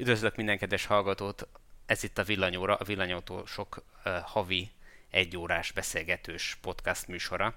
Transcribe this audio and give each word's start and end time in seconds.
Üdvözlök 0.00 0.36
minden 0.36 0.58
kedves 0.58 0.86
hallgatót! 0.86 1.46
Ez 1.86 2.02
itt 2.02 2.18
a 2.18 2.24
Villanyóra, 2.24 2.74
a 2.74 2.84
Villanyautósok 2.84 3.82
uh, 4.04 4.18
havi 4.18 4.70
egyórás 5.10 5.72
beszélgetős 5.72 6.58
podcast 6.60 7.06
műsora, 7.06 7.54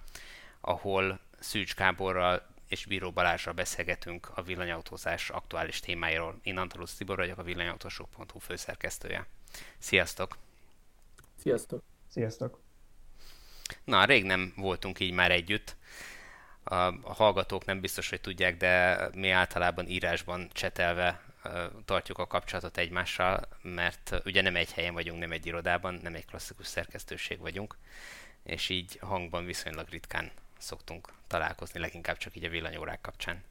ahol 0.62 1.20
Szűcs 1.40 1.76
Káborral 1.76 2.48
és 2.68 2.86
Bíró 2.86 3.12
Balázsral 3.12 3.54
beszélgetünk 3.54 4.32
a 4.36 4.42
villanyautózás 4.42 5.30
aktuális 5.30 5.80
témáiról. 5.80 6.40
Én 6.44 6.58
Antalusz 6.58 6.96
Tibor 6.96 7.18
vagyok, 7.18 7.38
a 7.38 7.44
villanyautósok.hu 7.44 8.40
főszerkesztője. 8.40 9.26
Sziasztok! 9.78 10.38
Sziasztok! 11.40 11.84
Sziasztok! 12.08 12.60
Na, 13.84 14.06
rég 14.06 14.24
nem 14.24 14.54
voltunk 14.56 15.00
így 15.00 15.14
már 15.14 15.32
együtt. 15.32 15.76
A, 16.64 16.76
a 16.86 17.14
hallgatók 17.14 17.66
nem 17.66 17.80
biztos, 17.80 18.10
hogy 18.10 18.22
tudják, 18.22 18.58
de 18.58 19.10
mi 19.14 19.30
általában 19.30 19.88
írásban 19.88 20.50
csetelve 20.54 21.32
tartjuk 21.86 22.18
a 22.18 22.28
kapcsolatot 22.28 22.78
egymással, 22.78 23.42
mert 23.62 24.22
ugye 24.26 24.42
nem 24.42 24.56
egy 24.56 24.72
helyen 24.72 24.94
vagyunk, 24.94 25.20
nem 25.20 25.32
egy 25.32 25.46
irodában, 25.46 26.00
nem 26.04 26.16
egy 26.16 26.26
klasszikus 26.26 26.68
szerkesztőség 26.68 27.40
vagyunk, 27.40 27.76
és 28.44 28.70
így 28.70 28.98
hangban 29.02 29.46
viszonylag 29.46 29.88
ritkán 29.90 30.32
szoktunk 30.58 31.08
találkozni, 31.28 31.80
leginkább 31.80 32.18
csak 32.18 32.36
így 32.36 32.44
a 32.44 32.50
villanyórák 32.50 33.02
kapcsán. 33.02 33.44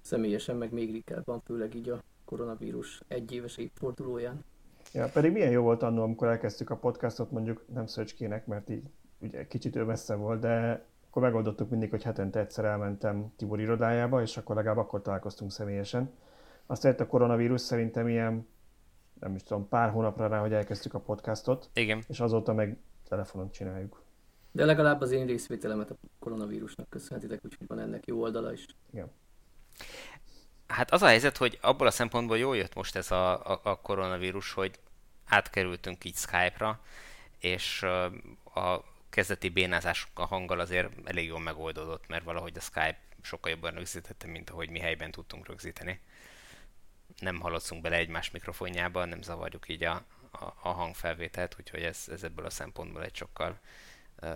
Személyesen 0.00 0.56
meg 0.56 0.72
még 0.72 0.92
ritkábban, 0.92 1.42
főleg 1.44 1.74
így 1.74 1.88
a 1.88 2.02
koronavírus 2.24 3.00
egyéves 3.08 3.56
évfordulóján. 3.56 4.44
Ja, 4.92 5.08
pedig 5.08 5.32
milyen 5.32 5.50
jó 5.50 5.62
volt 5.62 5.82
annól, 5.82 6.02
amikor 6.02 6.28
elkezdtük 6.28 6.70
a 6.70 6.76
podcastot, 6.76 7.30
mondjuk 7.30 7.64
nem 7.74 7.86
Szöcskének, 7.86 8.46
mert 8.46 8.70
így 8.70 8.82
ugye 9.18 9.46
kicsit 9.46 9.76
ő 9.76 9.84
messze 9.84 10.14
volt, 10.14 10.40
de 10.40 10.84
akkor 11.08 11.22
megoldottuk 11.22 11.70
mindig, 11.70 11.90
hogy 11.90 12.02
hetente 12.02 12.40
egyszer 12.40 12.64
elmentem 12.64 13.32
Tibor 13.36 13.60
irodájába, 13.60 14.22
és 14.22 14.36
akkor 14.36 14.56
legalább 14.56 14.78
akkor 14.78 15.02
találkoztunk 15.02 15.52
személyesen. 15.52 16.12
Aztán 16.70 16.90
jött 16.90 17.00
a 17.00 17.06
koronavírus, 17.06 17.60
szerintem 17.60 18.08
ilyen, 18.08 18.46
nem 19.20 19.34
is 19.34 19.42
tudom, 19.42 19.68
pár 19.68 19.90
hónapra 19.90 20.26
rá, 20.26 20.40
hogy 20.40 20.52
elkezdtük 20.52 20.94
a 20.94 21.00
podcastot. 21.00 21.70
Igen. 21.72 22.02
És 22.08 22.20
azóta 22.20 22.52
meg 22.52 22.76
telefonon 23.08 23.50
csináljuk. 23.50 24.02
De 24.52 24.64
legalább 24.64 25.00
az 25.00 25.10
én 25.10 25.26
részvételemet 25.26 25.90
a 25.90 25.96
koronavírusnak 26.18 26.88
köszönhetitek, 26.88 27.40
úgyhogy 27.44 27.66
van 27.66 27.78
ennek 27.78 28.06
jó 28.06 28.20
oldala 28.20 28.52
is. 28.52 28.66
Igen. 28.92 29.10
Hát 30.66 30.90
az 30.90 31.02
a 31.02 31.06
helyzet, 31.06 31.36
hogy 31.36 31.58
abból 31.62 31.86
a 31.86 31.90
szempontból 31.90 32.38
jól 32.38 32.56
jött 32.56 32.74
most 32.74 32.96
ez 32.96 33.10
a, 33.10 33.52
a, 33.52 33.60
a 33.62 33.80
koronavírus, 33.80 34.52
hogy 34.52 34.78
átkerültünk 35.26 36.04
így 36.04 36.16
Skype-ra, 36.16 36.80
és 37.38 37.82
a 38.54 38.84
kezdeti 39.10 39.48
bénázás 39.48 40.10
a 40.14 40.26
hanggal 40.26 40.60
azért 40.60 40.92
elég 41.04 41.26
jól 41.26 41.40
megoldódott, 41.40 42.08
mert 42.08 42.24
valahogy 42.24 42.56
a 42.56 42.60
Skype 42.60 42.98
sokkal 43.22 43.50
jobban 43.50 43.74
rögzítette, 43.74 44.26
mint 44.26 44.50
ahogy 44.50 44.70
mi 44.70 44.78
helyben 44.78 45.10
tudtunk 45.10 45.46
rögzíteni. 45.46 46.00
Nem 47.20 47.40
haladszunk 47.40 47.82
bele 47.82 47.96
egymás 47.96 48.30
mikrofonjába, 48.30 49.04
nem 49.04 49.22
zavarjuk 49.22 49.68
így 49.68 49.84
a, 49.84 50.04
a, 50.30 50.44
a 50.62 50.68
hangfelvételt, 50.68 51.56
úgyhogy 51.58 51.82
ez, 51.82 52.04
ez 52.10 52.22
ebből 52.22 52.46
a 52.46 52.50
szempontból 52.50 53.04
egy 53.04 53.16
sokkal 53.16 53.58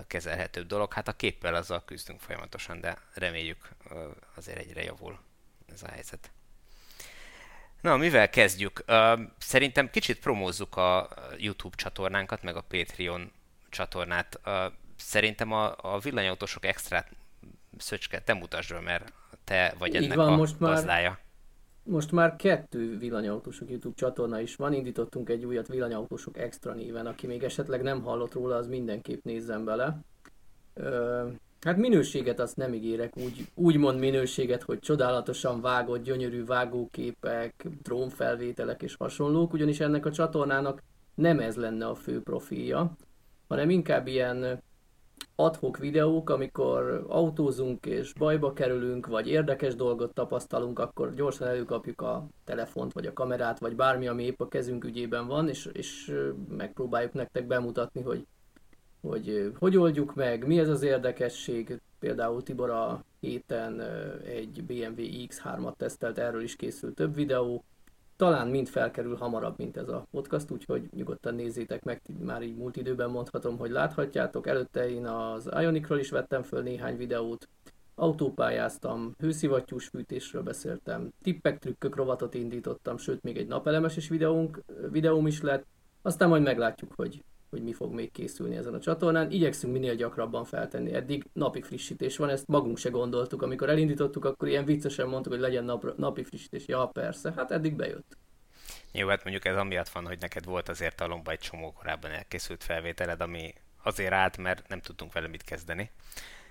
kezelhetőbb 0.06 0.66
dolog. 0.66 0.92
Hát 0.92 1.08
a 1.08 1.12
képpel 1.12 1.54
azzal 1.54 1.84
küzdünk 1.84 2.20
folyamatosan, 2.20 2.80
de 2.80 2.98
reméljük 3.14 3.68
azért 4.34 4.58
egyre 4.58 4.82
javul 4.82 5.18
ez 5.72 5.82
a 5.82 5.90
helyzet. 5.90 6.30
Na, 7.80 7.96
mivel 7.96 8.30
kezdjük? 8.30 8.84
Szerintem 9.38 9.90
kicsit 9.90 10.20
promózzuk 10.20 10.76
a 10.76 11.08
YouTube 11.36 11.76
csatornánkat, 11.76 12.42
meg 12.42 12.56
a 12.56 12.60
Patreon 12.60 13.32
csatornát. 13.68 14.40
Szerintem 14.96 15.52
a, 15.52 15.74
a 15.76 15.98
villanyautósok 15.98 16.64
extrát 16.64 17.10
Szöcske, 17.78 18.20
te 18.20 18.34
mutasd 18.34 18.82
mert 18.82 19.12
te 19.44 19.74
vagy 19.78 19.96
ennek 19.96 20.16
van, 20.16 20.32
a 20.32 20.36
most 20.36 20.58
gazdája. 20.58 21.18
Most 21.84 22.12
már 22.12 22.36
kettő 22.36 22.98
villanyautósok 22.98 23.70
YouTube 23.70 23.94
csatorna 23.94 24.40
is 24.40 24.56
van, 24.56 24.72
indítottunk 24.72 25.28
egy 25.28 25.44
újat 25.44 25.68
villanyautósok 25.68 26.38
extra 26.38 26.72
néven, 26.72 27.06
aki 27.06 27.26
még 27.26 27.42
esetleg 27.42 27.82
nem 27.82 28.02
hallott 28.02 28.32
róla, 28.32 28.56
az 28.56 28.66
mindenképp 28.66 29.24
nézzen 29.24 29.64
bele. 29.64 29.98
Ö, 30.74 31.26
hát 31.60 31.76
minőséget 31.76 32.40
azt 32.40 32.56
nem 32.56 32.74
ígérek, 32.74 33.16
úgy, 33.16 33.46
úgy 33.54 33.76
mond 33.76 33.98
minőséget, 33.98 34.62
hogy 34.62 34.78
csodálatosan 34.78 35.60
vágott, 35.60 36.02
gyönyörű 36.02 36.44
vágóképek, 36.44 37.66
drónfelvételek 37.82 38.82
és 38.82 38.94
hasonlók, 38.94 39.52
ugyanis 39.52 39.80
ennek 39.80 40.06
a 40.06 40.12
csatornának 40.12 40.82
nem 41.14 41.40
ez 41.40 41.56
lenne 41.56 41.86
a 41.86 41.94
fő 41.94 42.22
profilja, 42.22 42.96
hanem 43.48 43.70
inkább 43.70 44.06
ilyen 44.06 44.62
adhok 45.34 45.78
videók, 45.78 46.30
amikor 46.30 47.04
autózunk 47.08 47.86
és 47.86 48.12
bajba 48.12 48.52
kerülünk, 48.52 49.06
vagy 49.06 49.28
érdekes 49.28 49.74
dolgot 49.74 50.14
tapasztalunk, 50.14 50.78
akkor 50.78 51.14
gyorsan 51.14 51.48
előkapjuk 51.48 52.00
a 52.00 52.28
telefont, 52.44 52.92
vagy 52.92 53.06
a 53.06 53.12
kamerát, 53.12 53.58
vagy 53.58 53.76
bármi, 53.76 54.06
ami 54.06 54.24
épp 54.24 54.40
a 54.40 54.48
kezünk 54.48 54.84
ügyében 54.84 55.26
van, 55.26 55.48
és, 55.48 55.68
és 55.72 56.18
megpróbáljuk 56.48 57.12
nektek 57.12 57.46
bemutatni, 57.46 58.02
hogy, 58.02 58.26
hogy 59.00 59.52
hogy 59.58 59.76
oldjuk 59.76 60.14
meg, 60.14 60.46
mi 60.46 60.58
ez 60.58 60.68
az 60.68 60.82
érdekesség. 60.82 61.80
Például 61.98 62.42
Tibor 62.42 62.70
a 62.70 63.04
héten 63.20 63.80
egy 64.24 64.64
BMW 64.64 65.26
X3-at 65.28 65.76
tesztelt, 65.76 66.18
erről 66.18 66.42
is 66.42 66.56
készült 66.56 66.94
több 66.94 67.14
videó, 67.14 67.64
talán 68.22 68.48
mind 68.48 68.68
felkerül 68.68 69.16
hamarabb, 69.16 69.54
mint 69.56 69.76
ez 69.76 69.88
a 69.88 70.06
podcast, 70.10 70.50
úgyhogy 70.50 70.88
nyugodtan 70.94 71.34
nézzétek 71.34 71.84
meg, 71.84 72.00
már 72.24 72.42
így 72.42 72.56
múlt 72.56 72.76
időben 72.76 73.10
mondhatom, 73.10 73.58
hogy 73.58 73.70
láthatjátok. 73.70 74.46
Előtte 74.46 74.90
én 74.90 75.06
az 75.06 75.48
Ionicról 75.60 75.98
is 75.98 76.10
vettem 76.10 76.42
föl 76.42 76.62
néhány 76.62 76.96
videót, 76.96 77.48
autópályáztam, 77.94 79.14
hőszivattyús 79.18 79.86
fűtésről 79.86 80.42
beszéltem, 80.42 81.12
tippek, 81.22 81.58
trükkök 81.58 81.96
rovatot 81.96 82.34
indítottam, 82.34 82.96
sőt 82.96 83.22
még 83.22 83.36
egy 83.36 83.46
napelemes 83.46 83.96
is 83.96 84.08
videónk, 84.08 84.62
videóm 84.90 85.26
is 85.26 85.40
lett, 85.40 85.66
aztán 86.02 86.28
majd 86.28 86.42
meglátjuk, 86.42 86.92
hogy 86.96 87.22
hogy 87.52 87.62
mi 87.62 87.72
fog 87.72 87.92
még 87.92 88.12
készülni 88.12 88.56
ezen 88.56 88.74
a 88.74 88.80
csatornán. 88.80 89.30
Igyekszünk 89.30 89.72
minél 89.72 89.94
gyakrabban 89.94 90.44
feltenni. 90.44 90.94
Eddig 90.94 91.24
napi 91.32 91.62
frissítés 91.62 92.16
van, 92.16 92.28
ezt 92.28 92.46
magunk 92.46 92.78
se 92.78 92.88
gondoltuk. 92.88 93.42
Amikor 93.42 93.68
elindítottuk, 93.68 94.24
akkor 94.24 94.48
ilyen 94.48 94.64
viccesen 94.64 95.08
mondtuk, 95.08 95.32
hogy 95.32 95.40
legyen 95.40 95.64
nap, 95.64 95.96
napi 95.96 96.24
frissítés. 96.24 96.66
Ja, 96.66 96.86
persze, 96.86 97.32
hát 97.36 97.50
eddig 97.50 97.76
bejött. 97.76 98.16
Jó, 98.92 99.08
hát 99.08 99.22
mondjuk 99.22 99.44
ez 99.44 99.56
amiatt 99.56 99.88
van, 99.88 100.06
hogy 100.06 100.18
neked 100.20 100.44
volt 100.44 100.68
azért 100.68 100.96
talomba 100.96 101.30
egy 101.30 101.38
csomó 101.38 101.72
korábban 101.72 102.10
elkészült 102.10 102.64
felvételed, 102.64 103.20
ami 103.20 103.54
azért 103.82 104.12
állt, 104.12 104.36
mert 104.36 104.68
nem 104.68 104.80
tudtunk 104.80 105.12
vele 105.12 105.28
mit 105.28 105.42
kezdeni. 105.42 105.90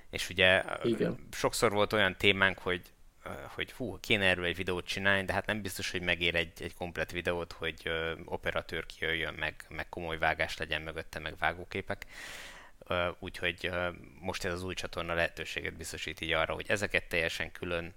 És 0.09 0.29
ugye 0.29 0.63
Igen. 0.83 1.27
sokszor 1.31 1.71
volt 1.71 1.93
olyan 1.93 2.15
témánk, 2.17 2.57
hogy 2.57 2.81
hogy 3.47 3.71
hú, 3.71 3.99
kéne 3.99 4.25
erről 4.25 4.45
egy 4.45 4.55
videót 4.55 4.85
csinálni, 4.85 5.25
de 5.25 5.33
hát 5.33 5.45
nem 5.45 5.61
biztos, 5.61 5.91
hogy 5.91 6.01
megér 6.01 6.35
egy, 6.35 6.61
egy 6.61 6.73
komplet 6.73 7.11
videót, 7.11 7.51
hogy 7.51 7.81
ö, 7.83 8.13
operatőr 8.25 8.85
kijöjjön, 8.85 9.33
meg, 9.33 9.65
meg 9.69 9.89
komoly 9.89 10.17
vágás 10.17 10.57
legyen 10.57 10.81
mögötte, 10.81 11.19
meg 11.19 11.37
vágóképek. 11.37 12.05
Ö, 12.87 13.09
úgyhogy 13.19 13.65
ö, 13.65 13.89
most 14.19 14.45
ez 14.45 14.53
az 14.53 14.63
új 14.63 14.73
csatorna 14.73 15.13
lehetőséget 15.13 15.73
biztosít 15.77 16.21
így 16.21 16.31
arra, 16.31 16.53
hogy 16.53 16.65
ezeket 16.67 17.07
teljesen 17.07 17.51
külön 17.51 17.93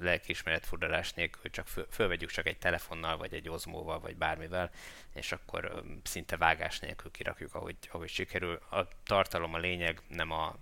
lelkiismeretfurdalás 0.00 1.12
nélkül 1.12 1.50
csak 1.50 1.66
föl, 1.66 1.86
fölvegyük 1.90 2.30
csak 2.30 2.46
egy 2.46 2.58
telefonnal, 2.58 3.16
vagy 3.16 3.34
egy 3.34 3.48
ozmóval, 3.48 4.00
vagy 4.00 4.16
bármivel, 4.16 4.70
és 5.14 5.32
akkor 5.32 5.82
szinte 6.02 6.36
vágás 6.36 6.78
nélkül 6.78 7.10
kirakjuk, 7.10 7.54
ahogy, 7.54 7.76
ahogy 7.90 8.08
sikerül. 8.08 8.60
A 8.70 8.88
tartalom 9.04 9.54
a 9.54 9.58
lényeg, 9.58 10.00
nem 10.08 10.30
a 10.30 10.56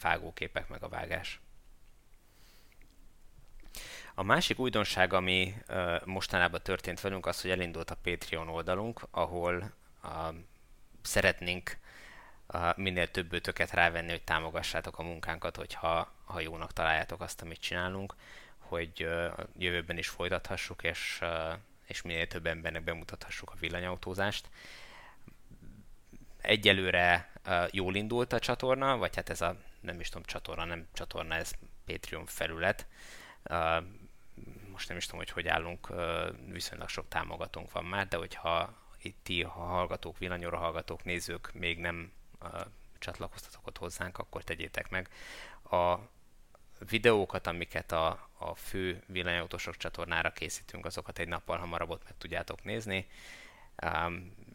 vágóképek 0.00 0.68
meg 0.68 0.82
a 0.82 0.88
vágás. 0.88 1.40
A 4.14 4.22
másik 4.22 4.58
újdonság, 4.58 5.12
ami 5.12 5.54
mostanában 6.04 6.60
történt 6.62 7.00
velünk, 7.00 7.26
az, 7.26 7.40
hogy 7.40 7.50
elindult 7.50 7.90
a 7.90 7.96
Patreon 8.02 8.48
oldalunk, 8.48 9.00
ahol 9.10 9.72
szeretnénk 11.02 11.78
minél 12.76 13.10
több 13.10 13.32
ötöket 13.32 13.70
rávenni, 13.70 14.10
hogy 14.10 14.22
támogassátok 14.22 14.98
a 14.98 15.02
munkánkat, 15.02 15.56
hogyha 15.56 16.12
ha 16.24 16.40
jónak 16.40 16.72
találjátok 16.72 17.20
azt, 17.20 17.42
amit 17.42 17.60
csinálunk, 17.60 18.14
hogy 18.58 19.04
uh, 19.04 19.32
jövőben 19.58 19.98
is 19.98 20.08
folytathassuk, 20.08 20.82
és, 20.82 21.20
és 21.84 22.02
minél 22.02 22.26
több 22.26 22.46
embernek 22.46 22.84
bemutathassuk 22.84 23.50
a 23.50 23.56
villanyautózást. 23.60 24.48
Egyelőre 26.40 27.32
jól 27.70 27.94
indult 27.94 28.32
a 28.32 28.38
csatorna, 28.38 28.96
vagy 28.96 29.16
hát 29.16 29.28
ez 29.28 29.40
a, 29.40 29.56
nem 29.80 30.00
is 30.00 30.08
tudom, 30.08 30.24
csatorna, 30.24 30.64
nem 30.64 30.88
csatorna, 30.92 31.34
ez 31.34 31.52
Patreon 31.86 32.26
felület. 32.26 32.86
Most 34.72 34.88
nem 34.88 34.96
is 34.96 35.04
tudom, 35.04 35.18
hogy 35.20 35.30
hogy 35.30 35.48
állunk, 35.48 35.88
viszonylag 36.46 36.88
sok 36.88 37.08
támogatónk 37.08 37.72
van 37.72 37.84
már, 37.84 38.08
de 38.08 38.16
hogyha 38.16 38.74
itt 39.02 39.18
ti, 39.22 39.42
ha 39.42 39.60
hallgatók, 39.60 40.18
villanyóra 40.18 40.56
hallgatók, 40.56 41.04
nézők 41.04 41.52
még 41.52 41.78
nem 41.78 42.12
csatlakoztatok 42.98 43.66
ott 43.66 43.78
hozzánk, 43.78 44.18
akkor 44.18 44.44
tegyétek 44.44 44.90
meg. 44.90 45.08
A 45.70 45.98
videókat, 46.88 47.46
amiket 47.46 47.92
a, 47.92 48.28
a 48.38 48.54
fő 48.54 49.02
villanyautósok 49.06 49.76
csatornára 49.76 50.32
készítünk, 50.32 50.86
azokat 50.86 51.18
egy 51.18 51.28
nappal 51.28 51.58
hamarabb 51.58 51.90
ott 51.90 52.04
meg 52.04 52.14
tudjátok 52.18 52.64
nézni. 52.64 53.08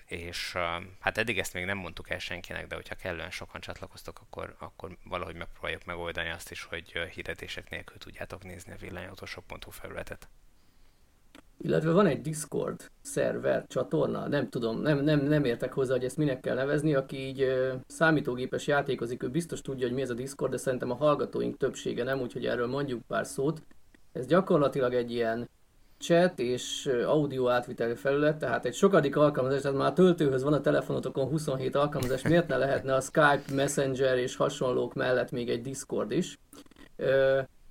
És 0.07 0.54
hát 1.00 1.18
eddig 1.18 1.39
ezt 1.39 1.54
még 1.54 1.65
nem 1.65 1.77
mondtuk 1.77 2.09
el 2.09 2.19
senkinek, 2.19 2.68
de 2.68 2.75
hogyha 2.75 2.95
kellően 2.95 3.31
sokan 3.31 3.62
csatlakoztok, 3.62 4.19
akkor, 4.21 4.56
akkor 4.59 4.98
valahogy 5.04 5.36
megpróbáljuk 5.36 5.86
megoldani 5.86 6.30
azt 6.30 6.51
is, 6.51 6.63
hogy 6.63 6.92
hirdetések 7.13 7.69
nélkül 7.69 7.98
tudjátok 7.98 8.44
nézni 8.44 8.71
a 8.71 8.77
villanyautósok.hu 8.80 9.71
felületet. 9.71 10.27
illetve 11.57 11.92
van 11.92 12.06
egy 12.06 12.21
Discord 12.21 12.92
szerver 13.01 13.65
csatorna, 13.68 14.27
nem 14.27 14.50
tudom, 14.50 14.81
nem, 14.81 15.04
nem, 15.04 15.19
nem 15.19 15.45
értek 15.45 15.74
hozzá, 15.74 15.94
hogy 15.94 16.06
ezt 16.06 16.18
minek 16.18 16.39
kell 16.39 16.56
nevezni, 16.56 16.95
aki 16.95 17.18
így 17.18 17.42
ö, 17.42 17.74
számítógépes 17.88 18.68
játékozik, 18.68 19.24
ő 19.24 19.30
biztos 19.30 19.62
tudja, 19.62 19.86
hogy 19.86 19.95
mi 19.95 20.01
ez 20.01 20.09
a 20.09 20.13
Discord, 20.13 20.51
de 20.51 20.57
szerintem 20.57 20.92
a 20.92 20.95
hallgatóink 20.95 21.57
többsége 21.57 22.04
nem, 22.04 22.19
úgyhogy 22.19 22.45
erről 22.45 22.68
mondjuk 22.68 23.06
pár 23.07 23.25
szót. 23.25 23.62
Ez 24.12 24.25
gyakorlatilag 24.25 24.94
egy 24.94 25.12
ilyen 25.12 25.50
chat 25.99 26.39
és 26.39 26.89
audio 27.05 27.49
átviteli 27.49 27.95
felület, 27.95 28.38
tehát 28.38 28.65
egy 28.65 28.73
sokadik 28.73 29.15
alkalmazás, 29.15 29.61
tehát 29.61 29.77
már 29.77 29.94
töltőhöz 29.94 30.44
van 30.44 30.53
a 30.53 30.61
telefonotokon 30.61 31.27
27 31.27 31.75
alkalmazás, 31.75 32.21
miért 32.21 32.47
ne 32.47 32.57
lehetne 32.57 32.94
a 32.94 33.01
Skype, 33.01 33.44
Messenger 33.53 34.17
és 34.17 34.35
hasonlók 34.35 34.94
mellett 34.94 35.31
még 35.31 35.49
egy 35.49 35.61
Discord 35.61 36.11
is. 36.11 36.39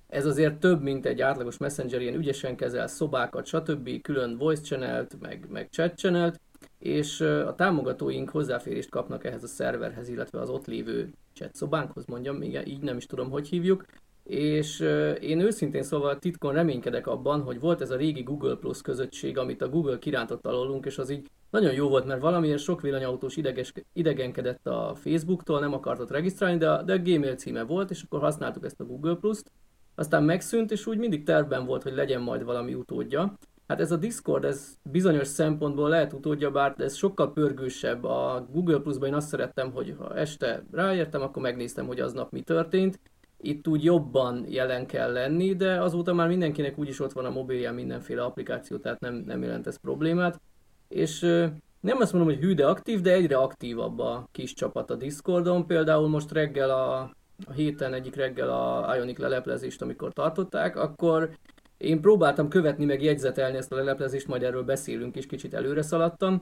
Ez 0.07 0.25
azért 0.25 0.59
több, 0.59 0.81
mint 0.81 1.05
egy 1.05 1.21
átlagos 1.21 1.57
Messenger, 1.57 2.01
ilyen 2.01 2.15
ügyesen 2.15 2.55
kezel 2.55 2.87
szobákat, 2.87 3.45
stb., 3.45 4.01
külön 4.01 4.37
voice 4.37 4.61
channelt, 4.61 5.15
meg, 5.19 5.45
meg 5.49 5.67
chat 5.71 5.95
channelt, 5.95 6.39
és 6.79 7.21
a 7.21 7.55
támogatóink 7.55 8.29
hozzáférést 8.29 8.89
kapnak 8.89 9.25
ehhez 9.25 9.43
a 9.43 9.47
szerverhez, 9.47 10.09
illetve 10.09 10.39
az 10.39 10.49
ott 10.49 10.67
lévő 10.67 11.09
chat 11.33 11.55
szobánkhoz, 11.55 12.05
mondjam, 12.05 12.41
igen, 12.41 12.65
így 12.65 12.81
nem 12.81 12.97
is 12.97 13.05
tudom, 13.05 13.29
hogy 13.29 13.47
hívjuk, 13.47 13.85
és 14.27 14.79
én 15.21 15.39
őszintén 15.39 15.83
szóval 15.83 16.19
titkon 16.19 16.53
reménykedek 16.53 17.07
abban, 17.07 17.41
hogy 17.41 17.59
volt 17.59 17.81
ez 17.81 17.91
a 17.91 17.95
régi 17.95 18.23
Google 18.23 18.55
Plus 18.55 18.81
közösség, 18.81 19.37
amit 19.37 19.61
a 19.61 19.69
Google 19.69 19.99
kirántott 19.99 20.47
alólunk, 20.47 20.85
és 20.85 20.97
az 20.97 21.09
így 21.09 21.27
nagyon 21.49 21.73
jó 21.73 21.89
volt, 21.89 22.05
mert 22.05 22.21
valamilyen 22.21 22.57
sok 22.57 22.81
villanyautós 22.81 23.37
ideges, 23.37 23.73
idegenkedett 23.93 24.67
a 24.67 24.95
Facebooktól, 24.95 25.59
nem 25.59 25.73
akartott 25.73 26.11
regisztrálni, 26.11 26.57
de 26.57 26.83
de 26.83 26.93
a 26.93 26.99
Gmail 26.99 27.35
címe 27.35 27.63
volt, 27.63 27.89
és 27.89 28.01
akkor 28.01 28.19
használtuk 28.19 28.65
ezt 28.65 28.79
a 28.79 28.85
Google 28.85 29.15
Plus-t. 29.15 29.51
Aztán 29.95 30.23
megszűnt, 30.23 30.71
és 30.71 30.87
úgy 30.87 30.97
mindig 30.97 31.23
tervben 31.23 31.65
volt, 31.65 31.83
hogy 31.83 31.93
legyen 31.93 32.21
majd 32.21 32.43
valami 32.43 32.73
utódja. 32.73 33.37
Hát 33.67 33.79
ez 33.79 33.91
a 33.91 33.97
Discord, 33.97 34.45
ez 34.45 34.77
bizonyos 34.91 35.27
szempontból 35.27 35.89
lehet 35.89 36.13
utódja, 36.13 36.51
bár 36.51 36.73
ez 36.77 36.95
sokkal 36.95 37.33
pörgősebb. 37.33 38.03
A 38.03 38.47
Google 38.51 38.79
Plus-ban 38.79 39.07
én 39.07 39.13
azt 39.13 39.27
szerettem, 39.27 39.71
hogy 39.71 39.95
ha 39.97 40.15
este 40.15 40.63
ráértem, 40.71 41.21
akkor 41.21 41.41
megnéztem, 41.41 41.87
hogy 41.87 41.99
aznap 41.99 42.31
mi 42.31 42.41
történt 42.41 42.99
itt 43.37 43.67
úgy 43.67 43.83
jobban 43.83 44.45
jelen 44.47 44.85
kell 44.85 45.11
lenni, 45.11 45.55
de 45.55 45.81
azóta 45.81 46.13
már 46.13 46.27
mindenkinek 46.27 46.77
úgyis 46.77 46.99
ott 46.99 47.11
van 47.11 47.25
a 47.25 47.29
mobilján 47.29 47.73
mindenféle 47.73 48.23
applikáció, 48.23 48.77
tehát 48.77 48.99
nem, 48.99 49.15
nem 49.15 49.41
jelent 49.41 49.67
ez 49.67 49.79
problémát. 49.79 50.41
És 50.87 51.19
nem 51.79 51.97
azt 51.99 52.13
mondom, 52.13 52.33
hogy 52.33 52.43
hű, 52.43 52.53
de 52.53 52.67
aktív, 52.67 53.01
de 53.01 53.13
egyre 53.13 53.37
aktívabb 53.37 53.99
a 53.99 54.27
kis 54.31 54.53
csapat 54.53 54.91
a 54.91 54.95
Discordon. 54.95 55.67
Például 55.67 56.07
most 56.07 56.31
reggel 56.31 56.69
a, 56.69 56.99
a 57.45 57.51
héten 57.55 57.93
egyik 57.93 58.15
reggel 58.15 58.49
a 58.49 58.95
Ionic 58.95 59.17
leleplezést, 59.17 59.81
amikor 59.81 60.13
tartották, 60.13 60.75
akkor 60.75 61.29
én 61.77 62.01
próbáltam 62.01 62.47
követni, 62.47 62.85
meg 62.85 63.03
jegyzetelni 63.03 63.57
ezt 63.57 63.71
a 63.71 63.75
leleplezést, 63.75 64.27
majd 64.27 64.43
erről 64.43 64.63
beszélünk 64.63 65.15
is, 65.15 65.25
kicsit 65.25 65.53
előre 65.53 65.81
szaladtam, 65.81 66.41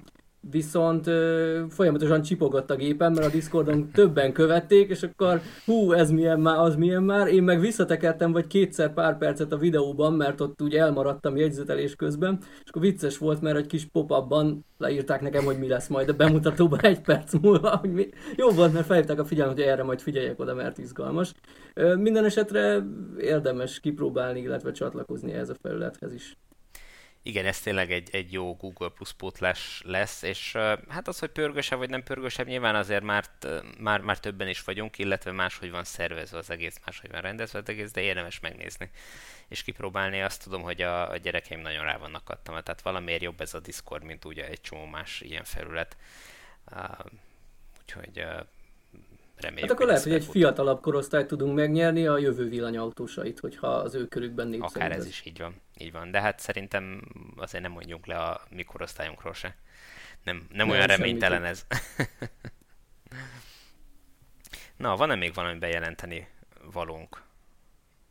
viszont 0.51 1.07
ö, 1.07 1.63
folyamatosan 1.69 2.21
csipogott 2.21 2.71
a 2.71 2.75
gépem, 2.75 3.13
mert 3.13 3.27
a 3.27 3.29
Discordon 3.29 3.89
többen 3.91 4.31
követték, 4.31 4.89
és 4.89 5.03
akkor 5.03 5.41
hú, 5.65 5.91
ez 5.91 6.11
milyen 6.11 6.39
már, 6.39 6.57
az 6.57 6.75
milyen 6.75 7.03
már. 7.03 7.27
Én 7.27 7.43
meg 7.43 7.59
visszatekertem 7.59 8.31
vagy 8.31 8.47
kétszer 8.47 8.93
pár 8.93 9.17
percet 9.17 9.51
a 9.51 9.57
videóban, 9.57 10.13
mert 10.13 10.41
ott 10.41 10.61
úgy 10.61 10.75
elmaradtam 10.75 11.37
jegyzetelés 11.37 11.95
közben, 11.95 12.37
és 12.41 12.69
akkor 12.69 12.81
vicces 12.81 13.17
volt, 13.17 13.41
mert 13.41 13.57
egy 13.57 13.67
kis 13.67 13.85
pop-upban 13.85 14.65
leírták 14.77 15.21
nekem, 15.21 15.43
hogy 15.43 15.59
mi 15.59 15.67
lesz 15.67 15.87
majd 15.87 16.09
a 16.09 16.13
bemutatóban 16.13 16.79
egy 16.79 17.01
perc 17.01 17.33
múlva. 17.41 17.77
Hogy 17.77 17.93
mi... 17.93 18.09
Jó 18.35 18.49
volt, 18.49 18.73
mert 18.73 18.85
felhívták 18.85 19.19
a 19.19 19.25
figyelmet, 19.25 19.55
hogy 19.55 19.65
erre 19.65 19.83
majd 19.83 19.99
figyeljek 19.99 20.39
oda, 20.39 20.53
mert 20.53 20.77
izgalmas. 20.77 21.33
Ö, 21.73 21.95
minden 21.95 22.25
esetre 22.25 22.83
érdemes 23.17 23.79
kipróbálni, 23.79 24.39
illetve 24.39 24.71
csatlakozni 24.71 25.33
ehhez 25.33 25.49
a 25.49 25.55
felülethez 25.61 26.13
is 26.13 26.37
igen, 27.27 27.45
ez 27.45 27.59
tényleg 27.59 27.91
egy, 27.91 28.09
egy 28.11 28.31
jó 28.31 28.55
Google 28.55 28.89
Plus 28.89 29.13
pótlás 29.13 29.81
lesz, 29.85 30.21
és 30.21 30.51
hát 30.87 31.07
az, 31.07 31.19
hogy 31.19 31.29
pörgősebb 31.29 31.77
vagy 31.77 31.89
nem 31.89 32.03
pörgősebb, 32.03 32.47
nyilván 32.47 32.75
azért 32.75 33.03
már, 33.03 33.25
már, 33.79 34.01
már 34.01 34.19
többen 34.19 34.47
is 34.47 34.63
vagyunk, 34.63 34.97
illetve 34.97 35.31
máshogy 35.31 35.71
van 35.71 35.83
szervezve 35.83 36.37
az 36.37 36.49
egész, 36.49 36.79
máshogy 36.85 37.11
van 37.11 37.21
rendezve 37.21 37.59
az 37.59 37.69
egész, 37.69 37.91
de 37.91 38.01
érdemes 38.01 38.39
megnézni 38.39 38.89
és 39.47 39.63
kipróbálni. 39.63 40.21
Azt 40.21 40.43
tudom, 40.43 40.61
hogy 40.61 40.81
a, 40.81 41.09
a 41.09 41.17
gyerekeim 41.17 41.61
nagyon 41.61 41.83
rá 41.83 41.97
vannak 41.97 42.29
adtam, 42.29 42.53
tehát 42.53 42.81
valamiért 42.81 43.21
jobb 43.21 43.41
ez 43.41 43.53
a 43.53 43.59
Discord, 43.59 44.03
mint 44.03 44.25
ugye 44.25 44.47
egy 44.47 44.61
csomó 44.61 44.85
más 44.85 45.21
ilyen 45.21 45.43
felület. 45.43 45.97
Uh, 46.71 46.79
úgyhogy 47.81 48.19
uh, 48.19 48.45
Reméljük, 49.35 49.69
hát 49.69 49.71
akkor 49.71 49.85
lehet, 49.85 50.03
hogy 50.03 50.13
egy 50.13 50.25
fiatalabb 50.25 50.81
korosztályt 50.81 51.27
tudunk 51.27 51.55
megnyerni 51.55 52.07
a 52.07 52.17
jövő 52.17 52.49
villanyautósait, 52.49 53.39
hogyha 53.39 53.67
az 53.67 53.95
ő 53.95 54.07
körükben 54.07 54.47
népszerű. 54.47 54.85
Akár 54.85 54.97
ez 54.97 55.05
is 55.05 55.25
így 55.25 55.39
van. 55.39 55.55
Így 55.77 55.91
van. 55.91 56.11
De 56.11 56.21
hát 56.21 56.39
szerintem 56.39 57.01
azért 57.35 57.63
nem 57.63 57.71
mondjunk 57.71 58.05
le 58.05 58.15
a 58.15 58.41
mi 58.49 58.63
korosztályunkról 58.63 59.33
se. 59.33 59.55
Nem, 60.23 60.35
nem, 60.35 60.47
nem 60.57 60.69
olyan 60.69 60.87
reménytelen 60.87 61.43
ez. 61.43 61.65
Na, 64.77 64.95
van-e 64.95 65.15
még 65.15 65.33
valami 65.33 65.59
bejelenteni 65.59 66.27
valónk? 66.73 67.23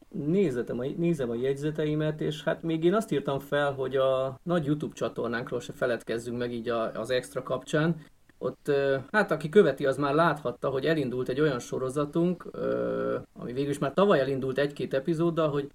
Nézetem 0.08 0.78
a, 0.78 0.84
nézem 0.84 1.30
a 1.30 1.34
jegyzeteimet, 1.34 2.20
és 2.20 2.42
hát 2.42 2.62
még 2.62 2.84
én 2.84 2.94
azt 2.94 3.12
írtam 3.12 3.38
fel, 3.38 3.72
hogy 3.72 3.96
a 3.96 4.40
nagy 4.42 4.64
YouTube 4.64 4.94
csatornánkról 4.94 5.60
se 5.60 5.72
feledkezzünk 5.72 6.38
meg 6.38 6.52
így 6.52 6.68
a, 6.68 7.00
az 7.00 7.10
extra 7.10 7.42
kapcsán, 7.42 8.04
ott 8.38 8.70
hát 9.12 9.30
aki 9.30 9.48
követi, 9.48 9.86
az 9.86 9.96
már 9.96 10.14
láthatta, 10.14 10.68
hogy 10.68 10.86
elindult 10.86 11.28
egy 11.28 11.40
olyan 11.40 11.58
sorozatunk, 11.58 12.50
ami 13.32 13.52
végül 13.52 13.70
is 13.70 13.78
már 13.78 13.92
tavaly 13.92 14.20
elindult 14.20 14.58
egy-két 14.58 14.94
epizóddal, 14.94 15.50
hogy 15.50 15.70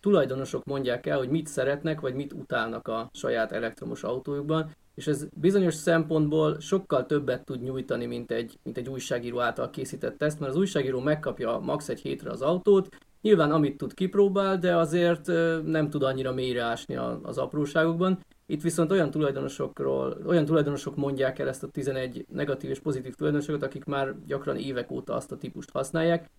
tulajdonosok 0.00 0.64
mondják 0.64 1.06
el, 1.06 1.18
hogy 1.18 1.28
mit 1.28 1.46
szeretnek, 1.46 2.00
vagy 2.00 2.14
mit 2.14 2.32
utálnak 2.32 2.88
a 2.88 3.10
saját 3.12 3.52
elektromos 3.52 4.02
autójukban, 4.02 4.70
és 4.94 5.06
ez 5.06 5.26
bizonyos 5.34 5.74
szempontból 5.74 6.60
sokkal 6.60 7.06
többet 7.06 7.44
tud 7.44 7.62
nyújtani, 7.62 8.06
mint 8.06 8.30
egy, 8.30 8.58
mint 8.62 8.76
egy 8.76 8.88
újságíró 8.88 9.40
által 9.40 9.70
készített 9.70 10.18
teszt, 10.18 10.40
mert 10.40 10.52
az 10.52 10.58
újságíró 10.58 11.00
megkapja 11.00 11.58
max. 11.58 11.88
egy 11.88 12.00
hétre 12.00 12.30
az 12.30 12.42
autót, 12.42 12.88
nyilván 13.20 13.50
amit 13.50 13.76
tud 13.76 13.94
kipróbál, 13.94 14.58
de 14.58 14.76
azért 14.76 15.26
nem 15.64 15.90
tud 15.90 16.02
annyira 16.02 16.32
mélyre 16.32 16.62
ásni 16.62 16.96
az 17.22 17.38
apróságokban, 17.38 18.18
itt 18.50 18.62
viszont 18.62 18.90
olyan 18.90 19.10
tulajdonosokról, 19.10 20.16
olyan 20.26 20.44
tulajdonosok 20.44 20.96
mondják 20.96 21.38
el 21.38 21.48
ezt 21.48 21.62
a 21.62 21.68
11 21.68 22.26
negatív 22.28 22.70
és 22.70 22.80
pozitív 22.80 23.14
tulajdonosokat, 23.14 23.62
akik 23.62 23.84
már 23.84 24.14
gyakran 24.26 24.56
évek 24.56 24.90
óta 24.90 25.14
azt 25.14 25.32
a 25.32 25.36
típust 25.36 25.70
használják. 25.70 26.30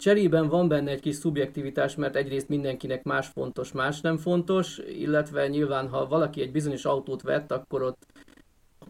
Cserében 0.00 0.48
van 0.48 0.68
benne 0.68 0.90
egy 0.90 1.00
kis 1.00 1.14
szubjektivitás, 1.14 1.94
mert 1.94 2.16
egyrészt 2.16 2.48
mindenkinek 2.48 3.02
más 3.02 3.26
fontos, 3.26 3.72
más 3.72 4.00
nem 4.00 4.16
fontos, 4.16 4.78
illetve 4.78 5.48
nyilván, 5.48 5.88
ha 5.88 6.06
valaki 6.06 6.40
egy 6.40 6.52
bizonyos 6.52 6.84
autót 6.84 7.22
vett, 7.22 7.52
akkor 7.52 7.82
ott 7.82 8.06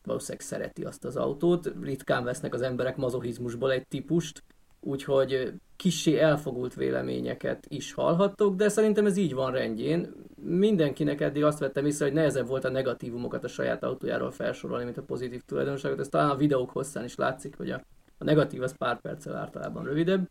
valószínűleg 0.04 0.46
szereti 0.46 0.84
azt 0.84 1.04
az 1.04 1.16
autót. 1.16 1.72
Ritkán 1.82 2.24
vesznek 2.24 2.54
az 2.54 2.62
emberek 2.62 2.96
mazohizmusból 2.96 3.72
egy 3.72 3.86
típust, 3.86 4.42
úgyhogy 4.80 5.52
kissé 5.76 6.18
elfogult 6.18 6.74
véleményeket 6.74 7.66
is 7.68 7.92
hallhattok, 7.92 8.54
de 8.54 8.68
szerintem 8.68 9.06
ez 9.06 9.16
így 9.16 9.34
van 9.34 9.52
rendjén. 9.52 10.12
Mindenkinek 10.42 11.20
eddig 11.20 11.44
azt 11.44 11.58
vettem 11.58 11.86
észre, 11.86 12.04
hogy 12.04 12.14
nehezebb 12.14 12.46
volt 12.46 12.64
a 12.64 12.70
negatívumokat 12.70 13.44
a 13.44 13.48
saját 13.48 13.84
autójáról 13.84 14.30
felsorolni, 14.30 14.84
mint 14.84 14.98
a 14.98 15.02
pozitív 15.02 15.42
tulajdonságot. 15.42 16.00
Ez 16.00 16.08
talán 16.08 16.30
a 16.30 16.36
videók 16.36 16.70
hosszán 16.70 17.04
is 17.04 17.14
látszik, 17.14 17.56
hogy 17.56 17.70
a, 17.70 17.84
a 18.18 18.24
negatív 18.24 18.62
az 18.62 18.76
pár 18.76 19.00
perccel 19.00 19.36
általában 19.36 19.84
rövidebb. 19.84 20.28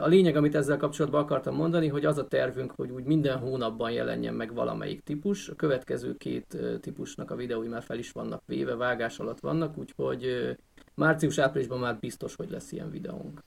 A 0.00 0.06
lényeg, 0.06 0.36
amit 0.36 0.54
ezzel 0.54 0.76
kapcsolatban 0.76 1.22
akartam 1.22 1.54
mondani, 1.54 1.88
hogy 1.88 2.04
az 2.04 2.18
a 2.18 2.26
tervünk, 2.26 2.72
hogy 2.76 2.90
úgy 2.90 3.04
minden 3.04 3.38
hónapban 3.38 3.90
jelenjen 3.90 4.34
meg 4.34 4.54
valamelyik 4.54 5.02
típus. 5.02 5.48
A 5.48 5.54
következő 5.54 6.16
két 6.16 6.56
típusnak 6.80 7.30
a 7.30 7.36
videói 7.36 7.68
már 7.68 7.82
fel 7.82 7.98
is 7.98 8.10
vannak 8.10 8.42
véve, 8.46 8.74
vágás 8.74 9.18
alatt 9.18 9.40
vannak, 9.40 9.78
úgyhogy 9.78 10.56
március-áprilisban 10.94 11.78
már 11.78 11.98
biztos, 11.98 12.34
hogy 12.34 12.50
lesz 12.50 12.72
ilyen 12.72 12.90
videónk. 12.90 13.40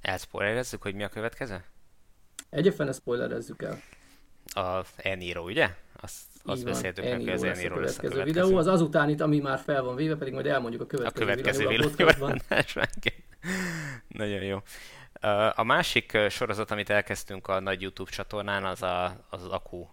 Elszpoilerezzük, 0.00 0.82
hogy 0.82 0.94
mi 0.94 1.02
a 1.02 1.08
következő? 1.08 1.64
Egyébként 2.50 2.94
spoilerezzük 2.94 3.62
el. 3.62 3.78
A 4.54 4.84
Eniro, 4.96 5.42
ugye? 5.42 5.68
Azt, 6.00 6.22
azt 6.44 6.64
beszéltük 6.64 7.04
meg, 7.04 7.16
hogy 7.16 7.28
az 7.28 7.42
Eniro 7.42 7.80
lesz 7.80 7.98
a 7.98 8.00
következő 8.00 8.24
videó. 8.24 8.56
Az 8.56 8.66
azután 8.66 9.08
itt, 9.08 9.20
ami 9.20 9.38
már 9.38 9.58
fel 9.58 9.82
van 9.82 9.96
véve, 9.96 10.16
pedig 10.16 10.32
majd 10.32 10.46
elmondjuk 10.46 10.82
a 10.82 10.86
következő, 10.86 11.24
a 11.24 11.26
következő 11.26 11.66
videóban. 11.66 12.40
Nagyon 14.08 14.42
jó. 14.42 14.58
A 15.54 15.62
másik 15.62 16.18
sorozat, 16.30 16.70
amit 16.70 16.90
elkezdtünk 16.90 17.48
a 17.48 17.60
nagy 17.60 17.80
YouTube 17.82 18.10
csatornán, 18.10 18.64
az 18.64 18.82
a, 18.82 19.24
az, 19.28 19.46
akku 19.46 19.88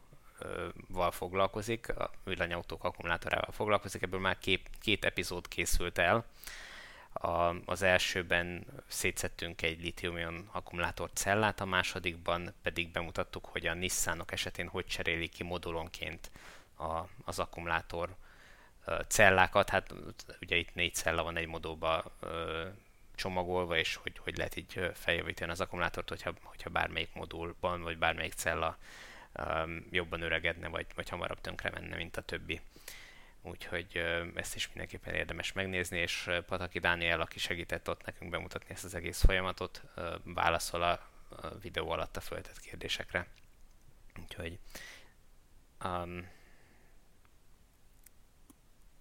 val 0.88 1.12
foglalkozik, 1.12 1.98
a 1.98 2.12
villanyautók 2.24 2.84
akkumulátorával 2.84 3.52
foglalkozik, 3.52 4.02
ebből 4.02 4.20
már 4.20 4.38
két, 4.38 4.70
két 4.82 5.06
epizód 5.06 5.48
készült 5.48 5.98
el. 5.98 6.26
A, 7.14 7.56
az 7.66 7.82
elsőben 7.82 8.66
szétszettünk 8.88 9.62
egy 9.62 9.82
litium 9.82 10.50
akkumulátor 10.52 11.10
cellát, 11.14 11.60
a 11.60 11.66
másodikban 11.66 12.54
pedig 12.62 12.92
bemutattuk, 12.92 13.46
hogy 13.46 13.68
a 13.68 13.74
Nissanok 13.74 14.32
esetén 14.32 14.68
hogy 14.68 14.86
cserélik 14.86 15.32
ki 15.32 15.44
modulonként 15.44 16.32
a, 16.78 17.00
az 17.26 17.40
akkumulátor 17.40 18.16
cellákat. 19.08 19.70
Hát 19.70 19.94
ugye 20.42 20.56
itt 20.56 20.74
négy 20.74 20.94
cella 20.94 21.24
van 21.24 21.38
egy 21.38 21.48
modulba 21.48 22.04
csomagolva, 23.20 23.78
és 23.78 23.96
hogy, 23.96 24.18
hogy 24.18 24.38
lehet 24.38 24.56
így 24.56 24.92
feljavítani 24.94 25.52
az 25.52 25.62
akkumulátort, 25.62 26.10
hogyha, 26.10 26.34
hogyha 26.44 26.70
bármelyik 26.70 27.14
modulban, 27.14 27.82
vagy 27.82 27.98
bármelyik 27.98 28.34
cella 28.34 28.78
um, 29.34 29.86
jobban 29.92 30.22
öregedne, 30.22 30.68
vagy, 30.68 30.86
vagy 30.96 31.10
hamarabb 31.10 31.42
tönkre 31.42 31.70
menne, 31.70 31.96
mint 31.96 32.18
a 32.18 32.22
többi. 32.22 32.62
Úgyhogy 33.42 34.04
ezt 34.36 34.56
is 34.56 34.68
mindenképpen 34.68 35.14
érdemes 35.14 35.54
megnézni, 35.54 35.98
és 35.98 36.30
Pataki 36.48 36.80
Dániel, 36.80 37.22
aki 37.22 37.40
segített 37.40 37.90
ott 37.90 38.06
nekünk 38.06 38.32
bemutatni 38.32 38.70
ezt 38.70 38.84
az 38.84 38.96
egész 38.96 39.24
folyamatot, 39.24 39.84
válaszol 40.24 40.82
a 40.82 41.10
videó 41.62 41.90
alatt 41.90 42.18
a 42.18 42.22
föltett 42.22 42.60
kérdésekre. 42.60 43.28
Úgyhogy 44.22 44.60
um, 45.86 46.28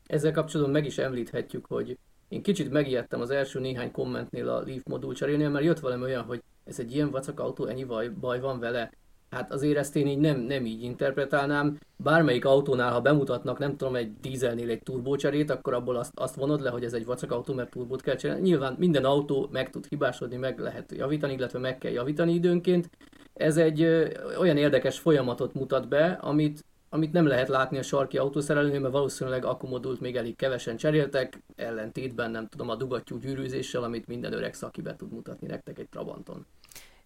ezzel 0.06 0.32
kapcsolatban 0.32 0.74
meg 0.74 0.84
is 0.84 0.98
említhetjük, 0.98 1.66
hogy 1.66 1.98
én 2.28 2.42
kicsit 2.42 2.70
megijedtem 2.70 3.20
az 3.20 3.30
első 3.30 3.60
néhány 3.60 3.90
kommentnél 3.90 4.48
a 4.48 4.62
Leaf 4.66 4.82
modul 4.84 5.14
cserélnél, 5.14 5.48
mert 5.48 5.64
jött 5.64 5.80
valami 5.80 6.02
olyan, 6.02 6.24
hogy 6.24 6.42
ez 6.64 6.78
egy 6.78 6.94
ilyen 6.94 7.10
vacak 7.10 7.40
autó, 7.40 7.66
ennyi 7.66 7.84
baj, 7.84 8.08
baj 8.08 8.40
van 8.40 8.58
vele. 8.58 8.90
Hát 9.30 9.52
azért 9.52 9.76
ezt 9.76 9.96
én 9.96 10.06
így 10.06 10.18
nem, 10.18 10.40
nem 10.40 10.66
így 10.66 10.82
interpretálnám. 10.82 11.78
Bármelyik 11.96 12.44
autónál, 12.44 12.92
ha 12.92 13.00
bemutatnak, 13.00 13.58
nem 13.58 13.76
tudom, 13.76 13.94
egy 13.94 14.16
dízelnél 14.20 14.70
egy 14.70 14.82
turbócserét, 14.82 15.50
akkor 15.50 15.74
abból 15.74 15.96
azt, 15.96 16.12
azt 16.14 16.34
vonod 16.34 16.60
le, 16.60 16.70
hogy 16.70 16.84
ez 16.84 16.92
egy 16.92 17.04
vacak 17.04 17.32
autó, 17.32 17.54
mert 17.54 17.70
turbót 17.70 18.02
kell 18.02 18.14
cserélni. 18.14 18.42
Nyilván 18.42 18.76
minden 18.78 19.04
autó 19.04 19.48
meg 19.52 19.70
tud 19.70 19.86
hibásodni, 19.88 20.36
meg 20.36 20.58
lehet 20.58 20.92
javítani, 20.96 21.32
illetve 21.32 21.58
meg 21.58 21.78
kell 21.78 21.92
javítani 21.92 22.32
időnként. 22.32 22.90
Ez 23.34 23.56
egy 23.56 23.82
ö, 23.82 24.08
olyan 24.38 24.56
érdekes 24.56 24.98
folyamatot 24.98 25.54
mutat 25.54 25.88
be, 25.88 26.18
amit 26.20 26.64
amit 26.88 27.12
nem 27.12 27.26
lehet 27.26 27.48
látni 27.48 27.78
a 27.78 27.82
sarki 27.82 28.18
autószerelőnél, 28.18 28.80
mert 28.80 28.92
valószínűleg 28.92 29.44
akkumodult 29.44 30.00
még 30.00 30.16
elég 30.16 30.36
kevesen 30.36 30.76
cseréltek, 30.76 31.42
ellentétben 31.56 32.30
nem 32.30 32.48
tudom 32.48 32.68
a 32.68 32.74
dugattyú 32.74 33.18
gyűrűzéssel, 33.18 33.82
amit 33.82 34.06
minden 34.06 34.32
öreg 34.32 34.54
szaki 34.54 34.80
be 34.82 34.96
tud 34.96 35.12
mutatni 35.12 35.46
nektek 35.46 35.78
egy 35.78 35.88
Trabanton. 35.88 36.46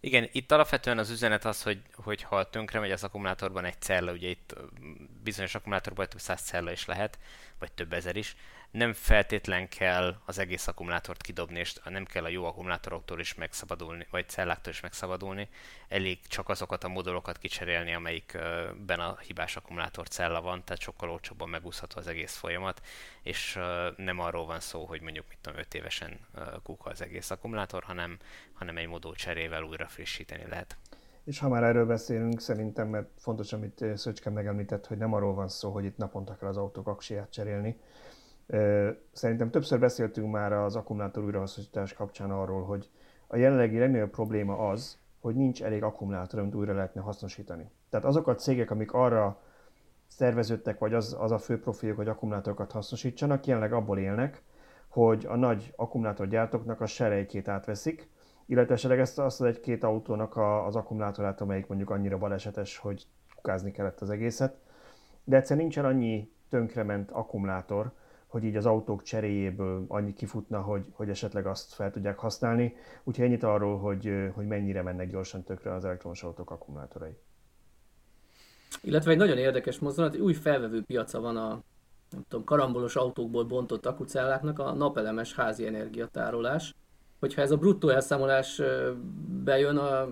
Igen, 0.01 0.29
itt 0.33 0.53
alapvetően 0.53 0.99
az 0.99 1.11
üzenet 1.11 1.45
az, 1.45 1.63
hogy, 1.63 1.83
hogy 1.95 2.23
ha 2.23 2.51
tönkre 2.51 2.81
megy 2.81 2.91
az 2.91 3.05
akkumulátorban 3.05 3.65
egy 3.65 3.81
cella, 3.81 4.13
ugye 4.13 4.29
itt 4.29 4.57
bizonyos 5.23 5.55
akkumulátorban 5.55 6.07
több 6.09 6.21
száz 6.21 6.41
cella 6.41 6.73
is 6.73 6.87
lehet, 6.87 7.19
vagy 7.59 7.73
több 7.73 7.93
ezer 7.93 8.17
is, 8.17 8.37
nem 8.73 8.93
feltétlen 8.93 9.69
kell 9.69 10.17
az 10.27 10.39
egész 10.39 10.67
akkumulátort 10.67 11.23
kidobni, 11.23 11.59
és 11.59 11.75
nem 11.85 12.05
kell 12.05 12.25
a 12.25 12.29
jó 12.29 12.45
akkumulátoroktól 12.45 13.21
is 13.21 13.35
megszabadulni, 13.35 14.07
vagy 14.11 14.29
celláktól 14.29 14.73
is 14.73 14.81
megszabadulni. 14.81 15.49
Elég 15.89 16.27
csak 16.27 16.49
azokat 16.49 16.85
a 16.85 16.89
modulokat 16.89 17.39
kicserélni, 17.39 17.95
amelyikben 17.95 19.01
a 19.01 19.19
hibás 19.19 19.57
akkumulátor 19.57 20.09
cella 20.09 20.41
van, 20.41 20.65
tehát 20.65 20.83
sokkal 20.83 21.11
olcsóbban 21.11 21.49
megúszható 21.49 21.99
az 21.99 22.07
egész 22.07 22.37
folyamat, 22.37 22.81
és 23.23 23.59
nem 23.97 24.19
arról 24.19 24.47
van 24.47 24.61
szó, 24.61 24.85
hogy 24.85 25.01
mondjuk 25.01 25.25
mit 25.29 25.39
tudom, 25.41 25.59
5 25.59 25.75
évesen 25.75 26.21
kuka 26.63 26.91
az 26.91 27.03
egész 27.03 27.31
akkumulátor, 27.31 27.83
hanem, 27.83 28.19
hanem 28.53 28.77
egy 28.77 28.89
modul 28.89 29.15
cserével 29.15 29.63
újra 29.63 29.87
frissíteni 29.89 30.47
lehet. 30.49 30.77
És 31.25 31.39
ha 31.39 31.49
már 31.49 31.63
erről 31.63 31.87
beszélünk, 31.87 32.41
szerintem, 32.41 32.89
mert 32.89 33.09
fontos, 33.19 33.53
amit 33.53 33.85
Szöcske 33.95 34.31
megemlített, 34.31 34.87
hogy 34.87 34.97
nem 34.97 35.13
arról 35.13 35.35
van 35.35 35.49
szó, 35.49 35.71
hogy 35.73 35.85
itt 35.85 35.97
naponta 35.97 36.37
kell 36.37 36.49
az 36.49 36.57
autók 36.57 36.87
aksiját 36.87 37.33
cserélni, 37.33 37.81
Szerintem 39.13 39.51
többször 39.51 39.79
beszéltünk 39.79 40.33
már 40.33 40.53
az 40.53 40.77
akkumulátor 40.77 41.25
újrahasznosítás 41.25 41.93
kapcsán 41.93 42.31
arról, 42.31 42.63
hogy 42.63 42.91
a 43.27 43.37
jelenlegi 43.37 43.79
legnagyobb 43.79 44.11
probléma 44.11 44.69
az, 44.69 44.99
hogy 45.21 45.35
nincs 45.35 45.63
elég 45.63 45.83
akkumulátor, 45.83 46.41
amit 46.41 46.55
újra 46.55 46.75
lehetne 46.75 47.01
hasznosítani. 47.01 47.71
Tehát 47.91 48.07
azok 48.07 48.27
a 48.27 48.35
cégek, 48.35 48.71
amik 48.71 48.93
arra 48.93 49.41
szerveződtek, 50.07 50.79
vagy 50.79 50.95
az, 50.95 51.17
az 51.21 51.31
a 51.31 51.39
fő 51.39 51.61
profiljuk, 51.61 51.97
hogy 51.97 52.09
akkumulátorokat 52.09 52.73
hasznosítsanak, 52.73 53.47
jelenleg 53.47 53.73
abból 53.73 53.99
élnek, 53.99 54.43
hogy 54.89 55.27
a 55.29 55.37
nagy 55.37 55.73
akkumulátorgyártóknak 55.77 56.81
a 56.81 56.87
serejkét 56.87 57.49
átveszik, 57.49 58.09
illetve 58.47 58.75
esetleg 58.75 58.99
ezt 58.99 59.19
azt 59.19 59.41
az 59.41 59.47
egy-két 59.47 59.85
autónak 59.85 60.37
a, 60.37 60.67
az 60.67 60.77
akkumulátorát, 60.77 61.41
amelyik 61.41 61.67
mondjuk 61.67 61.91
annyira 61.91 62.19
balesetes, 62.19 62.79
hogy 62.79 63.07
kukázni 63.35 63.71
kellett 63.71 64.01
az 64.01 64.11
egészet. 64.11 64.57
De 65.25 65.37
egyszerűen 65.37 65.61
nincsen 65.61 65.85
annyi 65.85 66.33
tönkrement 66.49 67.11
akkumulátor, 67.11 67.93
hogy 68.33 68.45
így 68.45 68.57
az 68.57 68.67
autók 68.67 69.03
cseréjéből 69.03 69.85
annyi 69.89 70.13
kifutna, 70.13 70.61
hogy, 70.61 70.87
hogy 70.93 71.09
esetleg 71.09 71.47
azt 71.47 71.75
fel 71.75 71.91
tudják 71.91 72.19
használni. 72.19 72.77
Úgyhogy 73.05 73.25
ennyit 73.25 73.43
arról, 73.43 73.79
hogy, 73.79 74.13
hogy 74.35 74.47
mennyire 74.47 74.83
mennek 74.83 75.11
gyorsan 75.11 75.43
tökre 75.43 75.75
az 75.75 75.85
elektromos 75.85 76.23
autók 76.23 76.51
akkumulátorai. 76.51 77.17
Illetve 78.83 79.11
egy 79.11 79.17
nagyon 79.17 79.39
érdekes 79.39 79.79
mozzanat, 79.79 80.17
új 80.17 80.33
felvevő 80.33 80.83
piaca 80.83 81.21
van 81.21 81.37
a 81.37 81.49
nem 82.11 82.25
tudom, 82.29 82.45
karambolos 82.45 82.97
autókból 82.97 83.45
bontott 83.45 83.87
akucelláknak, 83.87 84.59
a 84.59 84.73
napelemes 84.73 85.35
házi 85.35 85.67
energiatárolás. 85.67 86.75
Hogyha 87.21 87.43
ez 87.43 87.51
a 87.51 87.57
bruttó 87.57 87.89
elszámolás 87.89 88.63
bejön 89.45 89.77
a 89.77 90.09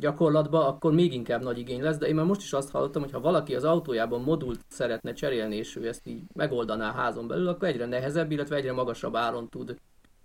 gyakorlatba, 0.00 0.66
akkor 0.66 0.92
még 0.92 1.12
inkább 1.12 1.42
nagy 1.42 1.58
igény 1.58 1.82
lesz, 1.82 1.96
de 1.96 2.06
én 2.06 2.14
már 2.14 2.24
most 2.24 2.40
is 2.40 2.52
azt 2.52 2.70
hallottam, 2.70 3.02
hogy 3.02 3.12
ha 3.12 3.20
valaki 3.20 3.54
az 3.54 3.64
autójában 3.64 4.20
modult 4.20 4.60
szeretne 4.68 5.12
cserélni, 5.12 5.56
és 5.56 5.76
ő 5.76 5.88
ezt 5.88 6.06
így 6.06 6.22
megoldaná 6.34 6.92
házon 6.92 7.26
belül, 7.26 7.48
akkor 7.48 7.68
egyre 7.68 7.86
nehezebb, 7.86 8.30
illetve 8.30 8.56
egyre 8.56 8.72
magasabb 8.72 9.16
áron 9.16 9.48
tud, 9.48 9.76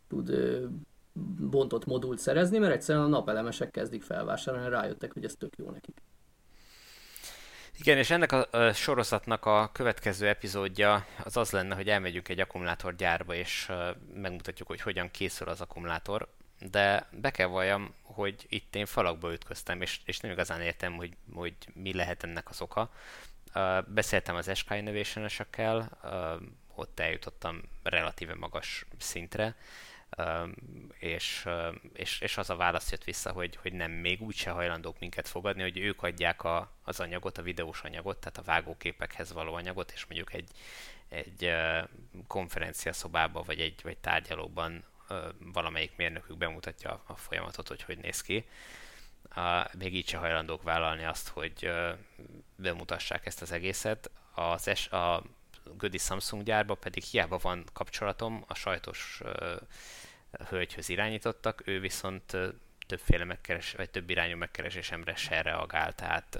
tud 0.07 0.31
bontott 1.49 1.85
modult 1.85 2.19
szerezni, 2.19 2.57
mert 2.57 2.73
egyszerűen 2.73 3.05
a 3.05 3.07
napelemesek 3.07 3.71
kezdik 3.71 4.03
felvásárolni, 4.03 4.69
rájöttek, 4.69 5.13
hogy 5.13 5.23
ez 5.23 5.33
tök 5.33 5.55
jó 5.57 5.69
nekik. 5.69 6.01
Igen, 7.77 7.97
és 7.97 8.09
ennek 8.09 8.31
a, 8.31 8.47
a 8.51 8.73
sorozatnak 8.73 9.45
a 9.45 9.69
következő 9.73 10.27
epizódja 10.27 11.05
az 11.23 11.37
az 11.37 11.51
lenne, 11.51 11.75
hogy 11.75 11.87
elmegyünk 11.87 12.29
egy 12.29 12.39
akkumulátorgyárba, 12.39 13.33
és 13.35 13.71
megmutatjuk, 14.13 14.67
hogy 14.67 14.81
hogyan 14.81 15.11
készül 15.11 15.47
az 15.47 15.61
akkumulátor 15.61 16.27
de 16.59 17.07
be 17.11 17.31
kell 17.31 17.47
valljam, 17.47 17.93
hogy 18.01 18.45
itt 18.49 18.75
én 18.75 18.85
falakba 18.85 19.33
ütköztem, 19.33 19.81
és, 19.81 19.99
és 20.05 20.19
nem 20.19 20.31
igazán 20.31 20.61
értem, 20.61 20.95
hogy, 20.95 21.15
hogy 21.33 21.55
mi 21.73 21.93
lehet 21.93 22.23
ennek 22.23 22.49
az 22.49 22.61
oka. 22.61 22.91
Uh, 23.55 23.87
beszéltem 23.87 24.35
az 24.35 24.51
SK 24.57 24.69
innovation 24.71 25.27
uh, 25.43 26.41
ott 26.75 26.99
eljutottam 26.99 27.61
relatíve 27.83 28.35
magas 28.35 28.85
szintre, 28.97 29.55
uh, 30.17 30.49
és, 30.97 31.43
uh, 31.45 31.75
és, 31.93 32.21
és 32.21 32.37
az 32.37 32.49
a 32.49 32.55
válasz 32.55 32.91
jött 32.91 33.03
vissza, 33.03 33.31
hogy, 33.31 33.55
hogy 33.55 33.73
nem, 33.73 33.91
még 33.91 34.21
úgyse 34.21 34.49
hajlandók 34.49 34.99
minket 34.99 35.27
fogadni, 35.27 35.61
hogy 35.61 35.77
ők 35.77 36.03
adják 36.03 36.43
a, 36.43 36.71
az 36.83 36.99
anyagot, 36.99 37.37
a 37.37 37.41
videós 37.41 37.81
anyagot, 37.81 38.17
tehát 38.17 38.37
a 38.37 38.51
vágóképekhez 38.51 39.33
való 39.33 39.53
anyagot, 39.53 39.91
és 39.91 40.05
mondjuk 40.05 40.33
egy, 40.33 40.49
egy 41.09 41.45
uh, 41.45 41.89
konferenciaszobában 42.27 43.43
vagy 43.45 43.59
egy 43.59 43.79
vagy 43.83 43.97
tárgyalóban 43.97 44.83
valamelyik 45.39 45.95
mérnökük 45.95 46.37
bemutatja 46.37 47.03
a 47.07 47.15
folyamatot, 47.15 47.67
hogy 47.67 47.81
hogy 47.81 47.97
néz 47.97 48.21
ki. 48.21 48.45
Még 49.77 49.95
így 49.95 50.07
se 50.07 50.17
hajlandók 50.17 50.63
vállalni 50.63 51.03
azt, 51.03 51.27
hogy 51.27 51.71
bemutassák 52.55 53.25
ezt 53.25 53.41
az 53.41 53.51
egészet. 53.51 54.11
Az 54.33 54.67
es, 54.67 54.87
a 54.87 55.23
Gödi 55.77 55.97
Samsung 55.97 56.43
gyárba 56.43 56.75
pedig 56.75 57.03
hiába 57.03 57.37
van 57.37 57.63
kapcsolatom, 57.73 58.43
a 58.47 58.53
sajtos 58.53 59.21
hölgyhöz 60.49 60.89
irányítottak, 60.89 61.61
ő 61.67 61.79
viszont 61.79 62.37
többféle 62.87 63.23
megkeres, 63.23 63.71
vagy 63.71 63.89
több 63.89 64.09
irányú 64.09 64.37
megkeresésemre 64.37 65.15
se 65.15 65.41
reagál, 65.41 65.95
tehát 65.95 66.39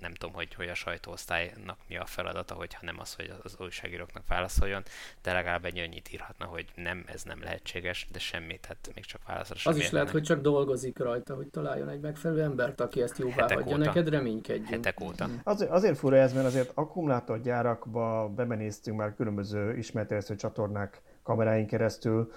nem 0.00 0.14
tudom, 0.14 0.34
hogy, 0.34 0.54
hogy 0.54 0.68
a 0.68 0.74
sajtóosztálynak 0.74 1.78
mi 1.88 1.96
a 1.96 2.04
feladata, 2.04 2.54
hogyha 2.54 2.80
nem 2.82 2.96
az, 3.00 3.14
hogy 3.14 3.32
az 3.42 3.56
újságíróknak 3.60 4.22
válaszoljon, 4.28 4.82
de 5.22 5.32
legalább 5.32 5.64
egy 5.64 5.78
annyit 5.78 6.12
írhatna, 6.12 6.44
hogy 6.44 6.66
nem, 6.74 7.04
ez 7.06 7.22
nem 7.22 7.42
lehetséges, 7.42 8.08
de 8.12 8.18
semmit, 8.18 8.60
tehát 8.60 8.90
még 8.94 9.04
csak 9.04 9.20
válaszra 9.26 9.54
sem 9.54 9.72
Az 9.72 9.78
is 9.78 9.90
lehet, 9.90 10.10
hogy 10.10 10.22
csak 10.22 10.40
dolgozik 10.40 10.98
rajta, 10.98 11.34
hogy 11.34 11.46
találjon 11.46 11.88
egy 11.88 12.00
megfelelő 12.00 12.42
embert, 12.42 12.80
aki 12.80 13.02
ezt 13.02 13.18
jóvá 13.18 13.34
Hetek 13.34 13.56
hagyja 13.56 13.74
óta. 13.74 13.84
neked, 13.84 14.08
reménykedjünk. 14.08 14.68
Hetek 14.68 15.00
óta. 15.00 15.24
Hmm. 15.24 15.40
Azért, 15.44 15.70
azért 15.70 15.98
fura 15.98 16.16
ez, 16.16 16.32
mert 16.32 16.46
azért 16.46 16.70
akkumulátorgyárakba 16.74 18.28
bemenéztünk 18.28 18.98
már 18.98 19.14
különböző 19.14 19.76
ismerterjesztő 19.76 20.36
csatornák 20.36 21.02
kameráin 21.22 21.66
keresztül, 21.66 22.32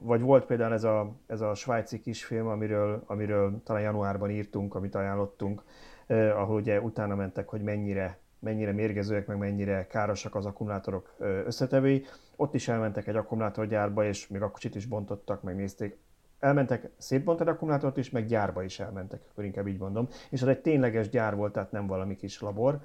vagy 0.00 0.20
volt 0.20 0.46
például 0.46 0.72
ez 0.72 0.84
a, 0.84 1.12
ez 1.26 1.40
a 1.40 1.54
svájci 1.54 2.00
kisfilm, 2.00 2.46
amiről, 2.46 3.02
amiről 3.06 3.62
talán 3.64 3.82
januárban 3.82 4.30
írtunk, 4.30 4.74
amit 4.74 4.94
ajánlottunk, 4.94 5.62
ahol 6.10 6.56
ugye 6.56 6.80
utána 6.80 7.14
mentek, 7.14 7.48
hogy 7.48 7.62
mennyire, 7.62 8.18
mennyire 8.38 8.72
mérgezőek, 8.72 9.26
meg 9.26 9.38
mennyire 9.38 9.86
károsak 9.86 10.34
az 10.34 10.46
akkumulátorok 10.46 11.14
összetevői. 11.18 12.04
Ott 12.36 12.54
is 12.54 12.68
elmentek 12.68 13.06
egy 13.06 13.16
akkumulátorgyárba, 13.16 14.04
és 14.04 14.28
még 14.28 14.42
a 14.42 14.50
kocsit 14.50 14.74
is 14.74 14.86
bontottak, 14.86 15.42
megnézték. 15.42 15.98
Elmentek 16.38 16.88
szétbontani 16.96 17.50
akkumulátort 17.50 17.96
is, 17.96 18.10
meg 18.10 18.26
gyárba 18.26 18.62
is 18.62 18.80
elmentek, 18.80 19.20
akkor 19.30 19.44
inkább 19.44 19.66
így 19.66 19.78
mondom. 19.78 20.08
És 20.30 20.42
az 20.42 20.48
egy 20.48 20.60
tényleges 20.60 21.08
gyár 21.08 21.36
volt, 21.36 21.52
tehát 21.52 21.72
nem 21.72 21.86
valami 21.86 22.16
kis 22.16 22.40
labor. 22.40 22.78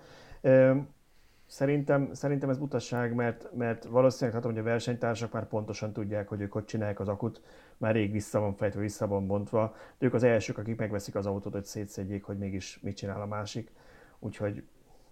Szerintem, 1.46 2.13
szerintem 2.13 2.50
ez 2.50 2.58
butasság, 2.58 3.13
mert, 3.13 3.50
mert 3.53 3.86
valószínűleg 3.86 4.36
hát, 4.36 4.51
hogy 4.51 4.60
a 4.60 4.63
versenytársak 4.63 5.32
már 5.32 5.48
pontosan 5.48 5.94
tudják, 5.94 6.27
hogy 6.27 6.41
ők 6.41 6.51
hogy 6.51 6.65
csinálják 6.65 7.00
az 7.00 7.08
akut, 7.08 7.41
már 7.77 7.94
rég 7.94 8.12
vissza 8.12 8.39
van 8.39 8.55
fejtve, 8.55 8.82
vissza 8.82 9.08
van 9.08 9.27
bontva. 9.27 9.75
De 9.98 10.05
ők 10.05 10.13
az 10.13 10.24
elsők, 10.24 10.58
akik 10.58 10.77
megveszik 10.77 11.15
az 11.15 11.25
autót, 11.25 11.53
hogy 11.53 11.65
szétszedjék, 11.65 12.24
hogy 12.24 12.38
mégis 12.38 12.79
mit 12.82 12.96
csinál 12.96 13.22
a 13.22 13.25
másik. 13.25 13.72
Úgyhogy 14.20 14.63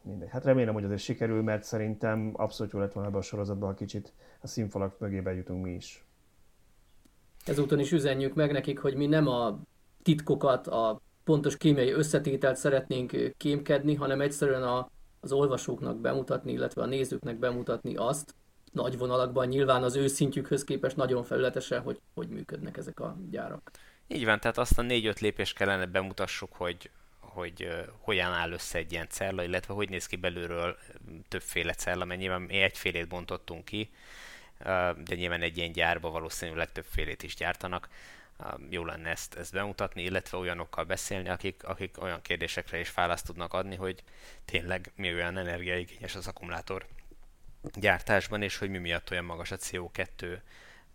mindegy. 0.01 0.29
Hát 0.29 0.45
remélem, 0.45 0.73
hogy 0.73 0.83
azért 0.83 1.01
sikerül, 1.01 1.41
mert 1.41 1.63
szerintem 1.63 2.31
abszolút 2.33 2.73
jó 2.73 2.79
lett 2.79 2.93
volna 2.93 3.09
ebbe 3.09 3.17
a 3.17 3.21
sorozatban, 3.21 3.69
ha 3.69 3.75
kicsit 3.75 4.13
a 4.41 4.47
színfalak 4.47 4.99
mögé 4.99 5.21
bejutunk 5.21 5.63
mi 5.63 5.71
is. 5.71 6.05
Ezúton 7.45 7.79
is 7.79 7.91
üzenjük 7.91 8.33
meg 8.33 8.51
nekik, 8.51 8.79
hogy 8.79 8.95
mi 8.95 9.05
nem 9.05 9.27
a 9.27 9.59
titkokat, 10.01 10.67
a 10.67 11.01
pontos 11.23 11.57
kémiai 11.57 11.91
összetételt 11.91 12.55
szeretnénk 12.55 13.33
kémkedni, 13.37 13.95
hanem 13.95 14.21
egyszerűen 14.21 14.63
a, 14.63 14.89
az 15.19 15.31
olvasóknak 15.31 15.97
bemutatni, 15.97 16.51
illetve 16.51 16.81
a 16.81 16.85
nézőknek 16.85 17.39
bemutatni 17.39 17.95
azt, 17.95 18.35
nagy 18.73 18.97
vonalakban 18.97 19.47
nyilván 19.47 19.83
az 19.83 19.95
ő 19.95 20.07
szintjükhöz 20.07 20.63
képest 20.63 20.95
nagyon 20.95 21.23
felületesen, 21.23 21.81
hogy 21.81 21.99
hogy 22.13 22.27
működnek 22.27 22.77
ezek 22.77 22.99
a 22.99 23.17
gyárak. 23.29 23.71
Így 24.07 24.25
van, 24.25 24.39
tehát 24.39 24.57
azt 24.57 24.79
a 24.79 24.81
négy-öt 24.81 25.19
lépést 25.19 25.55
kellene 25.55 25.85
bemutassuk, 25.85 26.53
hogy, 26.53 26.89
hogy 27.19 27.67
hogyan 27.99 28.31
áll 28.31 28.51
össze 28.51 28.77
egy 28.77 28.91
ilyen 28.91 29.07
cella, 29.09 29.43
illetve 29.43 29.73
hogy 29.73 29.89
néz 29.89 30.05
ki 30.05 30.15
belülről 30.15 30.77
többféle 31.27 31.73
cella, 31.73 32.05
mert 32.05 32.19
nyilván 32.19 32.41
mi 32.41 32.57
egyfélét 32.57 33.07
bontottunk 33.07 33.65
ki, 33.65 33.89
de 35.03 35.15
nyilván 35.15 35.41
egy 35.41 35.57
ilyen 35.57 35.71
gyárba 35.71 36.09
valószínűleg 36.09 36.71
többfélét 36.71 37.23
is 37.23 37.35
gyártanak. 37.35 37.87
Uh, 37.87 38.47
jó 38.69 38.85
lenne 38.85 39.09
ezt, 39.09 39.35
ezt 39.35 39.53
bemutatni, 39.53 40.03
illetve 40.03 40.37
olyanokkal 40.37 40.83
beszélni, 40.83 41.29
akik, 41.29 41.63
akik 41.63 42.01
olyan 42.01 42.21
kérdésekre 42.21 42.79
is 42.79 42.93
választ 42.93 43.25
tudnak 43.25 43.53
adni, 43.53 43.75
hogy 43.75 44.03
tényleg 44.45 44.91
mi 44.95 45.13
olyan 45.13 45.37
energiaigényes 45.37 46.15
az 46.15 46.27
akkumulátor 46.27 46.85
gyártásban, 47.73 48.41
és 48.41 48.57
hogy 48.57 48.69
mi 48.69 48.77
miatt 48.77 49.11
olyan 49.11 49.25
magas 49.25 49.51
a 49.51 49.57
CO2 49.57 50.37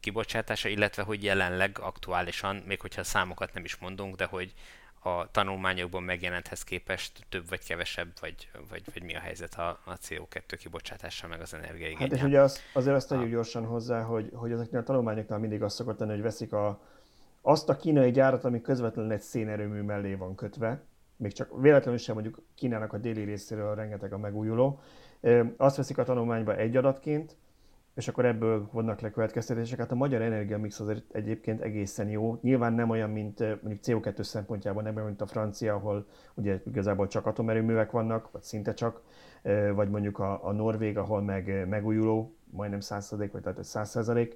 kibocsátása, 0.01 0.69
illetve 0.69 1.03
hogy 1.03 1.25
jelenleg 1.25 1.79
aktuálisan, 1.81 2.57
még 2.67 2.81
hogyha 2.81 3.05
számokat 3.05 3.53
nem 3.53 3.65
is 3.65 3.77
mondunk, 3.77 4.17
de 4.17 4.25
hogy 4.25 4.55
a 5.03 5.31
tanulmányokban 5.31 6.03
megjelenthez 6.03 6.65
képest 6.65 7.27
több 7.29 7.49
vagy 7.49 7.65
kevesebb, 7.65 8.09
vagy, 8.21 8.51
vagy, 8.71 8.83
vagy 8.93 9.03
mi 9.03 9.17
a 9.17 9.21
helyzet 9.21 9.55
a, 9.55 9.69
a 9.69 9.93
CO2 9.99 10.55
kibocsátása, 10.59 11.29
meg 11.29 11.41
az 11.41 11.55
energiaigénye. 11.55 12.01
Hát 12.01 12.13
és 12.13 12.23
ugye 12.23 12.41
az, 12.41 12.61
azért 12.73 12.97
azt 12.97 13.09
tegyük 13.09 13.31
gyorsan 13.31 13.65
hozzá, 13.65 14.03
hogy, 14.03 14.31
hogy 14.35 14.53
ezeknél 14.53 14.81
a 14.81 14.85
tanulmányoknál 14.85 15.39
mindig 15.39 15.63
azt 15.63 15.77
szokott 15.77 15.99
tenni, 15.99 16.11
hogy 16.11 16.23
veszik 16.23 16.53
a, 16.53 16.81
azt 17.41 17.69
a 17.69 17.77
kínai 17.77 18.11
gyárat, 18.11 18.45
ami 18.45 18.61
közvetlenül 18.61 19.13
egy 19.13 19.21
szénerőmű 19.21 19.81
mellé 19.81 20.15
van 20.15 20.35
kötve, 20.35 20.83
még 21.17 21.33
csak 21.33 21.61
véletlenül 21.61 21.99
sem 21.99 22.15
mondjuk 22.15 22.43
Kínának 22.55 22.93
a 22.93 22.99
déli 22.99 23.25
részéről 23.25 23.75
rengeteg 23.75 24.13
a 24.13 24.19
megújuló, 24.19 24.81
azt 25.57 25.77
veszik 25.77 25.99
a 25.99 26.05
tanulmányba 26.05 26.57
egy 26.57 26.77
adatként, 26.77 27.37
és 27.99 28.09
akkor 28.09 28.25
ebből 28.25 28.69
vannak 28.73 29.01
le 29.01 29.11
következtetéseket. 29.11 29.93
A 29.93 29.95
magyar 29.95 30.23
energiamix 30.23 30.81
azért 30.81 31.05
egyébként 31.13 31.61
egészen 31.61 32.09
jó. 32.09 32.39
Nyilván 32.43 32.73
nem 32.73 32.91
olyan, 32.91 33.11
mint 33.11 33.39
mondjuk 33.39 33.81
CO2 33.83 34.23
szempontjában, 34.23 34.83
nem 34.83 34.95
olyan, 34.95 35.07
mint 35.07 35.21
a 35.21 35.27
francia, 35.27 35.75
ahol 35.75 36.07
ugye 36.35 36.61
igazából 36.67 37.07
csak 37.07 37.27
atomerőművek 37.27 37.91
vannak, 37.91 38.31
vagy 38.31 38.43
szinte 38.43 38.75
csak, 38.75 39.03
vagy 39.75 39.91
mondjuk 39.91 40.19
a, 40.19 40.47
a 40.47 40.53
Norvég, 40.53 40.99
ahol 40.99 41.23
meg 41.23 41.69
megújuló, 41.69 42.35
majdnem 42.51 42.81
100%, 42.83 43.29
vagy 43.33 43.43
tehát 43.43 43.59
100%, 43.63 44.35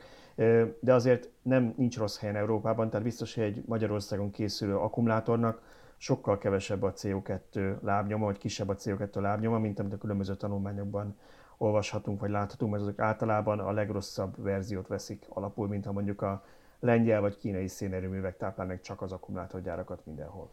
de 0.80 0.94
azért 0.94 1.30
nem 1.42 1.74
nincs 1.76 1.98
rossz 1.98 2.18
helyen 2.18 2.36
Európában, 2.36 2.90
tehát 2.90 3.04
biztos, 3.04 3.34
hogy 3.34 3.44
egy 3.44 3.62
Magyarországon 3.66 4.30
készülő 4.30 4.76
akkumulátornak 4.76 5.62
sokkal 6.02 6.38
kevesebb 6.38 6.82
a 6.82 6.92
CO2 6.92 7.80
lábnyoma, 7.82 8.24
vagy 8.24 8.38
kisebb 8.38 8.68
a 8.68 8.74
CO2 8.74 9.20
lábnyoma, 9.20 9.58
mint 9.58 9.78
amit 9.78 9.92
a 9.92 9.98
különböző 9.98 10.34
tanulmányokban 10.34 11.18
olvashatunk, 11.58 12.20
vagy 12.20 12.30
láthatunk, 12.30 12.70
mert 12.70 12.82
azok 12.82 12.98
általában 12.98 13.58
a 13.58 13.72
legrosszabb 13.72 14.42
verziót 14.42 14.86
veszik 14.86 15.24
alapul, 15.28 15.68
mint 15.68 15.84
ha 15.84 15.92
mondjuk 15.92 16.22
a 16.22 16.44
lengyel 16.80 17.20
vagy 17.20 17.36
kínai 17.36 17.68
szénerőművek 17.68 18.36
táplálnak 18.36 18.80
csak 18.80 19.02
az 19.02 19.12
akkumulátorgyárakat 19.12 20.06
mindenhol. 20.06 20.52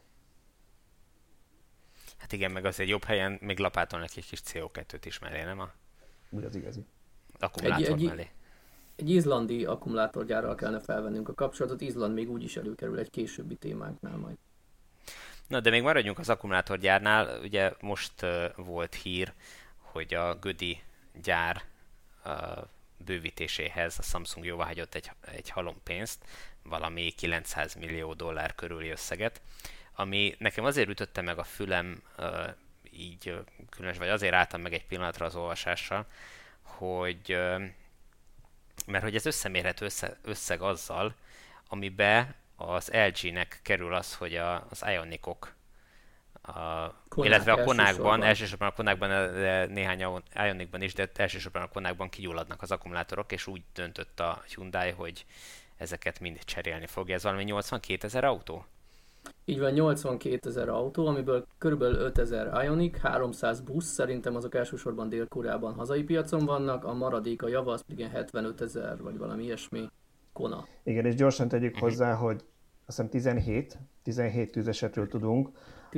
Hát 2.18 2.32
igen, 2.32 2.52
meg 2.52 2.66
azért 2.66 2.90
jobb 2.90 3.04
helyen 3.04 3.38
még 3.42 3.60
lapátolnak 3.60 4.10
egy 4.16 4.28
kis 4.28 4.42
CO2-t 4.46 5.02
is 5.04 5.20
mellé, 5.20 5.44
nem 5.44 5.60
a? 5.60 5.72
Úgy 6.30 6.44
az 6.44 6.56
igazi. 6.56 6.86
Akkumulátor 7.40 7.98
egy, 7.98 8.06
mellé. 8.06 8.22
Egy, 8.22 8.32
egy 8.96 9.10
izlandi 9.10 9.66
akkumulátorgyárral 9.66 10.56
kellene 10.56 10.80
felvennünk 10.80 11.30
a 11.30 11.34
kapcsolatot, 11.34 11.82
Izland 11.82 12.14
még 12.14 12.30
úgy 12.30 12.44
is 12.44 12.58
előkerül 12.58 13.00
egy 13.00 13.10
későbbi 13.10 13.56
témánknál 13.56 14.18
majd. 14.18 14.38
Na, 15.50 15.60
de 15.60 15.70
még 15.70 15.82
maradjunk 15.82 16.20
az 16.20 16.30
akkumulátorgyárnál. 16.30 17.40
Ugye 17.42 17.74
most 17.80 18.26
volt 18.56 18.96
hír, 18.96 19.34
hogy 19.78 20.14
a 20.14 20.36
Gödi 20.36 20.82
gyár 21.22 21.64
bővítéséhez 22.98 24.00
a 24.00 24.02
Samsung 24.02 24.46
jóváhagyott 24.46 24.96
egy, 24.96 25.12
egy 25.32 25.54
pénzt, 25.84 26.26
valami 26.64 27.14
900 27.18 27.76
millió 27.76 28.14
dollár 28.14 28.56
körüli 28.56 28.90
összeget, 28.90 29.42
ami 29.94 30.36
nekem 30.40 30.66
azért 30.66 30.90
ütötte 30.90 31.22
meg 31.22 31.38
a 31.38 31.44
fülem 31.44 32.02
így 32.92 33.36
különös, 33.70 33.98
vagy 33.98 34.10
azért 34.10 34.34
álltam 34.34 34.62
meg 34.62 34.74
egy 34.74 34.86
pillanatra 34.86 35.26
az 35.26 35.36
olvasással, 35.36 36.06
hogy 36.62 37.40
mert 38.86 39.04
hogy 39.04 39.16
ez 39.16 39.26
összemérhető 39.26 39.86
össze, 39.86 40.18
összeg 40.22 40.62
azzal, 40.62 41.16
amibe 41.68 42.36
az 42.60 42.92
LG-nek 42.92 43.60
kerül 43.64 43.94
az, 43.94 44.16
hogy 44.16 44.36
a, 44.36 44.66
az 44.70 44.84
Ionicok 44.88 45.58
a, 46.42 46.94
Konák 47.10 47.30
illetve 47.30 47.52
a 47.52 47.64
konákban, 47.64 48.24
elsősorban 48.24 48.68
a 48.68 48.74
konákban, 48.74 49.10
de 49.10 49.66
néhány 49.66 50.06
Ionicban 50.36 50.82
is, 50.82 50.94
de 50.94 51.10
elsősorban 51.16 51.62
a 51.62 51.68
konákban 51.68 52.10
kigyulladnak 52.10 52.62
az 52.62 52.72
akkumulátorok, 52.72 53.32
és 53.32 53.48
úgy 53.48 53.62
döntött 53.74 54.20
a 54.20 54.44
Hyundai, 54.56 54.92
hogy 54.92 55.26
ezeket 55.78 56.20
mind 56.20 56.46
cserélni 56.46 56.86
fogja. 56.86 57.16
Ez 57.16 57.24
valami 57.24 57.44
82 57.44 58.08
ezer 58.08 58.24
autó? 58.24 58.66
Így 59.46 59.60
van, 59.60 59.72
82 59.72 60.50
ezer 60.50 60.70
autó, 60.70 61.08
amiből 61.08 61.46
kb. 61.58 61.82
5 61.82 62.18
ezer 62.18 62.64
Ionic, 62.64 62.98
300 62.98 63.62
busz, 63.62 63.86
szerintem 63.86 64.36
azok 64.36 64.56
elsősorban 64.56 65.10
Dél-Koreában 65.10 65.74
hazai 65.74 66.04
piacon 66.04 66.46
vannak, 66.46 66.84
a 66.84 66.94
maradék 66.94 67.42
a 67.42 67.48
java, 67.48 67.72
az 67.72 67.84
pedig 67.88 68.08
75 68.08 68.62
ezer, 68.62 69.02
vagy 69.02 69.18
valami 69.18 69.44
ilyesmi 69.44 69.90
kona. 70.40 70.66
Igen, 70.84 71.06
és 71.06 71.16
gyorsan 71.16 71.48
tegyük 71.48 71.74
uh-huh. 71.74 71.90
hozzá, 71.90 72.14
hogy 72.14 72.36
azt 72.86 72.98
hiszem 72.98 73.10
17, 73.10 73.78
17 74.04 74.52
tűzesetről 74.52 75.08
tudunk, 75.08 75.50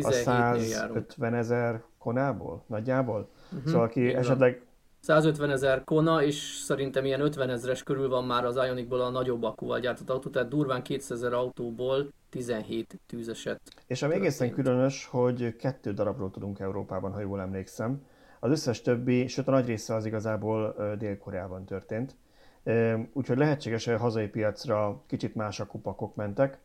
a 0.02 0.12
150 0.12 1.34
ezer 1.34 1.84
konából 1.98 2.64
nagyjából. 2.68 3.30
Uh-huh. 3.52 3.66
Szóval 3.66 3.86
aki 3.86 4.02
Igen. 4.02 4.18
esetleg 4.18 4.62
150 5.00 5.50
ezer 5.50 5.84
kona, 5.84 6.24
és 6.24 6.36
szerintem 6.66 7.06
ilyen 7.06 7.22
50 7.22 7.50
ezeres 7.50 7.84
körül 7.84 8.10
van 8.10 8.26
már 8.26 8.46
az 8.46 8.56
Ionicból 8.56 9.02
a 9.02 9.10
nagyobb 9.10 9.44
akkúval 9.44 9.80
gyártott 9.80 10.10
autó, 10.10 10.30
tehát 10.30 10.50
durván 10.50 10.84
200 10.84 11.18
ezer 11.18 11.34
autóból 11.34 12.14
17 12.30 13.00
tűzeset. 13.06 13.62
És 13.88 14.02
ami 14.02 14.14
egészen 14.14 14.52
különös, 14.52 15.06
hogy 15.06 15.56
kettő 15.56 15.94
darabról 15.94 16.32
tudunk 16.32 16.60
Európában, 16.60 17.12
ha 17.12 17.20
jól 17.20 17.42
emlékszem. 17.42 18.06
Az 18.40 18.52
összes 18.52 18.82
többi, 18.82 19.28
sőt 19.28 19.48
a 19.48 19.52
nagy 19.52 19.66
része 19.66 19.96
az 19.96 20.06
igazából 20.06 20.76
Dél-Koreában 20.98 21.66
történt. 21.66 22.16
Úgyhogy 23.14 23.38
lehetséges, 23.38 23.86
hogy 23.86 23.94
a 23.94 23.98
hazai 23.98 24.28
piacra 24.28 25.04
kicsit 25.08 25.36
más 25.36 25.60
a 25.60 25.66
kupakok 25.66 26.16
mentek. 26.16 26.60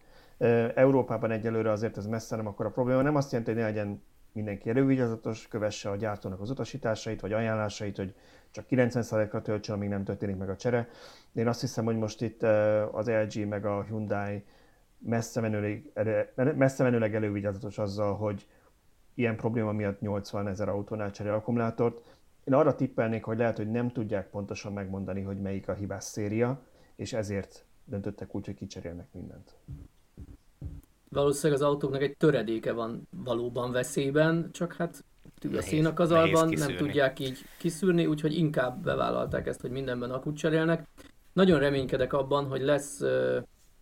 Európában 0.75 1.31
egyelőre 1.31 1.71
azért 1.71 1.97
ez 1.97 2.07
messze 2.07 2.37
nem 2.37 2.47
akkor 2.47 2.67
a 2.67 2.71
probléma. 2.71 3.03
Nem 3.03 3.17
azt 3.17 3.33
jelenti, 3.33 3.53
hogy 3.53 3.61
ne 3.61 3.67
legyen 3.67 4.03
mindenki 4.33 4.69
elővigyázatos, 4.69 5.49
kövesse 5.49 5.91
a 5.91 5.97
gyártónak 5.97 6.41
az 6.41 6.51
utasításait 6.51 7.21
vagy 7.21 7.33
ajánlásait, 7.33 7.97
hogy 7.97 8.15
csak 8.51 8.65
90%-ra 8.71 9.43
töltsön, 9.43 9.75
amíg 9.75 9.89
nem 9.89 10.05
történik 10.05 10.37
meg 10.37 10.51
a 10.51 10.57
csere. 10.57 10.89
Én 11.33 11.49
azt 11.49 11.61
hiszem, 11.61 11.85
hogy 11.85 11.97
most 11.97 12.23
itt 12.23 12.43
az 12.93 13.09
LG 13.09 13.47
meg 13.49 13.65
a 13.65 13.83
Hyundai 13.83 14.45
messze 14.99 15.41
menőleg, 15.41 15.93
messze 16.57 16.83
menőleg 16.83 17.15
elővigyázatos 17.15 17.79
azzal, 17.79 18.17
hogy 18.17 18.47
ilyen 19.15 19.37
probléma 19.37 19.73
miatt 19.73 20.01
80 20.01 20.49
ezer 20.49 20.69
autónál 20.69 21.11
cserél 21.11 21.33
akkumulátort. 21.33 22.16
Én 22.47 22.55
arra 22.55 22.75
tippelnék, 22.75 23.25
hogy 23.25 23.39
lehet, 23.39 23.57
hogy 23.57 23.71
nem 23.71 23.91
tudják 23.91 24.31
pontosan 24.31 24.73
megmondani, 24.73 25.23
hogy 25.23 25.41
melyik 25.41 25.69
a 25.69 25.75
hibás 25.75 26.05
széria, 26.05 26.63
és 26.97 27.13
ezért 27.13 27.65
döntöttek 27.85 28.35
úgy, 28.35 28.47
hogy 28.47 28.55
kicserélnek 28.55 29.07
mindent. 29.13 29.57
Valószínűleg 31.09 31.63
az 31.63 31.69
autóknak 31.69 32.03
egy 32.03 32.17
töredéke 32.17 32.73
van 32.73 33.09
valóban 33.11 33.73
veszélyben, 33.73 34.51
csak 34.53 34.73
hát 34.73 35.05
a 35.57 35.61
szénakazalban 35.61 36.49
nem 36.49 36.77
tudják 36.77 37.19
így 37.19 37.39
kiszűrni, 37.59 38.07
úgyhogy 38.07 38.37
inkább 38.37 38.83
bevállalták 38.83 39.47
ezt, 39.47 39.61
hogy 39.61 39.71
mindenben 39.71 40.11
akut 40.11 40.37
cserélnek. 40.37 40.87
Nagyon 41.33 41.59
reménykedek 41.59 42.13
abban, 42.13 42.45
hogy 42.45 42.61
lesz 42.61 43.03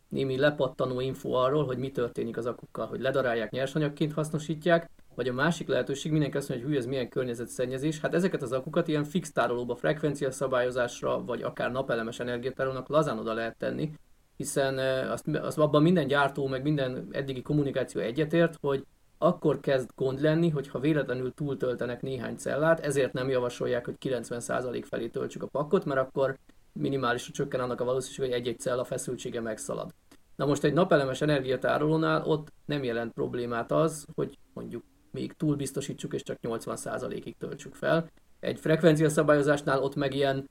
némi 0.08 0.38
lepattanó 0.38 1.00
info 1.00 1.30
arról, 1.30 1.64
hogy 1.64 1.78
mi 1.78 1.90
történik 1.90 2.36
az 2.36 2.46
akukkal, 2.46 2.86
hogy 2.86 3.00
ledarálják, 3.00 3.50
nyersanyagként 3.50 4.12
hasznosítják, 4.12 4.90
vagy 5.14 5.28
a 5.28 5.32
másik 5.32 5.68
lehetőség, 5.68 6.12
mindenki 6.12 6.36
azt 6.36 6.48
mondja, 6.48 6.66
hogy 6.66 6.76
hű, 6.76 6.80
ez 6.82 6.88
milyen 6.88 7.08
környezetszennyezés. 7.08 8.00
Hát 8.00 8.14
ezeket 8.14 8.42
az 8.42 8.52
akukat 8.52 8.88
ilyen 8.88 9.04
fix 9.04 9.32
tárolóba, 9.32 9.76
frekvencia 9.76 10.30
szabályozásra, 10.30 11.24
vagy 11.24 11.42
akár 11.42 11.72
napelemes 11.72 12.20
energiatárolónak 12.20 12.88
lazán 12.88 13.18
oda 13.18 13.32
lehet 13.32 13.56
tenni, 13.56 13.92
hiszen 14.36 14.78
azt, 15.08 15.28
azt 15.28 15.58
abban 15.58 15.82
minden 15.82 16.06
gyártó, 16.06 16.46
meg 16.46 16.62
minden 16.62 17.08
eddigi 17.10 17.42
kommunikáció 17.42 18.00
egyetért, 18.00 18.58
hogy 18.60 18.84
akkor 19.18 19.60
kezd 19.60 19.90
gond 19.94 20.20
lenni, 20.20 20.48
hogyha 20.48 20.78
véletlenül 20.78 21.34
túltöltenek 21.34 22.02
néhány 22.02 22.36
cellát, 22.36 22.80
ezért 22.80 23.12
nem 23.12 23.28
javasolják, 23.28 23.84
hogy 23.84 23.94
90% 24.00 24.84
felé 24.88 25.08
töltsük 25.08 25.42
a 25.42 25.46
pakkot, 25.46 25.84
mert 25.84 26.00
akkor 26.00 26.38
minimálisra 26.72 27.32
csökken 27.32 27.60
annak 27.60 27.80
a 27.80 27.84
valószínűség, 27.84 28.24
hogy 28.24 28.34
egy-egy 28.34 28.60
cella 28.60 28.84
feszültsége 28.84 29.40
megszalad. 29.40 29.94
Na 30.36 30.46
most 30.46 30.64
egy 30.64 30.72
napelemes 30.72 31.20
energiatárolónál 31.20 32.24
ott 32.24 32.52
nem 32.64 32.84
jelent 32.84 33.12
problémát 33.12 33.72
az, 33.72 34.06
hogy 34.14 34.38
mondjuk 34.52 34.82
még 35.14 35.32
túl 35.32 35.56
biztosítsuk 35.56 36.14
és 36.14 36.22
csak 36.22 36.38
80%-ig 36.42 37.36
töltsük 37.38 37.74
fel. 37.74 38.10
Egy 38.40 38.60
frekvencia 38.60 39.08
szabályozásnál 39.08 39.82
ott 39.82 39.94
meg 39.94 40.14
ilyen 40.14 40.48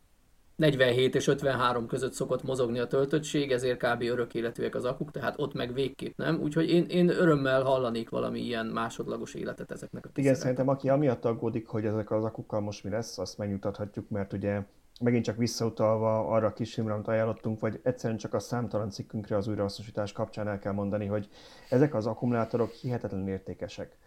47 0.56 1.15
és 1.15 1.28
53 1.28 1.88
között 1.88 2.13
szokott 2.13 2.43
mozogni 2.43 2.80
a 2.80 2.88
töltöttség, 2.88 3.52
ezért 3.52 3.84
kb. 3.84 4.02
örök 4.02 4.34
életűek 4.34 4.76
az 4.76 4.86
akuk, 4.86 5.12
tehát 5.12 5.39
ott 5.39 5.54
meg 5.54 5.73
végképp 5.73 6.17
nem. 6.17 6.39
Úgyhogy 6.41 6.69
én, 6.69 6.86
én 6.86 7.10
örömmel 7.10 7.63
hallanék 7.63 8.10
valami 8.10 8.39
ilyen 8.39 8.65
másodlagos 8.65 9.34
életet 9.34 9.71
ezeknek 9.71 10.06
a 10.06 10.10
Igen, 10.15 10.36
szerintem 10.36 10.67
aki 10.67 10.89
amiatt 10.89 11.26
aggódik, 11.26 11.67
hogy 11.67 11.86
ezek 11.86 12.12
az 12.12 12.23
akukkal 12.23 12.60
most 12.60 12.84
mi 12.84 12.89
lesz, 12.89 13.17
azt 13.17 13.38
megnyugtathatjuk, 13.38 14.10
mert 14.10 14.34
ugye 14.34 14.62
megint 15.02 15.23
csak 15.23 15.38
visszautalva 15.38 16.28
arra 16.28 16.47
a 16.47 16.54
kis 16.54 16.73
filmre, 16.73 16.93
amit 16.93 17.08
ajánlottunk, 17.08 17.60
vagy 17.60 17.80
egyszerűen 17.84 18.19
csak 18.19 18.34
a 18.34 18.39
számtalan 18.39 18.89
cikkünkre 18.89 19.38
az 19.38 19.47
újrahasznosítás 19.47 20.12
kapcsán 20.12 20.47
el 20.47 20.60
kell 20.60 20.73
mondani, 20.73 21.06
hogy 21.06 21.30
ezek 21.69 21.95
az 21.95 22.06
akkumulátorok 22.06 22.71
hihetetlenül 22.71 23.28
értékesek. 23.28 23.97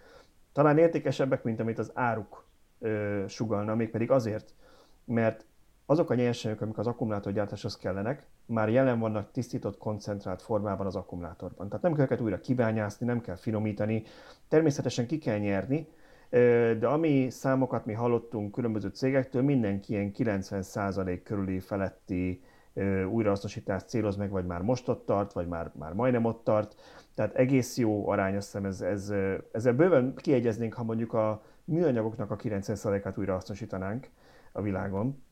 Talán 0.57 0.79
értékesebbek, 0.79 1.43
mint 1.43 1.61
amit 1.61 1.79
az 1.79 1.91
áruk 1.95 2.47
ö, 2.79 3.25
sugalna, 3.29 3.75
mégpedig 3.75 4.11
azért, 4.11 4.55
mert 5.05 5.47
azok 5.87 6.11
a 6.11 6.15
nyersanyagok, 6.15 6.63
amik 6.63 6.79
az 6.79 6.87
akkumulátorgyártáshoz 6.87 7.77
kellenek, 7.77 8.27
már 8.47 8.69
jelen 8.69 8.99
vannak 8.99 9.31
tisztított, 9.31 9.79
koncentrált 9.79 10.43
formában 10.43 10.87
az 10.87 10.97
akkumulátorban. 10.97 11.69
Tehát 11.69 11.83
nem 11.83 11.95
kell 11.95 12.05
őket 12.05 12.21
újra 12.21 12.41
kibányászni, 12.41 13.07
nem 13.07 13.21
kell 13.21 13.37
finomítani, 13.37 14.03
természetesen 14.49 15.07
ki 15.07 15.19
kell 15.19 15.39
nyerni, 15.39 15.89
de 16.79 16.87
ami 16.87 17.31
számokat 17.31 17.87
mi 17.87 17.93
hallottunk 17.93 18.53
különböző 18.53 18.89
cégektől, 18.89 19.43
mindenki 19.43 19.93
ilyen 19.93 20.13
90% 20.19 21.21
körüli 21.25 21.61
feletti 21.61 22.43
újrahasznosítást 23.11 23.89
céloz 23.89 24.17
meg, 24.17 24.31
vagy 24.31 24.47
már 24.47 24.63
most 24.63 24.89
ott 24.89 25.07
tart, 25.07 25.33
vagy 25.33 25.49
már, 25.49 25.71
már 25.75 25.93
majdnem 25.93 26.25
ott 26.25 26.45
tart. 26.45 26.75
Tehát 27.15 27.35
egész 27.35 27.77
jó 27.77 28.09
arány, 28.09 28.37
azt 28.37 28.47
hiszem 28.47 28.65
ez, 28.65 28.81
ez, 28.81 29.13
ezzel 29.53 29.73
bőven 29.73 30.15
kiegyeznénk, 30.15 30.75
ha 30.75 30.83
mondjuk 30.83 31.13
a 31.13 31.43
műanyagoknak 31.65 32.31
a 32.31 32.37
90%-át 32.37 33.19
újrahasznosítanánk 33.19 34.09
a 34.53 34.63
világon. 34.63 35.23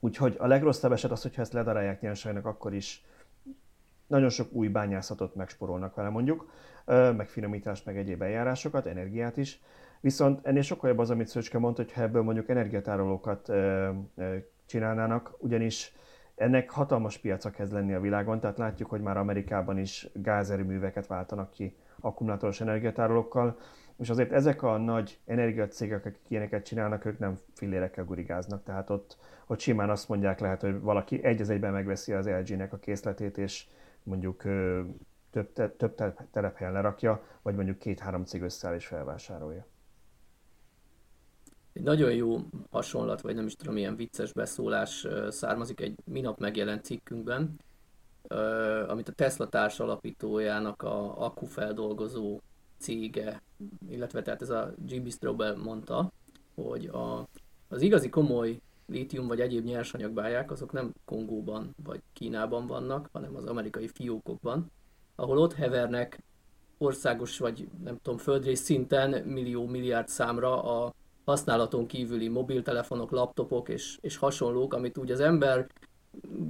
Úgyhogy 0.00 0.36
a 0.38 0.46
legrosszabb 0.46 0.92
eset 0.92 1.10
az, 1.10 1.22
hogyha 1.22 1.42
ezt 1.42 1.52
ledarálják 1.52 2.00
nyersanyagnak, 2.00 2.46
akkor 2.46 2.74
is 2.74 3.04
nagyon 4.06 4.28
sok 4.28 4.52
új 4.52 4.68
bányászatot 4.68 5.34
megsporolnak 5.34 5.94
vele 5.94 6.08
mondjuk, 6.08 6.50
meg 6.86 7.28
finomítást, 7.28 7.84
meg 7.84 7.96
egyéb 7.96 8.22
eljárásokat, 8.22 8.86
energiát 8.86 9.36
is. 9.36 9.60
Viszont 10.00 10.46
ennél 10.46 10.62
sokkal 10.62 10.88
jobb 10.88 10.98
az, 10.98 11.10
amit 11.10 11.28
Szöcske 11.28 11.58
mondta, 11.58 11.82
hogy 11.82 11.92
ha 11.92 12.02
ebből 12.02 12.22
mondjuk 12.22 12.48
energiatárolókat 12.48 13.52
csinálnának, 14.66 15.34
ugyanis 15.38 15.94
ennek 16.36 16.70
hatalmas 16.70 17.18
piaca 17.18 17.50
kezd 17.50 17.72
lenni 17.72 17.94
a 17.94 18.00
világon, 18.00 18.40
tehát 18.40 18.58
látjuk, 18.58 18.90
hogy 18.90 19.00
már 19.00 19.16
Amerikában 19.16 19.78
is 19.78 20.08
gázerőműveket 20.14 21.06
váltanak 21.06 21.50
ki 21.50 21.76
akkumulátoros 22.00 22.60
energiatárolókkal, 22.60 23.58
és 23.98 24.10
azért 24.10 24.32
ezek 24.32 24.62
a 24.62 24.76
nagy 24.76 25.18
energiacégek, 25.26 26.06
akik 26.06 26.20
ilyeneket 26.28 26.64
csinálnak, 26.64 27.04
ők 27.04 27.18
nem 27.18 27.38
fillérekkel 27.54 28.04
gurigáznak, 28.04 28.62
tehát 28.62 28.90
ott, 28.90 29.16
ott 29.46 29.60
simán 29.60 29.90
azt 29.90 30.08
mondják 30.08 30.40
lehet, 30.40 30.60
hogy 30.60 30.80
valaki 30.80 31.24
egy 31.24 31.40
az 31.40 31.50
egyben 31.50 31.72
megveszi 31.72 32.12
az 32.12 32.28
LG-nek 32.28 32.72
a 32.72 32.78
készletét, 32.78 33.38
és 33.38 33.66
mondjuk 34.02 34.42
több, 35.30 35.76
több 35.76 35.94
telephelyen 36.30 36.72
lerakja, 36.72 37.22
vagy 37.42 37.54
mondjuk 37.54 37.78
két-három 37.78 38.24
cég 38.24 38.42
összeáll 38.42 38.74
és 38.74 38.86
felvásárolja. 38.86 39.66
Egy 41.76 41.82
nagyon 41.82 42.12
jó 42.12 42.38
hasonlat, 42.70 43.20
vagy 43.20 43.34
nem 43.34 43.46
is 43.46 43.54
tudom, 43.54 43.74
milyen 43.74 43.96
vicces 43.96 44.32
beszólás 44.32 45.06
származik 45.28 45.80
egy 45.80 45.94
minap 46.04 46.38
megjelent 46.38 46.84
cikkünkben, 46.84 47.56
amit 48.88 49.08
a 49.08 49.12
Tesla 49.12 49.48
társ 49.48 49.80
alapítójának 49.80 50.82
a 50.82 51.24
akkufeldolgozó 51.24 52.40
cége, 52.78 53.42
illetve 53.88 54.22
tehát 54.22 54.42
ez 54.42 54.50
a 54.50 54.74
Jimmy 54.86 55.10
Strobel 55.10 55.56
mondta, 55.56 56.12
hogy 56.54 56.86
a, 56.86 57.28
az 57.68 57.82
igazi 57.82 58.08
komoly 58.08 58.60
lítium 58.86 59.26
vagy 59.26 59.40
egyéb 59.40 59.64
nyersanyagbályák 59.64 60.50
azok 60.50 60.72
nem 60.72 60.92
Kongóban 61.04 61.74
vagy 61.84 62.00
Kínában 62.12 62.66
vannak, 62.66 63.08
hanem 63.12 63.36
az 63.36 63.44
amerikai 63.44 63.88
fiókokban, 63.88 64.70
ahol 65.14 65.38
ott 65.38 65.54
hevernek 65.54 66.22
országos 66.78 67.38
vagy 67.38 67.68
nem 67.84 67.98
tudom, 68.02 68.18
földrész 68.18 68.60
szinten 68.60 69.22
millió-milliárd 69.26 70.08
számra 70.08 70.62
a 70.62 70.94
használaton 71.26 71.86
kívüli 71.86 72.28
mobiltelefonok, 72.28 73.10
laptopok 73.10 73.68
és, 73.68 73.98
és 74.00 74.16
hasonlók, 74.16 74.74
amit 74.74 74.98
úgy 74.98 75.10
az 75.10 75.20
ember 75.20 75.66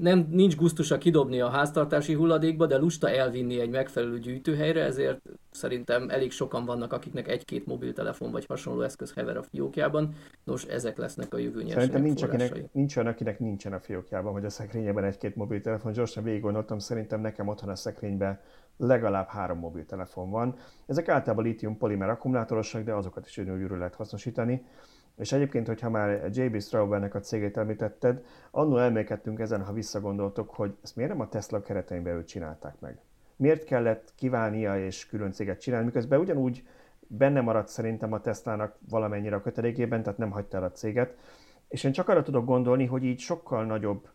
nem, 0.00 0.26
nincs 0.30 0.56
gusztusa 0.56 0.98
kidobni 0.98 1.40
a 1.40 1.48
háztartási 1.48 2.14
hulladékba, 2.14 2.66
de 2.66 2.76
lusta 2.76 3.10
elvinni 3.10 3.60
egy 3.60 3.70
megfelelő 3.70 4.18
gyűjtőhelyre, 4.18 4.84
ezért 4.84 5.20
szerintem 5.50 6.08
elég 6.10 6.30
sokan 6.30 6.64
vannak, 6.64 6.92
akiknek 6.92 7.28
egy-két 7.28 7.66
mobiltelefon 7.66 8.30
vagy 8.30 8.46
hasonló 8.46 8.82
eszköz 8.82 9.14
hever 9.14 9.36
a 9.36 9.42
fiókjában. 9.42 10.14
Nos, 10.44 10.64
ezek 10.64 10.96
lesznek 10.96 11.34
a 11.34 11.38
jövő 11.38 11.68
Szerintem 11.68 12.02
nincs, 12.02 12.22
akinek, 12.22 12.72
nincs 12.72 12.96
olyan, 12.96 13.08
akinek 13.08 13.38
nincsen 13.38 13.72
a 13.72 13.80
fiókjában, 13.80 14.32
vagy 14.32 14.44
a 14.44 14.50
szekrényében 14.50 15.04
egy-két 15.04 15.36
mobiltelefon. 15.36 15.92
Gyorsan 15.92 16.22
végig 16.24 16.40
gondoltam, 16.40 16.78
szerintem 16.78 17.20
nekem 17.20 17.48
otthon 17.48 17.70
a 17.70 17.76
szekrényben 17.76 18.40
legalább 18.76 19.28
három 19.28 19.58
mobiltelefon 19.58 20.30
van. 20.30 20.56
Ezek 20.86 21.08
általában 21.08 21.44
litium 21.44 21.76
polimer 21.76 22.08
akkumulátorosak, 22.08 22.82
de 22.82 22.94
azokat 22.94 23.26
is 23.26 23.38
ugyanúgy 23.38 23.70
lehet 23.70 23.94
hasznosítani. 23.94 24.64
És 25.16 25.32
egyébként, 25.32 25.66
hogyha 25.66 25.90
már 25.90 26.28
J.B. 26.32 26.60
Straubernek 26.60 27.14
a 27.14 27.20
cégét 27.20 27.56
említetted, 27.56 28.24
annól 28.50 28.80
elmélkedtünk 28.80 29.38
ezen, 29.38 29.64
ha 29.64 29.72
visszagondoltok, 29.72 30.50
hogy 30.50 30.76
ezt 30.82 30.96
miért 30.96 31.10
nem 31.10 31.20
a 31.20 31.28
Tesla 31.28 31.62
keretein 31.62 32.02
belül 32.02 32.24
csinálták 32.24 32.80
meg? 32.80 33.00
Miért 33.36 33.64
kellett 33.64 34.12
kiválnia 34.16 34.84
és 34.84 35.06
külön 35.06 35.32
céget 35.32 35.60
csinálni, 35.60 35.86
miközben 35.86 36.20
ugyanúgy 36.20 36.66
benne 37.06 37.40
maradt 37.40 37.68
szerintem 37.68 38.12
a 38.12 38.20
Teslának 38.20 38.76
valamennyire 38.88 39.36
a 39.36 39.40
kötelékében, 39.40 40.02
tehát 40.02 40.18
nem 40.18 40.30
hagyta 40.30 40.56
el 40.56 40.62
a 40.62 40.72
céget. 40.72 41.16
És 41.68 41.84
én 41.84 41.92
csak 41.92 42.08
arra 42.08 42.22
tudok 42.22 42.44
gondolni, 42.44 42.86
hogy 42.86 43.04
így 43.04 43.18
sokkal 43.18 43.64
nagyobb 43.64 44.08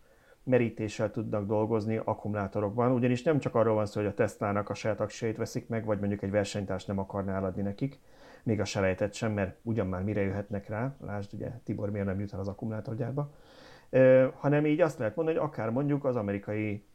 merítéssel 0.43 1.11
tudnak 1.11 1.45
dolgozni 1.45 2.01
akkumulátorokban, 2.03 2.91
ugyanis 2.91 3.23
nem 3.23 3.39
csak 3.39 3.55
arról 3.55 3.75
van 3.75 3.85
szó, 3.85 3.99
hogy 3.99 4.09
a 4.09 4.13
Teslának 4.13 4.69
a 4.69 4.73
saját 4.73 4.99
aksijait 4.99 5.37
veszik 5.37 5.67
meg, 5.67 5.85
vagy 5.85 5.99
mondjuk 5.99 6.21
egy 6.21 6.31
versenytárs 6.31 6.85
nem 6.85 6.99
akarná 6.99 7.35
eladni 7.35 7.61
nekik, 7.61 7.99
még 8.43 8.59
a 8.59 8.65
selejtet 8.65 9.13
sem, 9.13 9.31
mert 9.31 9.57
ugyan 9.61 9.87
már 9.87 10.03
mire 10.03 10.21
jöhetnek 10.21 10.67
rá, 10.67 10.95
lásd 11.05 11.33
ugye 11.33 11.49
Tibor 11.63 11.89
miért 11.89 12.05
nem 12.05 12.19
jut 12.19 12.33
el 12.33 12.39
az 12.39 12.47
akkumulátorgyárba, 12.47 13.31
hanem 14.35 14.65
így 14.65 14.81
azt 14.81 14.97
lehet 14.99 15.15
mondani, 15.15 15.37
hogy 15.37 15.47
akár 15.47 15.69
mondjuk 15.69 16.05
az 16.05 16.15
amerikai 16.15 16.85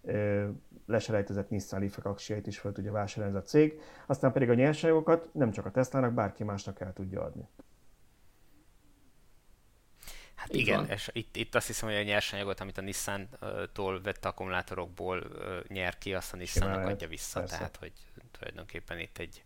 leselejtezett 0.87 1.51
Nissan 1.51 1.81
Leaf 1.81 2.07
aksijait 2.07 2.47
is 2.47 2.59
fel 2.59 2.73
tudja 2.73 2.93
vásárolni 2.93 3.37
ez 3.37 3.43
a 3.43 3.47
cég, 3.47 3.81
aztán 4.07 4.33
pedig 4.33 4.51
a 4.51 4.55
nyersanyagokat 4.55 5.29
nem 5.33 5.51
csak 5.51 5.67
a 5.67 5.71
Teslának, 5.71 6.13
bárki 6.13 6.45
másnak 6.45 6.81
el 6.81 6.93
tudja 6.93 7.23
adni. 7.23 7.49
Hát 10.37 10.55
Így 10.55 10.61
igen, 10.61 10.77
van. 10.77 10.89
és 10.89 11.11
itt, 11.13 11.37
itt 11.37 11.55
azt 11.55 11.67
hiszem, 11.67 11.89
hogy 11.89 11.99
a 11.99 12.03
nyersanyagot, 12.03 12.61
amit 12.61 12.79
a 12.79 12.81
Nissan-tól 12.81 14.01
vett 14.03 14.25
akkumulátorokból 14.25 15.23
nyer 15.69 15.99
ki, 15.99 16.15
azt 16.15 16.33
a 16.33 16.37
Nissannak 16.37 16.87
adja 16.87 17.09
vissza, 17.09 17.39
persze. 17.39 17.57
tehát 17.57 17.77
hogy 17.77 17.93
tulajdonképpen 18.39 18.99
itt 18.99 19.19
egy 19.19 19.45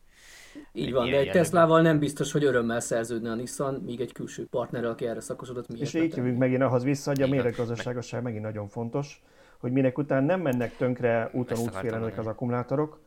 így 0.72 0.92
van, 0.92 1.10
de 1.10 1.16
egy 1.18 1.30
Teslával 1.30 1.80
nem 1.80 1.98
biztos, 1.98 2.32
hogy 2.32 2.44
örömmel 2.44 2.80
szerződne 2.80 3.30
a 3.30 3.34
Nissan, 3.34 3.74
míg 3.74 4.00
egy 4.00 4.12
külső 4.12 4.46
partnerrel, 4.46 4.90
aki 4.90 5.06
erre 5.06 5.20
szakosodott. 5.20 5.68
Miért 5.68 5.82
és 5.82 5.94
így 5.94 6.16
jövünk 6.16 6.38
megint 6.38 6.62
ahhoz 6.62 6.82
vissza, 6.82 7.10
hogy 7.10 7.22
a 7.22 7.26
méretgazdaságosság 7.26 8.22
megint 8.22 8.42
nagyon 8.42 8.68
fontos, 8.68 9.22
hogy 9.58 9.72
minek 9.72 9.98
után 9.98 10.24
nem 10.24 10.40
mennek 10.40 10.76
tönkre 10.76 11.30
úton 11.32 11.58
útfélen 11.58 12.02
az 12.02 12.26
akkumulátorok, 12.26 13.00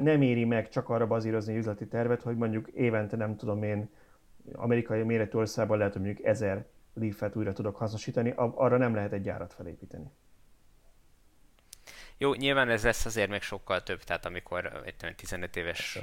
nem 0.00 0.22
éri 0.22 0.44
meg 0.44 0.68
csak 0.68 0.88
arra 0.88 1.06
bazírozni 1.06 1.56
üzleti 1.56 1.86
tervet, 1.86 2.22
hogy 2.22 2.36
mondjuk 2.36 2.68
évente 2.68 3.16
nem 3.16 3.36
tudom 3.36 3.62
én 3.62 3.90
amerikai 4.52 5.02
méretű 5.02 5.38
országban 5.38 5.78
lehet, 5.78 5.92
hogy 5.92 6.02
mondjuk 6.02 6.26
ezer 6.26 6.66
Leaf-et 6.98 7.36
újra 7.36 7.52
tudok 7.52 7.76
hasznosítani, 7.76 8.32
arra 8.36 8.76
nem 8.76 8.94
lehet 8.94 9.12
egy 9.12 9.22
gyárat 9.22 9.52
felépíteni. 9.52 10.10
Jó, 12.16 12.34
nyilván 12.34 12.68
ez 12.68 12.84
lesz 12.84 13.04
azért 13.04 13.30
még 13.30 13.42
sokkal 13.42 13.82
több, 13.82 14.02
tehát 14.02 14.26
amikor 14.26 14.82
15 15.16 15.56
éves 15.56 15.98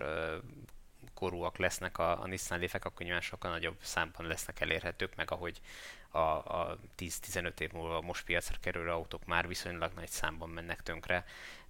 korúak 1.14 1.58
lesznek 1.58 1.98
a, 1.98 2.22
a 2.22 2.28
Nissan 2.28 2.60
leaf 2.60 2.74
akkor 2.74 3.02
nyilván 3.02 3.22
sokkal 3.22 3.52
nagyobb 3.52 3.78
számban 3.82 4.28
lesznek 4.28 4.60
elérhetők, 4.60 5.16
meg 5.16 5.32
ahogy 5.32 5.62
a, 6.10 6.20
a 6.20 6.78
10-15 6.98 7.60
év 7.60 7.72
múlva 7.72 8.02
most 8.02 8.26
piacra 8.26 8.56
kerülő 8.62 8.90
autók 8.90 9.26
már 9.26 9.48
viszonylag 9.48 9.92
nagy 9.96 10.10
számban 10.10 10.50
mennek 10.50 10.82
tönkre, 10.82 11.26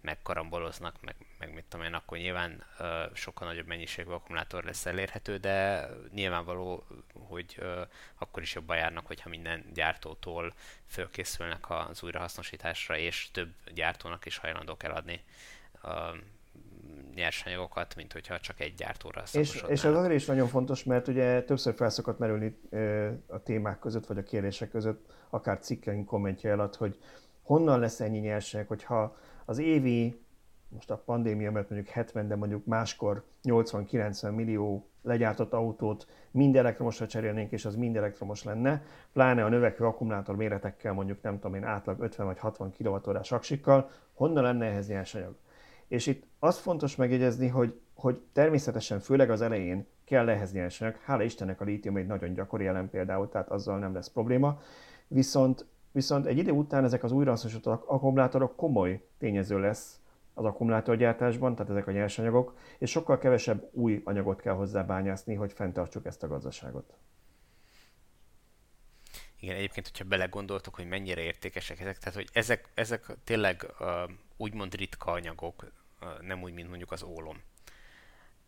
meg 0.06 0.22
karamboloznak, 0.22 0.96
meg, 1.02 1.16
meg 1.40 1.54
mit 1.54 1.66
tudom 1.70 1.86
én, 1.86 1.94
akkor 1.94 2.18
nyilván 2.18 2.64
uh, 2.80 2.88
sokkal 3.14 3.48
nagyobb 3.48 3.68
mennyiségű 3.68 4.10
akkumulátor 4.10 4.64
lesz 4.64 4.86
elérhető, 4.86 5.38
de 5.38 5.88
nyilvánvaló, 6.14 6.86
hogy 7.14 7.58
uh, 7.60 7.68
akkor 8.18 8.44
is 8.44 8.54
jobban 8.54 8.78
járnak, 8.78 9.08
hogyha 9.08 9.30
minden 9.30 9.66
gyártótól 9.74 10.54
fölkészülnek 10.88 11.70
az 11.70 12.04
újrahasznosításra, 12.04 12.98
és 12.98 13.30
több 13.32 13.54
gyártónak 13.74 14.26
is 14.26 14.38
hajlandók 14.38 14.84
eladni 14.84 15.24
uh, 15.84 15.92
nyersanyagokat, 17.16 17.96
mint 17.96 18.14
hogyha 18.14 18.40
csak 18.40 18.60
egy 18.60 18.74
gyártóra 18.74 19.24
és, 19.32 19.64
és 19.68 19.84
ez 19.84 19.96
azért 19.96 20.14
is 20.14 20.26
nagyon 20.26 20.48
fontos, 20.48 20.84
mert 20.84 21.08
ugye 21.08 21.44
többször 21.44 21.76
felszokott 21.76 22.18
merülni 22.18 22.58
a 23.28 23.44
témák 23.44 23.80
között, 23.80 24.06
vagy 24.06 24.18
a 24.18 24.24
kérdések 24.24 24.70
között, 24.70 25.14
akár 25.30 25.60
cikkeink 25.60 26.06
kommentje 26.06 26.54
alatt, 26.54 26.76
hogy 26.76 27.00
honnan 27.46 27.80
lesz 27.80 28.00
ennyi 28.00 28.20
nyersanyag, 28.20 28.68
hogyha 28.68 29.18
az 29.46 29.58
évi 29.58 30.26
most 30.70 30.92
a 30.92 30.98
pandémia 31.06 31.52
mert 31.52 31.70
mondjuk 31.70 31.94
70, 31.94 32.28
de 32.28 32.36
mondjuk 32.36 32.66
máskor 32.66 33.24
80-90 33.44 34.36
millió 34.36 34.90
legyártott 35.02 35.54
autót 35.54 36.08
mind 36.32 36.56
elektromosra 36.56 37.08
cserélnénk, 37.08 37.52
és 37.52 37.66
az 37.66 37.76
mind 37.76 37.96
elektromos 37.96 38.44
lenne, 38.44 38.84
pláne 39.14 39.44
a 39.44 39.50
növekvő 39.50 39.86
akkumulátor 39.86 40.36
méretekkel, 40.36 40.94
mondjuk 40.94 41.22
nem 41.22 41.40
tudom 41.40 41.56
én, 41.56 41.64
átlag 41.64 42.00
50 42.00 42.26
vagy 42.26 42.40
60 42.40 42.74
kWh 42.78 43.20
aksikkal, 43.30 43.90
honnan 44.14 44.44
lenne 44.44 44.66
ehhez 44.66 44.88
nyersanyag? 44.88 45.36
És 45.88 46.08
itt 46.08 46.24
az 46.40 46.58
fontos 46.58 46.96
megjegyezni, 46.96 47.48
hogy, 47.48 47.80
hogy 47.94 48.22
természetesen 48.34 49.00
főleg 49.00 49.30
az 49.30 49.42
elején 49.42 49.88
kell 50.06 50.30
ehhez 50.30 50.52
nyersanyag. 50.52 50.96
Hála 51.04 51.24
Istennek 51.24 51.62
a 51.62 51.64
lítium 51.64 51.98
egy 51.98 52.08
nagyon 52.08 52.34
gyakori 52.34 52.64
jelen 52.64 52.90
például, 52.90 53.30
tehát 53.30 53.50
azzal 53.50 53.80
nem 53.80 53.94
lesz 53.94 54.10
probléma. 54.10 54.60
Viszont, 55.08 55.66
viszont 55.96 56.26
egy 56.26 56.38
idő 56.38 56.52
után 56.52 56.84
ezek 56.84 57.04
az 57.04 57.12
újrahasznosított 57.12 57.84
akkumulátorok 57.86 58.56
komoly 58.56 59.08
tényező 59.18 59.60
lesz 59.60 60.00
az 60.34 60.46
akkumulátorgyártásban, 60.46 61.56
tehát 61.56 61.72
ezek 61.72 61.88
a 61.88 61.92
nyersanyagok, 61.92 62.58
és 62.78 62.90
sokkal 62.90 63.18
kevesebb 63.18 63.70
új 63.72 64.02
anyagot 64.04 64.42
kell 64.42 64.54
hozzá 64.54 64.84
bányászni, 64.84 65.36
hogy 65.36 65.54
fenntartsuk 65.54 66.06
ezt 66.06 66.24
a 66.24 66.28
gazdaságot. 66.28 66.94
Igen, 69.40 69.56
egyébként, 69.56 69.88
hogyha 69.88 70.04
belegondoltok, 70.04 70.76
hogy 70.76 70.88
mennyire 70.88 71.22
értékesek 71.22 71.80
ezek, 71.80 71.98
tehát 71.98 72.16
hogy 72.16 72.30
ezek, 72.34 72.70
ezek 72.74 73.18
tényleg 73.24 73.66
uh, 73.80 73.88
úgymond 74.38 74.76
ritka 74.76 75.12
anyagok, 75.12 75.72
nem 76.22 76.42
úgy, 76.42 76.54
mint 76.54 76.68
mondjuk 76.68 76.92
az 76.92 77.04
ólom, 77.04 77.42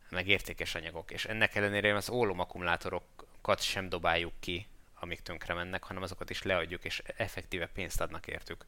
meg 0.10 0.28
értékes 0.28 0.76
anyagok, 0.76 1.12
és 1.12 1.26
ennek 1.26 1.56
ellenére 1.56 1.96
az 1.96 2.10
ólom 2.10 2.40
akkumulátorokat 2.40 3.62
sem 3.62 3.90
dobáljuk 3.90 4.34
ki 4.40 4.68
amik 5.00 5.20
tönkre 5.20 5.54
mennek, 5.54 5.84
hanem 5.84 6.04
azokat 6.04 6.30
is 6.30 6.44
leadjuk, 6.44 6.84
és 6.84 7.02
effektíve 7.18 7.68
pénzt 7.68 8.02
adnak 8.02 8.28
értük. 8.28 8.66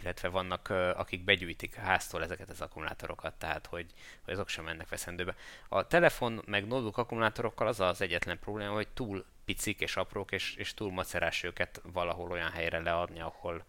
Illetve 0.00 0.28
vannak, 0.28 0.68
akik 0.96 1.24
begyűjtik 1.24 1.74
háztól 1.74 2.22
ezeket 2.22 2.50
az 2.50 2.60
akkumulátorokat, 2.60 3.34
tehát 3.34 3.66
hogy, 3.66 3.86
hogy 4.24 4.34
azok 4.34 4.48
sem 4.48 4.64
mennek 4.64 4.88
veszendőbe. 4.88 5.34
A 5.68 5.86
telefon 5.86 6.42
meg 6.46 6.66
notebook 6.66 6.98
akkumulátorokkal 6.98 7.66
az 7.66 7.80
az 7.80 8.00
egyetlen 8.00 8.38
probléma, 8.38 8.72
hogy 8.72 8.88
túl 8.88 9.24
picik 9.44 9.80
és 9.80 9.96
aprók, 9.96 10.32
és, 10.32 10.54
és 10.54 10.74
túl 10.74 10.92
macerás 10.92 11.42
őket 11.42 11.80
valahol 11.92 12.30
olyan 12.30 12.50
helyre 12.50 12.78
leadni, 12.78 13.20
ahol, 13.20 13.64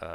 uh, 0.00 0.08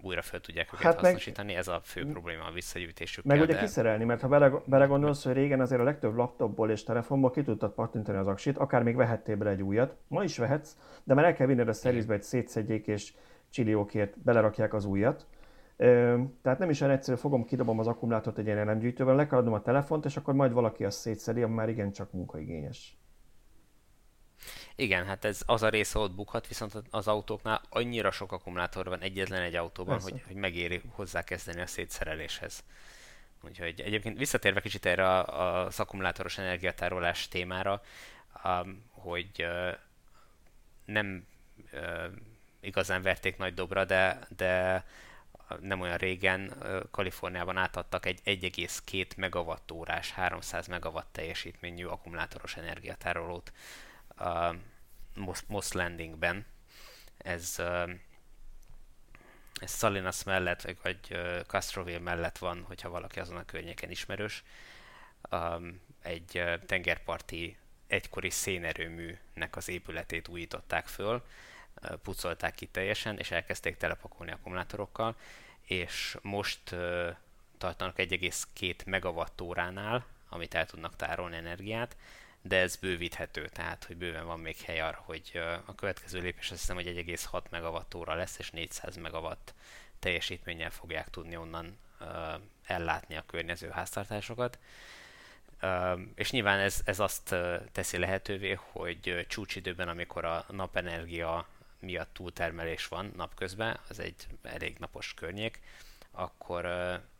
újra 0.00 0.22
fel 0.22 0.40
tudják 0.40 0.66
őket 0.72 0.84
hát 0.84 1.00
hasznosítani, 1.00 1.48
meg, 1.48 1.56
ez 1.56 1.68
a 1.68 1.80
fő 1.84 2.06
probléma 2.06 2.44
a 2.44 2.52
visszagyűjtésük. 2.52 3.24
Meg 3.24 3.40
ugye 3.40 3.52
de... 3.52 3.58
kiszerelni, 3.58 4.04
mert 4.04 4.20
ha 4.20 4.28
bele, 4.28 4.52
belegondolsz, 4.64 5.24
hogy 5.24 5.32
régen 5.32 5.60
azért 5.60 5.80
a 5.80 5.84
legtöbb 5.84 6.14
laptopból 6.14 6.70
és 6.70 6.82
telefonból 6.82 7.30
ki 7.30 7.42
tudtad 7.42 7.72
pattintani 7.72 8.18
az 8.18 8.26
aksit, 8.26 8.58
akár 8.58 8.82
még 8.82 8.96
vehettél 8.96 9.36
bele 9.36 9.50
egy 9.50 9.62
újat, 9.62 9.96
ma 10.08 10.24
is 10.24 10.38
vehetsz, 10.38 10.76
de 11.04 11.14
már 11.14 11.24
el 11.24 11.34
kell 11.34 11.46
vinned 11.46 11.68
a 11.68 11.72
szervizbe, 11.72 12.14
egy 12.14 12.22
szétszedjék 12.22 12.86
és 12.86 13.14
csilliókért 13.50 14.18
belerakják 14.18 14.74
az 14.74 14.84
újat. 14.84 15.26
Ö, 15.76 16.18
tehát 16.42 16.58
nem 16.58 16.70
is 16.70 16.80
olyan 16.80 16.94
egyszerű, 16.94 17.16
fogom, 17.16 17.44
kidobom 17.44 17.78
az 17.78 17.86
akkumulátort 17.86 18.38
egy 18.38 18.46
ilyen 18.46 18.58
elemgyűjtővel, 18.58 19.14
le 19.14 19.26
kell 19.26 19.38
adnom 19.38 19.52
a 19.52 19.62
telefont, 19.62 20.04
és 20.04 20.16
akkor 20.16 20.34
majd 20.34 20.52
valaki 20.52 20.84
azt 20.84 20.98
szétszedi, 20.98 21.42
ami 21.42 21.54
már 21.54 21.68
igencsak 21.68 22.12
munkaigényes. 22.12 22.98
Igen, 24.80 25.06
hát 25.06 25.24
ez 25.24 25.42
az 25.46 25.62
a 25.62 25.68
része 25.68 25.98
ott 25.98 26.12
bukhat, 26.12 26.48
viszont 26.48 26.72
az 26.90 27.08
autóknál 27.08 27.60
annyira 27.68 28.10
sok 28.10 28.32
akkumulátor 28.32 28.88
van 28.88 29.00
egyetlen 29.00 29.42
egy 29.42 29.54
autóban, 29.54 30.00
hogy, 30.00 30.22
hogy 30.26 30.36
megéri 30.36 30.80
hozzá 30.90 31.24
kezdeni 31.24 31.60
a 31.60 31.66
szétszereléshez. 31.66 32.64
Úgyhogy 33.40 33.80
egyébként 33.80 34.18
visszatérve 34.18 34.60
kicsit 34.60 34.86
erre 34.86 35.20
az 35.20 35.80
akkumulátoros 35.80 36.38
energiatárolás 36.38 37.28
témára, 37.28 37.82
hogy 38.90 39.46
nem 40.84 41.26
igazán 42.60 43.02
verték 43.02 43.36
nagy 43.36 43.54
dobra, 43.54 43.84
de, 43.84 44.18
de 44.36 44.84
nem 45.60 45.80
olyan 45.80 45.96
régen 45.96 46.52
Kaliforniában 46.90 47.56
átadtak 47.56 48.06
egy 48.06 48.20
1,2 48.24 49.16
megawattórás, 49.16 50.10
300 50.10 50.66
megawatt 50.66 51.12
teljesítményű 51.12 51.84
akkumulátoros 51.84 52.56
energiatárolót 52.56 53.52
a 54.18 54.54
Moss 55.46 55.72
Landingben. 55.72 56.46
Ez, 57.18 57.62
ez 59.60 59.76
Salinas 59.76 60.24
mellett, 60.24 60.62
vagy, 60.62 60.76
vagy 60.82 60.98
Castroville 61.46 61.98
mellett 61.98 62.38
van, 62.38 62.62
hogyha 62.62 62.88
valaki 62.88 63.20
azon 63.20 63.36
a 63.36 63.44
környéken 63.44 63.90
ismerős. 63.90 64.44
Egy 66.02 66.42
tengerparti 66.66 67.56
egykori 67.86 68.30
szénerőműnek 68.30 69.56
az 69.56 69.68
épületét 69.68 70.28
újították 70.28 70.86
föl, 70.86 71.24
pucolták 72.02 72.54
ki 72.54 72.66
teljesen, 72.66 73.18
és 73.18 73.30
elkezdték 73.30 73.76
telepakolni 73.76 74.32
akkumulátorokkal, 74.32 75.16
és 75.62 76.16
most 76.22 76.60
tartanak 77.58 77.96
1,2 77.96 78.86
megawattóránál, 78.86 80.06
amit 80.28 80.54
el 80.54 80.66
tudnak 80.66 80.96
tárolni 80.96 81.36
energiát, 81.36 81.96
de 82.42 82.56
ez 82.56 82.76
bővíthető, 82.76 83.48
tehát 83.48 83.84
hogy 83.84 83.96
bőven 83.96 84.26
van 84.26 84.40
még 84.40 84.56
hely 84.56 84.80
arra, 84.80 85.02
hogy 85.04 85.40
a 85.66 85.74
következő 85.74 86.20
lépés 86.20 86.50
azt 86.50 86.60
hiszem, 86.60 86.76
hogy 86.76 86.86
1,6 86.86 87.42
megawattóra 87.50 88.14
lesz, 88.14 88.38
és 88.38 88.50
400 88.50 88.96
megawatt 88.96 89.54
teljesítménnyel 89.98 90.70
fogják 90.70 91.10
tudni 91.10 91.36
onnan 91.36 91.78
ellátni 92.66 93.16
a 93.16 93.24
környező 93.26 93.68
háztartásokat. 93.68 94.58
És 96.14 96.30
nyilván 96.30 96.58
ez, 96.58 96.80
ez 96.84 97.00
azt 97.00 97.34
teszi 97.72 97.98
lehetővé, 97.98 98.58
hogy 98.60 99.26
csúcsidőben, 99.28 99.88
amikor 99.88 100.24
a 100.24 100.44
napenergia 100.48 101.46
miatt 101.80 102.14
túltermelés 102.14 102.86
van 102.86 103.12
napközben, 103.16 103.78
az 103.88 103.98
egy 103.98 104.26
elég 104.42 104.76
napos 104.78 105.14
környék, 105.14 105.60
akkor, 106.10 106.66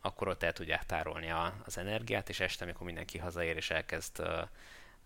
akkor 0.01 0.27
ott 0.27 0.43
el 0.43 0.53
tudják 0.53 0.85
tárolni 0.85 1.31
az 1.65 1.77
energiát, 1.77 2.29
és 2.29 2.39
este, 2.39 2.63
amikor 2.63 2.85
mindenki 2.85 3.17
hazaér 3.17 3.55
és 3.55 3.69
elkezd 3.69 4.21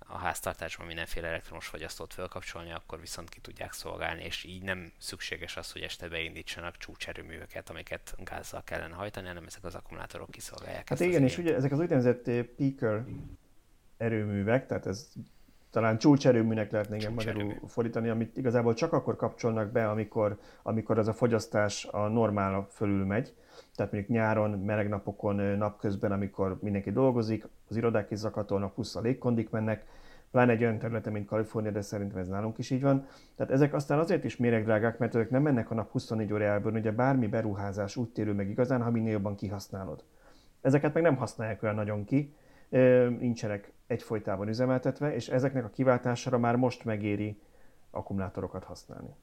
a 0.07 0.17
háztartásban 0.17 0.87
mindenféle 0.87 1.27
elektromos 1.27 1.67
fogyasztót 1.67 2.13
felkapcsolni, 2.13 2.71
akkor 2.71 2.99
viszont 2.99 3.29
ki 3.29 3.39
tudják 3.39 3.73
szolgálni, 3.73 4.23
és 4.23 4.43
így 4.43 4.63
nem 4.63 4.91
szükséges 4.97 5.57
az, 5.57 5.71
hogy 5.71 5.81
este 5.81 6.07
beindítsanak 6.07 6.77
csúcserőműveket, 6.77 7.69
amiket 7.69 8.15
gázzal 8.23 8.63
kellene 8.63 8.95
hajtani, 8.95 9.27
hanem 9.27 9.43
ezek 9.47 9.63
az 9.63 9.75
akkumulátorok 9.75 10.31
kiszolgálják. 10.31 10.89
Hát 10.89 10.99
igen, 10.99 11.23
és 11.23 11.37
ugye 11.37 11.55
ezek 11.55 11.71
az 11.71 11.79
úgynevezett 11.79 12.27
eh, 12.27 12.43
peaker 12.43 13.03
erőművek, 13.97 14.67
tehát 14.67 14.85
ez 14.85 15.11
talán 15.73 15.97
csúcserőműnek 15.97 16.71
lehetne 16.71 16.95
igen 16.95 17.13
magyarul 17.13 17.59
fordítani, 17.67 18.09
amit 18.09 18.37
igazából 18.37 18.73
csak 18.73 18.93
akkor 18.93 19.15
kapcsolnak 19.15 19.71
be, 19.71 19.89
amikor, 19.89 20.39
amikor 20.63 20.97
az 20.97 21.07
a 21.07 21.13
fogyasztás 21.13 21.85
a 21.85 22.07
normál 22.07 22.67
fölül 22.71 23.05
megy. 23.05 23.33
Tehát 23.75 23.91
mondjuk 23.91 24.13
nyáron, 24.13 24.59
meleg 24.59 24.89
napokon, 24.89 25.35
napközben, 25.35 26.11
amikor 26.11 26.57
mindenki 26.61 26.91
dolgozik, 26.91 27.47
az 27.69 27.75
irodák 27.75 28.11
is 28.11 28.17
zakatolnak, 28.17 28.73
plusz 28.73 28.95
a 28.95 29.01
légkondik 29.01 29.49
mennek, 29.49 29.85
pláne 30.31 30.51
egy 30.51 30.61
olyan 30.61 30.79
területen, 30.79 31.13
mint 31.13 31.27
Kalifornia, 31.27 31.71
de 31.71 31.81
szerintem 31.81 32.17
ez 32.17 32.27
nálunk 32.27 32.57
is 32.57 32.69
így 32.69 32.81
van. 32.81 33.05
Tehát 33.35 33.51
ezek 33.51 33.73
aztán 33.73 33.99
azért 33.99 34.23
is 34.23 34.37
méregdrágák, 34.37 34.97
mert 34.97 35.15
ezek 35.15 35.29
nem 35.29 35.41
mennek 35.41 35.71
a 35.71 35.73
nap 35.73 35.91
24 35.91 36.33
órájában, 36.33 36.75
ugye 36.75 36.91
bármi 36.91 37.27
beruházás 37.27 37.95
úgy 37.95 38.09
térül 38.09 38.33
meg 38.33 38.49
igazán, 38.49 38.81
ha 38.81 38.91
minél 38.91 39.11
jobban 39.11 39.35
kihasználod. 39.35 40.03
Ezeket 40.61 40.93
meg 40.93 41.03
nem 41.03 41.15
használják 41.15 41.63
olyan 41.63 41.75
nagyon 41.75 42.03
ki, 42.03 42.35
nincsenek 43.19 43.73
egyfolytában 43.87 44.47
üzemeltetve, 44.47 45.15
és 45.15 45.29
ezeknek 45.29 45.65
a 45.65 45.69
kiváltására 45.69 46.37
már 46.37 46.55
most 46.55 46.85
megéri 46.85 47.41
akkumulátorokat 47.91 48.63
használni. 48.63 49.15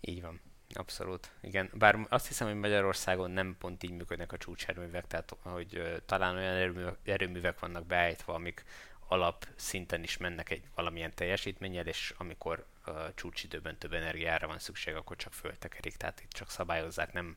Így 0.00 0.22
van. 0.22 0.40
Abszolút, 0.76 1.30
igen. 1.40 1.70
Bár 1.74 2.06
azt 2.08 2.26
hiszem, 2.26 2.46
hogy 2.46 2.56
Magyarországon 2.56 3.30
nem 3.30 3.56
pont 3.58 3.82
így 3.82 3.90
működnek 3.90 4.32
a 4.32 4.36
csúcserőművek, 4.36 5.06
tehát 5.06 5.36
hogy 5.42 6.02
talán 6.06 6.36
olyan 6.36 6.54
erőművek, 6.54 6.96
erőművek 7.04 7.58
vannak 7.58 7.86
beállítva, 7.86 8.34
amik 8.34 8.64
alap 9.08 9.48
szinten 9.54 10.02
is 10.02 10.16
mennek 10.16 10.50
egy 10.50 10.62
valamilyen 10.74 11.14
teljesítménnyel, 11.14 11.86
és 11.86 12.14
amikor 12.18 12.66
uh, 12.86 12.94
csúcsidőben 13.14 13.78
több 13.78 13.92
energiára 13.92 14.46
van 14.46 14.58
szükség, 14.58 14.94
akkor 14.94 15.16
csak 15.16 15.32
föltekerik, 15.32 15.96
tehát 15.96 16.20
itt 16.20 16.30
csak 16.30 16.50
szabályozzák, 16.50 17.12
nem, 17.12 17.36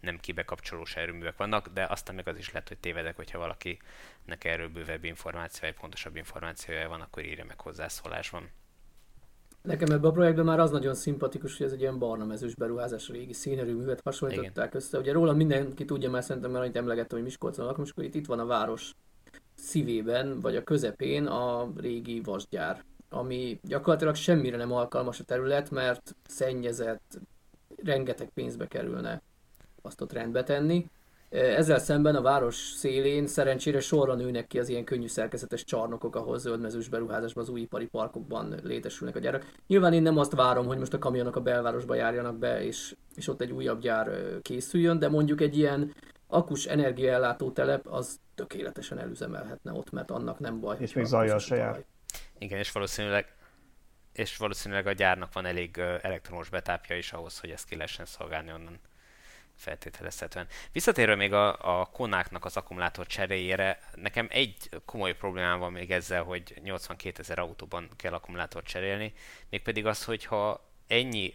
nem 0.00 0.20
kibekapcsolós 0.20 0.96
erőművek 0.96 1.36
vannak, 1.36 1.68
de 1.68 1.84
aztán 1.84 2.14
meg 2.14 2.28
az 2.28 2.38
is 2.38 2.52
lehet, 2.52 2.68
hogy 2.68 2.78
tévedek, 2.78 3.16
hogyha 3.16 3.38
valakinek 3.38 4.44
erről 4.44 4.68
bővebb 4.68 5.04
információja, 5.04 5.74
pontosabb 5.80 6.16
információja 6.16 6.88
van, 6.88 7.00
akkor 7.00 7.24
írja 7.24 7.44
meg 7.44 7.60
hozzászólásban. 7.60 8.50
Nekem 9.68 9.90
ebben 9.90 10.10
a 10.10 10.12
projektben 10.12 10.44
már 10.44 10.60
az 10.60 10.70
nagyon 10.70 10.94
szimpatikus, 10.94 11.56
hogy 11.56 11.66
ez 11.66 11.72
egy 11.72 11.80
ilyen 11.80 11.98
barna 11.98 12.24
mezős 12.24 12.54
beruházás, 12.54 13.08
régi 13.08 13.32
színerőművet 13.32 14.00
hasonlították 14.04 14.66
Igen. 14.66 14.70
össze. 14.72 14.98
Ugye 14.98 15.12
róla 15.12 15.32
mindenki 15.32 15.84
tudja 15.84 16.10
már 16.10 16.22
szerintem, 16.22 16.50
mert 16.50 16.62
annyit 16.62 16.76
emlegettem, 16.76 17.18
hogy 17.18 17.26
Miskolcon 17.26 17.64
lakom, 17.64 17.84
és 17.84 17.90
akkor 17.90 18.04
itt, 18.04 18.14
itt 18.14 18.26
van 18.26 18.38
a 18.38 18.46
város 18.46 18.94
szívében, 19.54 20.40
vagy 20.40 20.56
a 20.56 20.62
közepén 20.62 21.26
a 21.26 21.72
régi 21.76 22.20
vasgyár, 22.20 22.84
ami 23.08 23.60
gyakorlatilag 23.62 24.14
semmire 24.14 24.56
nem 24.56 24.72
alkalmas 24.72 25.20
a 25.20 25.24
terület, 25.24 25.70
mert 25.70 26.16
szennyezett, 26.28 27.18
rengeteg 27.84 28.28
pénzbe 28.34 28.66
kerülne 28.66 29.22
azt 29.82 30.00
ott 30.00 30.12
rendbe 30.12 30.42
tenni. 30.42 30.86
Ezzel 31.30 31.78
szemben 31.78 32.14
a 32.14 32.22
város 32.22 32.54
szélén 32.54 33.26
szerencsére 33.26 33.80
sorra 33.80 34.14
nőnek 34.14 34.46
ki 34.46 34.58
az 34.58 34.68
ilyen 34.68 34.84
könnyű 34.84 35.06
szerkezetes 35.06 35.64
csarnokok, 35.64 36.16
ahol 36.16 36.38
zöldmezős 36.38 36.88
beruházásban 36.88 37.42
az 37.42 37.50
új 37.50 37.60
ipari 37.60 37.86
parkokban 37.86 38.54
létesülnek 38.62 39.16
a 39.16 39.18
gyárak. 39.18 39.52
Nyilván 39.66 39.92
én 39.92 40.02
nem 40.02 40.18
azt 40.18 40.34
várom, 40.34 40.66
hogy 40.66 40.78
most 40.78 40.94
a 40.94 40.98
kamionok 40.98 41.36
a 41.36 41.40
belvárosba 41.40 41.94
járjanak 41.94 42.38
be, 42.38 42.64
és, 42.64 42.94
és 43.14 43.28
ott 43.28 43.40
egy 43.40 43.52
újabb 43.52 43.80
gyár 43.80 44.10
készüljön, 44.42 44.98
de 44.98 45.08
mondjuk 45.08 45.40
egy 45.40 45.58
ilyen 45.58 45.94
akus 46.26 46.64
energiaellátó 46.64 47.50
telep 47.50 47.86
az 47.86 48.20
tökéletesen 48.34 48.98
elüzemelhetne 48.98 49.72
ott, 49.72 49.90
mert 49.90 50.10
annak 50.10 50.38
nem 50.38 50.60
baj. 50.60 50.76
És 50.80 50.92
még 50.92 51.04
zajjal 51.04 51.38
se 51.38 51.56
jár. 51.56 51.84
Igen, 52.38 52.58
és 52.58 52.72
valószínűleg 52.72 53.36
és 54.12 54.36
valószínűleg 54.36 54.86
a 54.86 54.92
gyárnak 54.92 55.32
van 55.32 55.44
elég 55.44 55.78
elektromos 55.78 56.48
betápja 56.48 56.96
is 56.96 57.12
ahhoz, 57.12 57.40
hogy 57.40 57.50
ezt 57.50 57.68
ki 57.68 57.74
lehessen 57.74 58.04
szolgálni 58.04 58.52
onnan 58.52 58.80
feltételezhetően. 59.58 60.46
Visszatérve 60.72 61.14
még 61.14 61.32
a, 61.32 61.80
a 61.80 61.84
konáknak 61.86 62.44
az 62.44 62.56
akkumulátor 62.56 63.06
cseréjére, 63.06 63.78
nekem 63.94 64.26
egy 64.30 64.68
komoly 64.84 65.16
problémám 65.16 65.58
van 65.58 65.72
még 65.72 65.90
ezzel, 65.90 66.22
hogy 66.22 66.60
82 66.62 67.20
ezer 67.20 67.38
autóban 67.38 67.88
kell 67.96 68.12
akkumulátor 68.12 68.62
cserélni, 68.62 69.12
mégpedig 69.50 69.86
az, 69.86 70.04
hogy 70.04 70.24
ha 70.24 70.70
ennyi 70.86 71.34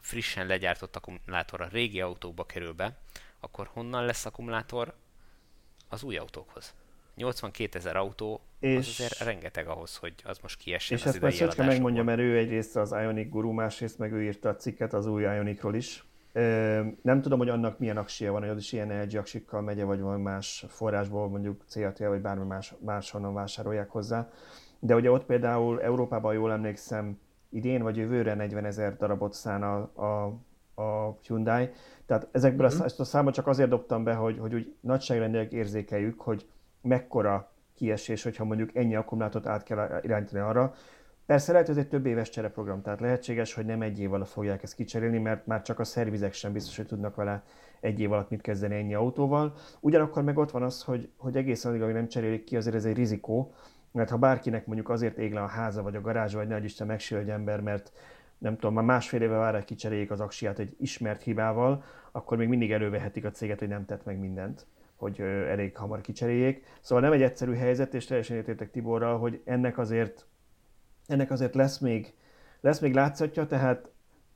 frissen 0.00 0.46
legyártott 0.46 0.96
akkumulátor 0.96 1.60
a 1.60 1.68
régi 1.72 2.00
autókba 2.00 2.46
kerül 2.46 2.72
be, 2.72 2.98
akkor 3.40 3.68
honnan 3.72 4.04
lesz 4.04 4.24
akkumulátor 4.24 4.94
az 5.88 6.02
új 6.02 6.16
autókhoz? 6.16 6.74
82 7.14 7.78
ezer 7.78 7.96
autó, 7.96 8.40
és, 8.60 8.76
az 8.76 8.88
azért 8.88 9.18
rengeteg 9.18 9.68
ahhoz, 9.68 9.96
hogy 9.96 10.14
az 10.24 10.38
most 10.38 10.58
kiessen 10.58 10.96
És 10.96 11.04
ezt 11.04 11.20
majd 11.20 11.34
Szöcske 11.34 11.64
megmondja, 11.64 12.02
mert 12.02 12.20
ő 12.20 12.36
egyrészt 12.36 12.76
az 12.76 12.92
Ionic 12.92 13.28
guru, 13.28 13.50
másrészt 13.52 13.98
meg 13.98 14.12
ő 14.12 14.22
írta 14.22 14.48
a 14.48 14.56
cikket 14.56 14.92
az 14.92 15.06
új 15.06 15.22
Ionicról 15.22 15.74
is. 15.74 16.04
Nem 17.02 17.20
tudom, 17.22 17.38
hogy 17.38 17.48
annak 17.48 17.78
milyen 17.78 17.96
aksia 17.96 18.32
van, 18.32 18.40
hogy 18.40 18.50
az 18.50 18.58
is 18.58 18.72
ilyen 18.72 19.02
LG 19.02 19.16
aksikkal 19.16 19.60
megye, 19.60 19.84
vagy 19.84 20.00
valami 20.00 20.22
más 20.22 20.64
forrásból, 20.68 21.28
mondjuk 21.28 21.64
CATL, 21.66 22.06
vagy 22.06 22.20
bármi 22.20 22.44
más, 22.44 22.74
máshonnan 22.78 23.34
vásárolják 23.34 23.90
hozzá. 23.90 24.28
De 24.78 24.94
ugye 24.94 25.10
ott 25.10 25.24
például 25.24 25.82
Európában, 25.82 26.34
jól 26.34 26.52
emlékszem, 26.52 27.18
idén 27.48 27.82
vagy 27.82 27.96
jövőre 27.96 28.34
40 28.34 28.64
ezer 28.64 28.96
darabot 28.96 29.32
szán 29.32 29.62
a, 29.62 29.90
a, 29.94 30.24
a 30.82 31.18
Hyundai. 31.22 31.70
Tehát 32.06 32.28
ezekből 32.32 32.66
mm-hmm. 32.66 32.84
ezt 32.84 33.00
a 33.00 33.04
számot 33.04 33.34
csak 33.34 33.46
azért 33.46 33.68
dobtam 33.68 34.04
be, 34.04 34.14
hogy, 34.14 34.38
hogy 34.38 34.54
úgy 34.54 34.74
nagyságrendileg 34.80 35.52
érzékeljük, 35.52 36.20
hogy 36.20 36.46
mekkora 36.80 37.50
kiesés, 37.74 38.22
hogyha 38.22 38.44
mondjuk 38.44 38.74
ennyi 38.74 38.94
akkumulátort 38.94 39.46
át 39.46 39.62
kell 39.62 40.00
irányítani 40.02 40.42
arra. 40.42 40.74
Persze 41.26 41.52
lehet, 41.52 41.66
hogy 41.66 41.76
ez 41.76 41.82
egy 41.82 41.88
több 41.88 42.06
éves 42.06 42.30
csereprogram, 42.30 42.82
tehát 42.82 43.00
lehetséges, 43.00 43.54
hogy 43.54 43.64
nem 43.64 43.82
egy 43.82 44.00
év 44.00 44.12
alatt 44.12 44.28
fogják 44.28 44.62
ezt 44.62 44.74
kicserélni, 44.74 45.18
mert 45.18 45.46
már 45.46 45.62
csak 45.62 45.78
a 45.78 45.84
szervizek 45.84 46.32
sem 46.32 46.52
biztos, 46.52 46.76
hogy 46.76 46.86
tudnak 46.86 47.14
vele 47.14 47.42
egy 47.80 48.00
év 48.00 48.12
alatt 48.12 48.30
mit 48.30 48.40
kezdeni 48.40 48.74
ennyi 48.74 48.94
autóval. 48.94 49.54
Ugyanakkor 49.80 50.22
meg 50.22 50.38
ott 50.38 50.50
van 50.50 50.62
az, 50.62 50.82
hogy, 50.82 51.10
hogy 51.16 51.36
egészen 51.36 51.70
addig, 51.70 51.82
amíg 51.82 51.94
nem 51.94 52.08
cserélik 52.08 52.44
ki, 52.44 52.56
azért 52.56 52.76
ez 52.76 52.84
egy 52.84 52.96
rizikó, 52.96 53.54
mert 53.92 54.10
ha 54.10 54.16
bárkinek 54.16 54.66
mondjuk 54.66 54.88
azért 54.88 55.18
ég 55.18 55.32
le 55.32 55.42
a 55.42 55.46
háza 55.46 55.82
vagy 55.82 55.96
a 55.96 56.00
garázs, 56.00 56.34
vagy 56.34 56.48
nagy 56.48 56.64
Isten 56.64 56.86
megsül 56.86 57.18
egy 57.18 57.30
ember, 57.30 57.60
mert 57.60 57.92
nem 58.38 58.54
tudom, 58.54 58.74
már 58.74 58.84
másfél 58.84 59.22
éve 59.22 59.36
várják 59.36 59.64
kicseréljék 59.64 60.10
az 60.10 60.20
aksiát 60.20 60.58
egy 60.58 60.76
ismert 60.78 61.22
hibával, 61.22 61.84
akkor 62.12 62.36
még 62.36 62.48
mindig 62.48 62.72
elővehetik 62.72 63.24
a 63.24 63.30
céget, 63.30 63.58
hogy 63.58 63.68
nem 63.68 63.84
tett 63.84 64.04
meg 64.04 64.18
mindent 64.18 64.66
hogy 64.96 65.20
elég 65.48 65.76
hamar 65.76 66.00
kicseréljék. 66.00 66.64
Szóval 66.80 67.04
nem 67.04 67.12
egy 67.12 67.22
egyszerű 67.22 67.54
helyzet, 67.54 67.94
és 67.94 68.04
teljesen 68.04 68.36
értétek 68.36 68.70
Tiborral, 68.70 69.18
hogy 69.18 69.40
ennek 69.44 69.78
azért, 69.78 70.26
ennek 71.06 71.30
azért 71.30 71.54
lesz 71.54 71.78
még, 71.78 72.14
lesz 72.60 72.80
még 72.80 72.94
látszatja, 72.94 73.46
tehát 73.46 73.90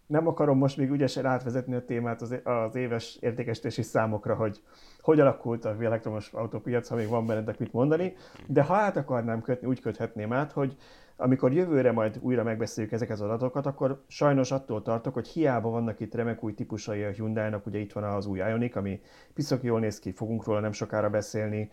nem 0.07 0.27
akarom 0.27 0.59
most 0.59 0.77
még 0.77 0.91
ügyesen 0.91 1.27
átvezetni 1.27 1.75
a 1.75 1.85
témát 1.85 2.23
az, 2.23 2.77
éves 2.77 3.17
értékesítési 3.21 3.83
számokra, 3.83 4.35
hogy 4.35 4.63
hogy 5.01 5.21
alakult 5.21 5.65
a 5.65 5.77
elektromos 5.81 6.33
autópiac, 6.33 6.89
ha 6.89 6.95
még 6.95 7.09
van 7.09 7.27
bennetek 7.27 7.59
mit 7.59 7.73
mondani, 7.73 8.17
de 8.47 8.63
ha 8.63 8.75
át 8.75 8.97
akarnám 8.97 9.43
kötni, 9.43 9.67
úgy 9.67 9.81
köthetném 9.81 10.33
át, 10.33 10.53
hogy 10.53 10.77
amikor 11.17 11.53
jövőre 11.53 11.93
majd 11.93 12.19
újra 12.21 12.43
megbeszéljük 12.43 12.93
ezeket 12.93 13.15
az 13.15 13.21
adatokat, 13.21 13.67
akkor 13.67 14.03
sajnos 14.07 14.51
attól 14.51 14.83
tartok, 14.83 15.15
hogy 15.15 15.29
hiába 15.29 15.71
vannak 15.71 16.01
itt 16.01 16.15
remek 16.15 16.45
új 16.45 16.55
típusai 16.55 17.03
a 17.03 17.11
Hyundai-nak, 17.11 17.67
ugye 17.67 17.79
itt 17.79 17.93
van 17.93 18.05
az 18.05 18.27
új 18.27 18.39
Ioniq, 18.39 18.79
ami 18.79 19.01
piszok 19.35 19.63
jól 19.63 19.81
néz 19.81 19.99
ki, 19.99 20.13
fogunk 20.13 20.45
róla 20.45 20.61
nem 20.61 20.73
sokára 20.73 21.11
beszélni, 21.11 21.71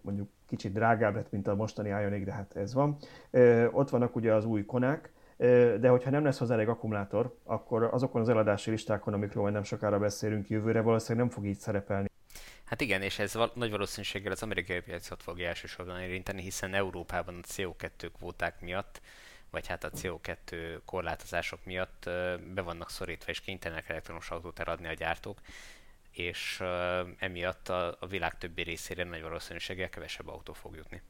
mondjuk 0.00 0.28
kicsit 0.46 0.72
drágább 0.72 1.14
lett, 1.14 1.30
mint 1.30 1.46
a 1.46 1.54
mostani 1.54 1.88
Ioniq, 1.88 2.24
de 2.24 2.32
hát 2.32 2.56
ez 2.56 2.74
van. 2.74 2.96
Ott 3.70 3.90
vannak 3.90 4.16
ugye 4.16 4.34
az 4.34 4.44
új 4.44 4.64
konák, 4.64 5.12
de 5.80 5.88
hogyha 5.88 6.10
nem 6.10 6.24
lesz 6.24 6.38
hozzá 6.38 6.54
elég 6.54 6.68
akkumulátor, 6.68 7.34
akkor 7.44 7.88
azokon 7.92 8.20
az 8.20 8.28
eladási 8.28 8.70
listákon, 8.70 9.14
amikről 9.14 9.42
majd 9.42 9.54
nem 9.54 9.62
sokára 9.62 9.98
beszélünk 9.98 10.48
jövőre, 10.48 10.80
valószínűleg 10.80 11.26
nem 11.26 11.34
fog 11.34 11.46
így 11.46 11.58
szerepelni. 11.58 12.12
Hát 12.64 12.80
igen, 12.80 13.02
és 13.02 13.18
ez 13.18 13.34
val- 13.34 13.54
nagy 13.54 13.70
valószínűséggel 13.70 14.32
az 14.32 14.42
amerikai 14.42 14.80
piacot 14.80 15.22
fogja 15.22 15.48
elsősorban 15.48 16.00
érinteni, 16.00 16.42
hiszen 16.42 16.74
Európában 16.74 17.40
a 17.42 17.46
CO2 17.46 18.10
kvóták 18.16 18.60
miatt, 18.60 19.00
vagy 19.50 19.66
hát 19.66 19.84
a 19.84 19.90
CO2 19.90 20.78
korlátozások 20.84 21.64
miatt 21.64 22.04
be 22.54 22.62
vannak 22.62 22.90
szorítva, 22.90 23.30
és 23.30 23.40
kénytelenek 23.40 23.88
elektromos 23.88 24.30
autót 24.30 24.58
eladni 24.58 24.86
a 24.86 24.92
gyártók, 24.92 25.38
és 26.10 26.62
emiatt 27.18 27.68
a, 27.68 27.96
a 28.00 28.06
világ 28.06 28.38
többi 28.38 28.62
részére 28.62 29.04
nagy 29.04 29.22
valószínűséggel 29.22 29.88
kevesebb 29.88 30.28
autó 30.28 30.52
fog 30.52 30.76
jutni. 30.76 31.02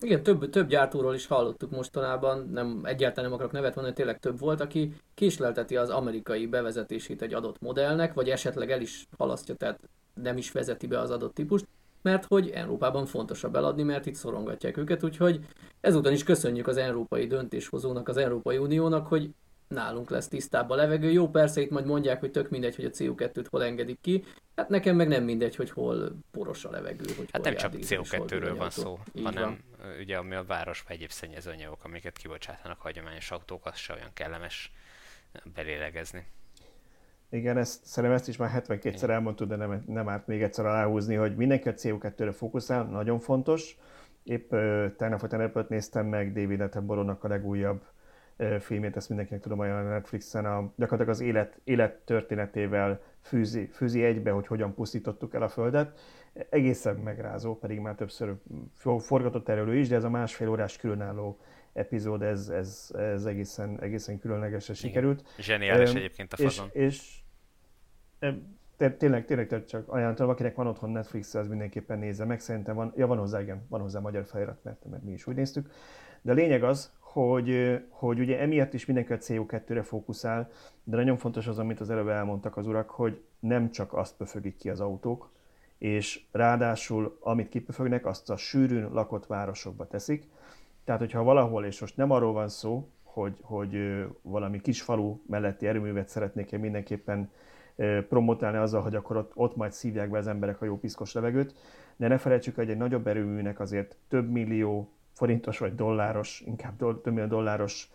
Igen, 0.00 0.22
több, 0.22 0.50
több 0.50 0.68
gyártóról 0.68 1.14
is 1.14 1.26
hallottuk 1.26 1.70
mostanában, 1.70 2.48
nem 2.48 2.80
egyáltalán 2.84 3.24
nem 3.24 3.32
akarok 3.32 3.52
nevet 3.52 3.74
mondani, 3.74 3.96
tényleg 3.96 4.18
több 4.18 4.38
volt, 4.38 4.60
aki 4.60 4.94
késlelteti 5.14 5.76
az 5.76 5.90
amerikai 5.90 6.46
bevezetését 6.46 7.22
egy 7.22 7.34
adott 7.34 7.60
modellnek, 7.60 8.14
vagy 8.14 8.30
esetleg 8.30 8.70
el 8.70 8.80
is 8.80 9.06
halasztja, 9.16 9.54
tehát 9.54 9.78
nem 10.22 10.36
is 10.36 10.52
vezeti 10.52 10.86
be 10.86 11.00
az 11.00 11.10
adott 11.10 11.34
típust, 11.34 11.66
mert 12.02 12.24
hogy 12.24 12.50
Európában 12.50 13.06
fontosabb 13.06 13.56
eladni, 13.56 13.82
mert 13.82 14.06
itt 14.06 14.14
szorongatják 14.14 14.76
őket, 14.76 15.02
úgyhogy 15.02 15.40
ezúton 15.80 16.12
is 16.12 16.22
köszönjük 16.22 16.66
az 16.66 16.76
európai 16.76 17.26
döntéshozónak, 17.26 18.08
az 18.08 18.16
Európai 18.16 18.56
Uniónak, 18.56 19.06
hogy 19.06 19.30
nálunk 19.68 20.10
lesz 20.10 20.28
tisztább 20.28 20.70
a 20.70 20.74
levegő. 20.74 21.10
Jó, 21.10 21.28
persze 21.28 21.60
itt 21.60 21.70
majd 21.70 21.86
mondják, 21.86 22.20
hogy 22.20 22.30
tök 22.30 22.50
mindegy, 22.50 22.76
hogy 22.76 22.84
a 22.84 22.90
CO2-t 22.90 23.46
hol 23.50 23.64
engedik 23.64 23.98
ki. 24.00 24.24
Hát 24.56 24.68
nekem 24.68 24.96
meg 24.96 25.08
nem 25.08 25.24
mindegy, 25.24 25.56
hogy 25.56 25.70
hol 25.70 26.16
poros 26.30 26.64
a 26.64 26.70
levegő. 26.70 27.04
Hogy 27.16 27.28
hát 27.32 27.44
nem 27.44 27.56
csak 27.56 27.72
CO2-ről 27.74 28.54
van 28.56 28.70
szó, 28.70 28.98
Így 29.12 29.24
hanem 29.24 29.62
van. 29.80 29.90
ugye 30.00 30.16
ami 30.16 30.34
a 30.34 30.44
városban 30.44 30.92
egyéb 30.92 31.10
szennyezőanyagok, 31.10 31.84
amiket 31.84 32.16
kibocsátanak 32.16 32.80
hagyományos 32.80 33.30
autók, 33.30 33.66
az 33.66 33.76
se 33.76 33.94
olyan 33.94 34.10
kellemes 34.14 34.72
belélegezni. 35.54 36.26
Igen, 37.30 37.56
ezt, 37.56 37.84
szerintem 37.84 38.18
ezt 38.18 38.28
is 38.28 38.36
már 38.36 38.62
72-szer 38.66 39.08
elmondtuk, 39.08 39.48
de 39.48 39.56
nem, 39.56 39.82
nem 39.86 40.08
árt 40.08 40.26
még 40.26 40.42
egyszer 40.42 40.66
aláhúzni, 40.66 41.14
hogy 41.14 41.36
mindenki 41.36 41.68
a 41.68 41.74
CO2-re 41.74 42.32
fókuszál, 42.32 42.84
nagyon 42.84 43.18
fontos. 43.18 43.78
Épp 44.22 44.52
uh, 44.52 44.94
tegnap 44.96 45.20
vagy 45.20 45.30
tegnap 45.30 45.68
néztem 45.68 46.06
meg 46.06 46.32
David 46.32 46.60
Attenborough-nak 46.60 47.24
a 47.24 47.28
legújabb 47.28 47.82
uh, 48.38 48.56
filmét, 48.56 48.96
ezt 48.96 49.08
mindenkinek 49.08 49.42
tudom 49.42 49.58
ajánlani 49.58 49.88
a 49.88 49.90
Netflixen, 49.90 50.44
a, 50.44 50.72
gyakorlatilag 50.76 51.08
az 51.08 51.20
élet, 51.20 51.60
élet 51.64 51.94
történetével 52.04 53.00
fűzi, 53.20 53.66
fűzi 53.66 54.04
egybe, 54.04 54.30
hogy 54.30 54.46
hogyan 54.46 54.74
pusztítottuk 54.74 55.34
el 55.34 55.42
a 55.42 55.48
Földet. 55.48 55.98
Egészen 56.50 56.96
megrázó, 56.96 57.54
pedig 57.58 57.78
már 57.78 57.94
többször 57.94 58.34
forgatott 58.98 59.48
erről 59.48 59.74
is, 59.74 59.88
de 59.88 59.96
ez 59.96 60.04
a 60.04 60.10
másfél 60.10 60.48
órás 60.48 60.76
különálló 60.76 61.38
epizód, 61.76 62.22
ez, 62.22 62.48
ez, 62.48 62.90
ez 62.94 63.24
egészen, 63.24 63.80
egészen 63.80 64.18
különlegesen 64.18 64.74
sikerült. 64.74 65.24
Zseniális 65.38 65.90
um, 65.90 65.96
egyébként 65.96 66.32
a 66.32 66.36
fazon. 66.36 66.68
És, 66.72 66.84
és 66.84 67.22
tényleg, 68.98 69.24
tényleg 69.24 69.64
csak 69.64 69.88
ajánlom, 69.88 70.28
akinek 70.28 70.54
van 70.54 70.66
otthon 70.66 70.90
Netflix, 70.90 71.34
az 71.34 71.48
mindenképpen 71.48 71.98
nézze 71.98 72.24
meg. 72.24 72.40
Szerintem 72.40 72.74
van, 72.74 72.92
ja 72.96 73.06
van 73.06 73.18
hozzá, 73.18 73.40
igen, 73.40 73.66
van 73.68 73.80
hozzá 73.80 74.00
magyar 74.00 74.24
felirat, 74.24 74.58
mert, 74.62 74.84
mert 74.90 75.02
mi 75.02 75.12
is 75.12 75.26
úgy 75.26 75.34
néztük. 75.34 75.70
De 76.22 76.32
a 76.32 76.34
lényeg 76.34 76.62
az, 76.62 76.92
hogy, 76.98 77.80
hogy 77.88 78.20
ugye 78.20 78.38
emiatt 78.40 78.74
is 78.74 78.86
mindenki 78.86 79.12
a 79.12 79.18
CO2-re 79.18 79.82
fókuszál, 79.82 80.50
de 80.84 80.96
nagyon 80.96 81.16
fontos 81.16 81.46
az, 81.46 81.58
amit 81.58 81.80
az 81.80 81.90
előbb 81.90 82.08
elmondtak 82.08 82.56
az 82.56 82.66
urak, 82.66 82.90
hogy 82.90 83.22
nem 83.38 83.70
csak 83.70 83.92
azt 83.92 84.16
pöfögik 84.16 84.56
ki 84.56 84.70
az 84.70 84.80
autók, 84.80 85.32
és 85.78 86.24
ráadásul 86.32 87.18
amit 87.20 87.48
kipöfögnek, 87.48 88.06
azt 88.06 88.30
a 88.30 88.36
sűrűn 88.36 88.88
lakott 88.92 89.26
városokba 89.26 89.86
teszik, 89.86 90.28
tehát, 90.86 91.00
hogyha 91.00 91.22
valahol, 91.22 91.64
és 91.64 91.80
most 91.80 91.96
nem 91.96 92.10
arról 92.10 92.32
van 92.32 92.48
szó, 92.48 92.88
hogy, 93.02 93.38
hogy 93.42 94.04
valami 94.22 94.60
kis 94.60 94.82
falu 94.82 95.18
melletti 95.26 95.66
erőművet 95.66 96.08
szeretnék-e 96.08 96.58
mindenképpen 96.58 97.30
promotálni 98.08 98.56
azzal, 98.56 98.82
hogy 98.82 98.94
akkor 98.94 99.16
ott, 99.16 99.32
ott 99.34 99.56
majd 99.56 99.72
szívják 99.72 100.10
be 100.10 100.18
az 100.18 100.26
emberek 100.26 100.62
a 100.62 100.64
jó 100.64 100.78
piszkos 100.78 101.12
levegőt, 101.12 101.54
de 101.96 102.08
ne 102.08 102.18
felejtsük, 102.18 102.54
hogy 102.54 102.70
egy 102.70 102.76
nagyobb 102.76 103.06
erőműnek 103.06 103.60
azért 103.60 103.96
több 104.08 104.30
millió 104.30 104.90
forintos 105.12 105.58
vagy 105.58 105.74
dolláros, 105.74 106.42
inkább 106.46 106.76
do, 106.76 106.94
több 106.94 107.12
millió 107.12 107.28
dolláros 107.28 107.90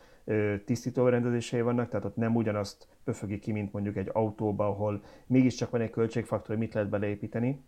tisztítórendezései 0.66 1.62
vannak, 1.62 1.90
tehát 1.90 2.06
ott 2.06 2.16
nem 2.16 2.36
ugyanazt 2.36 2.88
pöfögi 3.04 3.40
ki, 3.40 3.52
mint 3.52 3.74
mondjuk 3.74 3.96
egy 3.96 4.10
autóba, 4.14 4.68
ahol 4.68 5.04
mégiscsak 5.28 5.70
van 5.70 5.82
egy 5.82 5.90
költségfaktor, 5.90 6.48
hogy 6.48 6.58
mit 6.58 6.74
lehet 6.74 6.90
beleépíteni. 6.90 7.64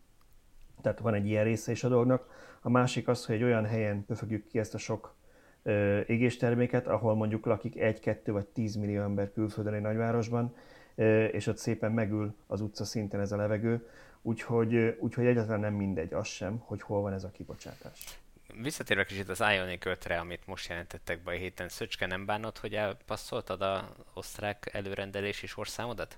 Tehát 0.84 1.00
van 1.00 1.14
egy 1.14 1.28
ilyen 1.28 1.44
része 1.44 1.72
is 1.72 1.84
a 1.84 1.88
dolognak. 1.88 2.30
A 2.62 2.70
másik 2.70 3.08
az, 3.08 3.26
hogy 3.26 3.36
egy 3.36 3.44
olyan 3.44 3.66
helyen 3.66 4.06
pöfögjük 4.06 4.48
ki 4.48 4.60
ezt 4.60 4.74
a 4.74 4.78
sok 4.78 5.16
ö, 5.64 6.00
égésterméket, 6.08 6.88
ahol 6.88 7.16
mondjuk 7.16 7.46
lakik 7.46 7.80
egy, 7.80 8.00
kettő 8.00 8.32
vagy 8.32 8.46
tíz 8.46 8.76
millió 8.76 9.02
ember 9.02 9.32
külföldön 9.34 9.74
egy 9.74 9.82
nagyvárosban, 9.82 10.56
ö, 10.96 11.24
és 11.24 11.48
ott 11.48 11.58
szépen 11.58 11.92
megül 11.92 12.36
az 12.48 12.62
utca 12.62 12.84
szinten 12.84 13.20
ez 13.20 13.32
a 13.32 13.36
levegő, 13.36 13.88
úgyhogy, 14.22 14.98
úgyhogy 15.00 15.26
egyáltalán 15.26 15.60
nem 15.60 15.74
mindegy 15.74 16.14
az 16.14 16.28
sem, 16.28 16.58
hogy 16.58 16.82
hol 16.82 17.02
van 17.02 17.14
ez 17.14 17.24
a 17.24 17.32
kibocsátás. 17.32 18.22
Visszatérve 18.62 19.04
kicsit 19.04 19.30
az 19.30 19.44
Ionic 19.56 19.86
5 19.86 20.06
amit 20.06 20.48
most 20.48 20.70
jelentettek 20.70 21.24
be 21.24 21.32
a 21.32 21.36
héten, 21.36 21.70
Szöcske 21.70 22.06
nem 22.06 22.26
bánod, 22.26 22.58
hogy 22.58 22.74
elpasszoltad 22.74 23.62
a 23.62 23.96
osztrák 24.14 24.70
előrendelés 24.74 25.44
és 25.44 25.58
orszámodat? 25.58 26.18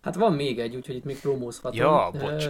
Hát 0.00 0.14
van 0.14 0.32
még 0.32 0.58
egy, 0.58 0.76
úgyhogy 0.76 0.94
itt 0.94 1.04
még 1.04 1.20
promózhatom. 1.20 1.80
Ja, 1.80 2.10
bocs. 2.18 2.48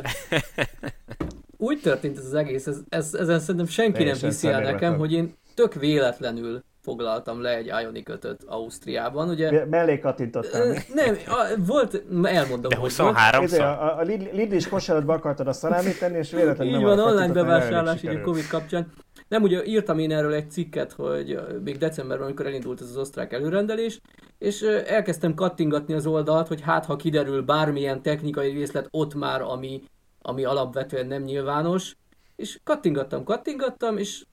Úgy 1.56 1.80
történt 1.80 2.18
ez 2.18 2.24
az 2.24 2.34
egész, 2.34 2.66
ez, 2.66 2.80
ez, 2.88 3.14
ezen 3.14 3.40
szerintem 3.40 3.66
senki 3.66 3.92
Teljesen 3.92 4.20
nem 4.20 4.30
viszi 4.30 4.48
el 4.48 4.60
nekem, 4.60 4.98
hogy 4.98 5.12
én 5.12 5.34
tök 5.54 5.74
véletlenül 5.74 6.64
foglaltam 6.86 7.40
le 7.40 7.56
egy 7.56 7.66
Ionic 7.82 8.08
5 8.08 8.44
Ausztriában, 8.46 9.28
ugye... 9.28 9.66
Mellé 9.66 9.98
kattintottál. 9.98 10.76
Nem, 10.94 11.16
a, 11.26 11.60
volt, 11.66 12.02
elmondom, 12.22 12.70
De 12.70 12.76
23 12.76 13.46
szor. 13.46 13.60
A, 13.60 13.98
a 13.98 14.02
Lidl-is 14.32 14.68
kosaratba 14.68 15.12
akartad 15.12 15.46
a 15.46 15.52
szalámit 15.52 15.98
tenni, 15.98 16.18
és 16.18 16.30
véletlenül 16.30 16.74
Így 16.74 16.82
van, 16.82 16.98
online 16.98 17.32
bevásárlás 17.32 18.02
így 18.02 18.14
a 18.14 18.20
Covid 18.20 18.46
kapcsán. 18.46 18.92
Nem, 19.28 19.42
ugye 19.42 19.64
írtam 19.64 19.98
én 19.98 20.12
erről 20.12 20.32
egy 20.32 20.50
cikket, 20.50 20.92
hogy 20.92 21.40
még 21.64 21.78
decemberben, 21.78 22.26
amikor 22.26 22.46
elindult 22.46 22.80
ez 22.80 22.88
az 22.88 22.96
osztrák 22.96 23.32
előrendelés, 23.32 24.00
és 24.38 24.62
elkezdtem 24.86 25.34
kattingatni 25.34 25.94
az 25.94 26.06
oldalt, 26.06 26.48
hogy 26.48 26.60
hát 26.60 26.84
ha 26.84 26.96
kiderül 26.96 27.42
bármilyen 27.42 28.02
technikai 28.02 28.52
részlet 28.52 28.88
ott 28.90 29.14
már, 29.14 29.42
ami, 29.42 29.82
ami 30.22 30.44
alapvetően 30.44 31.06
nem 31.06 31.22
nyilvános, 31.22 31.96
és 32.36 32.58
kattingattam, 32.64 33.24
kattingattam, 33.24 33.98
és 33.98 34.24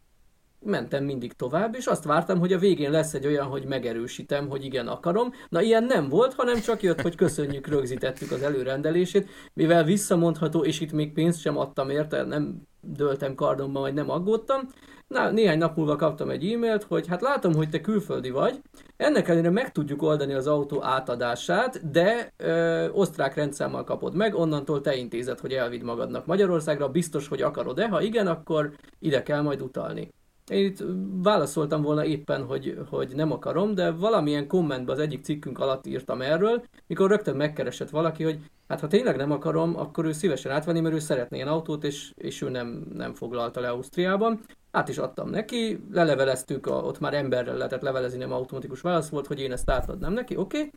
mentem 0.66 1.04
mindig 1.04 1.34
tovább, 1.34 1.76
és 1.76 1.86
azt 1.86 2.04
vártam, 2.04 2.40
hogy 2.40 2.54
a 2.54 2.58
végén 2.58 2.92
lesz 2.92 3.14
egy 3.14 3.26
olyan, 3.26 3.46
hogy 3.46 3.66
megerősítem, 3.66 4.50
hogy 4.50 4.66
igen, 4.66 4.88
akarom. 4.88 5.34
Na, 5.50 5.62
ilyen 5.62 5.84
nem 5.84 6.10
volt, 6.10 6.34
hanem 6.34 6.60
csak 6.60 6.84
jött, 6.84 7.02
hogy 7.02 7.16
köszönjük, 7.16 7.68
rögzítettük 7.68 8.32
az 8.32 8.42
előrendelését, 8.42 9.30
mivel 9.54 9.84
visszamondható, 9.84 10.64
és 10.64 10.80
itt 10.80 10.92
még 10.92 11.14
pénzt 11.14 11.40
sem 11.40 11.58
adtam 11.58 11.90
érte, 11.90 12.24
nem 12.24 12.62
döltem 12.82 13.36
kardomba, 13.36 13.80
vagy 13.80 13.94
nem 13.94 14.10
aggódtam. 14.10 14.62
Na, 15.08 15.32
néhány 15.32 15.58
nap 15.58 15.78
múlva 15.78 15.96
kaptam 15.96 16.30
egy 16.30 16.52
e-mailt, 16.52 16.84
hogy 16.84 17.08
hát 17.08 17.22
látom, 17.22 17.54
hogy 17.54 17.70
te 17.70 17.82
külföldi 17.82 18.30
vagy, 18.30 18.62
ennek 18.98 19.28
ellenére 19.28 19.50
meg 19.54 19.72
tudjuk 19.72 20.02
oldani 20.02 20.34
az 20.34 20.48
autó 20.48 20.84
átadását, 20.84 21.92
de 21.92 22.34
ö, 22.38 22.90
osztrák 22.90 23.36
rendszámmal 23.36 23.84
kapod 23.84 24.16
meg, 24.16 24.36
onnantól 24.36 24.82
te 24.82 24.96
intézed, 24.96 25.40
hogy 25.40 25.52
elvidd 25.54 25.84
magadnak 25.84 26.26
Magyarországra, 26.26 26.90
biztos, 26.90 27.28
hogy 27.28 27.42
akarod-e, 27.42 27.88
ha 27.88 28.02
igen, 28.02 28.28
akkor 28.28 28.72
ide 29.00 29.24
kell 29.24 29.42
majd 29.42 29.62
utalni. 29.62 30.10
Én 30.48 30.66
itt 30.66 30.84
válaszoltam 31.24 31.82
volna 31.82 32.06
éppen, 32.06 32.46
hogy, 32.46 32.78
hogy 32.90 33.16
nem 33.16 33.32
akarom, 33.32 33.76
de 33.76 33.92
valamilyen 33.92 34.48
kommentben 34.48 34.96
az 34.96 35.02
egyik 35.02 35.24
cikkünk 35.24 35.60
alatt 35.60 35.86
írtam 35.88 36.22
erről, 36.22 36.64
mikor 36.88 37.10
rögtön 37.10 37.36
megkeresett 37.36 37.90
valaki, 37.90 38.24
hogy 38.24 38.40
hát 38.68 38.80
ha 38.80 38.88
tényleg 38.88 39.16
nem 39.16 39.32
akarom, 39.32 39.78
akkor 39.78 40.06
ő 40.06 40.12
szívesen 40.12 40.52
átvenni, 40.52 40.80
mert 40.80 40.96
ő 40.96 41.00
szeretné 41.00 41.38
ilyen 41.38 41.50
autót, 41.50 41.84
és, 41.84 42.12
és 42.16 42.42
ő 42.42 42.50
nem, 42.50 42.86
nem 42.94 43.14
foglalta 43.14 43.60
le 43.60 43.70
Ausztriában. 43.70 44.40
Át 44.72 44.90
is 44.90 44.98
adtam 44.98 45.30
neki, 45.30 45.84
leleveleztük, 45.92 46.68
a, 46.68 46.74
ott 46.74 47.00
már 47.00 47.14
emberrel 47.14 47.58
lehetett 47.58 47.82
levelezni, 47.82 48.18
nem 48.18 48.32
automatikus 48.32 48.82
válasz 48.82 49.10
volt, 49.10 49.28
hogy 49.28 49.40
én 49.40 49.52
ezt 49.52 49.70
átadnám 49.70 50.14
neki, 50.14 50.38
oké, 50.38 50.58
okay. 50.58 50.72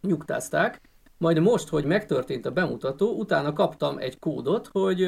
nyugtázták. 0.00 0.80
Majd 1.22 1.38
most, 1.38 1.68
hogy 1.68 1.84
megtörtént 1.84 2.46
a 2.46 2.50
bemutató, 2.50 3.18
utána 3.18 3.52
kaptam 3.52 3.98
egy 3.98 4.18
kódot, 4.18 4.68
hogy, 4.72 5.06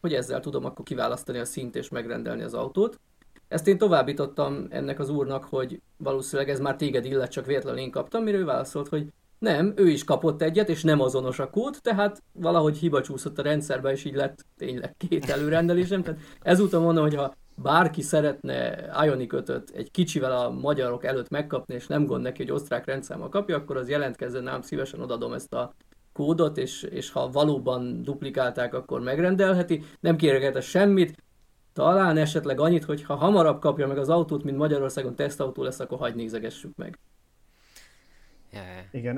hogy 0.00 0.14
ezzel 0.14 0.40
tudom 0.40 0.64
akkor 0.64 0.84
kiválasztani 0.84 1.38
a 1.38 1.44
szint 1.44 1.76
és 1.76 1.88
megrendelni 1.88 2.42
az 2.42 2.54
autót. 2.54 3.00
Ezt 3.48 3.66
én 3.66 3.78
továbbítottam 3.78 4.66
ennek 4.68 4.98
az 4.98 5.08
úrnak, 5.08 5.44
hogy 5.44 5.80
valószínűleg 5.96 6.50
ez 6.50 6.60
már 6.60 6.76
téged 6.76 7.04
illet, 7.04 7.30
csak 7.30 7.46
véletlenül 7.46 7.80
én 7.80 7.90
kaptam, 7.90 8.22
mire 8.22 8.36
ő 8.36 8.44
válaszolt, 8.44 8.88
hogy 8.88 9.06
nem, 9.38 9.72
ő 9.76 9.88
is 9.88 10.04
kapott 10.04 10.42
egyet, 10.42 10.68
és 10.68 10.82
nem 10.82 11.00
azonos 11.00 11.38
a 11.38 11.50
kód, 11.50 11.76
tehát 11.82 12.22
valahogy 12.32 12.76
hiba 12.76 13.02
csúszott 13.02 13.38
a 13.38 13.42
rendszerbe, 13.42 13.90
és 13.90 14.04
így 14.04 14.14
lett 14.14 14.44
tényleg 14.56 14.94
két 14.96 15.30
előrendelésem. 15.30 16.02
Tehát 16.02 16.20
ezúttal 16.42 16.80
mondom, 16.80 17.04
hogy 17.04 17.14
ha 17.14 17.34
bárki 17.62 18.02
szeretne 18.02 18.88
Ionic 19.04 19.32
5 19.32 19.70
egy 19.74 19.90
kicsivel 19.90 20.32
a 20.32 20.50
magyarok 20.50 21.04
előtt 21.04 21.28
megkapni, 21.28 21.74
és 21.74 21.86
nem 21.86 22.06
gond 22.06 22.22
neki, 22.22 22.42
hogy 22.42 22.52
osztrák 22.52 22.86
rendszámmal 22.86 23.28
kapja, 23.28 23.56
akkor 23.56 23.76
az 23.76 23.88
jelentkezzen, 23.88 24.42
nem 24.42 24.62
szívesen 24.62 25.00
odadom 25.00 25.32
ezt 25.32 25.54
a 25.54 25.74
kódot, 26.12 26.58
és, 26.58 26.82
és 26.82 27.10
ha 27.10 27.30
valóban 27.30 28.02
duplikálták, 28.02 28.74
akkor 28.74 29.00
megrendelheti. 29.00 29.82
Nem 30.00 30.16
kérek 30.16 30.62
semmit, 30.62 31.22
talán 31.72 32.16
esetleg 32.16 32.60
annyit, 32.60 32.84
hogy 32.84 33.02
ha 33.02 33.14
hamarabb 33.14 33.60
kapja 33.60 33.86
meg 33.86 33.98
az 33.98 34.08
autót, 34.08 34.44
mint 34.44 34.56
Magyarországon 34.56 35.14
tesztautó 35.14 35.62
lesz, 35.62 35.80
akkor 35.80 35.98
hagyd 35.98 36.16
nézegessük 36.16 36.76
meg. 36.76 36.98
Yeah. 38.52 38.66
Igen, 38.90 39.16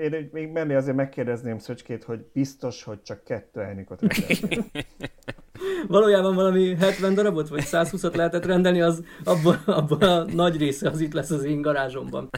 én 0.00 0.28
még 0.32 0.48
mellé 0.48 0.74
azért 0.74 0.96
megkérdezném 0.96 1.58
Szöcskét, 1.58 2.04
hogy 2.04 2.26
biztos, 2.32 2.82
hogy 2.82 3.02
csak 3.02 3.24
kettő 3.24 3.60
elnikot 3.60 4.00
Valójában 5.88 6.34
valami 6.34 6.76
70 6.76 7.14
darabot, 7.14 7.48
vagy 7.48 7.62
120-at 7.64 8.16
lehetett 8.16 8.44
rendelni, 8.44 8.80
az 8.80 9.04
abban, 9.24 9.62
abban 9.66 10.02
a 10.02 10.24
nagy 10.24 10.56
része 10.56 10.90
az 10.90 11.00
itt 11.00 11.12
lesz 11.12 11.30
az 11.30 11.44
én 11.44 11.60
garázsomban. 11.60 12.30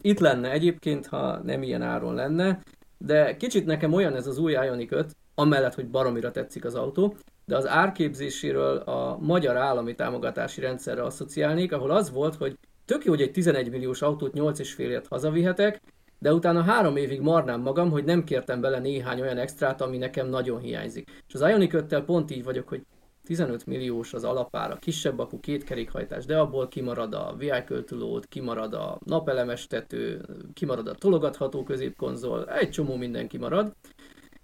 Itt 0.00 0.18
lenne 0.18 0.50
egyébként, 0.50 1.06
ha 1.06 1.40
nem 1.42 1.62
ilyen 1.62 1.82
áron 1.82 2.14
lenne, 2.14 2.60
de 2.98 3.36
kicsit 3.36 3.66
nekem 3.66 3.92
olyan 3.92 4.14
ez 4.14 4.26
az 4.26 4.38
új 4.38 4.52
Ioniq 4.52 4.94
5, 4.96 5.16
amellett, 5.34 5.74
hogy 5.74 5.88
baromira 5.88 6.30
tetszik 6.30 6.64
az 6.64 6.74
autó, 6.74 7.16
de 7.44 7.56
az 7.56 7.68
árképzéséről 7.68 8.76
a 8.76 9.18
magyar 9.20 9.56
állami 9.56 9.94
támogatási 9.94 10.60
rendszerre 10.60 11.02
asszociálnék, 11.02 11.72
ahol 11.72 11.90
az 11.90 12.10
volt, 12.10 12.34
hogy 12.34 12.58
tök 12.84 13.04
jó, 13.04 13.10
hogy 13.10 13.22
egy 13.22 13.30
11 13.30 13.70
milliós 13.70 14.02
autót 14.02 14.32
8 14.32 14.58
és 14.58 14.72
félért 14.72 15.06
hazavihetek, 15.06 15.80
de 16.18 16.32
utána 16.32 16.62
három 16.62 16.96
évig 16.96 17.20
marnám 17.20 17.60
magam, 17.60 17.90
hogy 17.90 18.04
nem 18.04 18.24
kértem 18.24 18.60
bele 18.60 18.78
néhány 18.78 19.20
olyan 19.20 19.38
extrát, 19.38 19.80
ami 19.80 19.96
nekem 19.96 20.28
nagyon 20.28 20.60
hiányzik. 20.60 21.10
És 21.28 21.34
az 21.34 21.40
Ioniq 21.40 21.76
5 21.76 22.04
pont 22.04 22.30
így 22.30 22.44
vagyok, 22.44 22.68
hogy 22.68 22.82
15 23.26 23.66
milliós 23.66 24.14
az 24.14 24.24
alapára, 24.24 24.76
kisebb 24.76 25.18
akú 25.18 25.40
két 25.40 25.64
kerékhajtás, 25.64 26.24
de 26.24 26.38
abból 26.38 26.68
kimarad 26.68 27.14
a 27.14 27.34
VI 27.38 27.64
költülót, 27.66 28.26
kimarad 28.26 28.74
a 28.74 28.98
napelemes 29.04 29.66
tető, 29.66 30.24
kimarad 30.54 30.88
a 30.88 30.94
tologatható 30.94 31.62
középkonzol, 31.62 32.50
egy 32.50 32.70
csomó 32.70 32.96
minden 32.96 33.28
kimarad. 33.28 33.72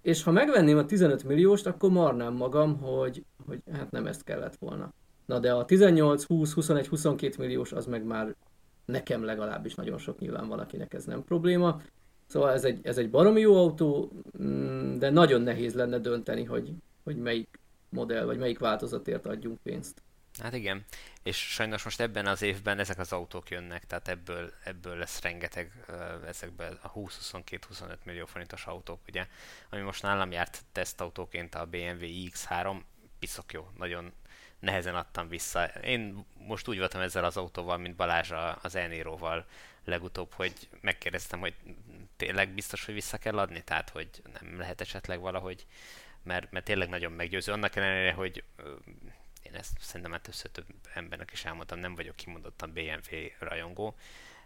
És 0.01 0.23
ha 0.23 0.31
megvenném 0.31 0.79
a 0.79 0.85
15 0.85 1.25
millióst, 1.25 1.67
akkor 1.67 1.91
marnám 1.91 2.35
magam, 2.35 2.81
hogy, 2.81 3.25
hogy 3.47 3.63
hát 3.73 3.91
nem 3.91 4.07
ezt 4.07 4.25
kellett 4.25 4.57
volna. 4.57 4.93
Na 5.27 5.39
de 5.39 5.53
a 5.53 5.65
18, 5.65 6.25
20, 6.25 6.53
21, 6.53 6.89
22 6.89 7.35
milliós 7.39 7.73
az 7.73 7.87
meg 7.87 8.05
már 8.05 8.37
nekem 8.85 9.25
legalábbis 9.25 9.75
nagyon 9.75 9.99
sok 9.99 10.19
nyilván 10.19 10.49
valakinek 10.49 10.95
ez 10.95 11.05
nem 11.05 11.25
probléma. 11.25 11.83
Szóval 12.27 12.53
ez 12.53 12.65
egy, 12.65 12.87
ez 12.87 12.99
egy 12.99 13.11
baromi 13.11 13.41
jó 13.41 13.57
autó, 13.57 14.13
mm, 14.43 14.99
de 14.99 15.11
nagyon 15.11 15.41
nehéz 15.41 15.75
lenne 15.75 15.99
dönteni, 15.99 16.45
hogy, 16.45 16.73
hogy 17.05 17.17
melyik 17.17 17.59
modell, 17.89 18.25
vagy 18.25 18.39
melyik 18.39 18.59
változatért 18.59 19.27
adjunk 19.27 19.59
pénzt. 19.63 20.03
Hát 20.41 20.55
igen, 20.55 20.85
és 21.23 21.37
sajnos 21.37 21.85
most 21.85 22.01
ebben 22.01 22.27
az 22.27 22.43
évben 22.43 22.79
ezek 22.79 22.99
az 22.99 23.13
autók 23.13 23.51
jönnek, 23.51 23.87
tehát 23.87 24.09
ebből, 24.09 24.53
ebből 24.65 24.97
lesz 24.97 25.21
rengeteg 25.21 25.85
ezekből 26.27 26.79
a 26.83 26.93
20-22-25 26.93 27.97
millió 28.05 28.27
forintos 28.27 28.67
autók, 28.67 29.01
ugye, 29.09 29.27
ami 29.71 29.83
most 29.83 30.03
nálam 30.03 30.33
járt 30.33 30.65
tesztautóként 30.73 31.55
a 31.55 31.67
BMW 31.67 32.05
iX3, 32.05 32.81
piszok 33.19 33.53
jó, 33.53 33.69
nagyon 33.79 34.13
nehezen 34.63 34.95
adtam 34.95 35.29
vissza. 35.29 35.65
Én 35.65 36.27
most 36.35 36.69
úgy 36.69 36.79
voltam 36.79 37.01
ezzel 37.01 37.25
az 37.25 37.37
autóval, 37.37 37.79
mint 37.79 37.97
Balázs 37.97 38.31
az 38.63 38.75
Eniro-val 38.75 39.47
legutóbb, 39.85 40.33
hogy 40.33 40.53
megkérdeztem, 40.81 41.41
hogy 41.41 41.55
tényleg 42.17 42.55
biztos, 42.55 42.85
hogy 42.85 42.95
vissza 42.95 43.19
kell 43.19 43.39
adni, 43.39 43.63
tehát 43.65 43.91
hogy 43.91 44.09
nem 44.41 44.59
lehet 44.59 44.81
esetleg 44.81 45.21
valahogy, 45.21 45.67
mert, 46.23 46.51
mert 46.51 46.65
tényleg 46.65 46.89
nagyon 46.89 47.13
meggyőző. 47.13 47.53
Annak 47.53 47.77
ellenére, 47.77 48.13
hogy 48.13 48.45
én 49.43 49.55
ezt 49.55 49.77
szerintem 49.81 50.13
hát 50.13 50.29
össze 50.29 50.49
több 50.49 50.67
embernek 50.95 51.31
is 51.33 51.45
elmondtam, 51.45 51.79
nem 51.79 51.95
vagyok 51.95 52.17
kimondottan 52.17 52.73
BMW 52.73 53.17
rajongó, 53.39 53.97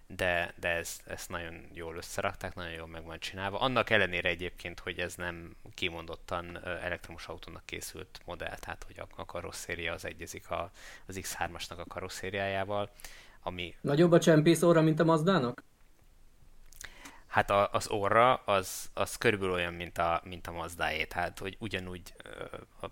de, 0.07 0.55
de 0.61 0.69
ez, 0.69 1.01
ezt 1.07 1.29
nagyon 1.29 1.69
jól 1.73 1.97
összerakták, 1.97 2.55
nagyon 2.55 2.73
jól 2.73 2.87
meg 2.87 3.05
van 3.05 3.19
csinálva. 3.19 3.59
Annak 3.61 3.91
ellenére 3.91 4.29
egyébként, 4.29 4.81
hogy 4.81 4.99
ez 4.99 5.15
nem 5.15 5.57
kimondottan 5.75 6.65
elektromos 6.65 7.27
autónak 7.27 7.67
készült 7.67 8.21
modell, 8.25 8.57
tehát 8.59 8.85
hogy 8.87 8.99
a, 8.99 9.07
a 9.17 9.25
karosszéria 9.25 9.93
az 9.93 10.05
egyezik 10.05 10.51
a, 10.51 10.71
az 11.07 11.21
X3-asnak 11.23 11.79
a 11.79 11.87
karosszériájával, 11.87 12.91
ami... 13.43 13.75
Nagyobb 13.81 14.13
a 14.13 14.19
csempész 14.19 14.63
óra, 14.63 14.81
mint 14.83 15.01
a 15.01 15.05
Mazdának? 15.05 15.65
Hát 17.27 17.51
a, 17.51 17.69
az 17.73 17.89
orra 17.89 18.35
az, 18.35 18.91
az 18.95 19.17
körülbelül 19.17 19.55
olyan, 19.55 19.75
mint 19.75 19.99
a, 19.99 20.21
mint 20.25 20.47
a 20.47 20.53
Mazdáé, 20.53 21.05
tehát 21.05 21.39
hogy 21.39 21.57
ugyanúgy, 21.61 22.15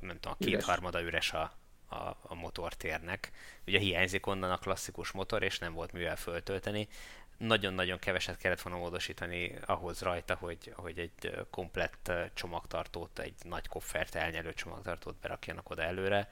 nem 0.00 0.18
tudom, 0.20 0.36
a 0.38 0.44
kétharmada 0.44 1.02
üres 1.02 1.32
a, 1.32 1.52
a, 1.88 1.94
a 2.22 2.34
motortérnek. 2.34 3.30
Ugye 3.66 3.78
hiányzik 3.78 4.26
onnan 4.26 4.50
a 4.50 4.58
klasszikus 4.58 5.10
motor, 5.10 5.42
és 5.42 5.58
nem 5.58 5.72
volt 5.72 5.92
mivel 5.92 6.16
föltölteni. 6.16 6.88
Nagyon-nagyon 7.36 7.98
keveset 7.98 8.36
kellett 8.36 8.60
volna 8.60 8.78
módosítani 8.78 9.58
ahhoz 9.66 10.00
rajta, 10.00 10.34
hogy, 10.34 10.72
hogy 10.76 10.98
egy 10.98 11.46
komplett 11.50 12.12
csomagtartót, 12.34 13.18
egy 13.18 13.34
nagy 13.42 13.68
koffert 13.68 14.14
elnyelő 14.14 14.54
csomagtartót 14.54 15.16
berakjanak 15.16 15.70
oda 15.70 15.82
előre. 15.82 16.30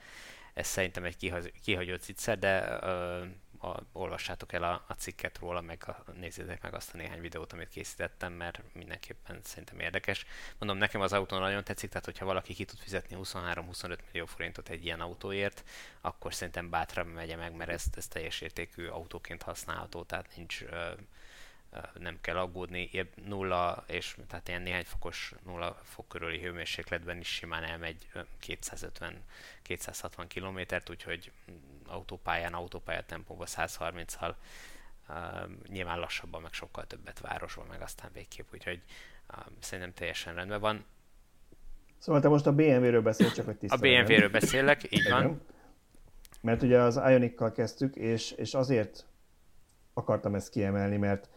Ez 0.54 0.66
szerintem 0.66 1.04
egy 1.04 1.32
kihagyott 1.62 2.02
zicser, 2.02 2.38
de 2.38 2.78
a, 3.62 3.82
olvassátok 3.92 4.52
el 4.52 4.62
a, 4.62 4.84
a 4.88 4.92
cikket 4.92 5.38
róla, 5.38 5.60
meg 5.60 5.82
a, 5.86 6.04
nézzétek 6.12 6.62
meg 6.62 6.74
azt 6.74 6.94
a 6.94 6.96
néhány 6.96 7.20
videót, 7.20 7.52
amit 7.52 7.68
készítettem, 7.68 8.32
mert 8.32 8.62
mindenképpen 8.72 9.40
szerintem 9.42 9.78
érdekes. 9.78 10.26
Mondom, 10.58 10.78
nekem 10.78 11.00
az 11.00 11.12
autó 11.12 11.38
nagyon 11.38 11.64
tetszik, 11.64 11.88
tehát 11.88 12.04
hogyha 12.04 12.24
valaki 12.24 12.54
ki 12.54 12.64
tud 12.64 12.78
fizetni 12.78 13.16
23-25 13.22 13.98
millió 14.12 14.26
forintot 14.26 14.68
egy 14.68 14.84
ilyen 14.84 15.00
autóért, 15.00 15.64
akkor 16.00 16.34
szerintem 16.34 16.70
bátran 16.70 17.06
megye 17.06 17.36
meg, 17.36 17.56
mert 17.56 17.70
ez, 17.70 17.84
ez 17.94 18.08
teljes 18.08 18.40
értékű 18.40 18.86
autóként 18.86 19.42
használható, 19.42 20.02
tehát 20.02 20.36
nincs 20.36 20.64
nem 21.98 22.18
kell 22.20 22.36
aggódni, 22.36 22.90
nulla 23.24 23.84
és 23.86 24.16
tehát 24.28 24.48
ilyen 24.48 24.62
néhány 24.62 24.84
fokos, 24.84 25.32
nulla 25.44 25.80
fok 25.84 26.08
körüli 26.08 26.40
hőmérsékletben 26.40 27.18
is 27.18 27.28
simán 27.28 27.64
elmegy 27.64 28.08
250-260 28.46 30.24
kilométert, 30.28 30.90
úgyhogy 30.90 31.32
autópályán, 31.86 32.54
autópálya 32.54 33.02
tempóban 33.02 33.46
130-al 33.50 34.34
uh, 35.08 35.16
nyilván 35.68 35.98
lassabban, 35.98 36.42
meg 36.42 36.52
sokkal 36.52 36.86
többet 36.86 37.20
városban, 37.20 37.66
meg 37.66 37.80
aztán 37.82 38.10
végképp, 38.14 38.46
úgyhogy 38.52 38.82
uh, 39.30 39.44
szerintem 39.60 39.94
teljesen 39.94 40.34
rendben 40.34 40.60
van. 40.60 40.84
Szóval 41.98 42.20
te 42.20 42.28
most 42.28 42.46
a 42.46 42.52
BMW-ről 42.52 43.02
beszélsz, 43.02 43.32
csak 43.32 43.44
hogy 43.44 43.56
A 43.68 43.76
BMW-ről 43.76 44.30
beszélek, 44.30 44.92
így 44.92 45.08
van. 45.10 45.40
Mert 46.40 46.62
ugye 46.62 46.78
az 46.78 46.96
Ionic-kal 46.96 47.52
kezdtük, 47.52 47.96
és, 47.96 48.30
és 48.30 48.54
azért 48.54 49.06
akartam 49.94 50.34
ezt 50.34 50.50
kiemelni, 50.50 50.96
mert 50.96 51.28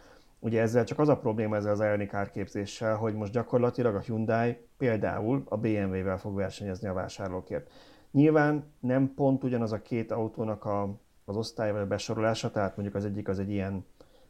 Ugye 0.46 0.62
ezzel 0.62 0.84
csak 0.84 1.00
az 1.00 1.10
a 1.10 1.18
probléma 1.18 1.56
ezzel 1.56 1.72
az 1.72 1.80
Ioniq 1.80 2.16
árképzéssel, 2.16 2.96
hogy 2.96 3.14
most 3.14 3.32
gyakorlatilag 3.32 3.96
a 3.96 4.00
Hyundai 4.00 4.58
például 4.78 5.44
a 5.50 5.58
BMW-vel 5.58 6.18
fog 6.18 6.36
versenyezni 6.36 6.88
a 6.88 6.94
vásárlókért. 6.94 7.72
Nyilván 8.16 8.64
nem 8.80 9.14
pont 9.16 9.44
ugyanaz 9.44 9.72
a 9.72 9.82
két 9.82 10.12
autónak 10.12 10.66
a, 10.66 10.96
az 11.26 11.38
osztály 11.38 11.72
vagy 11.72 11.82
a 11.82 11.88
besorolása, 11.88 12.52
tehát 12.52 12.76
mondjuk 12.76 12.98
az 12.98 13.06
egyik 13.06 13.28
az 13.28 13.40
egy 13.40 13.50
ilyen, 13.50 13.86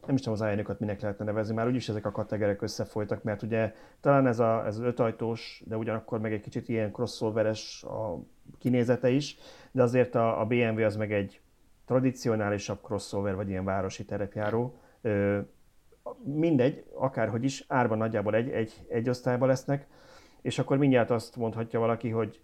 nem 0.05 0.15
is 0.15 0.21
tudom 0.21 0.39
az 0.41 0.47
ioniq 0.47 0.75
minek 0.79 1.01
lehetne 1.01 1.25
nevezni, 1.25 1.55
már 1.55 1.67
úgyis 1.67 1.89
ezek 1.89 2.05
a 2.05 2.11
kategóriák 2.11 2.61
összefolytak, 2.61 3.23
mert 3.23 3.41
ugye 3.41 3.73
talán 3.99 4.27
ez, 4.27 4.39
a, 4.39 4.65
ez 4.65 4.77
az 4.77 4.83
ötajtós, 4.83 5.63
de 5.65 5.77
ugyanakkor 5.77 6.19
meg 6.19 6.33
egy 6.33 6.41
kicsit 6.41 6.69
ilyen 6.69 6.91
crossoveres 6.91 7.83
a 7.83 8.19
kinézete 8.59 9.09
is, 9.09 9.37
de 9.71 9.81
azért 9.83 10.15
a, 10.15 10.39
a 10.41 10.45
BMW 10.45 10.83
az 10.83 10.95
meg 10.95 11.13
egy 11.13 11.41
tradicionálisabb 11.85 12.81
crossover, 12.81 13.35
vagy 13.35 13.49
ilyen 13.49 13.65
városi 13.65 14.05
terepjáró, 14.05 14.77
mindegy, 16.23 16.85
akárhogy 16.93 17.43
is, 17.43 17.65
árban 17.67 17.97
nagyjából 17.97 18.35
egy, 18.35 18.49
egy, 18.49 18.85
egy 18.87 19.09
osztályban 19.09 19.47
lesznek, 19.47 19.87
és 20.41 20.59
akkor 20.59 20.77
mindjárt 20.77 21.09
azt 21.09 21.35
mondhatja 21.35 21.79
valaki, 21.79 22.09
hogy 22.09 22.39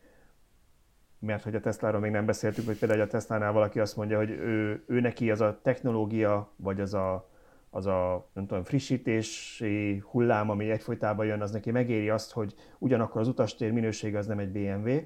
mert 1.22 1.44
hogy 1.44 1.56
a 1.56 1.60
Tesla-ról 1.60 2.02
még 2.02 2.12
nem 2.12 2.26
beszéltük, 2.26 2.66
hogy 2.66 2.78
például 2.78 3.02
a 3.02 3.08
Tesla-nál 3.08 3.52
valaki 3.52 3.80
azt 3.80 3.96
mondja, 3.96 4.18
hogy 4.18 4.30
ő, 4.30 4.84
ő 4.88 5.00
neki 5.00 5.32
az 5.32 5.42
a 5.42 5.60
technológia, 5.62 6.52
vagy 6.56 6.82
az 6.82 6.94
a, 6.94 7.30
az 7.70 7.86
a 7.86 8.30
nem 8.34 8.48
tudom, 8.48 8.64
frissítési 8.64 10.04
hullám, 10.06 10.50
ami 10.50 10.72
egyfolytában 10.72 11.26
jön, 11.26 11.42
az 11.42 11.52
neki 11.52 11.72
megéri 11.72 12.10
azt, 12.10 12.32
hogy 12.32 12.56
ugyanakkor 12.80 13.22
az 13.22 13.28
utastér 13.28 13.72
minősége 13.72 14.18
az 14.18 14.28
nem 14.28 14.40
egy 14.40 14.52
BMW, 14.52 15.00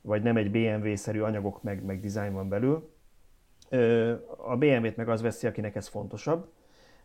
vagy 0.00 0.22
nem 0.22 0.36
egy 0.36 0.50
BMW-szerű 0.50 1.20
anyagok 1.20 1.62
meg, 1.62 1.84
meg 1.84 2.00
dizájn 2.00 2.32
van 2.32 2.48
belül. 2.48 2.90
A 4.36 4.56
BMW-t 4.56 4.96
meg 4.96 5.08
az 5.08 5.22
veszi, 5.22 5.46
akinek 5.46 5.76
ez 5.76 5.86
fontosabb, 5.86 6.52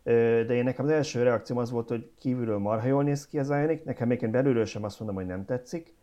de 0.02 0.54
én 0.54 0.64
nekem 0.64 0.84
az 0.84 0.90
első 0.90 1.22
reakcióm 1.22 1.58
az 1.58 1.70
volt, 1.70 1.88
hogy 1.88 2.10
kívülről 2.18 2.58
marha 2.58 2.86
jól 2.86 3.02
néz 3.02 3.26
ki 3.26 3.38
az 3.38 3.50
Ioniq, 3.50 3.82
nekem 3.84 4.08
még 4.08 4.30
belülről 4.30 4.64
sem 4.64 4.84
azt 4.84 4.98
mondom, 4.98 5.16
hogy 5.16 5.26
nem 5.26 5.44
tetszik, 5.44 5.94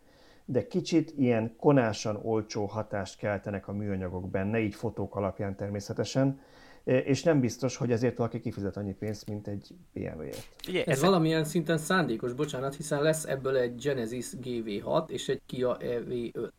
de 0.44 0.66
kicsit 0.66 1.12
ilyen 1.16 1.56
konásan 1.56 2.16
olcsó 2.22 2.66
hatást 2.66 3.18
keltenek 3.18 3.68
a 3.68 3.72
műanyagok 3.72 4.30
benne, 4.30 4.58
így 4.60 4.74
fotók 4.74 5.16
alapján 5.16 5.56
természetesen, 5.56 6.40
és 6.84 7.22
nem 7.22 7.40
biztos, 7.40 7.76
hogy 7.76 7.92
ezért 7.92 8.16
valaki 8.16 8.40
kifizet 8.40 8.76
annyi 8.76 8.94
pénzt, 8.94 9.28
mint 9.28 9.46
egy 9.46 9.74
BMW-ért. 9.92 10.48
Ez, 10.66 10.82
ez 10.86 11.00
valamilyen 11.00 11.44
szinten 11.44 11.78
szándékos, 11.78 12.32
bocsánat, 12.32 12.76
hiszen 12.76 13.02
lesz 13.02 13.24
ebből 13.24 13.56
egy 13.56 13.74
Genesis 13.74 14.26
GV6 14.42 15.08
és 15.08 15.28
egy 15.28 15.40
Kia 15.46 15.76
EV5. 15.80 16.50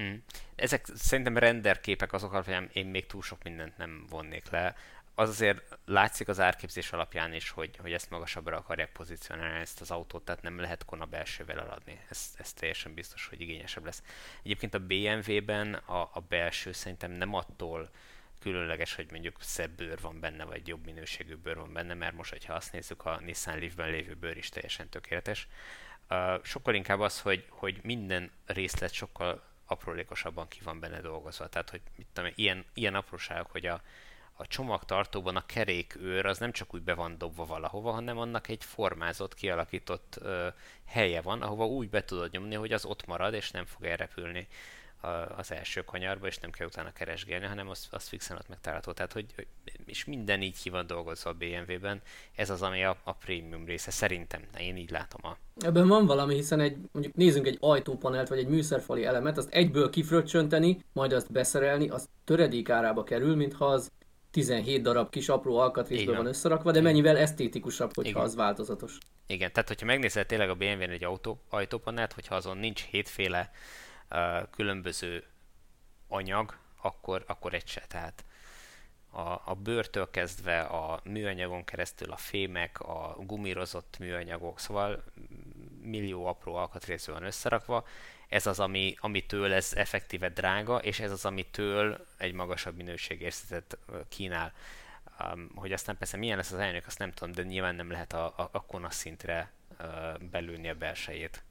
Mm. 0.00 0.14
Ezek 0.54 0.86
szerintem 0.94 1.36
renderképek 1.36 2.12
azok 2.12 2.32
alapján 2.32 2.68
én 2.72 2.86
még 2.86 3.06
túl 3.06 3.22
sok 3.22 3.42
mindent 3.44 3.76
nem 3.76 4.06
vonnék 4.10 4.50
le 4.50 4.74
az 5.20 5.28
azért 5.28 5.78
látszik 5.84 6.28
az 6.28 6.40
árképzés 6.40 6.92
alapján 6.92 7.34
is, 7.34 7.50
hogy, 7.50 7.76
hogy 7.76 7.92
ezt 7.92 8.10
magasabbra 8.10 8.56
akarják 8.56 8.92
pozícionálni 8.92 9.60
ezt 9.60 9.80
az 9.80 9.90
autót, 9.90 10.24
tehát 10.24 10.42
nem 10.42 10.60
lehet 10.60 10.84
kona 10.84 11.04
belsővel 11.04 11.60
eladni. 11.60 12.00
Ez, 12.08 12.34
ez 12.38 12.52
teljesen 12.52 12.94
biztos, 12.94 13.26
hogy 13.26 13.40
igényesebb 13.40 13.84
lesz. 13.84 14.02
Egyébként 14.42 14.74
a 14.74 14.78
BMW-ben 14.78 15.74
a, 15.74 16.00
a 16.00 16.20
belső 16.28 16.72
szerintem 16.72 17.10
nem 17.10 17.34
attól 17.34 17.90
különleges, 18.38 18.94
hogy 18.94 19.10
mondjuk 19.10 19.36
szebb 19.40 19.70
bőr 19.70 20.00
van 20.00 20.20
benne, 20.20 20.44
vagy 20.44 20.68
jobb 20.68 20.84
minőségű 20.84 21.36
bőr 21.36 21.56
van 21.56 21.72
benne, 21.72 21.94
mert 21.94 22.16
most, 22.16 22.44
ha 22.44 22.54
azt 22.54 22.72
nézzük, 22.72 23.04
a 23.04 23.20
Nissan 23.20 23.58
Leaf-ben 23.58 23.90
lévő 23.90 24.14
bőr 24.14 24.36
is 24.36 24.48
teljesen 24.48 24.88
tökéletes. 24.88 25.48
Uh, 26.10 26.44
sokkal 26.44 26.74
inkább 26.74 27.00
az, 27.00 27.20
hogy, 27.20 27.46
hogy 27.48 27.78
minden 27.82 28.30
részlet 28.46 28.92
sokkal 28.92 29.42
aprólékosabban 29.66 30.48
ki 30.48 30.60
van 30.62 30.80
benne 30.80 31.00
dolgozva. 31.00 31.48
Tehát, 31.48 31.70
hogy 31.70 31.80
mit 31.96 32.06
tudom, 32.12 32.32
ilyen, 32.34 32.64
ilyen 32.74 32.94
apróságok, 32.94 33.50
hogy 33.50 33.66
a, 33.66 33.82
a 34.40 34.46
csomagtartóban 34.46 35.36
a 35.36 35.46
kerékőr 35.46 36.26
az 36.26 36.38
nem 36.38 36.52
csak 36.52 36.74
úgy 36.74 36.82
be 36.82 36.94
van 36.94 37.18
dobva 37.18 37.44
valahova, 37.44 37.90
hanem 37.90 38.18
annak 38.18 38.48
egy 38.48 38.64
formázott, 38.64 39.34
kialakított 39.34 40.18
ö, 40.20 40.46
helye 40.86 41.20
van, 41.20 41.42
ahova 41.42 41.66
úgy 41.66 41.90
be 41.90 42.04
tudod 42.04 42.32
nyomni, 42.32 42.54
hogy 42.54 42.72
az 42.72 42.84
ott 42.84 43.06
marad, 43.06 43.34
és 43.34 43.50
nem 43.50 43.64
fog 43.64 43.84
elrepülni 43.84 44.46
a, 45.00 45.08
az 45.36 45.52
első 45.52 45.82
kanyarba, 45.84 46.26
és 46.26 46.38
nem 46.38 46.50
kell 46.50 46.66
utána 46.66 46.92
keresgélni, 46.92 47.46
hanem 47.46 47.68
az, 47.68 47.88
az 47.90 48.08
fixen 48.08 48.36
ott 48.36 48.48
megtalálható. 48.48 48.92
Tehát, 48.92 49.12
hogy, 49.12 49.26
és 49.84 50.04
minden 50.04 50.42
így 50.42 50.70
van 50.70 50.86
dolgozva 50.86 51.30
a 51.30 51.34
BMW-ben. 51.34 52.00
Ez 52.34 52.50
az, 52.50 52.62
ami 52.62 52.84
a, 52.84 52.96
a 53.04 53.12
prémium 53.12 53.64
része, 53.64 53.90
szerintem. 53.90 54.42
Én 54.58 54.76
így 54.76 54.90
látom 54.90 55.20
a... 55.24 55.36
Ebben 55.64 55.88
van 55.88 56.06
valami, 56.06 56.34
hiszen 56.34 56.60
egy, 56.60 56.76
mondjuk 56.92 57.14
nézzünk 57.14 57.46
egy 57.46 57.58
ajtópanelt, 57.60 58.28
vagy 58.28 58.38
egy 58.38 58.48
műszerfali 58.48 59.04
elemet, 59.04 59.38
azt 59.38 59.52
egyből 59.52 59.90
kifröccsönteni, 59.90 60.84
majd 60.92 61.12
azt 61.12 61.32
beszerelni, 61.32 61.88
az 61.88 62.08
töredék 62.24 62.68
árába 62.68 63.04
kerül, 63.04 63.36
mintha 63.36 63.64
az 63.64 63.90
17 64.30 64.82
darab 64.82 65.10
kis 65.10 65.28
apró 65.28 65.58
alkatrészből 65.58 66.16
van 66.16 66.26
összerakva, 66.26 66.70
de 66.70 66.80
mennyivel 66.80 67.16
esztétikusabb, 67.16 67.94
hogyha 67.94 68.10
Igen. 68.10 68.22
az 68.22 68.34
változatos. 68.34 68.98
Igen, 69.26 69.52
tehát 69.52 69.68
hogyha 69.68 69.86
megnézel 69.86 70.26
tényleg 70.26 70.50
a 70.50 70.54
BMW-n 70.54 70.90
egy 70.90 71.04
autó, 71.04 71.40
ajtópanelt, 71.48 72.12
hogyha 72.12 72.34
azon 72.34 72.56
nincs 72.56 72.82
hétféle 72.82 73.50
uh, 74.10 74.50
különböző 74.50 75.24
anyag, 76.08 76.58
akkor, 76.82 77.24
akkor 77.26 77.54
egy 77.54 77.66
se. 77.66 77.84
Tehát 77.88 78.24
a, 79.10 79.20
a 79.20 79.54
bőrtől 79.62 80.10
kezdve 80.10 80.60
a 80.60 81.00
műanyagon 81.04 81.64
keresztül 81.64 82.10
a 82.10 82.16
fémek, 82.16 82.80
a 82.80 83.16
gumírozott 83.26 83.96
műanyagok, 83.98 84.58
szóval 84.58 85.04
millió 85.82 86.26
apró 86.26 86.54
alkatrészből 86.54 87.14
van 87.14 87.24
összerakva, 87.24 87.84
ez 88.30 88.46
az, 88.46 88.60
ami, 88.60 88.94
amitől 89.00 89.52
ez 89.52 89.72
effektíve 89.74 90.28
drága, 90.28 90.76
és 90.76 91.00
ez 91.00 91.10
az, 91.10 91.24
amitől 91.24 92.06
egy 92.18 92.32
magasabb 92.32 92.76
minőségérzetet 92.76 93.78
kínál. 94.08 94.52
Um, 95.34 95.50
hogy 95.54 95.72
aztán 95.72 95.96
persze 95.98 96.16
milyen 96.16 96.36
lesz 96.36 96.52
az 96.52 96.58
elnök, 96.58 96.86
azt 96.86 96.98
nem 96.98 97.12
tudom, 97.12 97.32
de 97.32 97.42
nyilván 97.42 97.74
nem 97.74 97.90
lehet 97.90 98.12
a, 98.12 98.26
a, 98.26 98.48
a 98.52 98.64
kona 98.66 98.90
szintre 98.90 99.52
uh, 99.80 99.86
belülni 100.30 100.68
a 100.68 100.74
belsejét. 100.74 101.42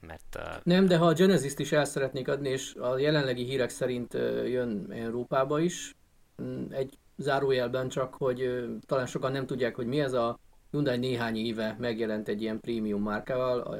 Mert, 0.00 0.36
uh... 0.36 0.62
Nem, 0.62 0.86
de 0.86 0.96
ha 0.96 1.06
a 1.06 1.12
Genesis-t 1.12 1.58
is 1.58 1.72
el 1.72 1.84
szeretnék 1.84 2.28
adni, 2.28 2.48
és 2.48 2.74
a 2.74 2.98
jelenlegi 2.98 3.44
hírek 3.44 3.70
szerint 3.70 4.14
uh, 4.14 4.48
jön 4.50 4.92
Európába 4.92 5.60
is, 5.60 5.94
mm, 6.42 6.64
egy 6.70 6.98
zárójelben 7.16 7.88
csak, 7.88 8.14
hogy 8.14 8.42
uh, 8.42 8.78
talán 8.86 9.06
sokan 9.06 9.32
nem 9.32 9.46
tudják, 9.46 9.74
hogy 9.74 9.86
mi 9.86 10.00
ez 10.00 10.12
a 10.12 10.38
Hyundai 10.70 10.96
néhány 10.96 11.36
éve 11.36 11.76
megjelent 11.78 12.28
egy 12.28 12.42
ilyen 12.42 12.60
prémium 12.60 13.02
márkával, 13.02 13.76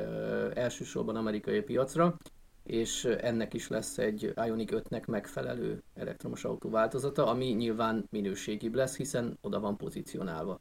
elsősorban 0.55 1.17
amerikai 1.17 1.61
piacra, 1.61 2.17
és 2.65 3.05
ennek 3.05 3.55
is 3.55 3.69
lesz 3.69 3.99
egy 3.99 4.33
Ioniq 4.47 4.77
5-nek 4.77 5.07
megfelelő 5.07 5.83
elektromos 5.95 6.45
autó 6.45 6.71
változata, 6.71 7.27
ami 7.27 7.47
nyilván 7.47 8.05
minőségibb 8.11 8.75
lesz, 8.75 8.97
hiszen 8.97 9.39
oda 9.41 9.61
van 9.61 9.77
pozícionálva. 9.77 10.61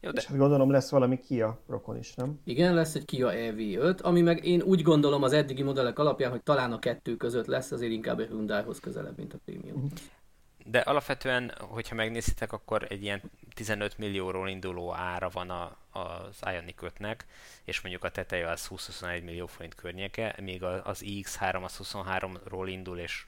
Jó, 0.00 0.10
de... 0.10 0.20
És 0.20 0.26
hát 0.26 0.36
gondolom 0.36 0.70
lesz 0.70 0.90
valami 0.90 1.18
Kia 1.18 1.60
rokon 1.66 1.96
is, 1.96 2.14
nem? 2.14 2.40
Igen, 2.44 2.74
lesz 2.74 2.94
egy 2.94 3.04
Kia 3.04 3.30
EV5, 3.32 4.02
ami 4.02 4.20
meg 4.20 4.44
én 4.44 4.62
úgy 4.62 4.82
gondolom 4.82 5.22
az 5.22 5.32
eddigi 5.32 5.62
modellek 5.62 5.98
alapján, 5.98 6.30
hogy 6.30 6.42
talán 6.42 6.72
a 6.72 6.78
kettő 6.78 7.16
között 7.16 7.46
lesz, 7.46 7.70
azért 7.70 7.92
inkább 7.92 8.18
a 8.18 8.22
Hyundaihoz 8.22 8.80
közelebb, 8.80 9.16
mint 9.16 9.34
a 9.34 9.38
Premium. 9.44 9.86
De 10.64 10.78
alapvetően, 10.78 11.54
hogyha 11.58 11.94
megnézitek, 11.94 12.52
akkor 12.52 12.86
egy 12.88 13.02
ilyen 13.02 13.22
15 13.54 13.98
millióról 13.98 14.48
induló 14.48 14.94
ára 14.94 15.28
van 15.28 15.50
a, 15.50 15.76
az 15.90 16.38
Ioniq 16.42 16.90
5-nek, 16.98 17.18
és 17.64 17.80
mondjuk 17.80 18.04
a 18.04 18.10
teteje 18.10 18.48
az 18.50 18.68
20-21 18.70 19.24
millió 19.24 19.46
forint 19.46 19.74
környéke, 19.74 20.34
míg 20.40 20.62
az 20.62 21.02
iX3 21.04 21.62
az 21.62 21.80
23-ról 21.82 22.64
indul, 22.66 22.98
és 22.98 23.26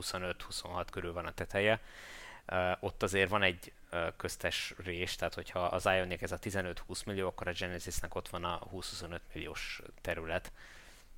25-26 0.00 0.86
körül 0.90 1.12
van 1.12 1.26
a 1.26 1.34
teteje. 1.34 1.80
Uh, 2.46 2.70
ott 2.80 3.02
azért 3.02 3.30
van 3.30 3.42
egy 3.42 3.72
uh, 3.92 4.06
köztes 4.16 4.74
rés, 4.76 5.16
tehát 5.16 5.34
hogyha 5.34 5.60
az 5.60 5.86
Ioniq 5.86 6.22
ez 6.22 6.32
a 6.32 6.38
15-20 6.38 7.06
millió, 7.06 7.26
akkor 7.26 7.48
a 7.48 7.52
Genesisnek 7.52 8.14
ott 8.14 8.28
van 8.28 8.44
a 8.44 8.60
20-25 8.72 9.18
milliós 9.32 9.82
terület, 10.00 10.52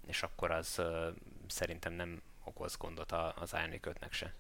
és 0.06 0.22
akkor 0.22 0.50
az 0.50 0.74
uh, 0.78 1.06
szerintem 1.46 1.92
nem 1.92 2.22
okoz 2.44 2.76
gondot 2.76 3.12
az 3.12 3.52
Ioniq 3.52 3.90
5-nek 3.90 4.10
se. 4.10 4.32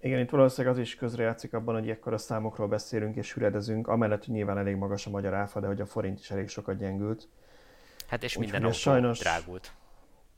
Igen, 0.00 0.18
itt 0.18 0.30
valószínűleg 0.30 0.76
az 0.76 0.82
is 0.82 0.94
közrejátszik 0.94 1.54
abban, 1.54 1.74
hogy 1.74 1.90
ekkor 1.90 2.12
a 2.12 2.18
számokról 2.18 2.68
beszélünk 2.68 3.16
és 3.16 3.34
hüledezünk, 3.34 3.88
amellett, 3.88 4.24
hogy 4.24 4.34
nyilván 4.34 4.58
elég 4.58 4.76
magas 4.76 5.06
a 5.06 5.10
magyar 5.10 5.34
áfa, 5.34 5.60
de 5.60 5.66
hogy 5.66 5.80
a 5.80 5.86
forint 5.86 6.18
is 6.18 6.30
elég 6.30 6.48
sokat 6.48 6.78
gyengült. 6.78 7.28
Hát 8.08 8.22
és 8.22 8.38
minden 8.38 8.62
autó 8.62 8.74
sajnos, 8.74 9.18
drágult. 9.18 9.72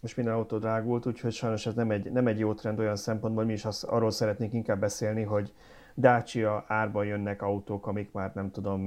Most 0.01 0.17
minden 0.17 0.35
autó 0.35 0.59
drágult, 0.59 1.07
úgyhogy 1.07 1.33
sajnos 1.33 1.67
ez 1.67 1.75
nem 1.75 1.91
egy, 1.91 2.13
nem 2.13 2.27
egy 2.27 2.39
jó 2.39 2.55
trend 2.55 2.79
olyan 2.79 2.97
szempontból, 2.97 3.45
mi 3.45 3.53
is 3.53 3.65
az, 3.65 3.85
arról 3.85 4.11
szeretnénk 4.11 4.53
inkább 4.53 4.81
beszélni, 4.81 5.23
hogy 5.23 5.53
Dacia 5.97 6.65
árban 6.69 7.05
jönnek 7.07 7.43
autók, 7.43 7.87
amik 7.87 8.13
már 8.13 8.35
nem 8.35 8.51
tudom, 8.51 8.83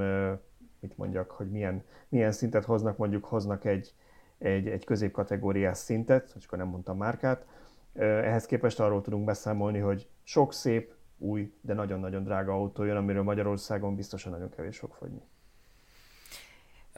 mit 0.80 0.98
mondjak, 0.98 1.32
hogy 1.32 1.52
milyen, 1.52 1.84
milyen 2.10 2.32
szintet 2.32 2.66
hoznak, 2.66 2.98
mondjuk 2.98 3.26
hoznak 3.26 3.66
egy, 3.66 3.94
egy, 4.38 4.68
egy 4.68 4.86
középkategóriás 4.86 5.78
szintet, 5.78 6.34
és 6.38 6.46
akkor 6.46 6.58
nem 6.58 6.68
mondtam 6.68 6.98
márkát. 6.98 7.46
Ehhez 7.94 8.46
képest 8.46 8.80
arról 8.80 9.02
tudunk 9.02 9.26
beszámolni, 9.26 9.80
hogy 9.80 10.08
sok 10.24 10.54
szép, 10.54 10.94
új, 11.18 11.54
de 11.62 11.74
nagyon-nagyon 11.74 12.24
drága 12.24 12.54
autó 12.54 12.84
jön, 12.84 12.98
amiről 12.98 13.24
Magyarországon 13.24 13.96
biztosan 13.96 14.32
nagyon 14.32 14.50
kevés 14.50 14.78
fog 14.78 14.94
fogyni. 14.94 15.22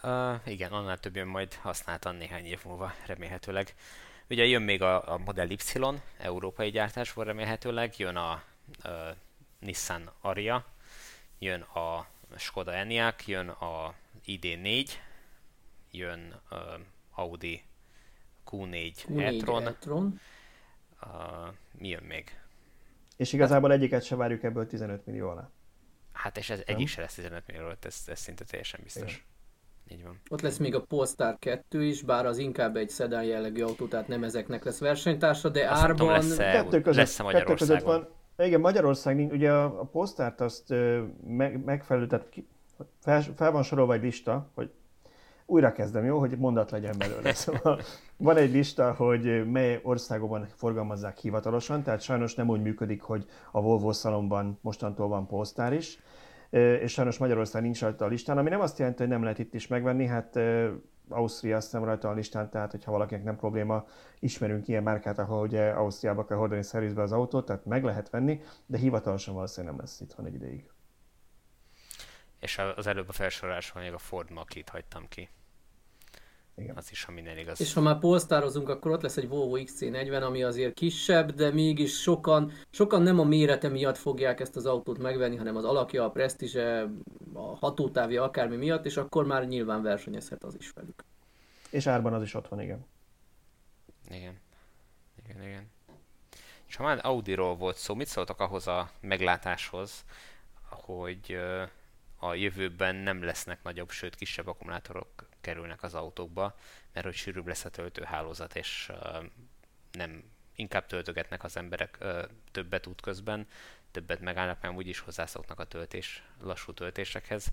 Uh, 0.04 0.36
igen, 0.46 0.72
annál 0.72 1.00
több 1.00 1.16
jön 1.16 1.28
majd 1.28 1.54
használtan 1.54 2.16
néhány 2.16 2.46
év 2.46 2.62
múlva, 2.66 2.92
remélhetőleg. 3.06 3.74
Ugye 4.30 4.46
jön 4.46 4.62
még 4.62 4.82
a, 4.82 5.14
a 5.14 5.18
Model 5.18 5.50
Y, 5.50 5.60
európai 6.18 6.70
gyártásból 6.70 7.24
remélhetőleg, 7.24 7.94
jön 7.98 8.16
a, 8.16 8.32
a 8.32 8.44
Nissan 9.60 10.12
Aria, 10.22 10.66
jön 11.40 11.62
a 11.62 12.06
Skoda 12.36 12.74
Enyaq, 12.74 13.24
jön 13.26 13.50
a 13.50 13.94
ID4, 14.26 14.90
jön 15.92 16.32
a 16.50 16.80
Audi 17.12 17.64
Q4, 18.52 18.94
Q4 19.08 19.20
e-tron. 19.20 19.68
e-tron. 19.68 20.20
Uh, 21.02 21.54
mi 21.72 21.88
jön 21.88 22.04
még? 22.04 22.40
És 23.16 23.34
igazából 23.34 23.70
hát, 23.70 23.78
egyiket 23.78 24.04
se 24.04 24.16
várjuk 24.16 24.44
ebből 24.44 24.68
15 24.68 25.06
millió 25.06 25.30
alá. 25.30 25.50
Hát 26.12 26.38
és 26.38 26.50
ez 26.50 26.58
Nem? 26.66 26.76
egyik 26.76 26.88
se 26.88 27.02
lesz 27.02 27.14
15 27.14 27.44
millió, 27.48 27.68
ez, 27.82 28.04
ez 28.06 28.20
szinte 28.20 28.44
teljesen 28.44 28.80
biztos. 28.84 29.12
Igen. 29.12 29.34
Így 29.88 30.04
van. 30.04 30.22
Ott 30.30 30.42
lesz 30.42 30.58
még 30.58 30.76
a 30.76 30.82
Polestar 30.82 31.38
2 31.40 31.84
is, 31.84 32.02
bár 32.02 32.26
az 32.26 32.38
inkább 32.38 32.76
egy 32.76 32.90
szedán 32.90 33.24
jellegű 33.24 33.62
autó, 33.62 33.88
tehát 33.88 34.08
nem 34.08 34.24
ezeknek 34.24 34.64
lesz 34.64 34.80
versenytársa, 34.80 35.50
de 35.50 35.70
Azt 35.70 35.82
árban... 35.82 36.08
lesz-e, 36.08 36.52
kettő 36.52 36.82
között, 36.82 36.96
lesz-e 36.96 37.24
Magyarországon? 37.24 37.58
Kettő 37.58 37.74
között 37.74 37.82
van, 37.82 38.48
igen, 38.48 38.60
Magyarország 38.60 39.18
ugye 39.32 39.52
a, 39.52 39.64
a 39.64 39.84
posztárt 39.84 40.42
azt 40.42 40.74
meg, 41.28 41.64
megfelelő, 41.64 42.08
tehát 42.08 42.30
ki, 42.30 42.48
fel, 43.02 43.22
fel 43.36 43.52
van 43.52 43.64
sorolva 43.64 43.94
egy 43.94 44.02
lista, 44.02 44.50
hogy 44.54 44.72
újra 45.46 45.72
kezdem, 45.72 46.06
jó, 46.06 46.20
hogy 46.20 46.38
mondat 46.38 46.72
legyen 46.72 46.96
belőle. 46.98 47.34
Szóval 47.44 47.80
van 48.18 48.38
egy 48.38 48.52
lista, 48.52 48.94
hogy 48.94 49.52
mely 49.52 49.80
országokban 49.84 50.48
forgalmazzák 50.56 51.18
hivatalosan, 51.18 51.84
tehát 51.84 52.02
sajnos 52.02 52.36
nem 52.36 52.50
úgy 52.50 52.62
működik, 52.62 53.02
hogy 53.02 53.26
a 53.52 53.62
Volvo 53.62 53.94
szalomban 53.94 54.60
mostantól 54.62 55.08
van 55.08 55.28
posztár 55.28 55.74
is, 55.74 56.00
és 56.82 56.92
sajnos 56.92 57.18
Magyarország 57.18 57.62
nincs 57.62 57.82
rajta 57.82 58.06
a 58.06 58.08
listán, 58.08 58.38
ami 58.38 58.50
nem 58.50 58.62
azt 58.62 58.80
jelenti, 58.80 59.02
hogy 59.02 59.12
nem 59.12 59.22
lehet 59.22 59.40
itt 59.40 59.54
is 59.54 59.68
megvenni, 59.68 60.06
hát 60.06 60.40
Ausztria 61.10 61.56
azt 61.56 61.66
hiszem 61.66 61.84
rajta 61.84 62.10
a 62.10 62.14
listán, 62.14 62.50
tehát 62.50 62.72
hogyha 62.72 62.92
valakinek 62.92 63.24
nem 63.24 63.36
probléma, 63.36 63.86
ismerünk 64.20 64.68
ilyen 64.68 64.84
márkát, 64.84 65.20
ahol 65.20 65.42
ugye 65.42 65.70
Ausztriába 65.70 66.26
kell 66.26 66.38
hordani 66.38 66.64
szervizbe 66.64 67.02
az 67.02 67.12
autót, 67.12 67.46
tehát 67.46 67.66
meg 67.66 67.84
lehet 67.84 68.10
venni, 68.10 68.42
de 68.66 68.78
hivatalosan 68.78 69.34
valószínűleg 69.34 69.76
nem 69.76 69.86
lesz 69.86 70.02
itthon 70.02 70.26
egy 70.26 70.34
ideig. 70.34 70.70
És 72.46 72.58
az 72.76 72.88
előbb 72.88 73.10
a 73.10 73.12
felsoroláson 73.12 73.82
még 73.82 73.94
a 73.94 73.98
Ford 73.98 74.32
Makit 74.32 74.70
hagytam 74.70 75.08
ki. 75.08 75.30
Igen. 76.56 76.78
Az 76.78 76.92
is, 76.92 77.04
ha 77.04 77.12
minden 77.12 77.38
igaz. 77.38 77.62
És 77.62 77.74
ha 77.74 77.82
már 77.82 78.00
polsztározunk, 78.00 78.70
akkor 78.70 78.92
ott 78.92 79.02
lesz 79.02 79.18
egy 79.18 79.28
Volvo 79.28 79.58
XC40, 79.58 80.22
ami 80.22 80.44
azért 80.44 80.74
kisebb, 80.74 81.32
de 81.32 81.52
mégis 81.52 82.02
sokan, 82.02 82.52
sokan 82.70 83.02
nem 83.02 83.20
a 83.20 83.24
mérete 83.24 83.68
miatt 83.68 83.98
fogják 83.98 84.40
ezt 84.40 84.56
az 84.56 84.66
autót 84.66 84.98
megvenni, 84.98 85.36
hanem 85.36 85.56
az 85.56 85.64
alakja, 85.64 86.04
a 86.04 86.12
presztízse, 86.12 86.90
a 87.34 87.56
hatótávja, 87.56 88.24
akármi 88.24 88.56
miatt, 88.56 88.86
és 88.86 88.98
akkor 88.98 89.26
már 89.26 89.48
nyilván 89.48 89.82
versenyezhet 89.82 90.44
az 90.44 90.56
is 90.60 90.72
velük. 90.72 91.04
És 91.70 91.88
árban 91.88 92.14
az 92.14 92.22
is 92.22 92.34
ott 92.34 92.48
van, 92.48 92.62
igen. 92.62 92.86
Igen. 94.10 94.40
Igen, 95.24 95.44
igen. 95.44 95.72
És 96.68 96.76
ha 96.76 96.84
már 96.84 97.00
Audi-ról 97.02 97.56
volt 97.56 97.78
szó, 97.78 97.96
mit 97.96 98.08
szóltak 98.08 98.40
ahhoz 98.40 98.68
a 98.68 98.90
meglátáshoz, 99.02 100.06
hogy 100.70 101.38
a 102.26 102.34
jövőben 102.34 102.96
nem 102.96 103.24
lesznek 103.24 103.64
nagyobb, 103.64 103.90
sőt 103.90 104.16
kisebb 104.16 104.48
akkumulátorok 104.48 105.30
kerülnek 105.42 105.84
az 105.84 105.94
autókba, 105.94 106.56
mert 106.94 107.06
hogy 107.06 107.16
sűrűbb 107.16 107.48
lesz 107.48 107.66
a 107.66 107.70
töltőhálózat, 107.70 108.56
és 108.56 108.92
nem 109.92 110.24
inkább 110.56 110.86
töltögetnek 110.86 111.44
az 111.44 111.58
emberek 111.58 111.98
többet 112.52 112.88
út 112.88 113.02
közben, 113.02 113.48
többet 113.92 114.20
megállnak, 114.20 114.62
mert 114.62 114.76
úgyis 114.76 115.00
hozzászoknak 115.00 115.60
a 115.60 115.64
töltés, 115.64 116.24
lassú 116.42 116.74
töltésekhez, 116.74 117.52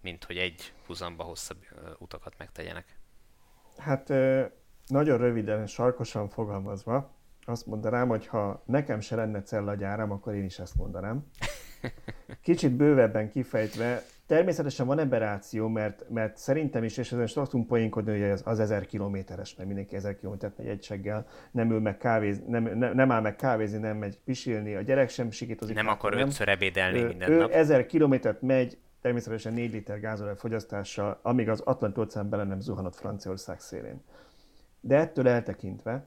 mint 0.00 0.24
hogy 0.24 0.36
egy 0.36 0.72
húzamba 0.86 1.24
hosszabb 1.24 1.66
utakat 1.98 2.34
megtegyenek. 2.38 2.98
Hát 3.76 4.08
nagyon 4.86 5.18
röviden, 5.18 5.66
sarkosan 5.66 6.28
fogalmazva, 6.28 7.16
azt 7.48 7.66
mondanám, 7.66 8.08
hogy 8.08 8.26
ha 8.26 8.62
nekem 8.66 9.00
se 9.00 9.16
lenne 9.16 9.42
cellagyáram, 9.42 10.10
akkor 10.10 10.34
én 10.34 10.44
is 10.44 10.58
ezt 10.58 10.76
mondanám. 10.76 11.26
Kicsit 12.42 12.72
bővebben 12.72 13.30
kifejtve, 13.30 14.02
természetesen 14.26 14.86
van 14.86 14.98
eberáció, 14.98 15.68
mert, 15.68 16.04
mert 16.08 16.36
szerintem 16.36 16.84
is, 16.84 16.96
és 16.96 17.12
ezen 17.12 17.26
szoktunk 17.26 17.66
poénkodni, 17.66 18.10
hogy 18.10 18.30
az, 18.30 18.42
az 18.44 18.60
ezer 18.60 18.86
kilométeres, 18.86 19.54
mert 19.54 19.68
mindenki 19.68 19.96
ezer 19.96 20.16
kilométert 20.16 20.58
megy 20.58 20.66
egyseggel, 20.66 21.26
nem 21.50 21.70
ül 21.70 21.80
meg 21.80 21.96
kávéz, 21.96 22.42
nem, 22.46 22.62
nem, 22.62 22.94
nem 22.94 23.10
áll 23.10 23.20
meg 23.20 23.36
kávézni, 23.36 23.78
nem 23.78 23.96
megy 23.96 24.18
pisilni, 24.24 24.74
a 24.74 24.80
gyerek 24.80 25.08
sem 25.08 25.30
sikítozik. 25.30 25.74
Nem 25.74 25.88
akar 25.88 26.14
nem. 26.14 26.26
ötször 26.26 26.48
ebédelni 26.48 27.02
minden 27.02 27.30
ő 27.30 27.38
nap. 27.38 27.50
ezer 27.50 27.86
kilométert 27.86 28.42
megy, 28.42 28.78
természetesen 29.00 29.52
4 29.52 29.72
liter 29.72 30.00
gázolaj 30.00 30.36
fogyasztással, 30.36 31.18
amíg 31.22 31.48
az 31.48 31.60
Atlanti 31.60 32.00
óceán 32.00 32.28
bele 32.28 32.44
nem 32.44 32.60
zuhanott 32.60 32.96
Franciaország 32.96 33.60
szélén. 33.60 34.02
De 34.80 34.96
ettől 34.96 35.28
eltekintve, 35.28 36.06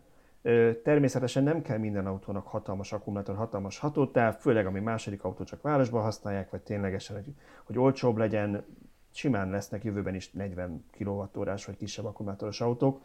Természetesen 0.83 1.43
nem 1.43 1.61
kell 1.61 1.77
minden 1.77 2.05
autónak 2.05 2.47
hatalmas 2.47 2.93
akkumulátor, 2.93 3.35
hatalmas 3.35 3.79
hatótáv, 3.79 4.35
főleg 4.35 4.65
ami 4.65 4.79
második 4.79 5.23
autó 5.23 5.43
csak 5.43 5.61
városban 5.61 6.01
használják, 6.01 6.49
vagy 6.49 6.61
ténylegesen, 6.61 7.15
hogy, 7.15 7.33
hogy 7.63 7.77
olcsóbb 7.77 8.17
legyen, 8.17 8.65
simán 9.13 9.49
lesznek 9.49 9.83
jövőben 9.83 10.15
is 10.15 10.31
40 10.31 10.85
kWh 10.97 11.29
vagy 11.65 11.77
kisebb 11.77 12.05
akkumulátoros 12.05 12.61
autók, 12.61 13.01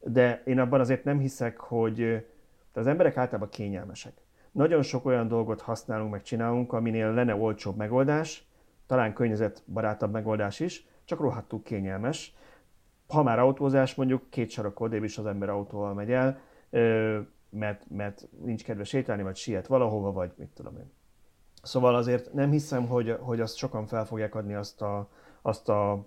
de 0.00 0.42
én 0.44 0.58
abban 0.58 0.80
azért 0.80 1.04
nem 1.04 1.18
hiszek, 1.18 1.58
hogy 1.58 2.26
az 2.72 2.86
emberek 2.86 3.16
általában 3.16 3.48
kényelmesek. 3.48 4.12
Nagyon 4.52 4.82
sok 4.82 5.04
olyan 5.04 5.28
dolgot 5.28 5.60
használunk, 5.60 6.10
meg 6.10 6.22
csinálunk, 6.22 6.72
aminél 6.72 7.12
lenne 7.12 7.34
olcsóbb 7.34 7.76
megoldás, 7.76 8.46
talán 8.86 9.12
környezetbarátabb 9.12 10.12
megoldás 10.12 10.60
is, 10.60 10.86
csak 11.04 11.20
rohadtul 11.20 11.62
kényelmes. 11.62 12.34
Ha 13.08 13.22
már 13.22 13.38
autózás, 13.38 13.94
mondjuk 13.94 14.30
két 14.30 14.50
sarok 14.50 14.80
odébb 14.80 15.04
is 15.04 15.18
az 15.18 15.26
ember 15.26 15.48
autóval 15.48 15.94
megy 15.94 16.10
el, 16.10 16.40
mert, 17.50 17.84
mert 17.88 18.28
nincs 18.44 18.64
kedve 18.64 18.84
sétálni, 18.84 19.22
vagy 19.22 19.36
siet 19.36 19.66
valahova, 19.66 20.12
vagy 20.12 20.32
mit 20.36 20.48
tudom 20.48 20.76
én. 20.76 20.90
Szóval 21.62 21.94
azért 21.94 22.32
nem 22.32 22.50
hiszem, 22.50 22.86
hogy, 22.86 23.16
hogy 23.20 23.40
azt 23.40 23.56
sokan 23.56 23.86
fel 23.86 24.06
fogják 24.06 24.34
adni 24.34 24.54
azt 24.54 24.82
a, 24.82 25.08
azt 25.42 25.68
a 25.68 26.06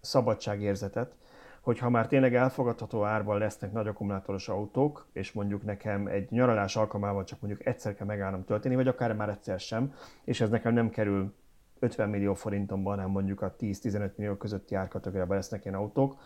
szabadságérzetet, 0.00 1.14
hogy 1.60 1.78
ha 1.78 1.90
már 1.90 2.06
tényleg 2.06 2.34
elfogadható 2.34 3.04
árban 3.04 3.38
lesznek 3.38 3.72
nagy 3.72 3.86
akkumulátoros 3.86 4.48
autók, 4.48 5.06
és 5.12 5.32
mondjuk 5.32 5.64
nekem 5.64 6.06
egy 6.06 6.30
nyaralás 6.30 6.76
alkalmával 6.76 7.24
csak 7.24 7.40
mondjuk 7.40 7.66
egyszer 7.66 7.94
kell 7.94 8.06
megállnom 8.06 8.44
tölteni, 8.44 8.74
vagy 8.74 8.88
akár 8.88 9.12
már 9.12 9.28
egyszer 9.28 9.60
sem, 9.60 9.94
és 10.24 10.40
ez 10.40 10.50
nekem 10.50 10.72
nem 10.72 10.90
kerül 10.90 11.34
50 11.78 12.08
millió 12.08 12.34
forintomban, 12.34 12.94
hanem 12.96 13.10
mondjuk 13.10 13.42
a 13.42 13.54
10-15 13.60 14.14
millió 14.16 14.34
közötti 14.34 14.74
árkategóriában 14.74 15.36
lesznek 15.36 15.64
ilyen 15.64 15.76
autók, 15.76 16.16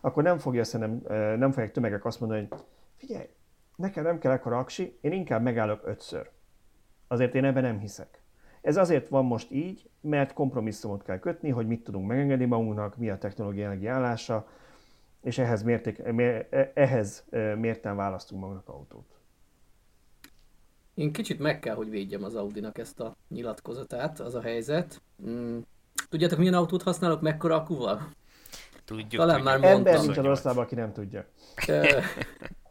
akkor 0.00 0.22
nem 0.22 0.38
fogja 0.38 0.64
szerintem, 0.64 1.16
nem 1.38 1.50
fogják 1.50 1.72
tömegek 1.72 2.04
azt 2.04 2.20
mondani, 2.20 2.46
hogy 2.50 2.58
figyelj, 2.96 3.28
nekem 3.76 4.04
nem 4.04 4.18
kell 4.18 4.32
ekkora 4.32 4.58
aksi, 4.58 4.98
én 5.00 5.12
inkább 5.12 5.42
megállok 5.42 5.80
ötször. 5.84 6.30
Azért 7.08 7.34
én 7.34 7.44
ebben 7.44 7.62
nem 7.62 7.78
hiszek. 7.78 8.20
Ez 8.60 8.76
azért 8.76 9.08
van 9.08 9.24
most 9.24 9.50
így, 9.50 9.90
mert 10.00 10.32
kompromisszumot 10.32 11.02
kell 11.02 11.18
kötni, 11.18 11.50
hogy 11.50 11.66
mit 11.66 11.84
tudunk 11.84 12.06
megengedni 12.06 12.44
magunknak, 12.44 12.96
mi 12.96 13.10
a 13.10 13.18
technológiai 13.18 13.86
állása, 13.86 14.48
és 15.22 15.38
ehhez, 15.38 15.62
mérték, 15.62 15.98
e, 15.98 16.70
ehhez 16.74 17.24
mérten 17.58 17.96
választunk 17.96 18.40
magunknak 18.40 18.74
autót. 18.74 19.16
Én 20.94 21.12
kicsit 21.12 21.38
meg 21.38 21.58
kell, 21.58 21.74
hogy 21.74 21.90
védjem 21.90 22.24
az 22.24 22.34
Audinak 22.34 22.78
ezt 22.78 23.00
a 23.00 23.16
nyilatkozatát, 23.28 24.20
az 24.20 24.34
a 24.34 24.40
helyzet. 24.40 25.02
Mm. 25.26 25.58
Tudjátok, 26.08 26.38
milyen 26.38 26.54
autót 26.54 26.82
használok, 26.82 27.20
mekkora 27.20 27.54
akuval? 27.54 28.08
Tudjuk. 28.84 29.20
Talán 29.20 29.36
tudjuk. 29.36 29.44
már 29.44 29.58
mondtam. 29.58 29.94
Ember 29.94 30.04
nincs 30.04 30.16
az 30.16 30.24
országban, 30.24 30.64
aki 30.64 30.74
nem 30.74 30.92
tudja. 30.92 31.24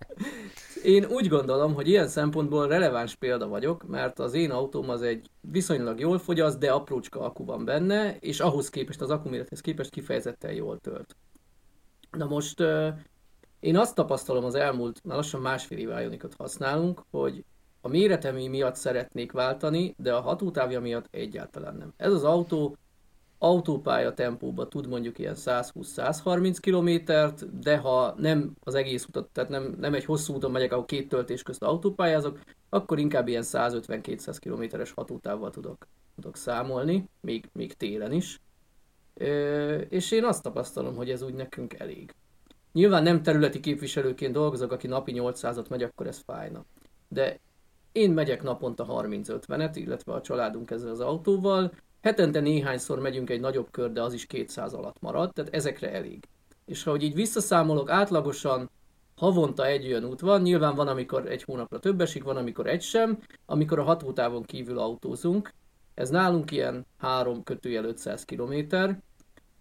Én 0.84 1.06
úgy 1.06 1.28
gondolom, 1.28 1.74
hogy 1.74 1.88
ilyen 1.88 2.08
szempontból 2.08 2.68
releváns 2.68 3.16
példa 3.16 3.48
vagyok, 3.48 3.88
mert 3.88 4.20
az 4.20 4.34
én 4.34 4.52
autóm 4.52 4.90
az 4.90 5.02
egy 5.02 5.30
viszonylag 5.42 6.00
jól 6.00 6.20
fogyaszt, 6.20 6.60
de 6.60 6.72
aprócska 6.72 7.20
akku 7.20 7.46
van 7.46 7.66
benne, 7.66 8.18
és 8.20 8.40
ahhoz 8.40 8.70
képest, 8.70 9.02
az 9.02 9.10
akkumérethez 9.10 9.62
képest 9.62 9.90
kifejezetten 9.90 10.54
jól 10.54 10.80
tölt. 10.80 11.16
Na 12.12 12.26
most 12.26 12.64
én 13.60 13.78
azt 13.78 13.96
tapasztalom 13.96 14.44
az 14.44 14.56
elmúlt, 14.56 15.04
már 15.04 15.16
lassan 15.16 15.42
másfél 15.42 15.78
éve 15.78 16.02
Ionicot 16.02 16.34
használunk, 16.38 17.02
hogy 17.12 17.44
a 17.82 17.88
méretemi 17.88 18.48
miatt 18.48 18.76
szeretnék 18.76 19.32
váltani, 19.32 19.96
de 19.98 20.14
a 20.14 20.22
hatótávja 20.22 20.80
miatt 20.80 21.08
egyáltalán 21.12 21.76
nem. 21.76 21.94
Ez 21.98 22.12
az 22.12 22.24
autó 22.24 22.78
autópálya 23.38 24.14
tempóba 24.14 24.68
tud 24.68 24.88
mondjuk 24.88 25.20
ilyen 25.20 25.36
120-130 25.38 26.58
kilométert, 26.60 27.60
de 27.60 27.78
ha 27.78 28.14
nem 28.18 28.56
az 28.64 28.76
egész 28.76 29.06
utat, 29.06 29.30
tehát 29.30 29.50
nem, 29.50 29.76
nem 29.80 29.94
egy 29.94 30.06
hosszú 30.06 30.34
úton 30.34 30.52
megyek, 30.52 30.72
ahol 30.72 30.86
két 30.86 31.10
töltés 31.10 31.44
közt 31.44 31.64
autópályázok, 31.64 32.40
akkor 32.70 33.00
inkább 33.00 33.28
ilyen 33.28 33.44
150-200 33.46 34.36
kilométeres 34.40 34.92
hatótávval 34.92 35.52
tudok, 35.52 35.88
tudok 36.16 36.36
számolni, 36.36 37.10
még, 37.22 37.50
még 37.54 37.74
télen 37.74 38.12
is. 38.12 38.42
Ö, 39.14 39.76
és 39.76 40.12
én 40.12 40.24
azt 40.24 40.44
tapasztalom, 40.44 40.96
hogy 40.96 41.10
ez 41.10 41.22
úgy 41.22 41.34
nekünk 41.34 41.74
elég. 41.74 42.14
Nyilván 42.74 43.04
nem 43.04 43.22
területi 43.24 43.60
képviselőként 43.60 44.34
dolgozok, 44.34 44.72
aki 44.72 44.88
napi 44.88 45.14
800-at 45.16 45.70
megy, 45.70 45.84
akkor 45.84 46.08
ez 46.08 46.22
fájna. 46.26 46.66
De 47.08 47.40
én 47.92 48.12
megyek 48.12 48.44
naponta 48.44 48.86
30-50-et, 48.90 49.72
illetve 49.74 50.14
a 50.14 50.22
családunk 50.22 50.72
ezzel 50.72 50.90
az 50.90 51.00
autóval, 51.00 51.72
Hetente 52.06 52.40
néhányszor 52.40 53.00
megyünk 53.00 53.30
egy 53.30 53.40
nagyobb 53.40 53.68
kör, 53.72 53.92
de 53.92 54.02
az 54.02 54.14
is 54.14 54.26
200 54.26 54.74
alatt 54.74 55.02
marad, 55.02 55.34
tehát 55.34 55.54
ezekre 55.54 55.92
elég. 55.92 56.28
És 56.66 56.84
ha 56.84 56.98
így 56.98 57.14
visszaszámolok, 57.14 57.90
átlagosan 57.90 58.70
havonta 59.16 59.66
egy 59.66 59.86
olyan 59.86 60.04
út 60.04 60.20
van, 60.20 60.42
nyilván 60.42 60.76
van, 60.76 60.88
amikor 60.88 61.28
egy 61.32 61.44
hónapra 61.44 61.80
több 61.80 62.02
esik, 62.02 62.24
van, 62.24 62.38
amikor 62.38 62.68
egy 62.68 62.82
sem, 62.82 63.20
amikor 63.46 63.80
a 63.80 63.84
hatótávon 63.84 64.44
kívül 64.44 64.80
autózunk, 64.80 65.54
ez 65.94 66.10
nálunk 66.10 66.52
ilyen 66.52 66.86
3 66.98 67.44
kötőjel 67.44 67.86
500 67.86 68.26
km, 68.26 68.76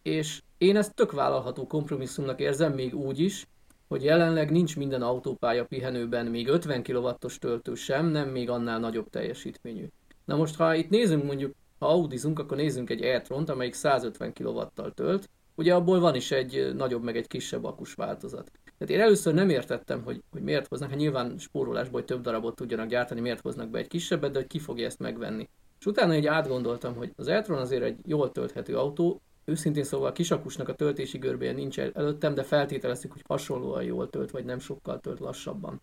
és 0.02 0.42
én 0.58 0.76
ezt 0.76 0.94
tök 0.94 1.12
vállalható 1.12 1.66
kompromisszumnak 1.66 2.40
érzem, 2.40 2.72
még 2.72 2.94
úgy 2.94 3.18
is, 3.18 3.46
hogy 3.88 4.04
jelenleg 4.04 4.50
nincs 4.50 4.76
minden 4.76 5.02
autópálya 5.02 5.64
pihenőben 5.64 6.26
még 6.26 6.48
50 6.48 6.82
kW-os 6.82 7.38
töltő 7.38 7.74
sem, 7.74 8.06
nem 8.06 8.28
még 8.28 8.50
annál 8.50 8.78
nagyobb 8.78 9.10
teljesítményű. 9.10 9.86
Na 10.24 10.36
most, 10.36 10.56
ha 10.56 10.74
itt 10.74 10.90
nézünk 10.90 11.24
mondjuk 11.24 11.54
ha 11.84 11.90
audizunk, 11.90 12.38
akkor 12.38 12.56
nézzünk 12.56 12.90
egy 12.90 13.02
e-tront, 13.02 13.48
amelyik 13.48 13.74
150 13.74 14.32
kW-tal 14.32 14.92
tölt, 14.92 15.30
ugye 15.54 15.74
abból 15.74 16.00
van 16.00 16.14
is 16.14 16.30
egy 16.30 16.74
nagyobb 16.74 17.02
meg 17.02 17.16
egy 17.16 17.26
kisebb 17.26 17.64
akus 17.64 17.94
változat. 17.94 18.50
Tehát 18.78 18.94
én 18.94 19.00
először 19.00 19.34
nem 19.34 19.48
értettem, 19.48 20.02
hogy, 20.02 20.22
hogy 20.30 20.42
miért 20.42 20.66
hoznak, 20.66 20.88
hát 20.88 20.98
nyilván 20.98 21.38
spórolásból, 21.38 22.00
hogy 22.00 22.04
több 22.04 22.20
darabot 22.20 22.56
tudjanak 22.56 22.88
gyártani, 22.88 23.20
miért 23.20 23.40
hoznak 23.40 23.68
be 23.68 23.78
egy 23.78 23.86
kisebbet, 23.86 24.30
de 24.32 24.38
hogy 24.38 24.46
ki 24.46 24.58
fogja 24.58 24.86
ezt 24.86 24.98
megvenni. 24.98 25.48
És 25.78 25.86
utána 25.86 26.12
egy 26.12 26.26
átgondoltam, 26.26 26.94
hogy 26.94 27.12
az 27.16 27.28
e 27.28 27.44
azért 27.48 27.82
egy 27.82 27.98
jól 28.06 28.32
tölthető 28.32 28.76
autó, 28.76 29.20
őszintén 29.44 29.84
szóval 29.84 30.08
a 30.08 30.12
kisakusnak 30.12 30.68
a 30.68 30.74
töltési 30.74 31.18
görbéje 31.18 31.52
nincs 31.52 31.78
előttem, 31.78 32.34
de 32.34 32.42
feltételezik, 32.42 33.12
hogy 33.12 33.22
hasonlóan 33.26 33.82
jól 33.82 34.10
tölt, 34.10 34.30
vagy 34.30 34.44
nem 34.44 34.58
sokkal 34.58 35.00
tölt 35.00 35.20
lassabban. 35.20 35.80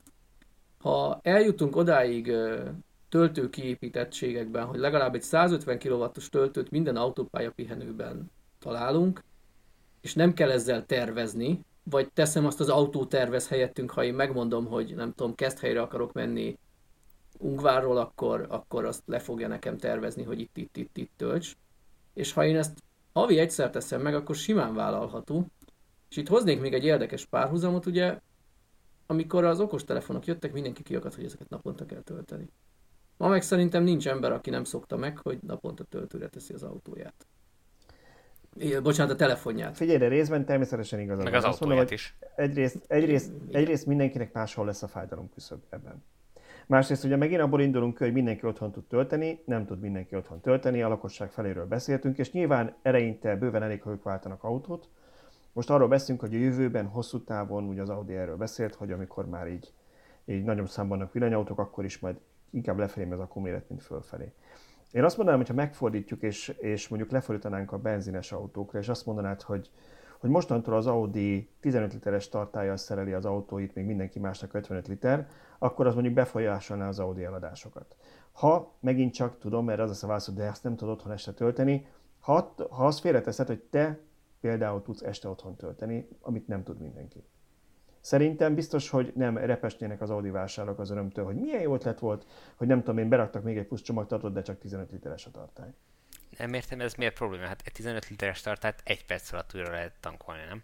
Ha 0.77 1.19
eljutunk 1.23 1.75
odáig 1.75 2.33
töltő 3.11 3.49
kiépítettségekben, 3.49 4.65
hogy 4.65 4.79
legalább 4.79 5.15
egy 5.15 5.21
150 5.21 5.79
kW-os 5.79 6.29
töltőt 6.29 6.71
minden 6.71 6.95
autópálya 6.95 7.51
pihenőben 7.51 8.31
találunk, 8.59 9.23
és 10.01 10.13
nem 10.13 10.33
kell 10.33 10.51
ezzel 10.51 10.85
tervezni, 10.85 11.59
vagy 11.83 12.11
teszem 12.13 12.45
azt 12.45 12.59
az 12.59 12.69
autó 12.69 13.05
tervez 13.05 13.47
helyettünk, 13.47 13.91
ha 13.91 14.03
én 14.03 14.13
megmondom, 14.13 14.65
hogy 14.65 14.95
nem 14.95 15.13
tudom, 15.13 15.33
helyre 15.59 15.81
akarok 15.81 16.13
menni 16.13 16.57
Ungvárról, 17.37 17.97
akkor, 17.97 18.45
akkor 18.49 18.85
azt 18.85 19.03
le 19.05 19.19
fogja 19.19 19.47
nekem 19.47 19.77
tervezni, 19.77 20.23
hogy 20.23 20.39
itt, 20.39 20.57
itt, 20.57 20.77
itt, 20.77 20.97
itt 20.97 21.11
tölts. 21.15 21.57
És 22.13 22.33
ha 22.33 22.45
én 22.45 22.57
ezt 22.57 22.83
havi 23.13 23.39
egyszer 23.39 23.69
teszem 23.69 24.01
meg, 24.01 24.15
akkor 24.15 24.35
simán 24.35 24.73
vállalható. 24.73 25.47
És 26.09 26.17
itt 26.17 26.27
hoznék 26.27 26.59
még 26.59 26.73
egy 26.73 26.85
érdekes 26.85 27.25
párhuzamot, 27.25 27.85
ugye, 27.85 28.19
amikor 29.05 29.43
az 29.43 29.59
okostelefonok 29.59 30.25
jöttek, 30.25 30.53
mindenki 30.53 30.83
kiakadt, 30.83 31.15
hogy 31.15 31.25
ezeket 31.25 31.49
naponta 31.49 31.85
kell 31.85 32.01
tölteni. 32.01 32.49
Ma 33.21 33.27
meg 33.27 33.41
szerintem 33.41 33.83
nincs 33.83 34.07
ember, 34.07 34.31
aki 34.31 34.49
nem 34.49 34.63
szokta 34.63 34.97
meg, 34.97 35.17
hogy 35.17 35.39
naponta 35.41 35.83
töltőre 35.83 36.27
teszi 36.27 36.53
az 36.53 36.63
autóját. 36.63 37.13
É, 38.57 38.79
bocsánat, 38.79 39.13
a 39.13 39.15
telefonját. 39.15 39.77
Figyelj, 39.77 39.97
de 39.97 40.07
részben 40.07 40.45
természetesen 40.45 40.99
igazad 40.99 41.23
Meg 41.23 41.33
az 41.33 41.43
autóját 41.43 41.75
mondom, 41.75 41.93
is. 41.93 42.17
Egyrészt, 42.35 42.77
egyrészt, 42.87 43.31
egyrészt 43.51 43.85
mindenkinek 43.85 44.33
máshol 44.33 44.65
lesz 44.65 44.83
a 44.83 44.87
fájdalom 44.87 45.29
küszöb 45.33 45.59
ebben. 45.69 46.03
Másrészt 46.67 47.03
ugye 47.03 47.15
megint 47.15 47.41
abból 47.41 47.61
indulunk 47.61 47.97
hogy 47.97 48.13
mindenki 48.13 48.45
otthon 48.45 48.71
tud 48.71 48.83
tölteni, 48.83 49.41
nem 49.45 49.65
tud 49.65 49.79
mindenki 49.79 50.15
otthon 50.15 50.41
tölteni, 50.41 50.81
a 50.81 50.87
lakosság 50.87 51.31
feléről 51.31 51.65
beszéltünk, 51.65 52.17
és 52.17 52.31
nyilván 52.31 52.75
eleinte 52.81 53.35
bőven 53.35 53.63
elég, 53.63 53.81
ha 53.81 53.91
ők 53.91 54.03
váltanak 54.03 54.43
autót. 54.43 54.89
Most 55.53 55.69
arról 55.69 55.87
beszélünk, 55.87 56.21
hogy 56.21 56.35
a 56.35 56.37
jövőben, 56.37 56.85
hosszú 56.85 57.23
távon, 57.23 57.63
ugye 57.63 57.81
az 57.81 57.89
Audi 57.89 58.13
erről 58.13 58.37
beszélt, 58.37 58.75
hogy 58.75 58.91
amikor 58.91 59.25
már 59.25 59.47
így, 59.47 59.73
így 60.25 60.43
nagyobb 60.43 60.69
számban 60.69 60.97
vannak 60.97 61.13
villanyautók, 61.13 61.59
akkor 61.59 61.85
is 61.85 61.99
majd 61.99 62.15
inkább 62.51 62.77
lefelé 62.77 63.11
ez 63.11 63.19
a 63.19 63.39
méret, 63.39 63.69
mint 63.69 63.83
fölfelé. 63.83 64.33
Én 64.91 65.03
azt 65.03 65.17
mondanám, 65.17 65.39
hogy 65.39 65.49
ha 65.49 65.55
megfordítjuk, 65.55 66.21
és, 66.21 66.47
és 66.47 66.87
mondjuk 66.87 67.11
lefordítanánk 67.11 67.71
a 67.71 67.77
benzines 67.77 68.31
autókra, 68.31 68.79
és 68.79 68.89
azt 68.89 69.05
mondanád, 69.05 69.41
hogy, 69.41 69.71
hogy 70.19 70.29
mostantól 70.29 70.75
az 70.75 70.87
Audi 70.87 71.49
15 71.59 71.93
literes 71.93 72.29
tartályjal 72.29 72.77
szereli 72.77 73.13
az 73.13 73.25
autóit, 73.25 73.75
még 73.75 73.85
mindenki 73.85 74.19
másnak 74.19 74.53
55 74.53 74.87
liter, 74.87 75.27
akkor 75.59 75.87
az 75.87 75.93
mondjuk 75.93 76.13
befolyásolná 76.13 76.87
az 76.87 76.99
Audi 76.99 77.23
eladásokat. 77.23 77.95
Ha 78.31 78.73
megint 78.79 79.13
csak 79.13 79.39
tudom, 79.39 79.65
mert 79.65 79.79
az 79.79 79.89
az 79.89 80.03
a 80.03 80.07
válasz, 80.07 80.33
de 80.33 80.43
ezt 80.43 80.63
nem 80.63 80.75
tudod 80.75 80.93
otthon 80.93 81.11
este 81.11 81.31
tölteni, 81.31 81.87
ha, 82.19 82.53
ha 82.69 82.85
azt 82.85 82.99
félreteszed, 82.99 83.47
hogy 83.47 83.59
te 83.59 83.99
például 84.39 84.81
tudsz 84.81 85.01
este 85.01 85.29
otthon 85.29 85.55
tölteni, 85.55 86.07
amit 86.21 86.47
nem 86.47 86.63
tud 86.63 86.79
mindenki. 86.79 87.23
Szerintem 88.01 88.55
biztos, 88.55 88.89
hogy 88.89 89.11
nem 89.15 89.37
repesnének 89.37 90.01
az 90.01 90.09
Audi 90.09 90.29
vásárlók 90.29 90.79
az 90.79 90.89
örömtől, 90.89 91.25
hogy 91.25 91.35
milyen 91.35 91.61
jó 91.61 91.73
ötlet 91.73 91.99
volt, 91.99 92.25
hogy 92.55 92.67
nem 92.67 92.79
tudom 92.79 92.97
én, 92.97 93.09
beraktak 93.09 93.43
még 93.43 93.57
egy 93.57 93.67
plusz 93.67 93.81
csomagtartót, 93.81 94.33
de 94.33 94.41
csak 94.41 94.59
15 94.59 94.91
literes 94.91 95.25
a 95.25 95.31
tartály. 95.31 95.69
Nem 96.37 96.53
értem, 96.53 96.79
ez 96.79 96.93
miért 96.93 97.13
probléma? 97.13 97.45
Hát 97.45 97.61
egy 97.65 97.71
15 97.71 98.09
literes 98.09 98.41
tartályt 98.41 98.81
egy 98.83 99.05
perc 99.05 99.33
alatt 99.33 99.55
újra 99.55 99.71
lehet 99.71 99.93
tankolni, 99.99 100.41
nem? 100.49 100.63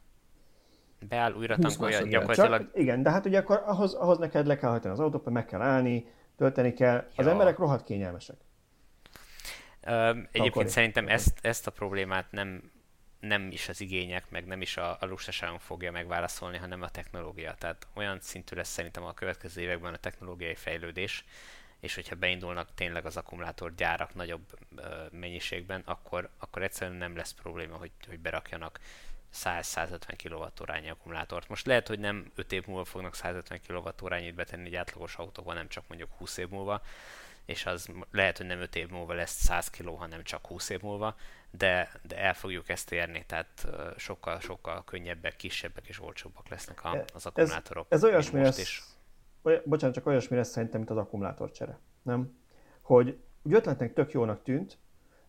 Beáll, 1.09 1.33
újra 1.33 1.57
tankolja, 1.57 2.01
gyakorlatilag... 2.01 2.61
Csak, 2.61 2.77
igen, 2.77 3.03
de 3.03 3.09
hát 3.09 3.25
ugye 3.25 3.39
akkor 3.39 3.61
ahhoz, 3.65 3.93
ahhoz 3.93 4.17
neked 4.17 4.45
le 4.45 4.57
kell 4.57 4.69
hajtani 4.69 4.93
az 4.93 4.99
autót, 4.99 5.29
meg 5.29 5.45
kell 5.45 5.61
állni, 5.61 6.05
tölteni 6.35 6.73
kell. 6.73 7.07
Az 7.15 7.25
ja. 7.25 7.31
emberek 7.31 7.57
rohadt 7.57 7.83
kényelmesek. 7.83 8.37
Um, 9.87 10.27
egyébként 10.31 10.69
szerintem 10.69 11.07
ezt, 11.07 11.39
ezt 11.41 11.67
a 11.67 11.71
problémát 11.71 12.31
nem 12.31 12.71
nem 13.19 13.51
is 13.51 13.69
az 13.69 13.81
igények, 13.81 14.29
meg 14.29 14.45
nem 14.45 14.61
is 14.61 14.77
a, 14.77 14.97
a 14.99 15.05
lustaságunk 15.05 15.61
fogja 15.61 15.91
megválaszolni, 15.91 16.57
hanem 16.57 16.81
a 16.81 16.89
technológia. 16.89 17.55
Tehát 17.55 17.87
olyan 17.93 18.19
szintű 18.21 18.55
lesz 18.55 18.69
szerintem 18.69 19.03
a 19.03 19.13
következő 19.13 19.61
években 19.61 19.93
a 19.93 19.97
technológiai 19.97 20.55
fejlődés, 20.55 21.25
és 21.79 21.95
hogyha 21.95 22.15
beindulnak 22.15 22.73
tényleg 22.73 23.05
az 23.05 23.17
akkumulátorgyárak 23.17 24.13
nagyobb 24.15 24.59
ö, 24.75 25.05
mennyiségben, 25.11 25.81
akkor, 25.85 26.29
akkor 26.37 26.61
egyszerűen 26.61 26.97
nem 26.97 27.15
lesz 27.15 27.33
probléma, 27.33 27.77
hogy, 27.77 27.91
hogy 28.07 28.19
berakjanak 28.19 28.79
100-150 29.33 29.99
kWh 30.23 30.89
akkumulátort. 30.89 31.47
Most 31.47 31.65
lehet, 31.65 31.87
hogy 31.87 31.99
nem 31.99 32.31
5 32.35 32.51
év 32.51 32.65
múlva 32.67 32.85
fognak 32.85 33.15
150 33.15 33.59
kWh 33.67 34.31
betenni 34.31 34.65
egy 34.65 34.75
átlagos 34.75 35.15
autóban, 35.15 35.55
nem 35.55 35.67
csak 35.67 35.83
mondjuk 35.87 36.11
20 36.17 36.37
év 36.37 36.49
múlva, 36.49 36.81
és 37.47 37.65
az 37.65 37.89
lehet, 38.11 38.37
hogy 38.37 38.45
nem 38.45 38.59
5 38.59 38.75
év 38.75 38.89
múlva 38.89 39.13
lesz 39.13 39.31
100 39.31 39.69
kg, 39.69 39.97
hanem 39.97 40.23
csak 40.23 40.47
20 40.47 40.69
év 40.69 40.81
múlva, 40.81 41.15
de, 41.51 41.91
de 42.01 42.17
el 42.17 42.33
fogjuk 42.33 42.69
ezt 42.69 42.91
érni, 42.91 43.23
tehát 43.27 43.67
sokkal, 43.97 44.39
sokkal 44.39 44.83
könnyebbek, 44.83 45.35
kisebbek 45.35 45.87
és 45.87 46.01
olcsóbbak 46.01 46.49
lesznek 46.49 46.83
a, 46.83 47.05
az 47.13 47.25
akkumulátorok. 47.25 47.85
Ez, 47.89 48.03
ez 48.03 48.09
olyasmi 48.09 48.41
lesz, 48.41 48.59
is. 48.59 48.83
Olyan, 49.41 49.61
bocsánat, 49.65 49.95
csak 49.95 50.05
olyasmi 50.05 50.35
lesz 50.35 50.49
szerintem, 50.49 50.79
mint 50.79 50.91
az 50.91 50.97
akkumulátorcsere, 50.97 51.79
nem? 52.01 52.37
Hogy 52.81 53.17
úgy 53.43 53.53
ötletnek 53.53 53.93
tök 53.93 54.11
jónak 54.11 54.43
tűnt, 54.43 54.77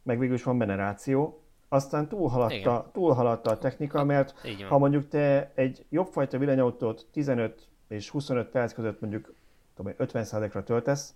meg 0.03 0.19
végül 0.19 0.35
is 0.35 0.43
van 0.43 0.59
generáció, 0.59 1.43
aztán 1.69 2.09
túlhaladta, 2.09 2.91
túlhaladta 2.93 3.51
a 3.51 3.59
technika, 3.59 4.05
mert 4.05 4.35
ha 4.69 4.79
mondjuk 4.79 5.09
te 5.09 5.53
egy 5.55 5.87
jobbfajta 5.89 6.39
villanyautót 6.39 7.07
15 7.12 7.69
és 7.89 8.09
25 8.11 8.49
perc 8.49 8.73
között 8.73 9.01
mondjuk 9.01 9.35
tudom, 9.75 9.95
50%-ra 9.99 10.62
töltesz, 10.62 11.14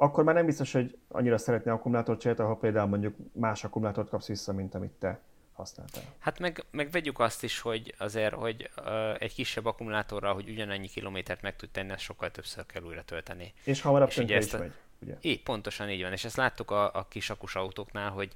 akkor 0.00 0.24
már 0.24 0.34
nem 0.34 0.46
biztos, 0.46 0.72
hogy 0.72 0.98
annyira 1.08 1.38
szeretné 1.38 1.70
akkumulátort 1.70 2.20
cserélni, 2.20 2.50
ha 2.52 2.56
például 2.56 2.88
mondjuk 2.88 3.16
más 3.32 3.64
akkumulátort 3.64 4.08
kapsz 4.08 4.26
vissza, 4.26 4.52
mint 4.52 4.74
amit 4.74 4.90
te 4.90 5.20
használtál. 5.52 6.02
Hát 6.18 6.38
meg, 6.38 6.64
meg 6.70 6.90
vegyük 6.90 7.18
azt 7.18 7.42
is, 7.42 7.60
hogy 7.60 7.94
azért, 7.98 8.34
hogy 8.34 8.70
uh, 8.76 9.22
egy 9.22 9.34
kisebb 9.34 9.66
akkumulátorral, 9.66 10.34
hogy 10.34 10.48
ugyanannyi 10.48 10.88
kilométert 10.88 11.42
meg 11.42 11.56
tud 11.56 11.70
tenni, 11.70 11.92
ezt 11.92 12.00
sokkal 12.00 12.30
többször 12.30 12.66
kell 12.66 12.82
újra 12.82 13.04
tölteni. 13.04 13.52
És 13.64 13.80
hamarabb 13.80 14.08
tönkre 14.08 14.38
is 14.38 14.52
a... 14.52 14.58
megy. 14.58 14.72
Ugye? 15.02 15.16
Így, 15.20 15.42
pontosan 15.42 15.90
így 15.90 16.02
van. 16.02 16.12
És 16.12 16.24
ezt 16.24 16.36
láttuk 16.36 16.70
a, 16.70 16.94
a 16.94 17.06
kis 17.08 17.30
akus 17.30 17.54
autóknál, 17.54 18.10
hogy, 18.10 18.34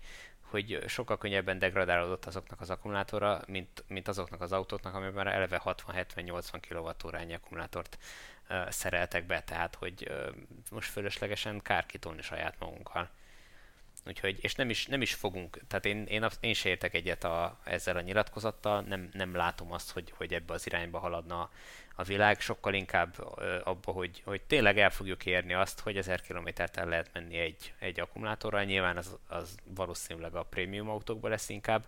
hogy 0.50 0.84
sokkal 0.86 1.18
könnyebben 1.18 1.58
degradálódott 1.58 2.24
azoknak 2.24 2.60
az 2.60 2.70
akkumulátora, 2.70 3.40
mint, 3.46 3.84
mint 3.88 4.08
azoknak 4.08 4.40
az 4.40 4.52
autóknak, 4.52 4.94
amiben 4.94 5.14
már 5.14 5.26
eleve 5.26 5.62
60-70-80 5.64 6.60
kWh 6.68 7.34
akkumulátort 7.34 7.98
szereltek 8.68 9.26
be, 9.26 9.42
tehát 9.42 9.74
hogy 9.74 10.12
most 10.70 10.90
fölöslegesen 10.90 11.60
kár 11.62 11.86
kitolni 11.86 12.22
saját 12.22 12.58
magunkkal. 12.58 13.10
Úgyhogy, 14.06 14.38
és 14.40 14.54
nem 14.54 14.70
is, 14.70 14.86
nem 14.86 15.02
is 15.02 15.14
fogunk, 15.14 15.58
tehát 15.68 15.84
én, 15.84 16.04
én, 16.04 16.26
én 16.40 16.54
se 16.54 16.68
értek 16.68 16.94
egyet 16.94 17.24
a, 17.24 17.58
ezzel 17.64 17.96
a 17.96 18.00
nyilatkozattal, 18.00 18.80
nem, 18.80 19.08
nem 19.12 19.34
látom 19.34 19.72
azt, 19.72 19.90
hogy, 19.90 20.12
hogy 20.16 20.34
ebbe 20.34 20.52
az 20.52 20.66
irányba 20.66 20.98
haladna 20.98 21.50
a 21.94 22.02
világ, 22.02 22.40
sokkal 22.40 22.74
inkább 22.74 23.18
abba, 23.64 23.92
hogy, 23.92 24.22
hogy 24.24 24.42
tényleg 24.42 24.78
el 24.78 24.90
fogjuk 24.90 25.26
érni 25.26 25.54
azt, 25.54 25.80
hogy 25.80 25.96
1000 25.96 26.20
kilométert 26.20 26.76
el 26.76 26.86
lehet 26.88 27.10
menni 27.12 27.36
egy, 27.36 27.74
egy 27.78 28.00
akkumulátorral, 28.00 28.64
nyilván 28.64 28.96
az, 28.96 29.18
az 29.28 29.54
valószínűleg 29.64 30.34
a 30.34 30.42
prémium 30.42 30.88
autókban 30.88 31.30
lesz 31.30 31.48
inkább, 31.48 31.86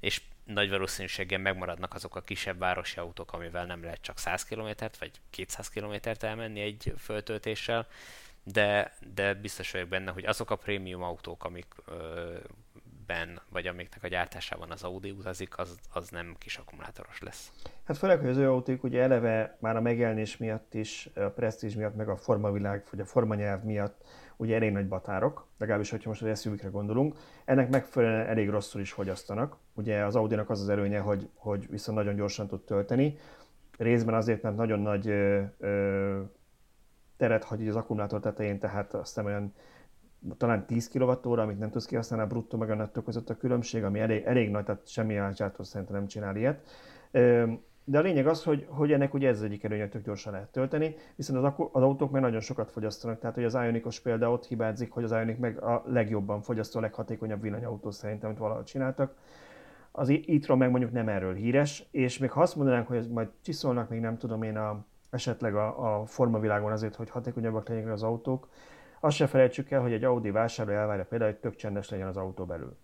és 0.00 0.20
nagy 0.52 0.70
valószínűséggel 0.70 1.38
megmaradnak 1.38 1.94
azok 1.94 2.16
a 2.16 2.20
kisebb 2.20 2.58
városi 2.58 2.98
autók, 2.98 3.32
amivel 3.32 3.66
nem 3.66 3.82
lehet 3.82 4.00
csak 4.00 4.18
100 4.18 4.44
kilométert 4.44 4.98
vagy 4.98 5.10
200 5.30 5.68
kilométert 5.68 6.22
elmenni 6.22 6.60
egy 6.60 6.94
föltöltéssel, 6.98 7.86
de, 8.42 8.92
de 9.14 9.34
biztos 9.34 9.70
vagyok 9.70 9.88
benne, 9.88 10.10
hogy 10.10 10.24
azok 10.24 10.50
a 10.50 10.56
prémium 10.56 11.02
autók, 11.02 11.44
amik 11.44 11.66
ben, 13.06 13.40
vagy 13.48 13.66
amiknek 13.66 14.02
a 14.02 14.08
gyártásában 14.08 14.70
az 14.70 14.82
Audi 14.82 15.10
utazik, 15.10 15.58
az, 15.58 15.78
az 15.92 16.08
nem 16.08 16.34
kis 16.38 16.56
akkumulátoros 16.56 17.20
lesz. 17.20 17.52
Hát 17.84 17.96
főleg, 17.96 18.20
hogy 18.20 18.28
az 18.28 18.36
ő 18.36 18.48
autók 18.48 18.84
ugye 18.84 19.02
eleve 19.02 19.56
már 19.60 19.76
a 19.76 19.80
megjelenés 19.80 20.36
miatt 20.36 20.74
is, 20.74 21.08
a 21.14 21.20
presztízs 21.20 21.74
miatt, 21.74 21.94
meg 21.94 22.08
a 22.08 22.16
formavilág, 22.16 22.84
vagy 22.90 23.00
a 23.00 23.04
formanyelv 23.04 23.62
miatt 23.62 24.04
ugye 24.40 24.54
elég 24.54 24.72
nagy 24.72 24.88
batárok, 24.88 25.46
legalábbis, 25.58 25.90
hogyha 25.90 26.08
most 26.08 26.22
az 26.22 26.40
suv 26.40 26.70
gondolunk. 26.70 27.16
Ennek 27.44 27.70
megfelelően 27.70 28.26
elég 28.26 28.48
rosszul 28.48 28.80
is 28.80 28.92
fogyasztanak. 28.92 29.56
Ugye 29.74 30.04
az 30.04 30.16
Audi-nak 30.16 30.50
az 30.50 30.60
az 30.60 30.68
előnye, 30.68 30.98
hogy, 30.98 31.28
hogy 31.34 31.70
viszont 31.70 31.98
nagyon 31.98 32.14
gyorsan 32.14 32.46
tud 32.46 32.60
tölteni. 32.60 33.16
Részben 33.78 34.14
azért, 34.14 34.42
mert 34.42 34.56
nagyon 34.56 34.80
nagy 34.80 35.08
ö, 35.08 35.42
ö, 35.58 36.20
teret 37.16 37.44
hagy 37.44 37.68
az 37.68 37.76
akkumulátor 37.76 38.20
tetején, 38.20 38.58
tehát 38.58 38.94
aztán 38.94 39.24
olyan 39.24 39.54
talán 40.36 40.66
10 40.66 40.88
kWh, 40.88 41.38
amit 41.38 41.58
nem 41.58 41.70
tudsz 41.70 41.86
kihasználni, 41.86 42.24
a 42.24 42.28
bruttó 42.28 42.58
meg 42.58 42.70
a 42.70 42.74
nettó 42.74 43.00
között 43.00 43.30
a 43.30 43.36
különbség, 43.36 43.84
ami 43.84 44.00
elég, 44.00 44.24
elég 44.24 44.50
nagy, 44.50 44.64
tehát 44.64 44.88
semmi 44.88 45.14
gyártó 45.34 45.62
szerintem 45.62 45.96
nem 45.96 46.06
csinál 46.06 46.36
ilyet. 46.36 46.68
De 47.84 47.98
a 47.98 48.02
lényeg 48.02 48.26
az, 48.26 48.44
hogy, 48.44 48.66
hogy 48.68 48.92
ennek 48.92 49.14
ugye 49.14 49.28
ez 49.28 49.36
az 49.36 49.42
egyik 49.42 49.64
előnye, 49.64 49.88
tök 49.88 50.04
gyorsan 50.04 50.32
lehet 50.32 50.52
tölteni, 50.52 50.94
viszont 51.16 51.44
az, 51.44 51.52
az 51.72 51.82
autók 51.82 52.10
meg 52.10 52.22
nagyon 52.22 52.40
sokat 52.40 52.70
fogyasztanak, 52.70 53.18
tehát 53.18 53.34
hogy 53.34 53.44
az 53.44 53.54
Ionicos 53.54 54.00
példa 54.00 54.30
ott 54.30 54.46
hibázik, 54.46 54.92
hogy 54.92 55.04
az 55.04 55.12
Ionic 55.12 55.38
meg 55.38 55.62
a 55.62 55.82
legjobban 55.86 56.40
fogyasztó, 56.40 56.78
a 56.78 56.82
leghatékonyabb 56.82 57.42
villanyautó 57.42 57.90
szerintem, 57.90 58.28
amit 58.28 58.40
valahogy 58.40 58.64
csináltak. 58.64 59.14
Az 59.92 60.08
e 60.08 60.54
meg 60.54 60.70
mondjuk 60.70 60.92
nem 60.92 61.08
erről 61.08 61.34
híres, 61.34 61.88
és 61.90 62.18
még 62.18 62.30
ha 62.30 62.40
azt 62.40 62.56
mondanánk, 62.56 62.86
hogy 62.86 63.08
majd 63.08 63.28
csiszolnak 63.42 63.88
még 63.88 64.00
nem 64.00 64.18
tudom 64.18 64.42
én 64.42 64.56
a, 64.56 64.84
esetleg 65.10 65.54
a, 65.54 66.00
a 66.00 66.06
formavilágon 66.06 66.72
azért, 66.72 66.94
hogy 66.94 67.10
hatékonyabbak 67.10 67.68
legyenek 67.68 67.92
az 67.92 68.02
autók, 68.02 68.48
azt 69.00 69.16
se 69.16 69.26
felejtsük 69.26 69.70
el, 69.70 69.80
hogy 69.80 69.92
egy 69.92 70.04
Audi 70.04 70.30
vásárló 70.30 70.72
elvárja 70.72 71.04
például, 71.04 71.30
hogy 71.30 71.40
tök 71.40 71.56
csendes 71.56 71.90
legyen 71.90 72.06
az 72.06 72.16
autó 72.16 72.44
belül. 72.44 72.76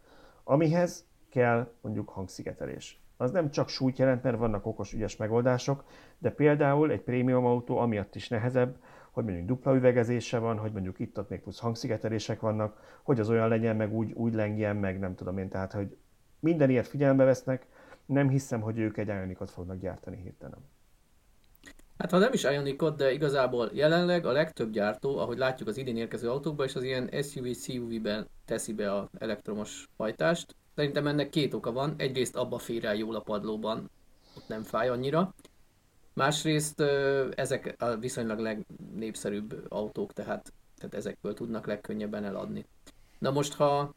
Amihez 0.44 1.06
kell 1.30 1.68
mondjuk 1.80 2.08
hangszigetelés. 2.08 3.00
Az 3.16 3.30
nem 3.30 3.50
csak 3.50 3.68
súlyt 3.68 3.98
jelent, 3.98 4.22
mert 4.22 4.38
vannak 4.38 4.66
okos, 4.66 4.92
ügyes 4.92 5.16
megoldások, 5.16 5.84
de 6.18 6.30
például 6.30 6.90
egy 6.90 7.02
prémium 7.02 7.44
autó 7.44 7.78
amiatt 7.78 8.14
is 8.14 8.28
nehezebb, 8.28 8.76
hogy 9.10 9.24
mondjuk 9.24 9.46
dupla 9.46 9.74
üvegezése 9.74 10.38
van, 10.38 10.58
hogy 10.58 10.72
mondjuk 10.72 10.98
itt-ott 10.98 11.28
még 11.28 11.40
plusz 11.40 11.58
hangszigetelések 11.58 12.40
vannak, 12.40 13.00
hogy 13.02 13.20
az 13.20 13.30
olyan 13.30 13.48
legyen, 13.48 13.76
meg 13.76 13.94
úgy, 13.94 14.12
úgy 14.12 14.34
lengjen, 14.34 14.76
meg 14.76 14.98
nem 14.98 15.14
tudom 15.14 15.38
én, 15.38 15.48
tehát 15.48 15.72
hogy 15.72 15.96
minden 16.40 16.70
ilyet 16.70 16.86
figyelembe 16.86 17.24
vesznek, 17.24 17.66
nem 18.06 18.28
hiszem, 18.28 18.60
hogy 18.60 18.78
ők 18.78 18.96
egy 18.96 19.06
Ionicot 19.06 19.50
fognak 19.50 19.78
gyártani 19.78 20.16
hirtelen. 20.22 20.58
Hát 21.98 22.10
ha 22.10 22.18
nem 22.18 22.32
is 22.32 22.42
Ionicot, 22.42 22.96
de 22.96 23.12
igazából 23.12 23.70
jelenleg 23.72 24.26
a 24.26 24.32
legtöbb 24.32 24.70
gyártó, 24.70 25.18
ahogy 25.18 25.38
látjuk 25.38 25.68
az 25.68 25.76
idén 25.76 25.96
érkező 25.96 26.30
autókban, 26.30 26.66
és 26.66 26.74
az 26.74 26.82
ilyen 26.82 27.10
SUV, 27.22 27.50
CUV-ben 27.50 28.28
teszi 28.44 28.72
be 28.72 28.94
az 28.94 29.08
elektromos 29.18 29.88
hajtást. 29.96 30.56
Szerintem 30.76 31.06
ennek 31.06 31.28
két 31.28 31.54
oka 31.54 31.72
van. 31.72 31.94
Egyrészt 31.96 32.36
abba 32.36 32.58
fér 32.58 32.84
el 32.84 32.94
jól 32.94 33.14
a 33.14 33.20
padlóban, 33.20 33.90
ott 34.36 34.48
nem 34.48 34.62
fáj 34.62 34.88
annyira. 34.88 35.34
Másrészt 36.12 36.80
ezek 37.34 37.74
a 37.78 37.96
viszonylag 37.96 38.38
legnépszerűbb 38.38 39.66
autók, 39.68 40.12
tehát, 40.12 40.52
tehát 40.78 40.94
ezekből 40.94 41.34
tudnak 41.34 41.66
legkönnyebben 41.66 42.24
eladni. 42.24 42.66
Na 43.18 43.30
most, 43.30 43.54
ha 43.54 43.94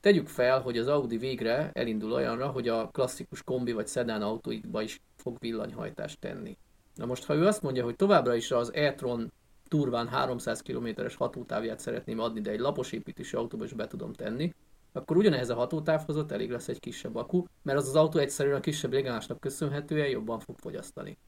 tegyük 0.00 0.28
fel, 0.28 0.60
hogy 0.60 0.78
az 0.78 0.88
Audi 0.88 1.16
végre 1.16 1.70
elindul 1.72 2.12
olyanra, 2.12 2.46
hogy 2.46 2.68
a 2.68 2.88
klasszikus 2.88 3.42
kombi 3.42 3.72
vagy 3.72 3.86
szedán 3.86 4.22
autóikba 4.22 4.82
is 4.82 5.00
fog 5.16 5.36
villanyhajtást 5.40 6.20
tenni 6.20 6.56
Na 6.96 7.06
most, 7.06 7.24
ha 7.24 7.34
ő 7.34 7.46
azt 7.46 7.62
mondja, 7.62 7.84
hogy 7.84 7.96
továbbra 7.96 8.34
is 8.34 8.50
az 8.50 8.72
e-tron 8.74 9.32
turván 9.68 10.08
300 10.08 10.62
km-es 10.62 11.14
hatótávját 11.14 11.80
szeretném 11.80 12.18
adni, 12.18 12.40
de 12.40 12.50
egy 12.50 12.58
lapos 12.58 12.92
építési 12.92 13.36
autóba 13.36 13.64
is 13.64 13.72
be 13.72 13.86
tudom 13.86 14.12
tenni, 14.12 14.54
akkor 14.96 15.16
ugyanehhez 15.16 15.50
a 15.50 15.54
hatótávhoz 15.54 16.16
ott 16.16 16.32
elég 16.32 16.50
lesz 16.50 16.68
egy 16.68 16.80
kisebb 16.80 17.16
akku, 17.16 17.44
mert 17.62 17.78
az 17.78 17.88
az 17.88 17.96
autó 17.96 18.18
egyszerűen 18.18 18.56
a 18.56 18.60
kisebb 18.60 18.92
légálásnak 18.92 19.40
köszönhetően 19.40 20.08
jobban 20.08 20.38
fog 20.38 20.56
fogyasztani. 20.58 21.18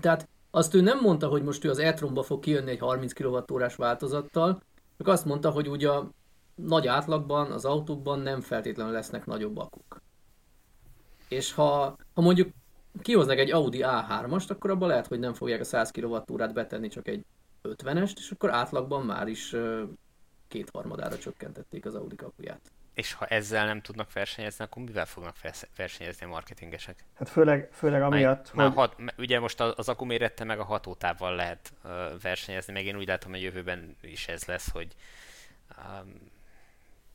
Tehát 0.00 0.28
azt 0.50 0.74
ő 0.74 0.80
nem 0.80 1.00
mondta, 1.00 1.28
hogy 1.28 1.42
most 1.42 1.64
ő 1.64 1.70
az 1.70 1.78
e-tronba 1.78 2.22
fog 2.22 2.40
kijönni 2.40 2.70
egy 2.70 2.78
30 2.78 3.12
kWh 3.12 3.76
változattal, 3.76 4.62
csak 4.96 5.08
azt 5.08 5.24
mondta, 5.24 5.50
hogy 5.50 5.68
ugye 5.68 5.88
a 5.90 6.10
nagy 6.54 6.86
átlagban 6.86 7.50
az 7.50 7.64
autókban 7.64 8.20
nem 8.20 8.40
feltétlenül 8.40 8.92
lesznek 8.92 9.26
nagyobb 9.26 9.58
akuk. 9.58 10.02
És 11.28 11.52
ha, 11.52 11.96
ha 12.14 12.20
mondjuk 12.20 12.50
kihoznak 13.02 13.38
egy 13.38 13.50
Audi 13.50 13.80
A3-ast, 13.82 14.50
akkor 14.50 14.70
abban 14.70 14.88
lehet, 14.88 15.06
hogy 15.06 15.18
nem 15.18 15.34
fogják 15.34 15.60
a 15.60 15.64
100 15.64 15.90
kWh-t 15.90 16.52
betenni, 16.52 16.88
csak 16.88 17.08
egy 17.08 17.24
50-est, 17.62 18.14
és 18.16 18.30
akkor 18.30 18.50
átlagban 18.50 19.04
már 19.04 19.28
is 19.28 19.56
kétharmadára 20.48 21.18
csökkentették 21.18 21.86
az 21.86 21.94
Audi 21.94 22.16
kapuját. 22.16 22.60
És 22.94 23.12
ha 23.12 23.26
ezzel 23.26 23.66
nem 23.66 23.80
tudnak 23.80 24.12
versenyezni, 24.12 24.64
akkor 24.64 24.82
mivel 24.82 25.06
fognak 25.06 25.36
versenyezni 25.76 26.26
a 26.26 26.28
marketingesek? 26.28 27.04
Hát 27.14 27.28
főleg, 27.28 27.68
főleg 27.72 28.02
amiatt, 28.02 28.54
már, 28.54 28.66
hogy... 28.66 28.76
Már 28.76 28.88
hat, 28.88 29.18
ugye 29.18 29.40
most 29.40 29.60
az 29.60 29.88
akku 29.88 30.04
mérette 30.04 30.44
meg 30.44 30.58
a 30.58 30.64
hatótávval 30.64 31.34
lehet 31.34 31.72
uh, 31.84 31.90
versenyezni, 32.22 32.72
meg 32.72 32.84
én 32.84 32.96
úgy 32.96 33.06
látom, 33.06 33.30
hogy 33.30 33.42
jövőben 33.42 33.96
is 34.00 34.28
ez 34.28 34.44
lesz, 34.44 34.70
hogy 34.70 34.94
um, 35.78 36.30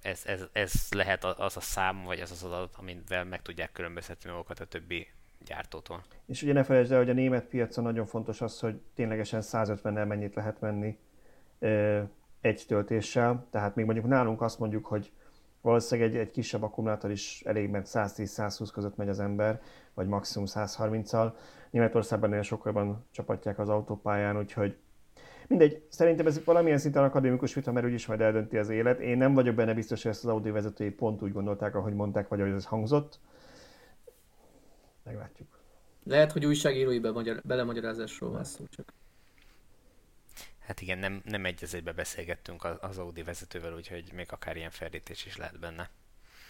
ez, 0.02 0.24
ez, 0.26 0.44
ez 0.52 0.74
lehet 0.90 1.24
az 1.24 1.58
a 1.58 1.62
szám, 1.62 2.04
vagy 2.04 2.20
az 2.20 2.32
az 2.32 2.44
adat, 2.44 2.76
amivel 2.78 3.24
meg 3.24 3.42
tudják 3.42 3.72
különböztetni 3.72 4.30
magukat 4.30 4.60
a 4.60 4.66
többi 4.66 5.08
gyártótól. 5.46 6.04
És 6.26 6.42
ugye 6.42 6.54
ne 6.54 6.64
felejtsd 6.64 6.92
el, 6.92 6.98
hogy 6.98 7.10
a 7.10 7.14
német 7.14 7.46
piacon 7.46 7.84
nagyon 7.84 8.06
fontos 8.06 8.42
az, 8.42 8.60
hogy 8.60 8.82
ténylegesen 8.96 9.42
150-nel 9.44 10.08
mennyit 10.08 10.36
lehet 10.36 10.62
menni 10.62 10.98
egy 12.42 12.64
töltéssel. 12.68 13.46
Tehát 13.50 13.76
még 13.76 13.86
mondjuk 13.86 14.08
nálunk 14.08 14.42
azt 14.42 14.60
mondjuk, 14.60 14.86
hogy 14.86 15.12
valószínűleg 15.62 16.10
egy, 16.10 16.18
egy 16.18 16.32
kisebb 16.32 16.64
akkumulátor 16.64 17.12
is 17.12 17.42
elég, 17.46 17.70
mert 17.70 17.88
110-120 17.94 18.70
között 18.74 18.96
megy 18.96 19.10
az 19.10 19.20
ember, 19.20 19.62
vagy 19.94 20.08
maximum 20.08 20.48
130-al. 20.50 21.32
Németországban 21.70 22.30
nagyon 22.30 22.44
sokkal 22.44 23.04
csapatják 23.12 23.60
az 23.60 23.70
autópályán, 23.70 24.38
úgyhogy 24.38 24.78
mindegy, 25.48 25.86
szerintem 25.90 26.26
ez 26.26 26.44
valamilyen 26.44 26.78
szinten 26.78 27.04
akadémikus 27.04 27.54
vita, 27.54 27.72
mert 27.72 27.86
úgyis 27.86 28.06
majd 28.06 28.22
eldönti 28.22 28.58
az 28.58 28.70
élet. 28.70 29.00
Én 29.00 29.18
nem 29.18 29.34
vagyok 29.34 29.56
benne 29.56 29.74
biztos, 29.74 30.02
hogy 30.02 30.12
ezt 30.12 30.24
az 30.24 30.30
Audi 30.30 30.50
vezetői 30.50 30.90
pont 30.90 31.22
úgy 31.22 31.32
gondolták, 31.32 31.76
ahogy 31.76 31.94
mondták, 31.94 32.28
vagy 32.28 32.42
ahogy 32.42 32.54
ez 32.54 32.66
hangzott 32.66 33.20
meglátjuk. 35.04 35.60
Lehet, 36.04 36.32
hogy 36.32 36.46
újságírói 36.46 37.00
belemagyarázásról 37.44 38.32
van 38.32 38.44
szó 38.44 38.66
csak. 38.70 38.94
Hát 40.72 40.82
igen, 40.82 40.98
nem, 40.98 41.22
nem 41.26 41.46
egy 41.46 41.64
az 41.64 41.74
egybe 41.74 41.92
beszélgettünk 41.92 42.64
az 42.80 42.98
Audi 42.98 43.24
vezetővel, 43.24 43.74
úgyhogy 43.74 44.12
még 44.14 44.28
akár 44.30 44.56
ilyen 44.56 44.70
ferdítés 44.70 45.26
is 45.26 45.38
lehet 45.38 45.60
benne. 45.60 45.90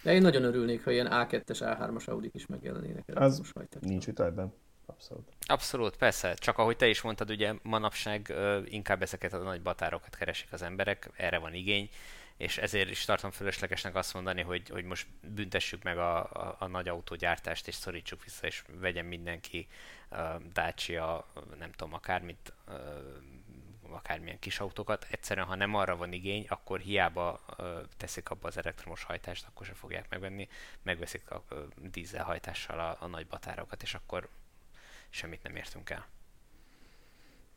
De 0.04 0.14
én 0.14 0.22
nagyon 0.22 0.44
örülnék, 0.44 0.84
ha 0.84 0.92
ilyen 0.92 1.08
A2-es, 1.12 1.58
A3-as 1.60 2.10
Audi 2.10 2.30
is 2.34 2.46
megjelenének. 2.46 3.04
Az 3.14 3.38
most 3.38 3.56
nincs 3.80 4.06
vita 4.06 4.26
ebben. 4.26 4.54
Abszolút. 4.86 5.28
Abszolút, 5.46 5.98
persze. 5.98 6.34
Csak 6.34 6.58
ahogy 6.58 6.78
te 6.78 6.88
is 6.88 7.02
mondtad, 7.02 7.30
ugye 7.30 7.54
manapság 7.62 8.28
uh, 8.30 8.58
inkább 8.66 9.02
ezeket 9.02 9.34
a 9.34 9.38
nagy 9.38 9.62
batárokat 9.62 10.16
keresik 10.16 10.54
az 10.54 10.62
emberek, 10.62 11.10
erre 11.16 11.38
van 11.38 11.54
igény 11.54 11.90
és 12.42 12.58
ezért 12.58 12.90
is 12.90 13.06
tartom 13.06 13.32
fölöslegesnek 13.32 13.96
azt 13.96 14.14
mondani, 14.14 14.42
hogy, 14.42 14.70
hogy 14.70 14.84
most 14.84 15.08
büntessük 15.22 15.84
meg 15.84 15.98
a, 15.98 16.18
a, 16.18 16.56
a 16.60 16.68
nagy 16.68 16.88
autógyártást, 16.88 17.68
és 17.68 17.76
szorítsuk 17.76 18.24
vissza, 18.24 18.48
és 18.48 18.64
vegyen 18.80 19.06
mindenki 19.06 19.68
uh, 20.12 20.18
Dacia, 20.54 21.32
nem 21.60 21.72
tudom, 21.72 21.94
akármit, 21.94 22.54
uh, 22.68 22.76
akármilyen 23.94 24.40
kis 24.40 24.60
autókat. 24.60 25.08
Egyszerűen, 25.12 25.46
ha 25.46 25.56
nem 25.56 25.76
arra 25.76 25.96
van 25.96 26.12
igény, 26.14 26.46
akkor 26.50 26.80
hiába 26.80 27.40
uh, 27.58 27.68
teszik 27.98 28.30
abba 28.30 28.48
az 28.48 28.58
elektromos 28.58 29.04
hajtást, 29.04 29.46
akkor 29.48 29.66
se 29.66 29.74
fogják 29.74 30.10
megvenni, 30.10 30.48
megveszik 30.82 31.32
a 31.32 31.44
uh, 31.52 31.60
dízelhajtással 31.92 32.80
a, 32.80 32.98
a 33.00 33.08
nagy 33.08 33.28
batárokat, 33.28 33.82
és 33.82 33.94
akkor 33.94 34.30
semmit 35.10 35.44
nem 35.44 35.56
értünk 35.56 35.90
el. 35.90 36.08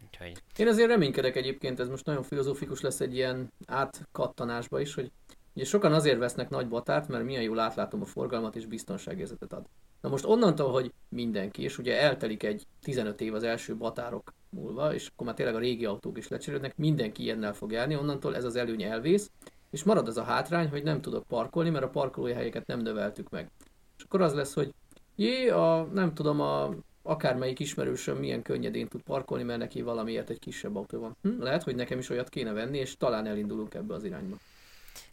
Úgyhogy... 0.05 0.43
Én 0.57 0.68
azért 0.68 0.89
reménykedek 0.89 1.37
egyébként, 1.37 1.80
ez 1.80 1.89
most 1.89 2.05
nagyon 2.05 2.22
filozófikus 2.22 2.80
lesz 2.80 3.01
egy 3.01 3.14
ilyen 3.14 3.53
átkattanásba 3.66 4.80
is, 4.80 4.95
hogy 4.95 5.12
ugye 5.55 5.64
sokan 5.64 5.92
azért 5.92 6.18
vesznek 6.18 6.50
nagy 6.50 6.68
batárt, 6.68 7.09
mert 7.09 7.24
milyen 7.24 7.42
jól 7.42 7.59
átlátom 7.59 8.00
a 8.00 8.05
forgalmat 8.05 8.57
és 8.57 8.66
biztonságérzetet 8.66 9.52
ad. 9.52 9.66
Na 10.00 10.09
most 10.09 10.24
onnantól, 10.24 10.72
hogy 10.72 10.92
mindenki, 11.09 11.62
és 11.62 11.78
ugye 11.78 12.00
eltelik 12.00 12.42
egy 12.42 12.66
15 12.82 13.20
év 13.20 13.34
az 13.34 13.42
első 13.42 13.76
batárok 13.76 14.32
múlva, 14.50 14.94
és 14.94 15.09
akkor 15.12 15.26
már 15.26 15.34
tényleg 15.34 15.55
a 15.55 15.59
régi 15.59 15.84
autók 15.84 16.18
is 16.18 16.28
lecserélődnek, 16.28 16.76
mindenki 16.76 17.22
ilyennel 17.22 17.55
fog 17.55 17.72
járni, 17.72 17.96
onnantól 17.96 18.36
ez 18.36 18.44
az 18.44 18.57
előny 18.57 18.82
elvész, 18.82 19.30
és 19.70 19.84
marad 19.84 20.09
az 20.09 20.16
a 20.16 20.22
hátrány, 20.22 20.68
hogy 20.68 20.82
nem 20.82 21.00
tudok 21.00 21.26
parkolni, 21.26 21.70
mert 21.70 21.84
a 21.84 21.88
parkolóhelyeket 21.88 22.66
nem 22.66 22.80
növeltük 22.80 23.30
meg. 23.30 23.50
És 23.96 24.05
akkor 24.05 24.20
az 24.20 24.34
lesz, 24.34 24.55
hogy 24.55 24.74
jé, 25.16 25.48
a, 25.48 25.88
nem 25.92 26.14
tudom, 26.14 26.40
a 26.40 26.74
akármelyik 27.02 27.59
ismerősöm 27.59 28.16
milyen 28.16 28.42
könnyedén 28.42 28.88
tud 28.88 29.02
parkolni, 29.02 29.44
mert 29.44 29.59
neki 29.59 29.82
valamiért 29.82 30.30
egy 30.30 30.38
kisebb 30.38 30.76
autó 30.76 31.00
van. 31.00 31.16
Hm, 31.22 31.42
lehet, 31.42 31.62
hogy 31.62 31.74
nekem 31.74 31.98
is 31.98 32.11
olyat 32.11 32.28
kéne 32.28 32.52
venni, 32.52 32.78
és 32.78 32.96
talán 32.96 33.26
elindulunk 33.26 33.74
ebbe 33.74 33.94
az 33.94 34.05
irányba. 34.05 34.36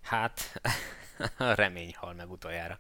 Hát, 0.01 0.61
a 1.37 1.53
remény 1.63 1.93
hal 1.95 2.13
meg 2.13 2.31
utoljára. 2.31 2.77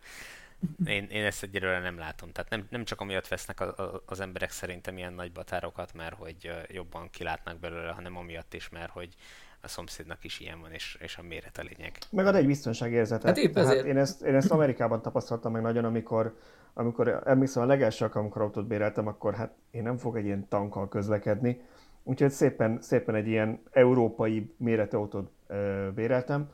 Én, 0.85 1.07
én 1.11 1.25
ezt 1.25 1.43
egyelőre 1.43 1.79
nem 1.79 1.97
látom. 1.97 2.31
Tehát 2.31 2.49
nem, 2.49 2.65
nem 2.69 2.83
csak 2.83 3.01
amiatt 3.01 3.27
vesznek 3.27 3.59
a, 3.59 3.65
a, 3.65 4.01
az 4.05 4.19
emberek 4.19 4.51
szerintem 4.51 4.97
ilyen 4.97 5.13
nagy 5.13 5.31
batárokat, 5.31 5.93
mert 5.93 6.15
hogy 6.15 6.51
jobban 6.67 7.09
kilátnak 7.09 7.59
belőle, 7.59 7.91
hanem 7.91 8.17
amiatt 8.17 8.53
is, 8.53 8.69
mert 8.69 8.91
hogy 8.91 9.15
a 9.61 9.67
szomszédnak 9.67 10.23
is 10.23 10.39
ilyen 10.39 10.59
van, 10.59 10.71
és, 10.71 10.97
és 10.99 11.17
a 11.17 11.21
méret 11.21 11.57
a 11.57 11.61
lényeg. 11.61 11.97
Meg 12.09 12.25
ad 12.25 12.35
egy 12.35 12.45
biztonságérzetet. 12.45 13.25
Hát 13.25 13.37
épp 13.37 13.57
ezért. 13.57 13.85
én, 13.85 13.97
ezt, 13.97 14.21
én 14.21 14.35
ezt 14.35 14.51
Amerikában 14.51 15.01
tapasztaltam 15.01 15.51
meg 15.51 15.61
nagyon, 15.61 15.85
amikor, 15.85 16.37
amikor 16.73 17.21
emlékszem 17.25 17.63
a 17.63 17.65
legelső 17.65 18.05
amikor 18.05 18.41
autót 18.41 18.67
béreltem, 18.67 19.07
akkor 19.07 19.33
hát 19.33 19.53
én 19.71 19.83
nem 19.83 19.97
fogok 19.97 20.17
egy 20.17 20.25
ilyen 20.25 20.47
tankkal 20.47 20.89
közlekedni. 20.89 21.61
Úgyhogy 22.03 22.31
szépen, 22.31 22.81
szépen 22.81 23.15
egy 23.15 23.27
ilyen 23.27 23.61
európai 23.71 24.53
méretű 24.57 24.97
autót 24.97 25.31
ö, 25.47 25.87
béreltem, 25.95 26.49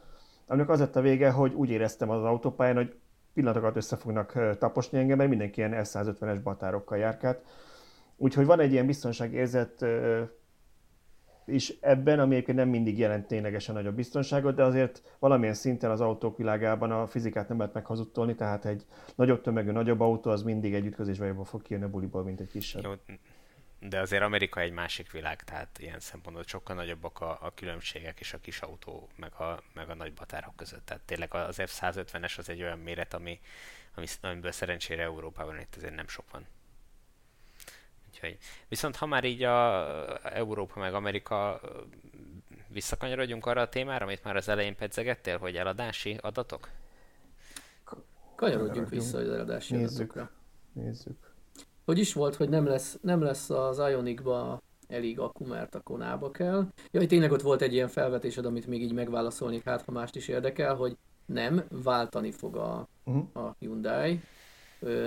aminek 0.48 0.70
az 0.70 0.80
lett 0.80 0.96
a 0.96 1.02
vége, 1.02 1.32
hogy 1.32 1.54
úgy 1.54 1.70
éreztem 1.70 2.10
az 2.10 2.24
autópályán, 2.24 2.76
hogy 2.76 2.96
pillanatokat 3.34 3.76
össze 3.76 3.96
fognak 3.96 4.58
taposni 4.58 4.98
engem, 4.98 5.18
mert 5.18 5.30
mindenki 5.30 5.60
ilyen 5.60 5.74
S150-es 5.76 6.40
batárokkal 6.44 6.98
járkált. 6.98 7.46
Úgyhogy 8.16 8.46
van 8.46 8.60
egy 8.60 8.72
ilyen 8.72 8.86
biztonságérzet 8.86 9.86
is 11.46 11.78
ebben, 11.82 12.20
ami 12.20 12.34
egyébként 12.34 12.58
nem 12.58 12.70
mindig 12.70 12.98
jelent 12.98 13.28
ténylegesen 13.28 13.76
nagyobb 13.76 13.96
biztonságot, 13.96 14.56
de 14.56 14.64
azért 14.64 15.16
valamilyen 15.20 15.54
szinten 15.54 15.92
az 15.92 16.02
autók 16.02 16.38
világában 16.38 16.92
a 16.92 17.08
fizikát 17.08 17.48
nem 17.48 17.58
lehet 17.58 17.74
meghazudtolni, 17.74 18.36
tehát 18.36 18.66
egy 18.66 18.86
nagyobb 19.16 19.42
tömegű, 19.42 19.72
nagyobb 19.72 20.00
autó 20.00 20.32
az 20.32 20.44
mindig 20.44 20.74
egy 20.74 20.86
ütközésbe 20.86 21.26
jobban 21.26 21.44
fog 21.44 21.62
kijönni 21.62 21.86
a 21.86 21.90
buliból, 21.90 22.24
mint 22.24 22.40
egy 22.40 22.50
kisebb. 22.50 22.84
Jó, 22.84 22.92
de 23.80 24.00
azért 24.00 24.24
Amerika 24.24 24.60
egy 24.60 24.72
másik 24.72 25.12
világ, 25.12 25.44
tehát 25.44 25.80
ilyen 25.80 26.00
szempontból 26.00 26.46
sokkal 26.48 26.76
nagyobbak 26.76 27.22
a, 27.22 27.38
a 27.42 27.54
különbségek 27.56 28.20
is 28.20 28.34
a 28.34 28.40
kis 28.40 28.62
autó 28.62 29.10
meg 29.16 29.34
a, 29.34 29.62
meg 29.74 29.90
a 29.90 29.96
nagy 29.96 30.14
batárok 30.14 30.56
között. 30.56 30.86
Tehát 30.86 31.04
tényleg 31.04 31.34
az 31.34 31.56
F-150-es 31.60 32.38
az 32.38 32.50
egy 32.50 32.62
olyan 32.62 32.80
méret, 32.80 33.14
ami, 33.14 33.40
ami, 33.96 34.06
amiből 34.22 34.52
szerencsére 34.52 35.04
Európában 35.04 35.60
itt 35.60 35.76
azért 35.76 35.96
nem 35.96 36.08
sok 36.08 36.32
van. 36.32 36.48
Úgyhogy, 38.08 38.38
viszont 38.68 38.96
ha 38.96 39.06
már 39.06 39.24
így 39.24 39.44
a 39.44 40.36
Európa 40.36 40.80
meg 40.80 40.94
Amerika 40.94 41.62
visszakanyarodjunk 42.68 43.46
arra 43.46 43.62
a 43.62 43.70
témára, 43.70 44.06
amit 44.06 44.24
már 44.24 44.36
az 44.36 44.48
elején 44.50 44.76
pedzegettél, 44.76 45.38
hogy 45.38 45.56
eladási 45.56 46.18
adatok? 46.22 46.70
Kanyarodjunk 48.36 48.90
vissza 48.90 49.18
az 49.18 49.30
eladási 49.30 49.76
Nézzük. 49.76 50.16
adatokra. 50.16 50.32
Nézzük 50.74 51.27
hogy 51.88 52.00
is 52.00 52.14
volt, 52.14 52.36
hogy 52.36 52.50
nem 52.50 52.66
lesz, 52.66 52.98
nem 53.02 53.22
lesz 53.22 53.50
az 53.50 53.78
Ionicba 53.78 54.62
elég 54.88 55.20
akku, 55.20 55.46
mert 55.46 55.76
a 55.76 55.82
konába 55.82 56.32
kell. 56.32 56.68
Ja, 56.92 57.06
tényleg 57.06 57.32
ott 57.32 57.42
volt 57.42 57.62
egy 57.62 57.74
ilyen 57.74 57.88
felvetésed, 57.88 58.46
amit 58.46 58.68
még 58.68 58.82
így 58.82 58.94
megválaszolnék, 58.94 59.64
hát 59.64 59.82
ha 59.82 59.92
mást 59.92 60.16
is 60.16 60.28
érdekel, 60.28 60.76
hogy 60.76 60.98
nem, 61.26 61.64
váltani 61.84 62.32
fog 62.32 62.56
a, 62.56 62.88
uh-huh. 63.04 63.46
a 63.46 63.56
Hyundai, 63.60 64.20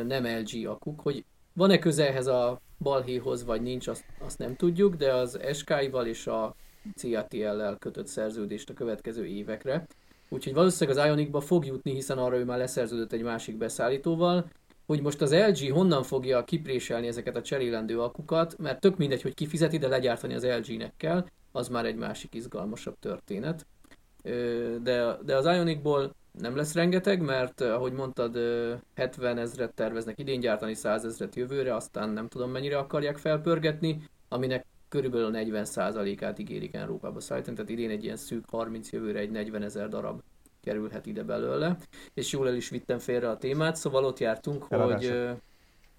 nem 0.06 0.24
LG 0.24 0.66
akuk, 0.66 1.00
hogy 1.00 1.24
van-e 1.52 1.78
közelhez 1.78 2.26
a 2.26 2.60
balhéhoz, 2.78 3.44
vagy 3.44 3.62
nincs, 3.62 3.86
azt, 3.86 4.04
azt 4.18 4.38
nem 4.38 4.56
tudjuk, 4.56 4.94
de 4.94 5.14
az 5.14 5.38
SK-val 5.52 6.06
és 6.06 6.26
a 6.26 6.54
CATL-lel 6.96 7.76
kötött 7.78 8.06
szerződést 8.06 8.70
a 8.70 8.74
következő 8.74 9.26
évekre. 9.26 9.86
Úgyhogy 10.28 10.54
valószínűleg 10.54 10.98
az 10.98 11.06
Ionicba 11.06 11.40
fog 11.40 11.66
jutni, 11.66 11.92
hiszen 11.92 12.18
arra 12.18 12.36
ő 12.36 12.44
már 12.44 12.58
leszerződött 12.58 13.12
egy 13.12 13.22
másik 13.22 13.56
beszállítóval, 13.56 14.50
hogy 14.90 15.02
most 15.02 15.20
az 15.20 15.34
LG 15.34 15.72
honnan 15.72 16.02
fogja 16.02 16.44
kipréselni 16.44 17.06
ezeket 17.06 17.36
a 17.36 17.42
cserélendő 17.42 18.00
akukat, 18.00 18.58
mert 18.58 18.80
tök 18.80 18.96
mindegy, 18.96 19.22
hogy 19.22 19.34
kifizeti, 19.34 19.78
de 19.78 19.88
legyártani 19.88 20.34
az 20.34 20.46
LG-nek 20.46 20.92
kell, 20.96 21.26
az 21.52 21.68
már 21.68 21.84
egy 21.84 21.96
másik 21.96 22.34
izgalmasabb 22.34 22.96
történet. 22.98 23.66
De, 24.82 25.18
de 25.24 25.36
az 25.36 25.44
Ionicból 25.44 26.14
nem 26.40 26.56
lesz 26.56 26.74
rengeteg, 26.74 27.20
mert 27.20 27.60
ahogy 27.60 27.92
mondtad, 27.92 28.38
70 28.94 29.38
ezret 29.38 29.74
terveznek 29.74 30.18
idén 30.18 30.40
gyártani, 30.40 30.74
100 30.74 31.04
ezret 31.04 31.36
jövőre, 31.36 31.74
aztán 31.74 32.08
nem 32.08 32.28
tudom 32.28 32.50
mennyire 32.50 32.78
akarják 32.78 33.18
felpörgetni, 33.18 34.02
aminek 34.28 34.66
körülbelül 34.88 35.30
40%-át 35.34 36.38
ígérik 36.38 36.74
Európába 36.74 37.20
szállítani, 37.20 37.56
tehát 37.56 37.70
idén 37.70 37.90
egy 37.90 38.04
ilyen 38.04 38.16
szűk 38.16 38.44
30, 38.48 38.92
jövőre 38.92 39.18
egy 39.18 39.30
40 39.30 39.62
ezer 39.62 39.88
darab 39.88 40.22
kerülhet 40.62 41.06
ide 41.06 41.22
belőle, 41.22 41.76
és 42.14 42.32
jól 42.32 42.48
el 42.48 42.54
is 42.54 42.68
vittem 42.68 42.98
félre 42.98 43.28
a 43.28 43.36
témát, 43.36 43.76
szóval 43.76 44.04
ott 44.04 44.18
jártunk, 44.18 44.64
hogy, 44.64 45.30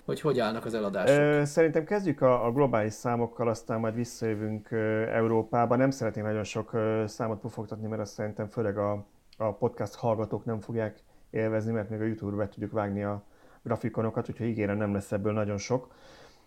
hogy 0.05 0.21
hogy 0.21 0.39
állnak 0.39 0.65
az 0.65 0.73
eladások. 0.73 1.45
Szerintem 1.45 1.83
kezdjük 1.83 2.21
a, 2.21 2.45
a 2.45 2.51
globális 2.51 2.93
számokkal, 2.93 3.47
aztán 3.47 3.79
majd 3.79 3.95
visszajövünk 3.95 4.71
Európába. 5.11 5.75
Nem 5.75 5.91
szeretném 5.91 6.25
nagyon 6.25 6.43
sok 6.43 6.77
számot 7.05 7.39
pufogtatni, 7.39 7.87
mert 7.87 8.01
azt 8.01 8.13
szerintem 8.13 8.47
főleg 8.47 8.77
a, 8.77 9.05
a 9.37 9.53
podcast 9.53 9.95
hallgatók 9.95 10.45
nem 10.45 10.59
fogják 10.59 10.99
élvezni, 11.29 11.71
mert 11.71 11.89
még 11.89 12.01
a 12.01 12.05
YouTube-ra 12.05 12.37
be 12.37 12.47
tudjuk 12.47 12.71
vágni 12.71 13.03
a 13.03 13.23
grafikonokat, 13.63 14.29
úgyhogy 14.29 14.47
ígérem 14.47 14.77
nem 14.77 14.93
lesz 14.93 15.11
ebből 15.11 15.33
nagyon 15.33 15.57
sok. 15.57 15.93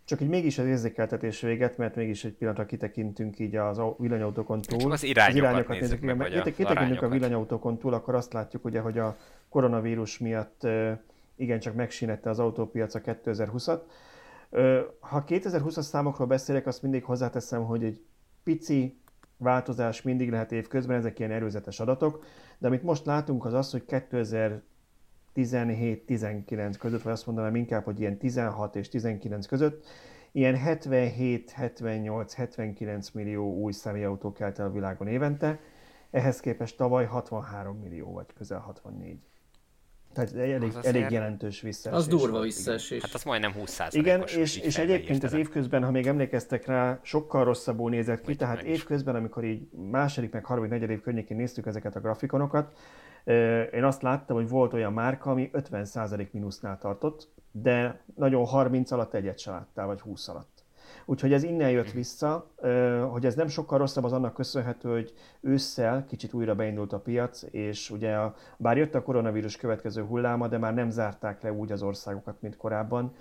Csak 0.05 0.19
hogy 0.19 0.29
mégis 0.29 0.59
az 0.59 0.67
érzékeltetés 0.67 1.41
véget, 1.41 1.77
mert 1.77 1.97
mégis 1.97 2.25
egy 2.25 2.33
pillanatra 2.33 2.67
kitekintünk 2.67 3.39
így 3.39 3.57
az 3.57 3.81
villanyautókon 3.99 4.63
túl. 4.63 4.79
Csak 4.79 4.93
az 4.93 5.03
irányokat, 5.03 5.31
az 5.31 5.37
irányokat 5.37 5.81
nézzük, 5.81 6.01
meg, 6.01 6.17
meg 6.17 6.33
a 6.33 6.43
kitekintünk 6.43 7.03
a 7.03 7.09
villanyautókon 7.09 7.79
túl, 7.79 7.95
akkor 7.95 8.15
azt 8.15 8.33
látjuk 8.33 8.65
ugye, 8.65 8.81
hogy 8.81 8.99
a 8.99 9.17
koronavírus 9.49 10.19
miatt 10.19 10.67
igencsak 11.37 11.75
megsínette 11.75 12.31
az 12.31 12.39
autópiac 12.39 12.95
a 12.95 13.01
2020-at. 13.01 13.81
Ha 15.01 15.25
2020-as 15.27 15.81
számokról 15.83 16.27
beszélek, 16.27 16.67
azt 16.67 16.83
mindig 16.83 17.05
hozzáteszem, 17.05 17.65
hogy 17.65 17.85
egy 17.85 18.01
pici 18.43 18.99
változás 19.37 20.03
mindig 20.03 20.31
lehet 20.31 20.53
évközben, 20.53 20.97
ezek 20.97 21.19
ilyen 21.19 21.31
erőzetes 21.31 21.81
adatok, 21.81 22.25
de 22.59 22.67
amit 22.67 22.83
most 22.83 23.05
látunk 23.05 23.45
az 23.45 23.53
az, 23.53 23.71
hogy 23.71 23.85
2000 23.85 24.63
17-19 25.35 26.75
között, 26.79 27.03
vagy 27.03 27.13
azt 27.13 27.27
mondanám 27.27 27.57
inkább, 27.57 27.85
hogy 27.85 28.01
ilyen 28.01 28.19
16 28.19 28.77
és 28.77 28.89
19 28.89 29.47
között, 29.47 29.87
ilyen 30.33 30.59
77-78-79 30.65 33.13
millió 33.13 33.55
új 33.55 33.73
személyautó 33.73 34.33
kelt 34.33 34.59
el 34.59 34.67
a 34.67 34.71
világon 34.71 35.07
évente, 35.07 35.61
ehhez 36.11 36.41
képest 36.41 36.77
tavaly 36.77 37.05
63 37.05 37.77
millió, 37.77 38.13
vagy 38.13 38.27
közel 38.37 38.59
64. 38.59 39.19
Tehát 40.15 40.35
elég, 40.35 40.77
az 40.77 40.87
elég 40.87 41.11
jelentős 41.11 41.61
visszaesés. 41.61 42.01
Az 42.01 42.07
durva 42.07 42.41
visszaesés. 42.41 43.03
Hát 43.03 43.15
az 43.15 43.23
majdnem 43.23 43.53
20 43.53 43.81
Igen, 43.91 44.25
és, 44.37 44.57
és 44.57 44.79
egyébként 44.79 45.23
az 45.23 45.33
évközben, 45.33 45.85
ha 45.85 45.91
még 45.91 46.07
emlékeztek 46.07 46.67
rá, 46.67 47.01
sokkal 47.03 47.45
rosszabbul 47.45 47.91
nézett 47.91 48.21
ki, 48.21 48.37
tehát 48.37 48.63
évközben, 48.63 49.15
amikor 49.15 49.45
így 49.45 49.69
második, 49.91 50.33
meg 50.33 50.45
harmadik, 50.45 50.71
negyedik 50.71 50.97
év 50.97 51.03
környékén 51.03 51.37
néztük 51.37 51.67
ezeket 51.67 51.97
a 51.97 52.01
grafikonokat, 52.01 52.79
én 53.73 53.85
azt 53.85 54.03
láttam, 54.03 54.37
hogy 54.37 54.49
volt 54.49 54.73
olyan 54.73 54.93
márka, 54.93 55.31
ami 55.31 55.51
50% 55.53 56.31
mínusznál 56.31 56.79
tartott, 56.79 57.29
de 57.53 58.01
nagyon 58.15 58.47
30 58.47 58.91
alatt 58.91 59.15
egyet 59.15 59.39
se 59.39 59.51
láttál, 59.51 59.87
vagy 59.87 60.01
20 60.01 60.29
alatt. 60.29 60.65
Úgyhogy 61.07 61.33
ez 61.33 61.43
innen 61.43 61.71
jött 61.71 61.87
mhm. 61.87 61.97
vissza, 61.97 62.51
hogy 63.11 63.27
ez 63.27 63.35
nem 63.35 63.49
sokkal 63.49 63.79
rosszabb, 63.79 64.05
az 64.05 64.13
annak 64.13 64.35
köszönhető, 64.35 64.91
hogy 64.91 65.13
ősszel 65.41 66.05
kicsit 66.09 66.33
újra 66.33 66.55
beindult 66.55 66.93
a 66.93 66.99
piac, 66.99 67.43
és 67.51 67.91
ugye 67.91 68.15
a, 68.15 68.35
bár 68.57 68.77
jött 68.77 68.95
a 68.95 69.03
koronavírus 69.03 69.57
következő 69.57 70.03
hulláma, 70.03 70.49
de 70.49 70.59
már 70.59 70.75
nem 70.75 70.91
zárták 70.91 71.43
le 71.43 71.53
úgy 71.53 71.73
az 71.73 71.83
országokat, 71.83 72.41
mint 72.41 72.57
korábban, 72.57 73.13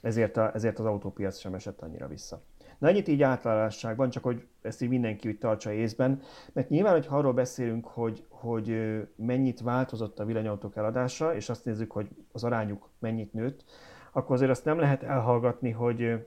ezért, 0.00 0.36
a, 0.36 0.54
ezért 0.54 0.78
az 0.78 0.84
autópiac 0.84 1.38
sem 1.38 1.54
esett 1.54 1.80
annyira 1.80 2.08
vissza. 2.08 2.42
Na 2.78 2.88
ennyit 2.88 3.08
így 3.08 3.22
általánosságban, 3.22 4.10
csak 4.10 4.22
hogy 4.22 4.46
ezt 4.62 4.82
így 4.82 4.88
mindenki 4.88 5.28
úgy 5.28 5.38
tartsa 5.38 5.72
észben, 5.72 6.20
mert 6.52 6.68
nyilván, 6.68 6.92
hogy 6.92 7.06
arról 7.08 7.32
beszélünk, 7.32 7.86
hogy, 7.86 8.24
hogy 8.46 9.00
mennyit 9.16 9.60
változott 9.60 10.18
a 10.18 10.24
villanyautók 10.24 10.76
eladása, 10.76 11.34
és 11.34 11.48
azt 11.48 11.64
nézzük, 11.64 11.92
hogy 11.92 12.08
az 12.32 12.44
arányuk 12.44 12.88
mennyit 12.98 13.32
nőtt, 13.32 13.64
akkor 14.12 14.34
azért 14.34 14.50
azt 14.50 14.64
nem 14.64 14.78
lehet 14.78 15.02
elhallgatni, 15.02 15.70
hogy 15.70 16.26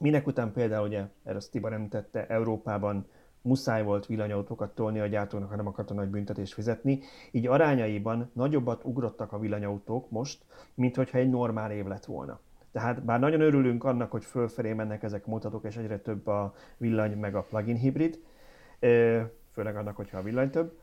minek 0.00 0.26
után 0.26 0.52
például, 0.52 0.86
ugye, 0.86 1.04
erre 1.24 1.36
azt 1.36 1.50
Tiba 1.50 1.68
nem 1.68 1.88
tette, 1.88 2.26
Európában 2.26 3.06
muszáj 3.42 3.82
volt 3.82 4.06
villanyautókat 4.06 4.74
tolni 4.74 5.00
a 5.00 5.06
gyártónak, 5.06 5.50
ha 5.50 5.56
nem 5.56 5.66
akarta 5.66 5.94
nagy 5.94 6.08
büntetést 6.08 6.52
fizetni. 6.52 7.00
Így 7.30 7.46
arányaiban 7.46 8.30
nagyobbat 8.32 8.84
ugrottak 8.84 9.32
a 9.32 9.38
villanyautók 9.38 10.10
most, 10.10 10.44
mint 10.74 10.96
hogyha 10.96 11.18
egy 11.18 11.30
normál 11.30 11.70
év 11.70 11.86
lett 11.86 12.04
volna. 12.04 12.40
Tehát 12.72 13.04
bár 13.04 13.20
nagyon 13.20 13.40
örülünk 13.40 13.84
annak, 13.84 14.10
hogy 14.10 14.24
fölfelé 14.24 14.72
mennek 14.72 15.02
ezek 15.02 15.26
a 15.26 15.30
mutatók, 15.30 15.64
és 15.64 15.76
egyre 15.76 15.98
több 15.98 16.26
a 16.26 16.54
villany 16.76 17.18
meg 17.18 17.34
a 17.34 17.42
plug-in 17.42 17.76
hibrid, 17.76 18.22
főleg 19.50 19.76
annak, 19.76 19.96
hogyha 19.96 20.18
a 20.18 20.22
villany 20.22 20.50
több, 20.50 20.78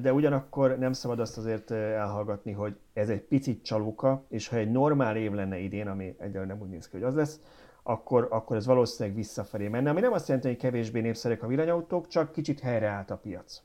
de 0.00 0.12
ugyanakkor 0.12 0.78
nem 0.78 0.92
szabad 0.92 1.20
azt 1.20 1.38
azért 1.38 1.70
elhallgatni, 1.70 2.52
hogy 2.52 2.76
ez 2.92 3.08
egy 3.08 3.20
picit 3.20 3.64
csalóka, 3.64 4.24
és 4.28 4.48
ha 4.48 4.56
egy 4.56 4.70
normál 4.70 5.16
év 5.16 5.32
lenne 5.32 5.58
idén, 5.58 5.88
ami 5.88 6.14
egyelőre 6.18 6.46
nem 6.46 6.60
úgy 6.60 6.68
néz 6.68 6.88
ki, 6.88 6.96
hogy 6.96 7.06
az 7.06 7.14
lesz, 7.14 7.40
akkor, 7.82 8.26
akkor 8.30 8.56
ez 8.56 8.66
valószínűleg 8.66 9.16
visszafelé 9.16 9.68
menne, 9.68 9.90
ami 9.90 10.00
nem 10.00 10.12
azt 10.12 10.28
jelenti, 10.28 10.48
hogy 10.48 10.58
kevésbé 10.58 11.00
népszerűek 11.00 11.42
a 11.42 11.46
villanyautók, 11.46 12.08
csak 12.08 12.32
kicsit 12.32 12.60
helyreállt 12.60 13.10
a 13.10 13.16
piac. 13.16 13.62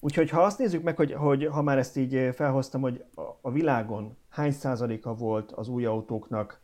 Úgyhogy 0.00 0.30
ha 0.30 0.42
azt 0.42 0.58
nézzük 0.58 0.82
meg, 0.82 0.96
hogy, 0.96 1.12
hogy 1.12 1.46
ha 1.46 1.62
már 1.62 1.78
ezt 1.78 1.96
így 1.96 2.34
felhoztam, 2.34 2.80
hogy 2.80 3.04
a, 3.40 3.50
világon 3.50 4.16
hány 4.28 4.52
százaléka 4.52 5.14
volt 5.14 5.52
az 5.52 5.68
új 5.68 5.84
autóknak 5.84 6.60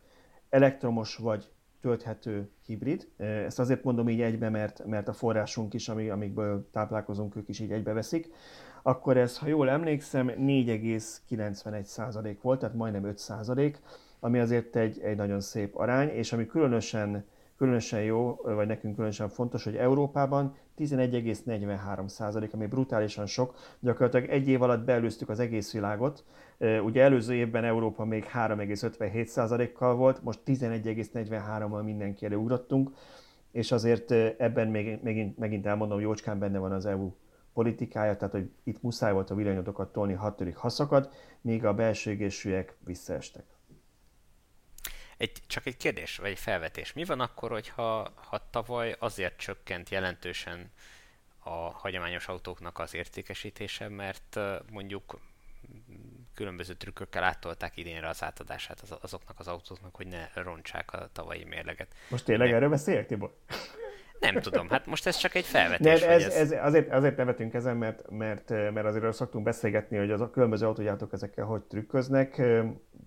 elektromos 0.49 1.15
vagy 1.15 1.51
tölthető 1.81 2.49
hibrid. 2.65 3.07
Ezt 3.17 3.59
azért 3.59 3.83
mondom 3.83 4.09
így 4.09 4.21
egybe, 4.21 4.49
mert, 4.49 4.85
mert 4.85 5.07
a 5.07 5.13
forrásunk 5.13 5.73
is, 5.73 5.89
ami, 5.89 6.09
amikből 6.09 6.67
táplálkozunk, 6.71 7.35
ők 7.35 7.49
is 7.49 7.59
így 7.59 7.71
egybeveszik. 7.71 8.29
Akkor 8.81 9.17
ez, 9.17 9.37
ha 9.37 9.47
jól 9.47 9.69
emlékszem, 9.69 10.27
4,91% 10.27 12.35
volt, 12.41 12.59
tehát 12.59 12.75
majdnem 12.75 13.13
5%, 13.15 13.75
ami 14.19 14.39
azért 14.39 14.75
egy, 14.75 14.99
egy 14.99 15.15
nagyon 15.15 15.41
szép 15.41 15.75
arány, 15.75 16.09
és 16.09 16.33
ami 16.33 16.45
különösen 16.45 17.25
különösen 17.59 18.01
jó, 18.01 18.39
vagy 18.43 18.67
nekünk 18.67 18.95
különösen 18.95 19.29
fontos, 19.29 19.63
hogy 19.63 19.75
Európában 19.75 20.55
11,43 20.79 22.07
százalék, 22.07 22.53
ami 22.53 22.65
brutálisan 22.65 23.25
sok. 23.25 23.55
Gyakorlatilag 23.79 24.29
egy 24.29 24.47
év 24.47 24.61
alatt 24.61 24.85
beelőztük 24.85 25.29
az 25.29 25.39
egész 25.39 25.73
világot. 25.73 26.23
Ugye 26.83 27.03
előző 27.03 27.33
évben 27.33 27.63
Európa 27.63 28.05
még 28.05 28.23
3,57 28.33 29.25
százalékkal 29.25 29.95
volt, 29.95 30.23
most 30.23 30.39
11,43-mal 30.45 31.83
mindenki 31.83 32.25
előugrottunk, 32.25 32.91
és 33.51 33.71
azért 33.71 34.11
ebben 34.37 34.67
még, 34.67 34.99
megint, 35.03 35.37
megint 35.37 35.65
elmondom, 35.65 35.99
jócskán 35.99 36.39
benne 36.39 36.57
van 36.57 36.71
az 36.71 36.85
EU 36.85 37.11
politikája, 37.53 38.15
tehát 38.15 38.33
hogy 38.33 38.51
itt 38.63 38.81
muszáj 38.81 39.13
volt 39.13 39.29
a 39.29 39.35
villanyatokat 39.35 39.91
tolni 39.91 40.13
hatodik 40.13 40.55
haszakad, 40.55 41.09
míg 41.41 41.65
a 41.65 41.73
belső 41.73 42.11
égésűek 42.11 42.77
visszaestek. 42.85 43.58
Egy, 45.19 45.31
csak 45.47 45.65
egy 45.65 45.77
kérdés, 45.77 46.17
vagy 46.17 46.29
egy 46.29 46.39
felvetés. 46.39 46.93
Mi 46.93 47.03
van 47.03 47.19
akkor, 47.19 47.51
hogyha 47.51 48.13
ha 48.15 48.49
tavaly 48.49 48.95
azért 48.99 49.37
csökkent 49.37 49.89
jelentősen 49.89 50.71
a 51.39 51.49
hagyományos 51.49 52.27
autóknak 52.27 52.79
az 52.79 52.93
értékesítése, 52.93 53.89
mert 53.89 54.39
mondjuk 54.71 55.19
különböző 56.33 56.73
trükkökkel 56.73 57.23
áttolták 57.23 57.77
idénre 57.77 58.07
az 58.07 58.23
átadását 58.23 58.81
azoknak 59.01 59.39
az 59.39 59.47
autóknak, 59.47 59.95
hogy 59.95 60.07
ne 60.07 60.29
rontsák 60.33 60.93
a 60.93 61.09
tavalyi 61.11 61.43
mérleget. 61.43 61.95
Most 62.09 62.25
tényleg 62.25 62.51
erről 62.51 62.69
beszéljek, 62.69 63.05
Tibor? 63.05 63.35
Nem 64.19 64.35
tudom, 64.41 64.69
hát 64.69 64.85
most 64.85 65.07
ez 65.07 65.15
csak 65.15 65.35
egy 65.35 65.45
felvetés. 65.45 66.01
Nem, 66.01 66.09
ez, 66.09 66.23
ez... 66.23 66.35
Ez, 66.35 66.65
azért, 66.65 66.91
azért 66.91 67.17
nevetünk 67.17 67.53
ezen, 67.53 67.77
mert, 67.77 68.09
mert, 68.09 68.49
mert 68.49 68.85
azért 68.85 69.13
szoktunk 69.13 69.43
beszélgetni, 69.43 69.97
hogy 69.97 70.11
az 70.11 70.21
a 70.21 70.29
különböző 70.29 70.65
autógyártók 70.65 71.13
ezekkel 71.13 71.45
hogy 71.45 71.61
trükköznek. 71.61 72.41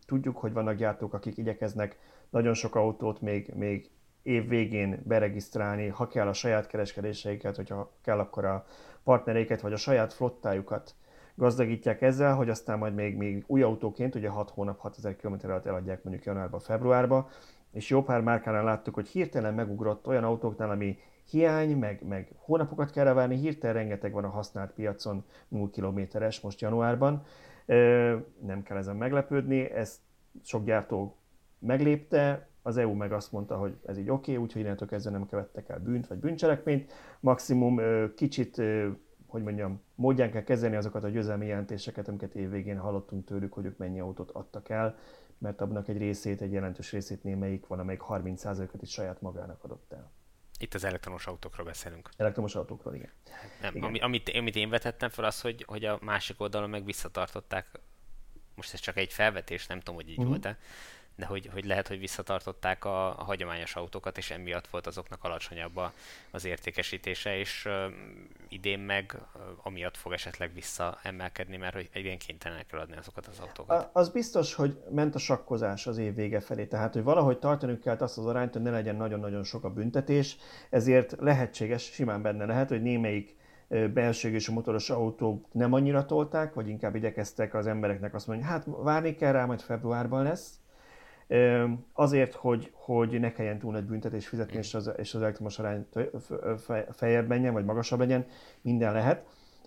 Tudjuk, 0.07 0.37
hogy 0.37 0.53
vannak 0.53 0.77
gyártók, 0.77 1.15
akik 1.15 1.37
igyekeznek 1.37 1.97
nagyon 2.31 2.55
sok 2.55 2.75
autót 2.75 3.21
még, 3.21 3.53
még 3.55 3.91
év 4.23 4.49
végén 4.49 5.03
beregisztrálni, 5.05 5.89
ha 5.89 6.07
kell 6.09 6.27
a 6.27 6.33
saját 6.33 6.67
kereskedéseiket, 6.67 7.57
hogyha 7.57 7.93
kell 8.03 8.19
akkor 8.19 8.45
a 8.45 8.67
partnereiket, 9.05 9.61
vagy 9.61 9.73
a 9.73 9.77
saját 9.77 10.13
flottájukat 10.13 10.95
gazdagítják 11.35 12.03
ezzel, 12.03 12.35
hogy 12.35 12.49
aztán 12.49 12.79
majd 12.79 12.95
még, 12.95 13.17
még 13.17 13.45
új 13.47 13.63
autóként, 13.63 14.15
ugye 14.15 14.29
6 14.29 14.51
hónap, 14.51 14.79
6000 14.79 15.17
km 15.17 15.35
alatt 15.43 15.67
eladják 15.67 16.03
mondjuk 16.03 16.25
januárba, 16.25 16.59
februárba, 16.59 17.29
és 17.73 17.91
jó 17.91 18.03
pár 18.03 18.21
márkánál 18.21 18.65
láttuk, 18.65 18.95
hogy 18.95 19.09
hirtelen 19.09 19.55
megugrott 19.55 20.07
olyan 20.07 20.25
autóknál, 20.25 20.71
ami 20.71 20.99
hiány, 21.31 21.77
meg, 21.77 22.03
meg 22.09 22.33
hónapokat 22.37 22.91
kell 22.91 23.13
várni, 23.13 23.37
hirtelen 23.37 23.77
rengeteg 23.77 24.13
van 24.13 24.25
a 24.25 24.29
használt 24.29 24.73
piacon 24.73 25.25
0 25.49 25.71
kilométeres 25.71 26.41
most 26.41 26.61
januárban. 26.61 27.23
Nem 28.41 28.63
kell 28.65 28.77
ezen 28.77 28.97
meglepődni, 28.97 29.71
ezt 29.71 29.99
sok 30.45 30.65
gyártó 30.65 31.17
meglépte, 31.59 32.47
az 32.63 32.77
EU 32.77 32.93
meg 32.93 33.13
azt 33.13 33.33
mondta, 33.33 33.57
hogy 33.57 33.77
ez 33.87 33.99
így 33.99 34.11
oké, 34.11 34.31
okay, 34.31 34.45
úgyhogy 34.45 34.63
innentől 34.63 34.89
kezdve 34.89 35.11
nem 35.11 35.27
követtek 35.27 35.69
el 35.69 35.79
bűnt 35.79 36.07
vagy 36.07 36.19
bűncselekményt. 36.19 36.93
Maximum 37.21 37.81
kicsit, 38.15 38.63
hogy 39.27 39.43
mondjam, 39.43 39.81
módján 39.95 40.31
kell 40.31 40.43
kezelni 40.43 40.77
azokat 40.77 41.05
a 41.05 41.09
győzelmi 41.09 41.47
jelentéseket, 41.47 42.09
amiket 42.09 42.35
évvégén 42.35 42.79
hallottunk 42.79 43.25
tőlük, 43.25 43.53
hogy 43.53 43.65
ők 43.65 43.79
mennyi 43.79 44.01
autót 44.01 44.31
adtak 44.31 44.69
el, 44.69 44.97
mert 45.43 45.61
abnak 45.61 45.89
egy 45.89 45.97
részét, 45.97 46.41
egy 46.41 46.53
jelentős 46.53 46.93
részét 46.93 47.23
némelyik 47.23 47.67
van, 47.67 47.79
amelyik 47.79 48.01
30%-ot 48.09 48.83
is 48.83 48.91
saját 48.91 49.21
magának 49.21 49.65
adott 49.65 49.93
el. 49.93 50.11
Itt 50.59 50.75
az 50.75 50.85
elektromos 50.85 51.27
autókról 51.27 51.67
beszélünk. 51.67 52.09
Elektromos 52.17 52.55
autókról, 52.55 52.95
igen. 52.95 53.11
Nem, 53.61 53.75
igen. 53.75 53.89
Ami, 53.89 54.01
amit, 54.01 54.29
amit 54.29 54.57
én 54.57 54.69
vetettem 54.69 55.09
fel 55.09 55.25
az, 55.25 55.41
hogy, 55.41 55.65
hogy 55.69 55.85
a 55.85 55.99
másik 56.03 56.41
oldalon 56.41 56.71
meg 56.71 56.85
visszatartották, 56.85 57.67
most 58.55 58.75
ez 58.75 58.81
csak 58.81 58.97
egy 58.97 59.13
felvetés, 59.13 59.67
nem 59.67 59.79
tudom, 59.79 59.95
hogy 59.95 60.09
így 60.09 60.19
uh-huh. 60.19 60.29
volt-e, 60.29 60.59
de 61.23 61.29
hogy, 61.29 61.51
hogy 61.53 61.65
lehet, 61.65 61.89
hogy 61.89 61.99
visszatartották 61.99 62.85
a, 62.85 63.19
a 63.19 63.25
hagyományos 63.25 63.77
autókat, 63.77 64.19
és 64.19 64.31
emiatt 64.31 64.69
volt 64.69 64.87
azoknak 64.87 65.25
alacsonyabb 65.25 65.77
a, 65.77 65.93
az 66.31 66.45
értékesítése, 66.45 67.37
és 67.39 67.65
uh, 67.67 67.73
idén 68.49 68.79
meg 68.79 69.15
uh, 69.35 69.43
amiatt 69.63 69.97
fog 69.97 70.13
esetleg 70.13 70.55
visszaemelkedni, 70.55 71.57
mert 71.57 71.75
hogy 71.75 71.89
egyébként 71.93 72.23
kénytelenek 72.23 72.73
eladni 72.73 72.97
azokat 72.97 73.27
az 73.27 73.39
autókat. 73.39 73.91
Az 73.93 74.09
biztos, 74.09 74.55
hogy 74.55 74.83
ment 74.91 75.15
a 75.15 75.19
sakkozás 75.19 75.87
az 75.87 75.99
év 75.99 76.15
vége 76.15 76.41
felé, 76.41 76.65
tehát 76.65 76.93
hogy 76.93 77.03
valahogy 77.03 77.39
tartani 77.39 77.79
kell 77.79 77.97
azt 77.99 78.19
az 78.19 78.27
arányt, 78.27 78.53
hogy 78.53 78.63
ne 78.63 78.71
legyen 78.71 78.97
nagyon-nagyon 78.97 79.45
sok 79.45 79.65
a 79.65 79.71
büntetés, 79.71 80.37
ezért 80.71 81.15
lehetséges, 81.19 81.83
simán 81.83 82.23
benne 82.23 82.45
lehet, 82.45 82.69
hogy 82.69 82.83
némelyik 82.83 83.37
belső 83.93 84.31
és 84.31 84.49
a 84.49 84.53
motoros 84.53 84.91
autók 84.91 85.47
nem 85.53 85.73
annyira 85.73 86.07
tolták, 86.07 86.55
vagy 86.55 86.69
inkább 86.69 86.95
igyekeztek 86.95 87.55
az 87.55 87.67
embereknek 87.67 88.15
azt 88.15 88.27
mondani, 88.27 88.49
hát 88.49 88.65
várni 88.67 89.15
kell 89.15 89.33
rá, 89.33 89.45
majd 89.45 89.61
februárban 89.61 90.23
lesz, 90.23 90.61
azért, 91.93 92.35
hogy, 92.35 92.71
hogy 92.73 93.21
ne 93.21 93.33
kelljen 93.33 93.59
túl 93.59 93.73
nagy 93.73 93.85
büntetés 93.85 94.29
fizetni, 94.29 94.57
és 94.57 94.75
az, 94.75 94.91
és 94.97 95.15
az 95.15 95.21
elektromos 95.21 95.59
arány 95.59 95.87
fejebb 96.91 97.29
menjen, 97.29 97.53
vagy 97.53 97.65
magasabb 97.65 97.99
legyen, 97.99 98.27
minden 98.61 98.93
lehet. 98.93 99.27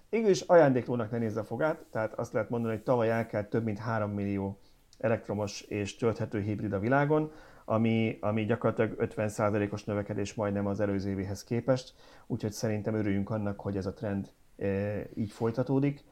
Végül 0.09 0.29
is 0.29 0.41
ajándéklónak 0.41 1.11
ne 1.11 1.17
nézze 1.17 1.39
a 1.39 1.43
fogát, 1.43 1.85
tehát 1.91 2.13
azt 2.13 2.33
lehet 2.33 2.49
mondani, 2.49 2.73
hogy 2.73 2.83
tavaly 2.83 3.09
elkelt 3.09 3.49
több 3.49 3.63
mint 3.63 3.79
3 3.79 4.11
millió 4.11 4.59
elektromos 4.97 5.61
és 5.61 5.95
tölthető 5.95 6.41
hibrid 6.41 6.73
a 6.73 6.79
világon, 6.79 7.31
ami, 7.65 8.17
ami 8.21 8.45
gyakorlatilag 8.45 8.95
50%-os 9.15 9.83
növekedés 9.83 10.33
majdnem 10.33 10.65
az 10.65 10.79
előző 10.79 11.09
évéhez 11.09 11.43
képest, 11.43 11.93
úgyhogy 12.27 12.51
szerintem 12.51 12.95
örüljünk 12.95 13.29
annak, 13.29 13.59
hogy 13.59 13.77
ez 13.77 13.85
a 13.85 13.93
trend 13.93 14.31
e, 14.57 15.01
így 15.15 15.31
folytatódik, 15.31 16.03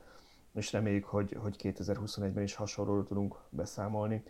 és 0.54 0.72
reméljük, 0.72 1.06
hogy, 1.06 1.38
hogy 1.42 1.56
2021-ben 1.64 2.44
is 2.44 2.56
hasonlóról 2.56 3.04
tudunk 3.04 3.36
beszámolni. 3.50 4.24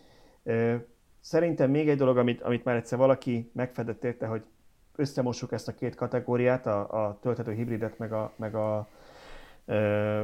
E, 0.44 0.86
Szerintem 1.24 1.70
még 1.70 1.90
egy 1.90 1.98
dolog, 1.98 2.18
amit, 2.18 2.42
amit 2.42 2.64
már 2.64 2.76
egyszer 2.76 2.98
valaki 2.98 3.52
megfedett 3.54 4.04
érte, 4.04 4.26
hogy 4.26 4.44
összemossuk 4.96 5.52
ezt 5.52 5.68
a 5.68 5.74
két 5.74 5.96
kategóriát, 5.96 6.66
a, 6.66 7.06
a 7.06 7.18
tölthető 7.22 7.54
hibridet, 7.54 7.98
meg 7.98 8.14
a, 8.14 8.34
meg 8.36 8.56
a, 8.56 8.88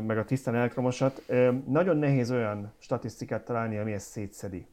meg 0.06 0.18
a 0.18 0.26
tisztán 0.26 0.56
elektromosat. 0.56 1.22
Nagyon 1.68 1.98
nehéz 1.98 2.32
olyan 2.32 2.74
statisztikát 2.78 3.46
találni, 3.46 3.78
ami 3.78 3.92
ezt 3.92 4.10
szétszedi. 4.10 4.66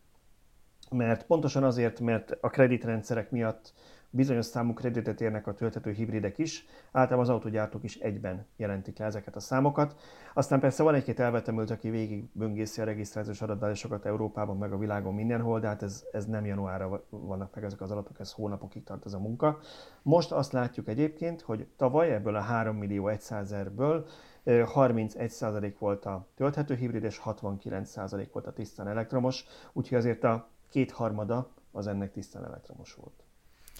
Mert 0.90 1.26
pontosan 1.26 1.64
azért, 1.64 2.00
mert 2.00 2.36
a 2.40 2.50
kreditrendszerek 2.50 3.30
miatt 3.30 3.72
bizonyos 4.16 4.46
számú 4.46 4.72
kreditet 4.72 5.20
érnek 5.20 5.46
a 5.46 5.54
tölthető 5.54 5.90
hibridek 5.90 6.38
is, 6.38 6.66
általában 6.92 7.24
az 7.24 7.28
autógyártók 7.28 7.84
is 7.84 7.96
egyben 7.96 8.46
jelentik 8.56 8.98
le 8.98 9.04
ezeket 9.04 9.36
a 9.36 9.40
számokat. 9.40 10.00
Aztán 10.34 10.60
persze 10.60 10.82
van 10.82 10.94
egy-két 10.94 11.20
elvetemült, 11.20 11.70
aki 11.70 11.90
végig 11.90 12.28
böngészi 12.32 12.80
a 12.80 12.84
regisztrációs 12.84 13.42
adatbázisokat 13.42 14.06
Európában, 14.06 14.56
meg 14.56 14.72
a 14.72 14.78
világon 14.78 15.14
mindenhol, 15.14 15.60
de 15.60 15.66
hát 15.66 15.82
ez, 15.82 16.04
ez 16.12 16.26
nem 16.26 16.46
januárra 16.46 17.04
vannak 17.10 17.54
meg 17.54 17.64
ezek 17.64 17.80
az 17.80 17.90
adatok, 17.90 18.20
ez 18.20 18.32
hónapokig 18.32 18.84
tart 18.84 19.06
ez 19.06 19.12
a 19.12 19.18
munka. 19.18 19.58
Most 20.02 20.32
azt 20.32 20.52
látjuk 20.52 20.88
egyébként, 20.88 21.40
hogy 21.40 21.66
tavaly 21.76 22.12
ebből 22.12 22.36
a 22.36 22.40
3 22.40 22.76
millió 22.76 23.10
100 23.18 23.52
ezerből 23.52 24.06
31% 24.44 25.74
volt 25.78 26.04
a 26.04 26.28
tölthető 26.34 26.74
hibrid, 26.74 27.04
és 27.04 27.20
69% 27.24 28.28
volt 28.32 28.46
a 28.46 28.52
tisztán 28.52 28.88
elektromos, 28.88 29.44
úgyhogy 29.72 29.98
azért 29.98 30.24
a 30.24 30.48
kétharmada 30.68 31.50
az 31.72 31.86
ennek 31.86 32.12
tisztán 32.12 32.44
elektromos 32.44 32.94
volt. 32.94 33.25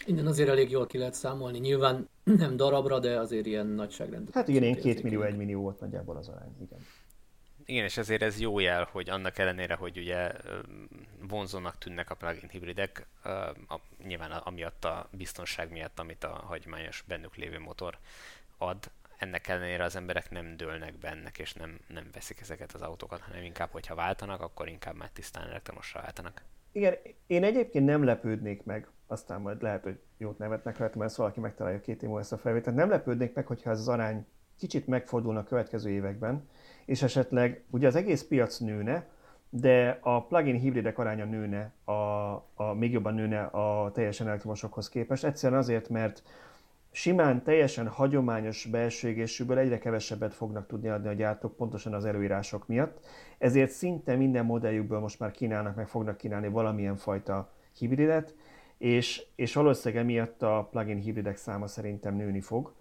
Innen 0.05 0.27
azért 0.27 0.49
elég 0.49 0.71
jól 0.71 0.87
ki 0.87 0.99
lehet 0.99 1.15
számolni. 1.15 1.59
Nyilván 1.59 2.09
nem 2.25 2.57
darabra, 2.57 2.99
de 2.99 3.19
azért 3.19 3.47
ilyen 3.47 3.67
nagyságrendű. 3.67 4.31
Hát 4.33 4.49
igen, 4.49 4.63
ilyen 4.63 4.77
két 4.77 5.03
millió, 5.03 5.23
egy 5.23 5.37
millió 5.37 5.61
volt 5.61 5.81
nagyjából 5.81 6.17
az 6.17 6.29
arány, 6.29 6.57
igen. 6.61 6.87
Igen, 7.65 7.85
és 7.85 7.97
ezért 7.97 8.23
ez 8.23 8.41
jó 8.41 8.59
jel, 8.59 8.89
hogy 8.93 9.11
annak 9.11 9.39
ellenére, 9.39 9.75
hogy 9.75 9.99
ugye 9.99 10.33
vonzónak 11.29 11.79
tűnnek 11.79 12.11
a 12.11 12.15
plugin 12.15 12.49
hibridek, 12.49 13.07
nyilván 14.07 14.31
amiatt 14.31 14.85
a 14.85 15.09
biztonság 15.11 15.71
miatt, 15.71 15.99
amit 15.99 16.25
a 16.25 16.29
hagyományos 16.29 17.05
bennük 17.09 17.37
lévő 17.37 17.59
motor 17.59 17.99
ad, 18.59 18.91
ennek 19.19 19.49
ellenére 19.49 19.85
az 19.85 19.97
emberek 19.97 20.31
nem 20.31 20.57
dőlnek 20.57 20.99
bennek, 20.99 21.39
és 21.39 21.53
nem, 21.53 21.79
nem 21.89 22.09
veszik 22.13 22.41
ezeket 22.41 22.73
az 22.73 22.83
autókat, 22.83 23.21
hanem 23.21 23.43
inkább, 23.43 23.71
hogyha 23.71 23.95
váltanak, 23.95 24.41
akkor 24.41 24.69
inkább 24.69 24.97
már 24.97 25.11
tisztán 25.11 25.49
elektromosra 25.49 26.01
váltanak. 26.01 26.43
Igen, 26.73 26.95
én 27.27 27.45
egyébként 27.45 27.85
nem 27.85 28.05
lepődnék 28.05 28.63
meg, 28.63 28.89
aztán 29.07 29.41
majd 29.41 29.63
lehet, 29.63 29.83
hogy 29.83 29.99
jót 30.19 30.39
nevetnek 30.39 30.79
rajta, 30.79 30.99
mert 30.99 31.15
valaki 31.15 31.41
megtalálja 31.41 31.81
két 31.81 32.03
év 32.03 32.17
ezt 32.17 32.33
a 32.33 32.39
felvételt. 32.39 32.77
Nem 32.77 32.89
lepődnék 32.89 33.35
meg, 33.35 33.47
hogyha 33.47 33.71
ez 33.71 33.79
az 33.79 33.89
arány 33.89 34.27
kicsit 34.59 34.87
megfordulna 34.87 35.41
a 35.41 35.45
következő 35.45 35.91
években, 35.91 36.49
és 36.85 37.03
esetleg 37.03 37.65
ugye 37.71 37.87
az 37.87 37.97
egész 37.97 38.23
piac 38.23 38.59
nőne, 38.59 39.07
de 39.51 39.99
a 40.01 40.27
plugin 40.27 40.59
hibridek 40.59 40.99
aránya 40.99 41.25
nőne, 41.25 41.73
a, 41.85 41.93
a, 42.55 42.75
még 42.75 42.93
jobban 42.93 43.15
nőne 43.15 43.43
a 43.43 43.91
teljesen 43.93 44.27
elektromosokhoz 44.27 44.89
képest. 44.89 45.25
Egyszerűen 45.25 45.61
azért, 45.61 45.89
mert 45.89 46.23
simán 46.91 47.43
teljesen 47.43 47.89
hagyományos 47.89 48.65
belső 48.65 49.09
égésűből 49.09 49.59
egyre 49.59 49.79
kevesebbet 49.79 50.35
fognak 50.35 50.67
tudni 50.67 50.89
adni 50.89 51.09
a 51.09 51.13
gyártók 51.13 51.57
pontosan 51.57 51.95
az 51.95 52.05
előírások 52.05 52.67
miatt, 52.67 53.07
ezért 53.39 53.71
szinte 53.71 54.15
minden 54.15 54.45
modelljükből 54.45 54.99
most 54.99 55.19
már 55.19 55.31
kínálnak, 55.31 55.75
meg 55.77 55.89
fognak 55.89 56.17
kínálni 56.17 56.49
valamilyen 56.49 56.97
fajta 56.97 57.53
hibridet, 57.79 58.35
és, 58.79 59.27
és 59.35 59.55
valószínűleg 59.55 60.05
emiatt 60.05 60.43
a 60.43 60.69
plug-in 60.71 60.99
hibridek 60.99 61.37
száma 61.37 61.67
szerintem 61.67 62.15
nőni 62.15 62.41
fog. 62.41 62.75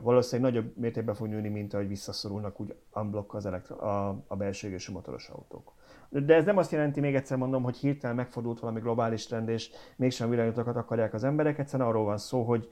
Valószínűleg 0.00 0.52
nagyobb 0.52 0.76
mértékben 0.76 1.14
fog 1.14 1.26
nőni, 1.26 1.48
mint 1.48 1.74
ahogy 1.74 1.88
visszaszorulnak 1.88 2.60
úgy 2.60 2.74
unblock 2.92 3.34
az 3.34 3.46
elektro- 3.46 3.80
a, 3.80 4.24
a 4.26 4.36
belső 4.36 4.68
égésű 4.68 4.92
motoros 4.92 5.28
autók. 5.28 5.72
De 6.08 6.34
ez 6.34 6.44
nem 6.44 6.56
azt 6.56 6.72
jelenti, 6.72 7.00
még 7.00 7.14
egyszer 7.14 7.36
mondom, 7.36 7.62
hogy 7.62 7.76
hirtelen 7.76 8.16
megfordult 8.16 8.60
valami 8.60 8.80
globális 8.80 9.26
trend, 9.26 9.48
és 9.48 9.70
mégsem 9.96 10.30
villanyotokat 10.30 10.76
akarják 10.76 11.14
az 11.14 11.24
emberek. 11.24 11.58
Egyszerűen 11.58 11.88
arról 11.88 12.04
van 12.04 12.18
szó, 12.18 12.42
hogy 12.42 12.70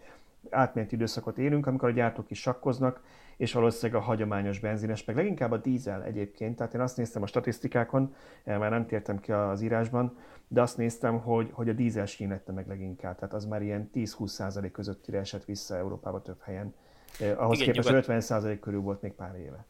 átmeneti 0.51 0.95
időszakot 0.95 1.39
élünk, 1.39 1.66
amikor 1.66 1.89
a 1.89 1.93
gyártók 1.93 2.31
is 2.31 2.41
sakkoznak, 2.41 3.03
és 3.37 3.53
valószínűleg 3.53 4.03
a 4.03 4.05
hagyományos 4.05 4.59
benzines, 4.59 5.05
meg 5.05 5.16
leginkább 5.16 5.51
a 5.51 5.57
dízel 5.57 6.05
egyébként. 6.05 6.57
Tehát 6.57 6.74
én 6.74 6.81
azt 6.81 6.97
néztem 6.97 7.23
a 7.23 7.27
statisztikákon, 7.27 8.15
eh, 8.45 8.59
már 8.59 8.70
nem 8.70 8.87
tértem 8.87 9.20
ki 9.20 9.33
az 9.33 9.62
írásban, 9.62 10.16
de 10.53 10.61
azt 10.62 10.77
néztem, 10.77 11.20
hogy, 11.20 11.51
hogy 11.53 11.69
a 11.69 11.73
dízel 11.73 12.07
sínlette 12.07 12.53
meg 12.53 12.66
leginkább. 12.69 13.19
Tehát 13.19 13.35
az 13.35 13.45
már 13.45 13.62
ilyen 13.62 13.91
10-20% 13.95 14.69
közöttire 14.73 15.19
esett 15.19 15.45
vissza 15.45 15.77
Európába 15.77 16.23
több 16.23 16.41
helyen. 16.41 16.74
Eh, 17.20 17.43
ahhoz 17.43 17.61
Igen, 17.61 17.73
képest 17.73 17.89
nyugat... 17.89 18.24
50% 18.31 18.59
körül 18.61 18.81
volt 18.81 19.03
még 19.03 19.12
pár 19.12 19.35
éve. 19.37 19.66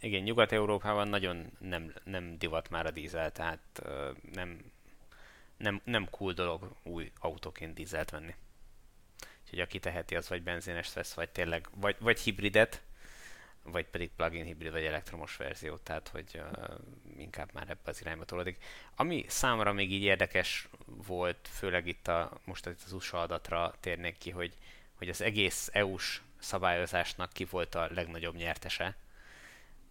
Igen, 0.00 0.22
Nyugat-Európában 0.22 1.08
nagyon 1.08 1.52
nem, 1.58 1.92
nem 2.04 2.38
divat 2.38 2.70
már 2.70 2.86
a 2.86 2.90
dízel, 2.90 3.32
tehát 3.32 3.60
uh, 3.84 3.90
nem, 4.32 4.58
nem, 5.56 5.80
nem 5.84 6.06
cool 6.10 6.32
dolog 6.32 6.72
új 6.82 7.12
autóként 7.20 7.74
dízelt 7.74 8.10
venni. 8.10 8.34
Úgyhogy 9.42 9.60
aki 9.60 9.78
teheti, 9.78 10.16
az 10.16 10.28
vagy 10.28 10.42
benzines 10.42 10.92
vesz, 10.92 11.14
vagy 11.14 11.28
tényleg, 11.28 11.68
vagy, 11.80 11.96
vagy 12.00 12.18
hibridet, 12.20 12.82
vagy 13.70 13.86
pedig 13.86 14.10
plug-in 14.16 14.44
hibrid, 14.44 14.72
vagy 14.72 14.84
elektromos 14.84 15.36
verziót, 15.36 15.82
tehát 15.82 16.08
hogy 16.08 16.24
uh, 16.34 16.74
inkább 17.18 17.50
már 17.52 17.68
ebbe 17.68 17.80
az 17.90 18.00
irányba 18.00 18.24
tolódik. 18.24 18.64
Ami 18.96 19.24
számomra 19.28 19.72
még 19.72 19.92
így 19.92 20.02
érdekes 20.02 20.68
volt, 21.06 21.48
főleg 21.52 21.86
itt 21.86 22.08
a, 22.08 22.32
most 22.44 22.66
itt 22.66 22.82
az 22.84 22.92
USA 22.92 23.20
adatra 23.20 23.74
térnék 23.80 24.18
ki, 24.18 24.30
hogy, 24.30 24.56
hogy 24.94 25.08
az 25.08 25.20
egész 25.20 25.70
EU-s 25.72 26.20
szabályozásnak 26.38 27.32
ki 27.32 27.44
volt 27.44 27.74
a 27.74 27.88
legnagyobb 27.94 28.34
nyertese, 28.34 28.96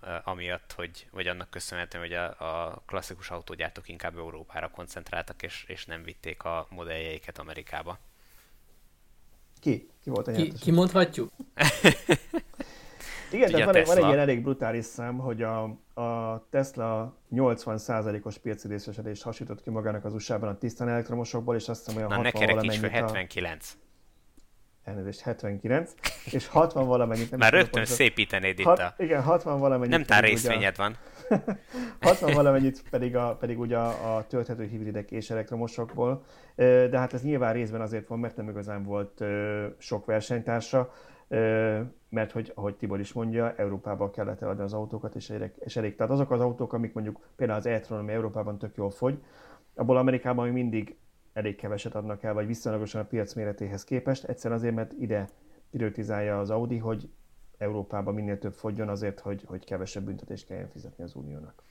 uh, 0.02 0.28
amiatt, 0.28 0.72
hogy, 0.72 1.08
vagy 1.12 1.28
annak 1.28 1.50
köszönhetően, 1.50 2.04
hogy 2.04 2.14
a, 2.14 2.26
a 2.70 2.84
klasszikus 2.86 3.30
autógyártók 3.30 3.90
inkább 3.90 4.18
Európára 4.18 4.70
koncentráltak, 4.70 5.42
és, 5.42 5.64
és 5.68 5.86
nem 5.86 6.04
vitték 6.04 6.44
a 6.44 6.68
modelljeiket 6.70 7.38
Amerikába. 7.38 8.00
Ki? 9.60 9.90
Ki 10.04 10.10
volt 10.10 10.28
a 10.28 10.32
Ki, 10.32 10.52
ki 10.52 10.72
mondhatjuk? 10.72 11.32
Igen, 13.36 13.52
de 13.52 13.66
van, 13.66 13.84
van 13.86 13.98
egy 13.98 14.06
ilyen 14.06 14.20
elég 14.20 14.42
brutális 14.42 14.86
szám, 14.86 15.18
hogy 15.18 15.42
a, 15.42 15.64
a 16.02 16.48
Tesla 16.50 17.18
80%-os 17.36 18.38
piaci 18.38 18.68
részesedést 18.68 19.24
hasított 19.24 19.62
ki 19.62 19.70
magának 19.70 20.06
az 20.06 20.14
USA-ban 20.14 20.50
a 20.50 20.58
tisztán 20.58 20.90
elektromosokból, 20.90 21.56
és 21.56 21.68
azt 21.68 21.86
hiszem 21.86 21.98
olyan 21.98 22.10
Na, 22.10 22.24
60 22.24 22.46
valamennyit... 22.46 22.82
Na, 22.82 22.90
79. 22.90 23.76
A... 23.82 23.84
Elnézést, 24.84 25.20
79, 25.20 25.94
és 26.32 26.48
60 26.48 26.88
valamennyit... 26.88 27.30
Nem 27.30 27.40
Már 27.40 27.52
rögtön 27.52 27.72
pontosan... 27.72 27.96
szépítenéd 27.96 28.60
itt 28.60 28.66
a... 28.66 28.94
Igen, 28.98 29.22
60 29.22 29.60
valamennyit... 29.60 29.92
Nem 29.92 30.04
tár 30.04 30.24
részvényed 30.24 30.76
van. 30.78 30.98
60 32.02 32.34
valamennyit 32.34 32.84
pedig, 32.90 33.16
a, 33.16 33.36
pedig 33.36 33.60
ugye 33.60 33.78
a, 33.78 34.16
a 34.16 34.28
tölthető 34.28 34.66
hibridek 34.66 35.12
és 35.12 35.30
elektromosokból, 35.30 36.24
de 36.56 36.98
hát 36.98 37.14
ez 37.14 37.22
nyilván 37.22 37.54
részben 37.54 37.82
azért 37.82 38.08
van, 38.08 38.20
mert 38.20 38.36
nem 38.36 38.50
igazán 38.50 38.84
volt 38.84 39.24
sok 39.78 40.06
versenytársa, 40.06 40.94
mert 42.10 42.32
hogy, 42.32 42.52
ahogy 42.56 42.76
Tibor 42.76 43.00
is 43.00 43.14
mondja, 43.14 43.56
Európában 43.56 44.12
kellett 44.12 44.42
eladni 44.42 44.64
az 44.64 44.74
autókat, 44.74 45.16
és 45.16 45.30
elég, 45.30 45.52
és 45.60 45.76
elég. 45.76 45.96
Tehát 45.96 46.12
azok 46.12 46.32
az 46.32 46.40
autók, 46.40 46.74
amik 46.74 46.94
mondjuk 46.94 47.20
például 47.36 47.60
az 47.60 47.66
e 47.66 47.82
ami 47.90 48.12
Európában 48.12 48.58
tök 48.58 48.76
jól 48.76 48.90
fogy, 48.90 49.24
abból 49.76 49.98
Amerikában 49.98 50.46
még 50.46 50.54
mindig 50.54 50.96
elég 51.34 51.56
keveset 51.56 51.96
adnak 51.96 52.24
el, 52.24 52.34
vagy 52.34 52.48
viszonylagosan 52.48 53.02
a 53.02 53.06
piac 53.06 53.34
méretéhez 53.34 53.84
képest, 53.84 54.24
egyszerűen 54.24 54.60
azért, 54.60 54.76
mert 54.76 54.94
ide 54.94 55.30
prioritizálja 55.72 56.40
az 56.40 56.50
Audi, 56.50 56.78
hogy 56.78 57.10
Európában 57.58 58.14
minél 58.14 58.38
több 58.38 58.54
fogjon 58.54 58.90
azért, 58.90 59.20
hogy, 59.20 59.44
hogy 59.48 59.66
kevesebb 59.66 60.04
büntetést 60.04 60.46
kelljen 60.46 60.70
fizetni 60.70 61.04
az 61.04 61.16
uniónak. 61.16 61.64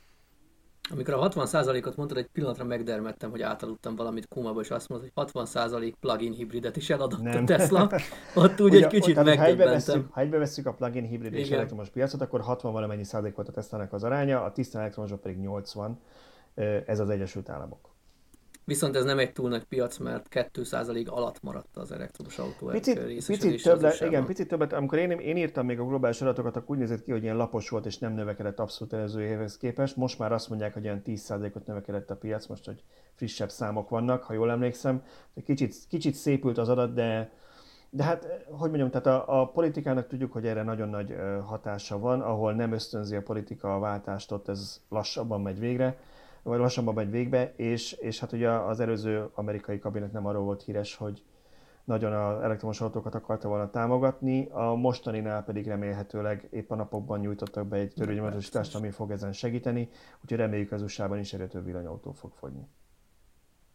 Amikor 0.90 1.15
a 1.15 1.28
60%-ot 1.28 1.97
mondtad, 1.97 2.19
egy 2.19 2.28
pillanatra 2.32 2.65
megdermettem, 2.65 3.31
hogy 3.31 3.43
átaludtam 3.43 3.97
valamit 3.97 4.28
Kumába, 4.28 4.61
és 4.61 4.70
azt 4.70 4.89
mondta, 4.89 5.09
hogy 5.15 5.31
60% 5.32 5.93
plug-in 6.01 6.32
hibridet 6.32 6.77
is 6.77 6.90
eladott 6.90 7.23
Nem. 7.23 7.43
a 7.43 7.47
Tesla. 7.47 7.90
Ott 8.35 8.61
úgy 8.61 8.74
egy 8.74 8.86
kicsit 8.86 9.24
megdöbbentem. 9.24 10.09
Ha 10.11 10.20
egybe 10.20 10.39
vesszük 10.39 10.66
a 10.66 10.73
plug-in 10.73 11.05
hibrid 11.05 11.32
és 11.32 11.51
elektromos 11.51 11.89
piacot, 11.89 12.20
akkor 12.20 12.40
60 12.40 12.73
valamennyi 12.73 13.05
százalék 13.05 13.35
volt 13.35 13.48
a 13.48 13.52
Tesla-nak 13.52 13.93
az 13.93 14.05
aránya, 14.05 14.43
a 14.43 14.52
tisztán 14.52 14.82
elektromosok 14.82 15.20
pedig 15.20 15.39
80. 15.39 16.01
Ez 16.86 17.01
az 17.01 17.09
Egyesült 17.09 17.48
Államok. 17.48 17.94
Viszont 18.65 18.97
ez 18.97 19.05
nem 19.05 19.19
egy 19.19 19.32
túl 19.32 19.49
nagy 19.49 19.65
piac, 19.65 19.99
mert 19.99 20.27
2% 20.31 21.09
alatt 21.09 21.43
maradt 21.43 21.77
az 21.77 21.93
elektromos 21.93 22.39
autó 22.39 22.66
picit, 22.66 23.27
picit 23.27 23.62
több 23.62 23.81
le, 23.81 23.95
igen, 24.07 24.24
picit 24.24 24.49
többet, 24.49 24.73
amikor 24.73 24.99
én, 24.99 25.11
én 25.11 25.36
írtam 25.36 25.66
még 25.66 25.78
a 25.78 25.85
globális 25.85 26.20
adatokat, 26.20 26.57
akkor 26.57 26.70
úgy 26.70 26.78
nézett 26.78 27.05
ki, 27.05 27.11
hogy 27.11 27.23
ilyen 27.23 27.36
lapos 27.36 27.69
volt 27.69 27.86
és 27.86 27.99
nem 27.99 28.12
növekedett 28.12 28.59
abszolút 28.59 28.93
előző 28.93 29.23
évhez 29.23 29.57
képest. 29.57 29.97
Most 29.97 30.19
már 30.19 30.32
azt 30.32 30.49
mondják, 30.49 30.73
hogy 30.73 30.85
ilyen 30.85 31.03
10%-ot 31.07 31.66
növekedett 31.66 32.11
a 32.11 32.16
piac, 32.16 32.47
most 32.47 32.65
hogy 32.65 32.82
frissebb 33.15 33.51
számok 33.51 33.89
vannak, 33.89 34.23
ha 34.23 34.32
jól 34.32 34.51
emlékszem. 34.51 35.03
Kicsit, 35.45 35.77
kicsit 35.89 36.15
szépült 36.15 36.59
az 36.59 36.69
adat, 36.69 36.95
de 36.95 37.32
de 37.91 38.03
hát, 38.03 38.24
hogy 38.51 38.69
mondjam, 38.69 38.91
tehát 38.91 39.07
a, 39.07 39.41
a 39.41 39.47
politikának 39.47 40.07
tudjuk, 40.07 40.32
hogy 40.32 40.47
erre 40.47 40.62
nagyon 40.62 40.89
nagy 40.89 41.15
hatása 41.45 41.99
van, 41.99 42.20
ahol 42.20 42.53
nem 42.53 42.73
ösztönzi 42.73 43.16
a 43.16 43.23
politika 43.23 43.74
a 43.74 43.78
váltást, 43.78 44.32
ott 44.32 44.49
ez 44.49 44.81
lassabban 44.89 45.41
megy 45.43 45.59
végre 45.59 45.99
vagy 46.45 46.59
lassabban 46.59 46.95
megy 46.95 47.11
végbe, 47.11 47.53
és, 47.57 47.93
és 47.93 48.21
hát 48.21 48.33
ugye 48.33 48.51
az 48.51 48.81
előző 48.81 49.29
amerikai 49.35 49.79
kabinet 49.79 50.12
nem 50.12 50.27
arról 50.27 50.45
volt 50.45 50.62
híres, 50.62 50.95
hogy 50.95 51.23
nagyon 51.85 52.12
az 52.12 52.43
elektromos 52.43 52.81
autókat 52.81 53.15
akarta 53.15 53.49
volna 53.49 53.71
támogatni, 53.71 54.49
a 54.51 54.75
mostaninál 54.75 55.45
pedig 55.45 55.66
remélhetőleg 55.66 56.49
épp 56.51 56.71
a 56.71 56.75
napokban 56.75 57.21
nyújtottak 57.21 57.66
be 57.66 57.77
egy 57.77 57.93
törvénymódosítást, 57.95 58.75
ami 58.75 58.91
fog 58.91 59.11
ezen 59.11 59.33
segíteni, 59.33 59.89
úgyhogy 60.23 60.39
reméljük 60.39 60.73
az 60.73 60.83
USA-ban 60.83 61.19
is 61.19 61.33
egyre 61.33 61.47
több 61.47 61.65
villanyautó 61.65 62.12
fog 62.12 62.33
fogyni. 62.33 62.66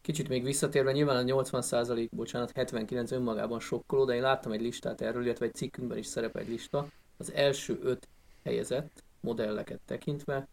Kicsit 0.01 0.29
még 0.29 0.43
visszatérve, 0.43 0.91
nyilván 0.91 1.29
a 1.29 1.41
80%, 1.41 2.07
bocsánat, 2.11 2.51
79 2.51 3.11
önmagában 3.11 3.59
sokkoló, 3.59 4.05
de 4.05 4.13
én 4.13 4.21
láttam 4.21 4.51
egy 4.51 4.61
listát 4.61 5.01
erről, 5.01 5.23
illetve 5.23 5.45
egy 5.45 5.53
cikkünkben 5.53 5.97
is 5.97 6.05
szerepel 6.05 6.41
egy 6.41 6.49
lista. 6.49 6.87
Az 7.17 7.33
első 7.33 7.79
öt 7.81 8.07
helyezett 8.43 9.03
modelleket 9.19 9.79
tekintve, 9.85 10.47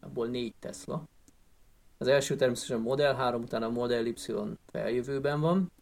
abból 0.00 0.26
négy 0.26 0.54
Tesla, 0.58 1.04
az 2.02 2.08
első 2.08 2.36
természetesen 2.36 2.80
Model 2.80 3.14
3, 3.14 3.42
utána 3.42 3.66
a 3.66 3.70
Model 3.70 4.06
Y 4.06 4.14
feljövőben 4.72 5.40
van, 5.40 5.72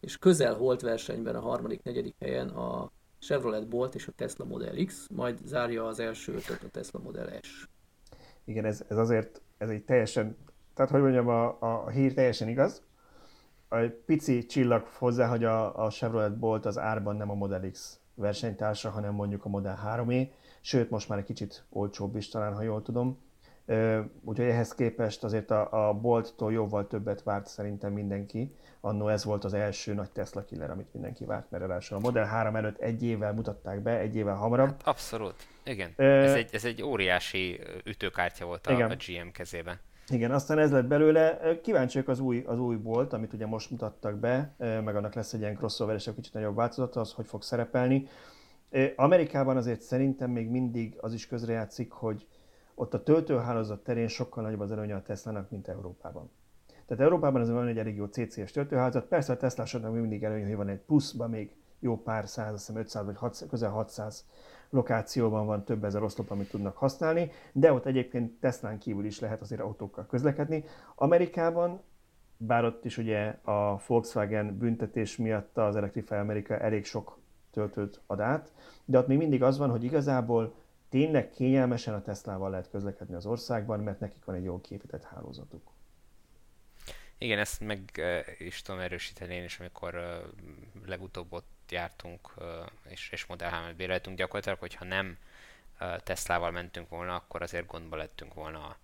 és 0.00 0.18
közel 0.18 0.54
holt 0.54 0.80
versenyben 0.80 1.34
a 1.34 1.40
harmadik, 1.40 1.82
negyedik 1.82 2.14
helyen 2.18 2.48
a 2.48 2.90
Chevrolet 3.18 3.68
Bolt 3.68 3.94
és 3.94 4.06
a 4.06 4.12
Tesla 4.16 4.44
Model 4.44 4.84
X, 4.84 5.06
majd 5.14 5.38
zárja 5.44 5.86
az 5.86 6.00
első 6.00 6.32
ötöt 6.32 6.62
a 6.62 6.68
Tesla 6.68 7.00
Model 7.00 7.40
S. 7.42 7.68
Igen, 8.44 8.64
ez, 8.64 8.84
ez 8.88 8.96
azért, 8.96 9.42
ez 9.58 9.68
egy 9.68 9.84
teljesen, 9.84 10.36
tehát 10.74 10.90
hogy 10.90 11.00
mondjam, 11.00 11.28
a, 11.28 11.56
a 11.60 11.88
hír 11.88 12.14
teljesen 12.14 12.48
igaz. 12.48 12.82
Egy 13.68 13.92
pici 13.92 14.46
csillag 14.46 14.86
hozzá, 14.98 15.28
hogy 15.28 15.44
a, 15.44 15.84
a 15.84 15.90
Chevrolet 15.90 16.38
Bolt 16.38 16.66
az 16.66 16.78
árban 16.78 17.16
nem 17.16 17.30
a 17.30 17.34
Model 17.34 17.70
X 17.70 17.98
versenytársa, 18.14 18.90
hanem 18.90 19.14
mondjuk 19.14 19.44
a 19.44 19.48
Model 19.48 19.78
3E, 19.86 20.28
sőt 20.60 20.90
most 20.90 21.08
már 21.08 21.18
egy 21.18 21.24
kicsit 21.24 21.64
olcsóbb 21.68 22.16
is 22.16 22.28
talán, 22.28 22.54
ha 22.54 22.62
jól 22.62 22.82
tudom 22.82 23.18
Úgyhogy 24.24 24.46
ehhez 24.46 24.74
képest 24.74 25.24
azért 25.24 25.50
a, 25.50 25.88
a 25.88 25.92
Bolttól 25.92 26.52
jóval 26.52 26.86
többet 26.86 27.22
várt 27.22 27.46
szerintem 27.46 27.92
mindenki. 27.92 28.54
Annó 28.80 29.08
ez 29.08 29.24
volt 29.24 29.44
az 29.44 29.54
első 29.54 29.94
nagy 29.94 30.10
Tesla 30.10 30.44
killer, 30.44 30.70
amit 30.70 30.92
mindenki 30.92 31.24
várt, 31.24 31.50
mert 31.50 31.62
ráadásul 31.62 31.96
a 31.96 32.00
Model 32.00 32.24
3 32.24 32.56
előtt 32.56 32.78
egy 32.78 33.04
évvel 33.04 33.32
mutatták 33.32 33.82
be, 33.82 33.98
egy 33.98 34.16
évvel 34.16 34.34
hamarabb. 34.34 34.68
Hát 34.68 34.82
abszolút, 34.84 35.34
igen. 35.64 35.92
Ö... 35.96 36.04
Ez, 36.04 36.34
egy, 36.34 36.48
ez 36.52 36.64
egy 36.64 36.82
óriási 36.82 37.60
ütőkártya 37.84 38.44
volt 38.44 38.66
a, 38.66 38.72
igen. 38.72 38.90
a 38.90 38.94
GM 38.94 39.28
kezében. 39.32 39.78
Igen, 40.08 40.30
aztán 40.30 40.58
ez 40.58 40.70
lett 40.70 40.86
belőle. 40.86 41.38
Kíváncsiak 41.62 42.08
az 42.08 42.20
új, 42.20 42.42
az 42.46 42.58
új 42.58 42.76
Bolt, 42.76 43.12
amit 43.12 43.32
ugye 43.32 43.46
most 43.46 43.70
mutattak 43.70 44.18
be, 44.18 44.54
meg 44.58 44.96
annak 44.96 45.14
lesz 45.14 45.32
egy 45.32 45.40
ilyen 45.40 45.56
crossover 45.56 45.94
és 45.94 46.06
egy 46.06 46.14
kicsit 46.14 46.32
nagyobb 46.32 46.56
változata, 46.56 47.00
az 47.00 47.12
hogy 47.12 47.26
fog 47.26 47.42
szerepelni. 47.42 48.08
Amerikában 48.96 49.56
azért 49.56 49.80
szerintem 49.80 50.30
még 50.30 50.48
mindig 50.48 50.96
az 51.00 51.12
is 51.12 51.26
közrejátszik, 51.26 51.90
hogy 51.90 52.26
ott 52.80 52.94
a 52.94 53.02
töltőhálózat 53.02 53.82
terén 53.82 54.08
sokkal 54.08 54.42
nagyobb 54.42 54.60
az 54.60 54.72
előnye 54.72 54.94
a 54.94 55.02
Tesla-nak, 55.02 55.50
mint 55.50 55.68
Európában. 55.68 56.30
Tehát 56.86 57.02
Európában 57.02 57.40
ez 57.40 57.50
van 57.50 57.66
egy 57.66 57.78
elég 57.78 57.96
jó 57.96 58.04
CCS 58.04 58.50
töltőhálózat, 58.50 59.06
persze 59.06 59.32
a 59.32 59.36
Tesla-soknak 59.36 59.92
mindig 59.92 60.24
előnye, 60.24 60.46
hogy 60.46 60.56
van 60.56 60.68
egy 60.68 60.78
pluszban 60.78 61.30
még 61.30 61.56
jó 61.78 62.02
pár 62.02 62.28
száz, 62.28 62.52
azt 62.52 62.66
hiszem 62.66 62.82
500 62.82 63.04
vagy 63.04 63.16
600, 63.16 63.48
közel 63.48 63.70
600 63.70 64.26
lokációban 64.70 65.46
van 65.46 65.64
több 65.64 65.84
ezer 65.84 66.02
oszlop, 66.02 66.30
amit 66.30 66.50
tudnak 66.50 66.76
használni, 66.76 67.30
de 67.52 67.72
ott 67.72 67.86
egyébként 67.86 68.40
Teslán 68.40 68.78
kívül 68.78 69.04
is 69.04 69.20
lehet 69.20 69.40
azért 69.40 69.60
autókkal 69.60 70.06
közlekedni. 70.06 70.64
Amerikában, 70.94 71.80
bár 72.36 72.64
ott 72.64 72.84
is 72.84 72.98
ugye 72.98 73.38
a 73.42 73.80
Volkswagen 73.86 74.58
büntetés 74.58 75.16
miatt 75.16 75.58
az 75.58 75.76
Electrify 75.76 76.14
America 76.14 76.58
elég 76.58 76.84
sok 76.84 77.18
töltőt 77.50 78.00
ad 78.06 78.20
át, 78.20 78.52
de 78.84 78.98
ott 78.98 79.06
még 79.06 79.18
mindig 79.18 79.42
az 79.42 79.58
van, 79.58 79.70
hogy 79.70 79.84
igazából 79.84 80.54
tényleg 80.90 81.30
kényelmesen 81.30 81.94
a 81.94 82.02
Teslával 82.02 82.50
lehet 82.50 82.70
közlekedni 82.70 83.14
az 83.14 83.26
országban, 83.26 83.80
mert 83.80 84.00
nekik 84.00 84.24
van 84.24 84.34
egy 84.34 84.44
jól 84.44 84.60
képített 84.60 85.04
hálózatuk. 85.04 85.70
Igen, 87.18 87.38
ezt 87.38 87.60
meg 87.60 88.02
is 88.38 88.62
tudom 88.62 88.80
erősíteni 88.80 89.34
én 89.34 89.44
is, 89.44 89.58
amikor 89.58 90.22
legutóbb 90.86 91.32
ott 91.32 91.70
jártunk, 91.70 92.34
és, 92.88 93.10
és 93.10 93.26
Model 93.26 93.70
3-et 93.70 93.76
béreltünk, 93.76 94.16
gyakorlatilag, 94.16 94.58
hogyha 94.58 94.84
nem 94.84 95.18
Teslával 96.02 96.50
mentünk 96.50 96.88
volna, 96.88 97.14
akkor 97.14 97.42
azért 97.42 97.66
gondba 97.66 97.96
lettünk 97.96 98.34
volna 98.34 98.66
a, 98.66 98.78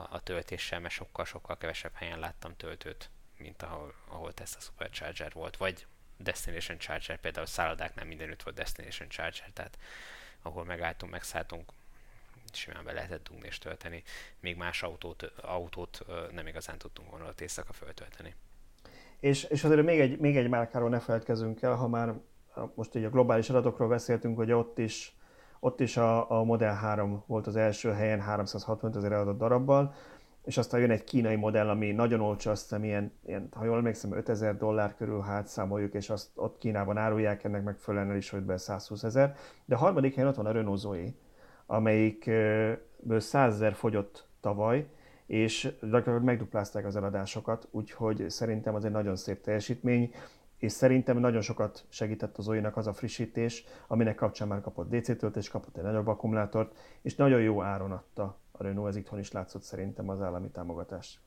a, 0.00 0.06
a 0.10 0.22
töltéssel, 0.22 0.80
mert 0.80 0.94
sokkal-sokkal 0.94 1.56
kevesebb 1.56 1.94
helyen 1.94 2.18
láttam 2.18 2.56
töltőt, 2.56 3.10
mint 3.38 3.62
ahol, 3.62 3.94
ahol 4.08 4.32
Tesla 4.32 4.60
Supercharger 4.60 5.32
volt, 5.32 5.56
vagy 5.56 5.86
Destination 6.16 6.78
Charger, 6.78 7.20
például 7.20 7.46
szállodáknál 7.46 8.04
mindenütt 8.04 8.42
volt 8.42 8.56
Destination 8.56 9.08
Charger, 9.08 9.50
tehát 9.52 9.78
ahol 10.42 10.64
megálltunk, 10.64 11.12
megszálltunk, 11.12 11.72
simán 12.52 12.84
be 12.84 12.92
lehetett 12.92 13.28
dugni 13.28 13.46
és 13.46 13.58
tölteni, 13.58 14.02
még 14.40 14.56
más 14.56 14.82
autót, 14.82 15.22
autót 15.42 16.04
nem 16.32 16.46
igazán 16.46 16.78
tudtunk 16.78 17.10
volna 17.10 17.26
ott 17.26 17.40
éjszaka 17.40 17.72
föltölteni. 17.72 18.34
És, 19.20 19.44
és 19.44 19.64
azért 19.64 19.82
még 19.82 20.00
egy, 20.00 20.18
még 20.18 20.36
egy 20.36 20.48
márkáról 20.48 20.88
ne 20.88 21.00
feledkezünk 21.00 21.62
el, 21.62 21.74
ha 21.74 21.88
már 21.88 22.14
most 22.74 22.94
így 22.94 23.04
a 23.04 23.10
globális 23.10 23.50
adatokról 23.50 23.88
beszéltünk, 23.88 24.36
hogy 24.36 24.52
ott 24.52 24.78
is, 24.78 25.16
ott 25.60 25.80
is 25.80 25.96
a, 25.96 26.30
a 26.30 26.44
Model 26.44 26.74
3 26.74 27.22
volt 27.26 27.46
az 27.46 27.56
első 27.56 27.92
helyen 27.92 28.20
360 28.20 28.96
ezer 28.96 29.12
eladott 29.12 29.38
darabbal, 29.38 29.94
és 30.44 30.56
aztán 30.56 30.80
jön 30.80 30.90
egy 30.90 31.04
kínai 31.04 31.36
modell, 31.36 31.68
ami 31.68 31.92
nagyon 31.92 32.20
olcsó, 32.20 32.50
azt 32.50 32.62
hiszem 32.62 32.84
ilyen, 32.84 33.12
ilyen 33.26 33.48
ha 33.52 33.64
jól 33.64 33.76
emlékszem, 33.76 34.12
5000 34.12 34.56
dollár 34.56 34.94
körül 34.96 35.20
hát 35.20 35.46
számoljuk, 35.46 35.94
és 35.94 36.10
azt 36.10 36.30
ott 36.34 36.58
Kínában 36.58 36.96
árulják, 36.96 37.44
ennek 37.44 37.62
megfelelően 37.62 38.10
el 38.10 38.16
is 38.16 38.30
hogy 38.30 38.42
be 38.42 38.56
120 38.56 39.02
ezer. 39.02 39.36
De 39.64 39.74
a 39.74 39.78
harmadik 39.78 40.14
helyen 40.14 40.28
ott 40.30 40.36
van 40.36 40.46
a 40.46 40.52
Renault 40.52 40.78
Zoe, 40.78 41.08
amelyikből 41.66 43.20
100 43.20 43.54
ezer 43.54 43.74
fogyott 43.74 44.26
tavaly, 44.40 44.86
és 45.26 45.62
gyakorlatilag 45.80 46.22
megduplázták 46.22 46.86
az 46.86 46.96
eladásokat, 46.96 47.68
úgyhogy 47.70 48.30
szerintem 48.30 48.74
az 48.74 48.84
egy 48.84 48.90
nagyon 48.90 49.16
szép 49.16 49.40
teljesítmény, 49.40 50.14
és 50.58 50.72
szerintem 50.72 51.18
nagyon 51.18 51.40
sokat 51.40 51.84
segített 51.88 52.38
az 52.38 52.44
Zoe-nak 52.44 52.76
az 52.76 52.86
a 52.86 52.92
frissítés, 52.92 53.64
aminek 53.86 54.14
kapcsán 54.14 54.48
már 54.48 54.60
kapott 54.60 54.90
DC 54.90 55.18
töltés, 55.18 55.48
kapott 55.48 55.76
egy 55.76 55.82
nagyobb 55.82 56.06
akkumulátort, 56.06 56.76
és 57.02 57.14
nagyon 57.14 57.40
jó 57.40 57.62
áron 57.62 57.92
adta 57.92 58.40
a 58.62 58.66
Renault, 58.68 58.88
ez 58.88 58.96
itthon 58.96 59.18
is 59.18 59.32
látszott 59.32 59.62
szerintem 59.62 60.08
az 60.08 60.20
állami 60.20 60.50
támogatás 60.50 61.20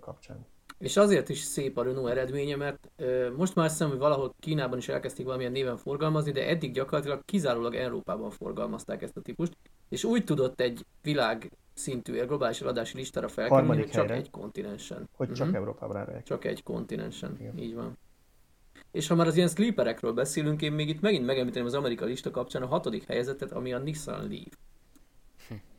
kapcsán. 0.00 0.46
És 0.78 0.96
azért 0.96 1.28
is 1.28 1.38
szép 1.38 1.78
a 1.78 1.82
Renault 1.82 2.10
eredménye, 2.10 2.56
mert 2.56 2.90
most 3.36 3.54
már 3.54 3.68
hiszem, 3.68 3.88
hogy 3.88 3.98
valahol 3.98 4.34
Kínában 4.40 4.78
is 4.78 4.88
elkezdték 4.88 5.24
valamilyen 5.24 5.52
néven 5.52 5.76
forgalmazni, 5.76 6.32
de 6.32 6.48
eddig 6.48 6.72
gyakorlatilag 6.72 7.24
kizárólag 7.24 7.74
Európában 7.74 8.30
forgalmazták 8.30 9.02
ezt 9.02 9.16
a 9.16 9.20
típust, 9.20 9.56
és 9.88 10.04
úgy 10.04 10.24
tudott 10.24 10.60
egy 10.60 10.86
világ 11.02 11.50
szintű 11.74 12.24
globális 12.24 12.60
eladási 12.60 12.96
listára 12.96 13.28
felkerülni, 13.28 13.80
hogy 13.80 13.90
csak 13.90 14.10
egy 14.10 14.30
kontinensen. 14.30 15.08
Hogy 15.16 15.30
uh-huh. 15.30 15.36
csak 15.36 15.46
mhm. 15.46 15.56
Európában 15.56 15.96
rárják. 15.96 16.22
Csak 16.22 16.44
egy 16.44 16.62
kontinensen, 16.62 17.36
Igen. 17.40 17.58
így 17.58 17.74
van. 17.74 17.98
És 18.90 19.08
ha 19.08 19.14
már 19.14 19.26
az 19.26 19.36
ilyen 19.36 19.48
sleeperekről 19.48 20.12
beszélünk, 20.12 20.62
én 20.62 20.72
még 20.72 20.88
itt 20.88 21.00
megint 21.00 21.26
megemlíteném 21.26 21.66
az 21.66 21.74
amerikai 21.74 22.08
lista 22.08 22.30
kapcsán 22.30 22.62
a 22.62 22.66
hatodik 22.66 23.04
helyezetet, 23.04 23.52
ami 23.52 23.72
a 23.72 23.78
Nissan 23.78 24.28
Leaf. 24.28 24.56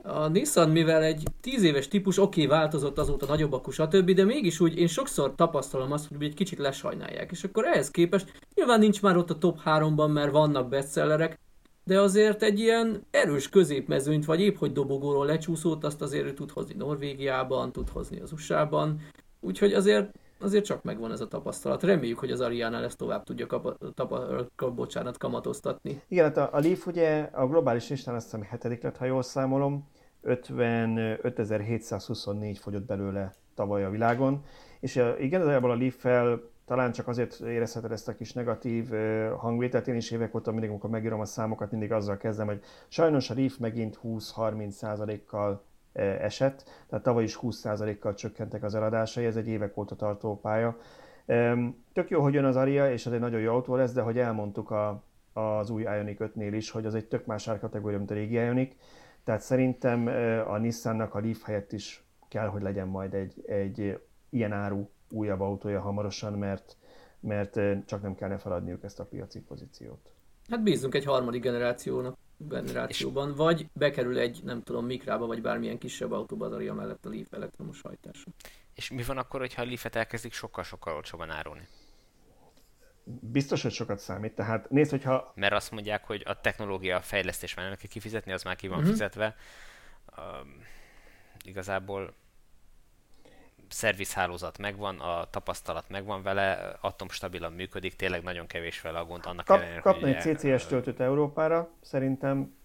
A 0.04 0.28
Nissan, 0.28 0.70
mivel 0.70 1.04
egy 1.04 1.24
tíz 1.42 1.64
éves 1.64 1.88
típus, 1.88 2.18
oké, 2.18 2.44
okay, 2.46 2.58
változott 2.58 2.98
azóta 2.98 3.26
nagyobb 3.26 3.54
akku, 3.54 3.72
stb., 3.72 4.12
de 4.12 4.24
mégis 4.24 4.60
úgy 4.60 4.78
én 4.78 4.88
sokszor 4.88 5.36
tapasztalom 5.36 5.92
azt, 5.92 6.08
hogy 6.08 6.24
egy 6.24 6.34
kicsit 6.34 6.60
lesajnálják. 6.60 7.32
És 7.32 7.44
akkor 7.44 7.66
ehhez 7.66 7.92
képest 7.92 8.32
nyilván 8.56 8.80
nincs 8.80 9.02
már 9.02 9.18
ott 9.18 9.30
a 9.30 9.38
top 9.38 9.60
3-ban, 9.66 10.14
mert 10.14 10.32
vannak 10.32 10.70
bestsellerek, 10.70 11.40
de 11.84 12.00
azért 12.00 12.44
egy 12.44 12.60
ilyen 12.60 13.04
erős 13.12 13.50
középmezőnyt, 13.50 14.26
vagy 14.26 14.42
épp 14.42 14.58
hogy 14.58 14.72
dobogóról 14.72 15.26
lecsúszót, 15.26 15.84
azt 15.84 16.02
azért 16.02 16.36
tud 16.36 16.52
hozni 16.52 16.74
Norvégiában, 16.78 17.72
tud 17.72 17.90
hozni 17.90 18.20
az 18.20 18.32
USA-ban, 18.32 19.02
úgyhogy 19.40 19.74
azért 19.74 20.12
azért 20.44 20.66
csak 20.66 20.84
megvan 20.84 21.12
ez 21.12 21.22
a 21.22 21.28
tapasztalat. 21.28 21.84
Reméljük, 21.84 22.20
hogy 22.20 22.32
az 22.32 22.42
Ariánál 22.42 22.84
ezt 22.84 22.98
tovább 22.98 23.24
tudja 23.24 23.48
kapa, 23.48 23.78
tapa, 23.94 24.48
bocsánat, 24.76 25.18
kamatoztatni. 25.18 26.02
Igen, 26.08 26.24
hát 26.24 26.38
a, 26.38 26.50
a 26.52 26.60
Leaf 26.60 26.88
ugye 26.88 27.30
a 27.32 27.48
globális 27.48 27.90
listán 27.90 28.16
azt 28.16 28.26
hiszem 28.26 28.42
hetedik 28.42 28.82
lett, 28.82 28.98
ha 28.98 29.06
jól 29.06 29.22
számolom, 29.22 29.88
55.724 30.24 32.58
fogyott 32.62 32.86
belőle 32.86 33.34
tavaly 33.56 33.84
a 33.84 33.90
világon, 33.90 34.44
és 34.80 35.02
igen, 35.20 35.42
az 35.42 35.48
a 35.48 35.76
Leaf-fel 35.76 36.52
talán 36.66 36.92
csak 36.92 37.08
azért 37.08 37.40
érezheted 37.40 37.92
ezt 37.92 38.08
a 38.08 38.16
kis 38.16 38.34
negatív 38.34 38.90
hangvételt. 39.38 39.88
Én 39.88 39.96
is 39.96 40.12
évek 40.12 40.36
óta 40.36 40.52
mindig, 40.52 40.70
amikor 40.70 40.90
megírom 40.90 41.20
a 41.20 41.26
számokat, 41.26 41.72
mindig 41.72 41.92
azzal 41.92 42.18
kezdem, 42.18 42.48
hogy 42.48 42.60
sajnos 42.88 43.30
a 43.30 43.34
Leaf 43.34 43.58
megint 43.58 44.00
20-30 44.04 45.20
kal 45.26 45.64
esett, 45.94 46.64
tehát 46.88 47.04
tavaly 47.04 47.24
is 47.24 47.40
20%-kal 47.42 48.14
csökkentek 48.14 48.64
az 48.64 48.76
eladásai, 48.76 49.26
ez 49.26 49.36
egy 49.36 49.48
évek 49.48 49.78
óta 49.78 49.96
tartó 49.96 50.40
pálya. 50.40 50.78
Tök 51.94 52.10
jó, 52.10 52.22
hogy 52.22 52.34
jön 52.34 52.46
az 52.46 52.56
Aria, 52.56 52.92
és 52.92 53.06
ez 53.06 53.14
egy 53.14 53.20
nagyon 53.20 53.40
jó 53.40 53.54
autó 53.54 53.76
lesz, 53.76 53.94
de 53.94 54.02
hogy 54.02 54.18
elmondtuk 54.18 54.72
a, 54.72 55.04
az 55.34 55.70
új 55.70 55.82
Ioniq 55.82 56.18
5-nél 56.20 56.52
is, 56.52 56.70
hogy 56.70 56.86
az 56.86 56.96
egy 56.96 57.08
tök 57.08 57.26
más 57.26 57.48
árkategória, 57.48 57.98
mint 57.98 58.12
a 58.12 58.14
régi 58.14 58.34
Ioniq, 58.34 58.76
tehát 59.24 59.42
szerintem 59.42 60.08
a 60.48 60.58
Nissannak 60.58 61.16
a 61.16 61.20
Leaf 61.20 61.44
helyett 61.44 61.72
is 61.72 62.04
kell, 62.28 62.48
hogy 62.48 62.62
legyen 62.62 62.88
majd 62.88 63.14
egy, 63.14 63.44
egy 63.46 64.00
ilyen 64.30 64.52
áru 64.52 64.90
újabb 65.10 65.42
autója 65.42 65.82
hamarosan, 65.82 66.34
mert, 66.34 66.78
mert 67.20 67.60
csak 67.86 68.02
nem 68.02 68.16
kellene 68.16 68.40
feladniuk 68.40 68.84
ezt 68.84 69.00
a 69.00 69.06
piaci 69.06 69.40
pozíciót. 69.40 70.12
Hát 70.50 70.64
bízunk 70.64 70.96
egy 70.96 71.06
harmadik 71.06 71.42
generációnak 71.42 72.18
generációban, 72.38 73.30
és... 73.30 73.36
vagy 73.36 73.70
bekerül 73.74 74.18
egy, 74.18 74.40
nem 74.44 74.64
tudom, 74.64 74.86
mikrába, 74.86 75.26
vagy 75.26 75.42
bármilyen 75.42 75.78
kisebb 75.78 76.12
autóba 76.12 76.46
az 76.46 76.52
Aria 76.52 76.74
mellett 76.74 77.06
a 77.06 77.10
Leaf 77.10 77.34
elektromos 77.34 77.82
hajtású. 77.82 78.32
És 78.74 78.90
mi 78.92 79.04
van 79.04 79.18
akkor, 79.18 79.40
hogyha 79.40 79.62
a 79.62 79.66
Leaf-et 79.66 79.96
elkezdik 79.96 80.34
sokkal-sokkal 80.34 80.96
olcsóban 80.96 81.30
árulni? 81.30 81.68
Biztos, 83.06 83.62
hogy 83.62 83.72
sokat 83.72 84.00
számít. 84.00 84.36
Tehát 84.36 84.70
nézd, 84.70 84.92
hogyha... 84.92 85.32
Mert 85.36 85.54
azt 85.54 85.72
mondják, 85.72 86.06
hogy 86.06 86.24
a 86.26 86.42
technológia 86.42 87.02
fejlesztés 87.02 87.54
már 87.54 87.66
nem 87.66 87.76
kell 87.76 87.90
kifizetni, 87.90 88.32
az 88.32 88.44
már 88.44 88.56
ki 88.56 88.68
van 88.68 88.78
uh-huh. 88.78 88.92
fizetve. 88.92 89.36
Um, 90.18 90.66
igazából 91.44 92.14
szervizhálózat 93.74 94.58
megvan, 94.58 95.00
a 95.00 95.26
tapasztalat 95.30 95.90
megvan 95.90 96.24
vele, 96.24 96.78
atomstabilan 96.82 97.54
működik, 97.54 97.96
tényleg 97.96 98.24
nagyon 98.24 98.48
kevés 98.48 98.82
vele 98.82 99.00
a 99.00 99.06
gond. 99.06 99.26
Annak 99.26 99.46
Kap, 99.46 99.58
ellenére, 99.58 99.80
kapna 99.80 100.08
egy 100.08 100.20
CCS 100.20 100.66
töltőt 100.66 101.00
Európára, 101.00 101.70
szerintem 101.82 102.56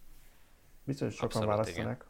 biztos 0.85 1.15
sokan 1.15 1.27
Abszolút, 1.27 1.49
választanak. 1.49 2.07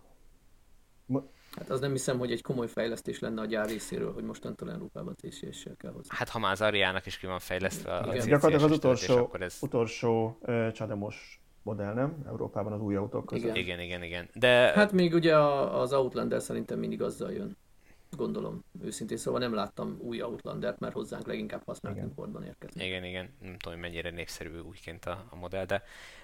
Hát 1.57 1.71
az 1.71 1.81
nem 1.81 1.91
hiszem, 1.91 2.19
hogy 2.19 2.33
egy 2.33 2.43
komoly 2.43 2.69
fejlesztés 2.69 3.19
lenne 3.19 3.41
a 3.41 3.45
gyár 3.45 3.67
részéről, 3.67 4.13
hogy 4.13 4.25
mostantól 4.25 4.71
Európában 4.71 5.17
CCS-sel 5.17 5.77
kell 5.77 5.93
hozni. 5.93 6.09
Hát 6.17 6.29
ha 6.29 6.39
már 6.39 6.53
az 6.53 6.61
Ariának 6.61 7.07
is 7.07 7.19
ki 7.19 7.27
van 7.27 7.39
fejlesztve 7.39 7.97
a 7.97 8.05
CCS 8.05 8.25
Gyakorlatilag 8.25 8.71
az 8.71 8.77
utolsó, 8.77 9.37
ez... 9.41 9.57
utolsó 9.61 10.39
uh, 10.41 10.73
csademos 10.73 11.41
modell, 11.63 11.95
nem? 11.95 12.23
Európában 12.27 12.73
az 12.73 12.81
új 12.81 12.97
autók 12.97 13.27
között. 13.27 13.57
Igen, 13.57 13.57
igen, 13.57 13.81
igen. 13.81 14.03
igen. 14.03 14.29
De... 14.35 14.73
Hát 14.75 14.93
még 14.93 15.15
ugye 15.15 15.37
az 15.37 15.93
Outlander 15.93 16.43
szerintem 16.43 16.79
mindig 16.79 17.03
azzal 17.03 17.33
jön 17.33 17.57
gondolom, 18.17 18.65
őszintén 18.83 19.17
szóval 19.17 19.41
nem 19.41 19.55
láttam 19.55 19.99
új 20.01 20.23
Outlandert, 20.23 20.79
mert 20.79 20.93
hozzánk 20.93 21.27
leginkább 21.27 21.63
használt 21.65 21.97
igen. 21.97 22.09
importban 22.09 22.45
érkezik. 22.45 22.83
Igen, 22.83 23.05
igen, 23.05 23.35
nem 23.41 23.57
tudom, 23.59 23.79
hogy 23.79 23.91
mennyire 23.91 24.11
népszerű 24.11 24.59
újként 24.59 25.05
a, 25.07 25.27
a 25.31 25.37
modell, 25.37 25.65
de 25.65 25.83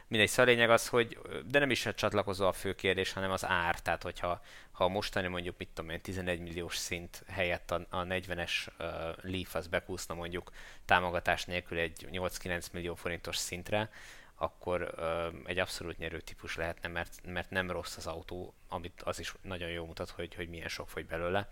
mindegy, 0.09 0.29
szóval 0.29 0.53
a 0.53 0.55
lényeg 0.55 0.71
az, 0.71 0.89
hogy 0.89 1.19
de 1.51 1.59
nem 1.59 1.71
is 1.71 1.87
a 1.87 1.95
csatlakozó 1.95 2.47
a 2.47 2.53
fő 2.53 2.75
kérdés, 2.75 3.13
hanem 3.13 3.31
az 3.31 3.45
ár, 3.47 3.81
tehát 3.81 4.03
hogyha 4.03 4.41
ha 4.73 4.89
mostani 4.89 5.29
mondjuk, 5.29 5.55
mit 5.59 5.69
tudom 5.75 5.91
én, 5.91 6.01
11 6.01 6.41
milliós 6.41 6.77
szint 6.77 7.23
helyett 7.27 7.71
a, 7.71 7.87
a 7.91 8.03
40-es 8.03 8.51
uh, 8.79 8.87
Leaf 9.23 9.55
az 9.55 9.67
bekúszna 9.67 10.15
mondjuk 10.15 10.51
támogatás 10.85 11.45
nélkül 11.45 11.79
egy 11.79 12.09
8-9 12.11 12.73
millió 12.73 12.95
forintos 12.95 13.37
szintre, 13.37 13.91
akkor 14.35 14.95
uh, 14.97 15.41
egy 15.45 15.59
abszolút 15.59 15.99
nyerő 15.99 16.21
típus 16.21 16.57
lehetne, 16.57 16.89
mert, 16.89 17.21
mert 17.27 17.51
nem 17.51 17.71
rossz 17.71 17.97
az 17.97 18.07
autó, 18.07 18.55
amit 18.69 19.03
az 19.03 19.19
is 19.19 19.35
nagyon 19.43 19.71
jó 19.71 19.87
mutat, 19.87 20.11
hogy, 20.11 20.35
hogy 20.35 20.49
milyen 20.49 20.69
sok 20.69 20.89
fogy 20.89 21.07
belőle 21.07 21.49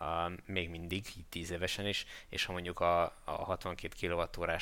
uh, 0.00 0.32
még 0.46 0.70
mindig, 0.70 1.06
így 1.16 1.26
10 1.28 1.50
évesen 1.50 1.86
is, 1.86 2.06
és 2.28 2.44
ha 2.44 2.52
mondjuk 2.52 2.80
a, 2.80 3.02
a 3.24 3.30
62 3.30 3.94
kWh 4.00 4.60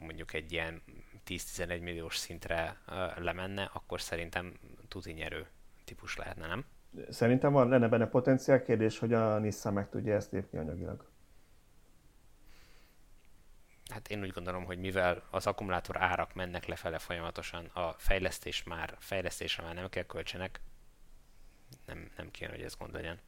mondjuk 0.00 0.32
egy 0.32 0.52
ilyen 0.52 0.82
10-11 1.28 1.80
milliós 1.80 2.16
szintre 2.16 2.76
uh, 2.88 3.18
lemenne, 3.18 3.70
akkor 3.72 4.00
szerintem 4.00 4.52
tuti 4.88 5.12
nyerő 5.12 5.46
típus 5.84 6.16
lehetne, 6.16 6.46
nem? 6.46 6.64
Szerintem 7.10 7.52
van, 7.52 7.68
lenne 7.68 7.88
benne 7.88 8.06
potenciál 8.06 8.62
kérdés, 8.62 8.98
hogy 8.98 9.12
a 9.12 9.38
Nissan 9.38 9.72
meg 9.72 9.88
tudja 9.88 10.14
ezt 10.14 10.32
lépni 10.32 10.58
anyagilag. 10.58 11.12
Hát 13.90 14.08
én 14.08 14.22
úgy 14.22 14.30
gondolom, 14.30 14.64
hogy 14.64 14.78
mivel 14.78 15.22
az 15.30 15.46
akkumulátor 15.46 16.02
árak 16.02 16.34
mennek 16.34 16.66
lefele 16.66 16.98
folyamatosan, 16.98 17.64
a 17.64 17.92
fejlesztés 17.92 18.62
már, 18.62 18.96
fejlesztésre 18.98 19.62
már 19.62 19.74
nem 19.74 19.88
kell 19.88 20.02
költsenek, 20.02 20.60
nem, 21.86 22.10
nem 22.16 22.30
kéne, 22.30 22.50
hogy 22.50 22.62
ez 22.62 22.76
gond 22.76 22.92
legyen. 22.92 23.20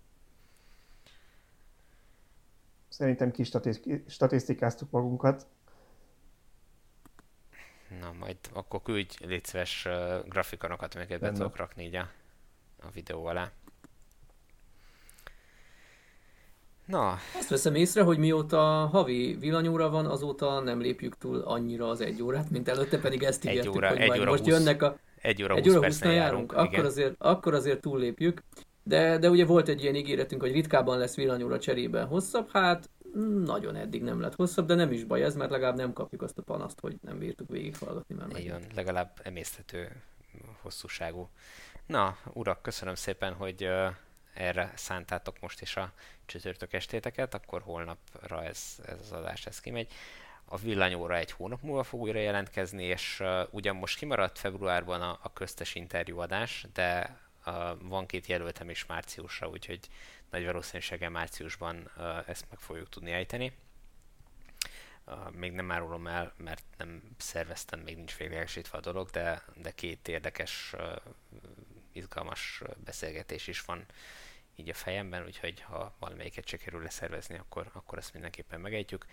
Szerintem 2.88 3.30
ki 3.30 3.44
statisztikáztuk 4.06 4.90
magunkat. 4.90 5.46
Na, 8.00 8.12
majd 8.12 8.36
akkor 8.52 8.82
küldj 8.82 9.26
légy 9.26 9.44
szíves 9.44 9.88
grafikonokat, 10.24 10.94
amiket 10.94 11.20
be 11.20 11.32
tudok 11.32 11.56
rakni 11.56 11.84
így 11.84 11.94
a, 11.94 12.10
a 12.80 12.90
videó 12.90 13.24
alá. 13.24 13.52
Na. 16.86 17.18
Azt 17.34 17.48
veszem 17.48 17.74
észre, 17.74 18.02
hogy 18.02 18.18
mióta 18.18 18.58
havi 18.92 19.36
villanyóra 19.40 19.90
van, 19.90 20.06
azóta 20.06 20.60
nem 20.60 20.80
lépjük 20.80 21.18
túl 21.18 21.40
annyira 21.40 21.88
az 21.88 22.00
egy 22.00 22.22
órát, 22.22 22.50
mint 22.50 22.68
előtte, 22.68 22.98
pedig 22.98 23.22
ezt 23.22 23.44
ígértük, 23.44 23.70
egy 23.72 23.76
óra, 23.76 23.88
hogy 23.88 23.98
egy 23.98 24.08
majd 24.08 24.20
óra 24.20 24.30
most 24.30 24.44
20, 24.44 24.52
jönnek 24.52 24.82
a... 24.82 24.98
Egy 25.22 25.42
óra, 25.42 25.54
egy 25.54 25.68
óra 25.68 25.84
20 25.84 26.00
járunk, 26.00 26.16
járunk 26.16 26.52
akkor, 26.52 26.84
azért, 26.84 27.14
akkor 27.18 27.54
azért 27.54 27.80
túllépjük. 27.80 28.42
De, 28.82 29.18
de 29.18 29.30
ugye 29.30 29.44
volt 29.44 29.68
egy 29.68 29.82
ilyen 29.82 29.94
ígéretünk, 29.94 30.40
hogy 30.40 30.52
ritkában 30.52 30.98
lesz 30.98 31.14
villanyóra 31.14 31.58
cserébe 31.58 32.02
hosszabb, 32.02 32.48
hát 32.52 32.90
nagyon 33.44 33.76
eddig 33.76 34.02
nem 34.02 34.20
lett 34.20 34.34
hosszabb, 34.34 34.66
de 34.66 34.74
nem 34.74 34.92
is 34.92 35.04
baj 35.04 35.22
ez, 35.22 35.34
mert 35.34 35.50
legalább 35.50 35.76
nem 35.76 35.92
kapjuk 35.92 36.22
azt 36.22 36.38
a 36.38 36.42
panaszt, 36.42 36.80
hogy 36.80 36.96
nem 37.00 37.18
bírtuk 37.18 37.48
végighallgatni. 37.48 38.14
Mert 38.14 38.38
Igen, 38.38 38.62
legalább 38.74 39.20
emésztető 39.22 40.02
hosszúságú. 40.62 41.28
Na, 41.86 42.16
urak, 42.32 42.62
köszönöm 42.62 42.94
szépen, 42.94 43.32
hogy 43.32 43.64
uh, 43.64 43.94
erre 44.36 44.72
szántátok 44.74 45.40
most 45.40 45.60
is 45.60 45.76
a 45.76 45.92
csütörtök 46.26 46.72
estéteket, 46.72 47.34
akkor 47.34 47.62
holnapra 47.62 48.44
ez, 48.44 48.76
ez 48.86 48.98
az 49.00 49.12
adás 49.12 49.46
ez 49.46 49.60
kimegy. 49.60 49.92
A 50.44 50.56
villanyóra 50.56 51.16
egy 51.16 51.30
hónap 51.30 51.62
múlva 51.62 51.82
fog 51.82 52.00
újra 52.00 52.18
jelentkezni, 52.18 52.84
és 52.84 53.20
uh, 53.20 53.40
ugyan 53.50 53.76
most 53.76 53.98
kimaradt 53.98 54.38
februárban 54.38 55.02
a, 55.02 55.18
a 55.22 55.32
köztes 55.32 55.74
interjúadás, 55.74 56.66
de 56.72 57.18
uh, 57.46 57.54
van 57.80 58.06
két 58.06 58.26
jelöltem 58.26 58.70
is 58.70 58.86
márciusra, 58.86 59.48
úgyhogy 59.48 59.80
nagy 60.30 60.44
valószínűséggel 60.44 61.10
márciusban 61.10 61.90
uh, 61.96 62.28
ezt 62.28 62.44
meg 62.50 62.58
fogjuk 62.58 62.88
tudni 62.88 63.10
ejteni. 63.10 63.52
Uh, 65.06 65.30
még 65.30 65.52
nem 65.52 65.70
árulom 65.70 66.06
el, 66.06 66.32
mert 66.36 66.64
nem 66.76 67.02
szerveztem, 67.18 67.80
még 67.80 67.96
nincs 67.96 68.16
véglegesítve 68.16 68.78
a 68.78 68.80
dolog, 68.80 69.10
de, 69.10 69.42
de 69.54 69.70
két 69.70 70.08
érdekes, 70.08 70.74
uh, 70.78 70.96
izgalmas 71.92 72.62
beszélgetés 72.84 73.46
is 73.46 73.60
van 73.60 73.84
így 74.56 74.68
a 74.68 74.74
fejemben, 74.74 75.24
úgyhogy 75.24 75.60
ha 75.60 75.94
valamelyiket 75.98 76.46
sikerül 76.46 76.82
leszervezni, 76.82 77.38
akkor, 77.38 77.70
akkor 77.72 77.98
ezt 77.98 78.12
mindenképpen 78.12 78.60
megejtjük. 78.60 79.06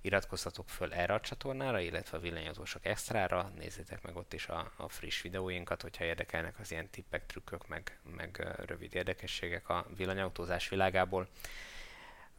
Iratkozzatok 0.00 0.68
föl 0.68 0.92
erre 0.92 1.14
a 1.14 1.20
csatornára, 1.20 1.80
illetve 1.80 2.16
a 2.16 2.20
villanyautósok 2.20 2.84
extrára, 2.84 3.52
nézzétek 3.56 4.02
meg 4.02 4.16
ott 4.16 4.32
is 4.32 4.46
a, 4.46 4.72
a 4.76 4.88
friss 4.88 5.22
videóinkat, 5.22 5.82
hogyha 5.82 6.04
érdekelnek 6.04 6.58
az 6.58 6.70
ilyen 6.70 6.90
tippek, 6.90 7.26
trükkök, 7.26 7.68
meg, 7.68 7.98
meg 8.16 8.56
rövid 8.66 8.94
érdekességek 8.94 9.68
a 9.68 9.86
villanyautózás 9.96 10.68
világából. 10.68 11.28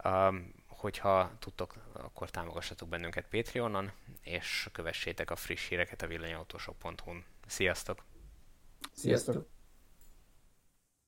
Um, 0.03 0.53
hogyha 0.67 1.31
tudtok, 1.39 1.75
akkor 1.93 2.29
támogassatok 2.29 2.89
bennünket 2.89 3.27
Patreonon, 3.29 3.91
és 4.21 4.69
kövessétek 4.71 5.31
a 5.31 5.35
friss 5.35 5.67
híreket 5.67 6.01
a 6.01 6.07
villanyautósok.hu-n. 6.07 7.25
Sziasztok! 7.47 8.03
Sziasztok! 8.93 9.60